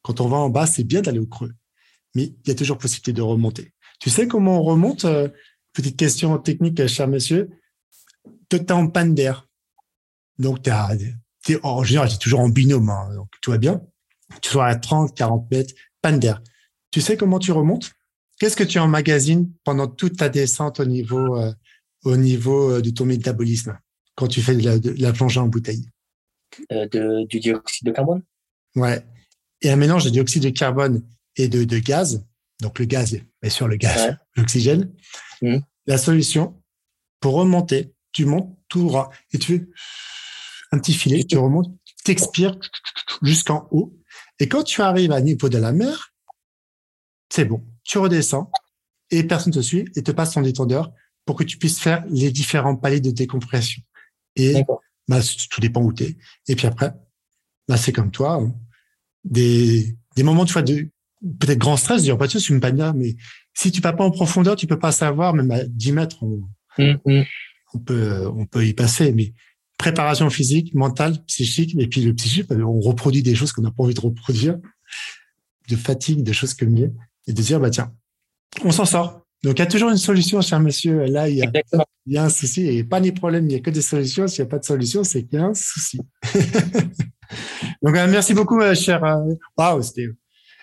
Quand 0.03 0.21
on 0.21 0.29
va 0.29 0.39
en 0.39 0.51
bas, 0.51 0.67
c'est 0.67 0.85
bien 0.85 1.03
d'aller 1.03 1.21
au 1.21 1.27
creux. 1.27 1.53
Mais 2.15 2.25
il 2.25 2.49
y 2.49 2.51
a 2.51 2.55
toujours 2.55 2.79
possibilité 2.79 3.13
de 3.13 3.23
remonter. 3.23 3.73
Tu 4.01 4.11
sais 4.11 4.27
comment 4.27 4.61
on 4.61 4.63
remonte 4.63 5.05
euh, 5.05 5.29
Petite 5.73 5.97
question 5.97 6.37
technique, 6.39 6.87
cher 6.87 7.09
monsieur. 7.09 7.51
Tu 8.51 8.57
es 8.57 8.73
en 8.73 8.89
panne 8.89 9.15
d'air. 9.15 9.49
Donc, 10.39 10.63
tu 10.63 10.71
as 10.71 10.95
en 11.63 11.83
général, 11.83 12.11
c'est 12.11 12.19
toujours 12.19 12.41
en 12.41 12.49
binôme, 12.49 12.91
hein, 12.91 13.15
donc 13.15 13.29
tout 13.41 13.51
va 13.51 13.59
bien. 13.59 13.83
Tu 14.41 14.51
sois 14.51 14.67
à 14.67 14.77
30, 14.77 15.15
40 15.15 15.51
mètres, 15.51 15.75
panne 16.01 16.19
d'air. 16.19 16.43
Tu 16.91 17.01
sais 17.01 17.17
comment 17.17 17.39
tu 17.39 17.53
remontes? 17.53 17.93
Qu'est-ce 18.39 18.57
que 18.57 18.65
tu 18.65 18.79
emmagasines 18.79 19.53
pendant 19.65 19.87
toute 19.87 20.19
ta 20.19 20.29
descente 20.29 20.81
au 20.81 20.85
niveau, 20.85 21.37
euh, 21.39 21.53
au 22.05 22.17
niveau 22.17 22.73
euh, 22.73 22.83
de 22.83 22.91
ton 22.91 23.05
métabolisme 23.05 23.79
quand 24.15 24.27
tu 24.27 24.43
fais 24.43 24.55
de 24.55 24.95
la, 25.01 25.13
plongée 25.13 25.41
en 25.41 25.49
bouteille? 25.49 25.89
Euh, 26.71 26.87
de, 26.89 27.27
Du 27.27 27.41
dioxyde 27.41 27.87
de 27.87 27.93
carbone? 27.93 28.23
Ouais. 28.75 29.05
Et 29.61 29.71
un 29.71 29.77
mélange 29.77 30.05
de 30.05 30.11
dioxyde 30.11 30.43
de 30.43 30.51
carbone 30.51 31.03
et 31.37 31.49
de, 31.49 31.65
de 31.65 31.79
gaz. 31.79 32.27
Donc 32.61 32.79
le 32.79 32.85
gaz, 32.85 33.19
bien 33.41 33.51
sûr 33.51 33.69
le 33.69 33.77
gaz, 33.77 34.17
l'oxygène. 34.37 34.93
Mmh. 35.41 35.59
La 35.87 35.99
solution, 35.99 36.61
pour 37.21 37.35
remonter, 37.35 37.93
tu 38.13 38.25
montes 38.25 38.57
tout 38.69 38.83
droit 38.83 39.11
et 39.33 39.39
tu 39.39 39.59
fais 39.59 39.67
un 40.73 40.79
petit 40.79 40.95
filet, 40.95 41.25
tu 41.25 41.39
remontes, 41.39 41.71
t'expires 42.05 42.59
jusqu'en 43.23 43.69
haut. 43.71 43.97
Et 44.41 44.49
quand 44.49 44.65
tu 44.65 44.83
arrives 44.83 45.13
à 45.13 45.21
niveau 45.21 45.49
de 45.49 45.59
la 45.59 45.73
mer, 45.73 46.13
c'est 47.29 47.45
bon. 47.45 47.65
Tu 47.85 47.99
redescends 47.99 48.51
et 49.11 49.23
personne 49.25 49.53
te 49.53 49.61
suit 49.61 49.85
et 49.95 50.03
te 50.03 50.11
passe 50.11 50.33
ton 50.33 50.43
détendeur 50.43 50.93
pour 51.25 51.37
que 51.37 51.45
tu 51.45 51.59
puisses 51.59 51.79
faire 51.79 52.05
les 52.09 52.31
différents 52.31 52.77
paliers 52.77 53.01
de 53.01 53.11
décompression. 53.11 53.83
Et 54.37 54.65
bah, 55.09 55.21
tout 55.51 55.61
dépend 55.61 55.83
où 55.83 55.93
tu 55.93 56.05
es. 56.05 56.17
Et 56.49 56.57
puis 56.57 56.67
après, 56.67 56.93
bah, 57.69 57.77
c'est 57.77 57.93
comme 57.93 58.11
toi, 58.11 58.35
hein. 58.35 58.55
des, 59.25 59.97
des 60.17 60.23
moments 60.23 60.45
de 60.45 60.51
fois 60.51 60.63
de 60.63 60.89
peut-être 61.39 61.59
grand 61.59 61.77
stress, 61.77 62.03
dire 62.03 62.19
pas 62.19 62.27
tu 62.27 62.41
c'est 62.41 62.53
une 62.53 62.61
mais 62.97 63.17
si 63.55 63.71
tu 63.71 63.81
vas 63.81 63.93
pas 63.93 64.05
en 64.05 64.11
profondeur, 64.11 64.57
tu 64.57 64.67
peux 64.67 64.79
pas 64.79 64.93
savoir, 64.93 65.35
même 65.35 65.51
à 65.51 65.65
10 65.65 65.93
mètres, 65.93 66.23
on, 66.23 66.43
mm, 66.79 66.97
mm. 67.05 67.23
on 67.75 67.79
peut, 67.79 68.27
on 68.27 68.47
peut 68.47 68.67
y 68.67 68.75
passer, 68.75 69.13
mais 69.13 69.33
préparation 69.83 70.31
physique, 70.31 70.73
mentale, 70.75 71.25
psychique, 71.27 71.75
et 71.77 71.89
puis 71.89 72.03
le 72.03 72.15
psychique, 72.15 72.47
on 72.53 72.79
reproduit 72.79 73.25
des 73.25 73.35
choses 73.35 73.51
qu'on 73.51 73.63
n'a 73.63 73.73
pas 73.73 73.83
envie 73.83 73.95
de 73.95 74.01
reproduire, 74.01 74.59
de 75.69 75.77
fatigue, 75.77 76.23
des 76.23 76.33
choses 76.33 76.55
comme 76.55 76.77
ça, 76.79 76.85
et 77.27 77.33
de 77.33 77.43
dire, 77.43 77.59
bah 77.59 77.69
tiens, 77.69 77.93
on 78.65 78.71
s'en 78.71 78.85
sort. 78.85 79.27
Donc, 79.43 79.59
il 79.59 79.59
y 79.59 79.63
a 79.63 79.67
toujours 79.67 79.91
une 79.91 79.97
solution, 79.97 80.41
cher 80.41 80.61
monsieur. 80.61 81.07
Là, 81.07 81.29
il 81.29 81.37
y 81.37 81.43
a, 81.43 81.51
il 82.07 82.13
y 82.13 82.17
a 82.17 82.23
un 82.23 82.29
souci 82.29 82.69
et 82.69 82.85
pas 82.85 83.01
ni 83.01 83.11
problème. 83.11 83.47
Il 83.47 83.49
n'y 83.49 83.55
a 83.57 83.59
que 83.59 83.71
des 83.71 83.83
solutions. 83.83 84.29
S'il 84.29 84.45
n'y 84.45 84.49
a 84.49 84.51
pas 84.51 84.61
de 84.61 84.65
solution, 84.65 85.03
c'est 85.03 85.25
qu'il 85.25 85.37
y 85.41 85.43
a 85.43 85.47
un 85.47 85.55
souci. 85.55 85.99
Donc, 87.83 87.97
euh, 87.97 88.07
merci 88.09 88.35
beaucoup, 88.35 88.61
euh, 88.61 88.77
cher. 88.77 89.03
Euh, 89.03 89.35
waouh, 89.59 89.83
c'était. 89.83 90.07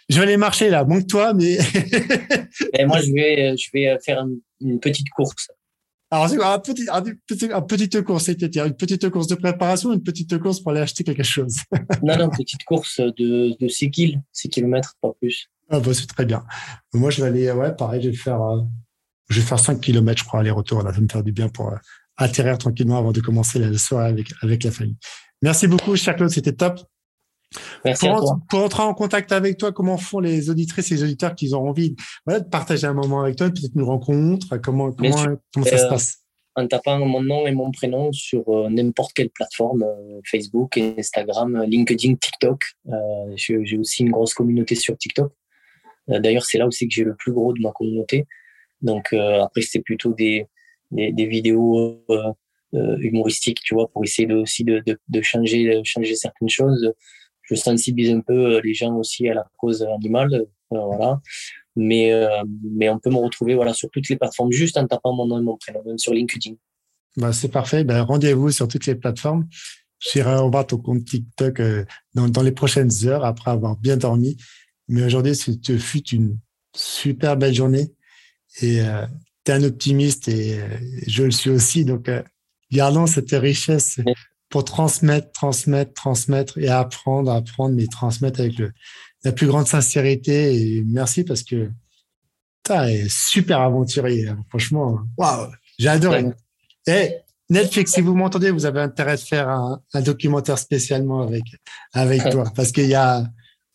Je 0.08 0.16
vais 0.16 0.24
aller 0.24 0.38
marcher 0.38 0.70
là, 0.70 0.86
que 0.86 1.06
toi, 1.06 1.34
mais. 1.34 1.58
et 2.74 2.86
moi, 2.86 3.02
je 3.02 3.12
vais, 3.12 3.58
je 3.58 3.70
vais 3.74 3.98
faire 4.02 4.26
une 4.62 4.80
petite 4.80 5.10
course. 5.10 5.50
Alors, 6.12 6.28
c'est 6.28 6.42
un 6.42 6.60
petit, 6.60 6.88
un 7.52 7.62
petite 7.62 8.02
course, 8.02 8.26
c'est-à-dire 8.26 8.66
une 8.66 8.76
petite 8.76 9.10
course 9.10 9.28
de 9.28 9.36
préparation, 9.36 9.94
une 9.94 10.02
petite 10.02 10.38
course 10.40 10.60
pour 10.60 10.72
aller 10.72 10.82
acheter 10.82 11.04
quelque 11.04 11.24
chose? 11.24 11.58
non, 12.04 12.18
non, 12.18 12.30
petite 12.30 12.64
course 12.64 13.00
de, 13.00 13.56
de 13.60 13.68
6 13.68 13.92
kills, 13.92 14.22
6 14.32 14.50
kilomètres, 14.50 14.96
pas 15.02 15.12
plus. 15.20 15.50
Ah, 15.70 15.80
bah, 15.80 15.94
c'est 15.94 16.08
très 16.08 16.26
bien. 16.26 16.44
Moi, 16.94 17.12
je 17.12 17.22
vais 17.22 17.28
aller, 17.28 17.52
ouais, 17.52 17.76
pareil, 17.76 18.02
je 18.02 18.10
vais 18.10 18.16
faire, 18.16 18.42
euh, 18.42 18.62
je 19.30 19.40
vais 19.40 19.46
faire 19.46 19.60
5 19.60 19.80
km, 19.80 20.20
je 20.20 20.28
crois, 20.28 20.40
aller-retour. 20.40 20.82
Là, 20.82 20.94
ça 20.94 21.00
me 21.00 21.08
faire 21.08 21.24
du 21.24 21.32
bien 21.32 21.48
pour 21.48 21.74
euh, 21.74 21.78
atterrir 22.18 22.58
tranquillement 22.58 22.98
avant 22.98 23.12
de 23.12 23.22
commencer 23.22 23.60
la 23.60 23.78
soirée 23.78 24.10
avec, 24.10 24.34
avec 24.42 24.64
la 24.64 24.72
famille. 24.72 24.98
Merci 25.44 25.68
beaucoup, 25.68 25.96
cher 25.96 26.16
Claude, 26.16 26.32
c'était 26.32 26.54
top. 26.54 26.80
Merci 27.84 28.08
pour, 28.08 28.16
à 28.16 28.20
toi. 28.20 28.40
pour 28.50 28.60
entrer 28.60 28.84
en 28.84 28.94
contact 28.94 29.32
avec 29.32 29.58
toi, 29.58 29.72
comment 29.72 29.98
font 29.98 30.20
les 30.20 30.50
auditrices 30.50 30.92
et 30.92 30.96
les 30.96 31.04
auditeurs 31.04 31.36
qui 31.36 31.54
ont 31.54 31.68
envie 31.68 31.96
voilà, 32.26 32.42
de 32.42 32.50
partager 32.50 32.88
un 32.88 32.94
moment 32.94 33.22
avec 33.24 33.38
toi, 33.38 33.50
peut-être 33.50 33.76
une 33.76 33.84
rencontre 33.84 34.58
Comment, 34.58 34.92
comment, 34.92 35.26
comment 35.54 35.66
ça 35.66 35.78
se 35.78 35.86
euh, 35.86 35.90
passe? 35.90 36.18
En 36.56 36.68
tapant 36.68 37.00
mon 37.06 37.22
nom 37.22 37.48
et 37.48 37.52
mon 37.52 37.72
prénom 37.72 38.12
sur 38.12 38.44
n'importe 38.70 39.14
quelle 39.14 39.30
plateforme, 39.30 39.86
Facebook, 40.26 40.78
Instagram, 40.78 41.64
LinkedIn, 41.66 42.16
TikTok. 42.16 42.66
J'ai 43.36 43.78
aussi 43.78 44.04
une 44.04 44.12
grosse 44.12 44.34
communauté 44.34 44.76
sur 44.76 44.98
TikTok. 44.98 45.32
Euh, 46.10 46.20
d'ailleurs, 46.20 46.46
c'est 46.46 46.58
là 46.58 46.68
aussi 46.68 46.88
que 46.88 46.94
j'ai 46.94 47.04
le 47.04 47.16
plus 47.16 47.32
gros 47.32 47.54
de 47.54 47.62
ma 47.62 47.72
communauté. 47.72 48.26
Donc 48.82 49.14
euh, 49.14 49.42
après, 49.42 49.62
c'est 49.62 49.82
plutôt 49.82 50.14
des, 50.14 50.48
des, 50.92 51.12
des 51.12 51.26
vidéos 51.26 52.04
euh, 52.10 52.98
humoristiques, 53.00 53.62
tu 53.64 53.74
vois, 53.74 53.88
pour 53.90 54.04
essayer 54.04 54.28
de, 54.28 54.36
aussi 54.36 54.64
de, 54.64 54.82
de, 54.86 54.98
de 55.08 55.22
changer, 55.22 55.82
changer 55.84 56.16
certaines 56.16 56.50
choses. 56.50 56.94
Je 57.50 57.56
sensibilise 57.56 58.12
un 58.12 58.22
peu 58.22 58.60
les 58.62 58.74
gens 58.74 58.96
aussi 58.96 59.28
à 59.28 59.34
la 59.34 59.48
cause 59.58 59.84
animale, 59.84 60.46
voilà. 60.70 61.20
Mais 61.76 62.12
mais 62.64 62.90
on 62.90 63.00
peut 63.00 63.10
me 63.10 63.18
retrouver 63.18 63.56
voilà 63.56 63.74
sur 63.74 63.90
toutes 63.90 64.10
les 64.10 64.18
plateformes 64.18 64.52
juste 64.52 64.78
en 64.78 64.86
tapant 64.86 65.14
mon 65.14 65.26
nom 65.26 65.40
et 65.40 65.44
mon 65.44 65.58
prénom, 65.58 65.82
même 65.86 65.98
sur 65.98 66.14
LinkedIn. 66.14 66.56
Bah, 67.18 67.34
c'est 67.34 67.50
parfait. 67.50 67.84
Ben, 67.84 68.02
rendez-vous 68.02 68.52
sur 68.52 68.68
toutes 68.68 68.86
les 68.86 68.96
plateformes. 68.96 69.48
J'irai 70.00 70.36
revoir 70.36 70.68
ton 70.68 70.78
compte 70.78 71.06
TikTok 71.06 71.62
dans, 72.14 72.30
dans 72.30 72.44
les 72.44 72.52
prochaines 72.52 72.92
heures 73.06 73.26
après 73.26 73.52
avoir 73.52 73.78
bien 73.78 73.98
dormi. 73.98 74.38
Mais 74.88 75.04
aujourd'hui, 75.04 75.36
ce 75.36 75.78
fut 75.78 76.08
une 76.10 76.38
super 76.76 77.38
belle 77.38 77.54
journée. 77.54 77.94
Et 78.62 78.82
euh, 78.82 79.06
tu 79.46 79.52
es 79.52 79.56
un 79.56 79.64
optimiste 79.64 80.28
et 80.28 80.60
euh, 80.60 80.68
je 81.08 81.24
le 81.24 81.32
suis 81.32 81.50
aussi. 81.50 81.86
Donc, 81.86 82.10
euh, 82.10 82.24
gardons 82.72 83.06
cette 83.06 83.32
richesse 83.32 84.00
pour 84.50 84.66
transmettre, 84.66 85.32
transmettre, 85.32 85.94
transmettre 85.94 86.58
et 86.58 86.68
apprendre, 86.68 87.32
apprendre, 87.32 87.76
mais 87.76 87.88
transmettre 87.88 88.40
avec 88.40 88.58
le, 88.58 88.72
la 89.24 89.32
plus 89.32 89.48
grande 89.48 89.68
sincérité. 89.68 90.56
Et 90.56 90.84
merci 90.86 91.24
parce 91.24 91.44
que 91.44 91.70
tu 92.64 92.74
es 92.74 93.08
super 93.10 93.62
aventurier. 93.62 94.28
Hein. 94.28 94.44
Franchement, 94.50 95.00
waouh, 95.18 95.52
j'ai 95.78 95.90
adoré. 95.90 96.26
Et 96.88 97.16
Netflix, 97.50 97.94
si 97.94 98.02
vous 98.02 98.16
m'entendez, 98.16 98.52
vous 98.52 98.66
avez 98.66 98.82
intérêt 98.82 99.16
de 99.16 99.22
faire 99.22 99.50
un, 99.50 99.82
un 99.94 100.02
documentaire 100.02 100.58
spécialement 100.58 101.22
avec, 101.22 101.44
avec 101.94 102.30
toi 102.30 102.52
parce 102.56 102.72
qu'il 102.72 102.88
y 102.88 102.96
a, 102.96 103.26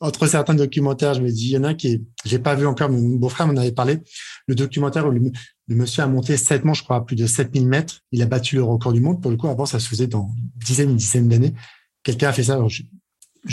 entre 0.01 0.27
certains 0.27 0.55
documentaires, 0.55 1.15
je 1.15 1.23
me 1.23 1.31
dis, 1.31 1.47
il 1.47 1.53
y 1.53 1.59
en 1.59 1.65
a 1.65 1.69
un 1.69 1.75
qui 1.75 2.05
j'ai 2.25 2.39
pas 2.39 2.55
vu 2.55 2.67
encore, 2.67 2.91
mais 2.91 3.01
mon 3.01 3.17
beau-frère 3.17 3.47
m'en 3.47 3.57
avait 3.57 3.73
parlé, 3.73 3.99
le 4.47 4.55
documentaire 4.55 5.07
où 5.07 5.11
le, 5.11 5.33
monsieur 5.69 6.03
a 6.03 6.07
monté 6.07 6.37
sept 6.37 6.65
monts, 6.65 6.75
je 6.75 6.83
crois, 6.83 6.97
à 6.97 7.01
plus 7.01 7.17
de 7.17 7.27
7000 7.27 7.67
mètres. 7.67 8.01
Il 8.13 8.23
a 8.23 8.27
battu 8.27 8.57
le 8.57 8.65
record 8.65 8.93
du 8.93 9.01
monde. 9.01 9.23
Pour 9.23 9.31
le 9.31 9.37
coup, 9.37 9.49
avant, 9.49 9.67
ça 9.67 9.79
se 9.79 9.89
faisait 9.89 10.07
dans 10.07 10.31
dizaines 10.57 10.91
et 10.91 10.95
dizaines 10.95 11.29
d'années. 11.29 11.55
Quelqu'un 12.03 12.29
a 12.29 12.33
fait 12.33 12.45
ça. 12.45 12.59
Je 12.69 12.83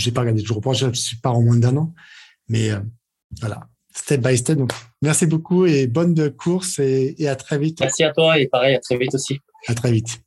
n'ai 0.05 0.13
pas 0.13 0.21
regardé, 0.21 0.43
je 0.43 0.53
reprends, 0.53 0.73
je 0.73 0.91
suis 0.93 1.17
pas 1.17 1.29
en 1.29 1.41
moins 1.41 1.57
d'un 1.57 1.77
an. 1.77 1.93
Mais 2.49 2.71
euh, 2.71 2.79
voilà, 3.39 3.67
step 3.95 4.21
by 4.21 4.37
step. 4.37 4.57
Donc, 4.57 4.71
merci 5.01 5.25
beaucoup 5.25 5.65
et 5.65 5.87
bonne 5.87 6.31
course 6.31 6.79
et, 6.79 7.15
et 7.17 7.27
à 7.27 7.35
très 7.35 7.57
vite. 7.57 7.79
Merci 7.79 8.03
à 8.03 8.11
toi 8.11 8.37
et 8.37 8.47
pareil, 8.47 8.75
à 8.75 8.79
très 8.79 8.97
vite 8.97 9.15
aussi. 9.15 9.39
À 9.67 9.75
très 9.75 9.91
vite. 9.91 10.21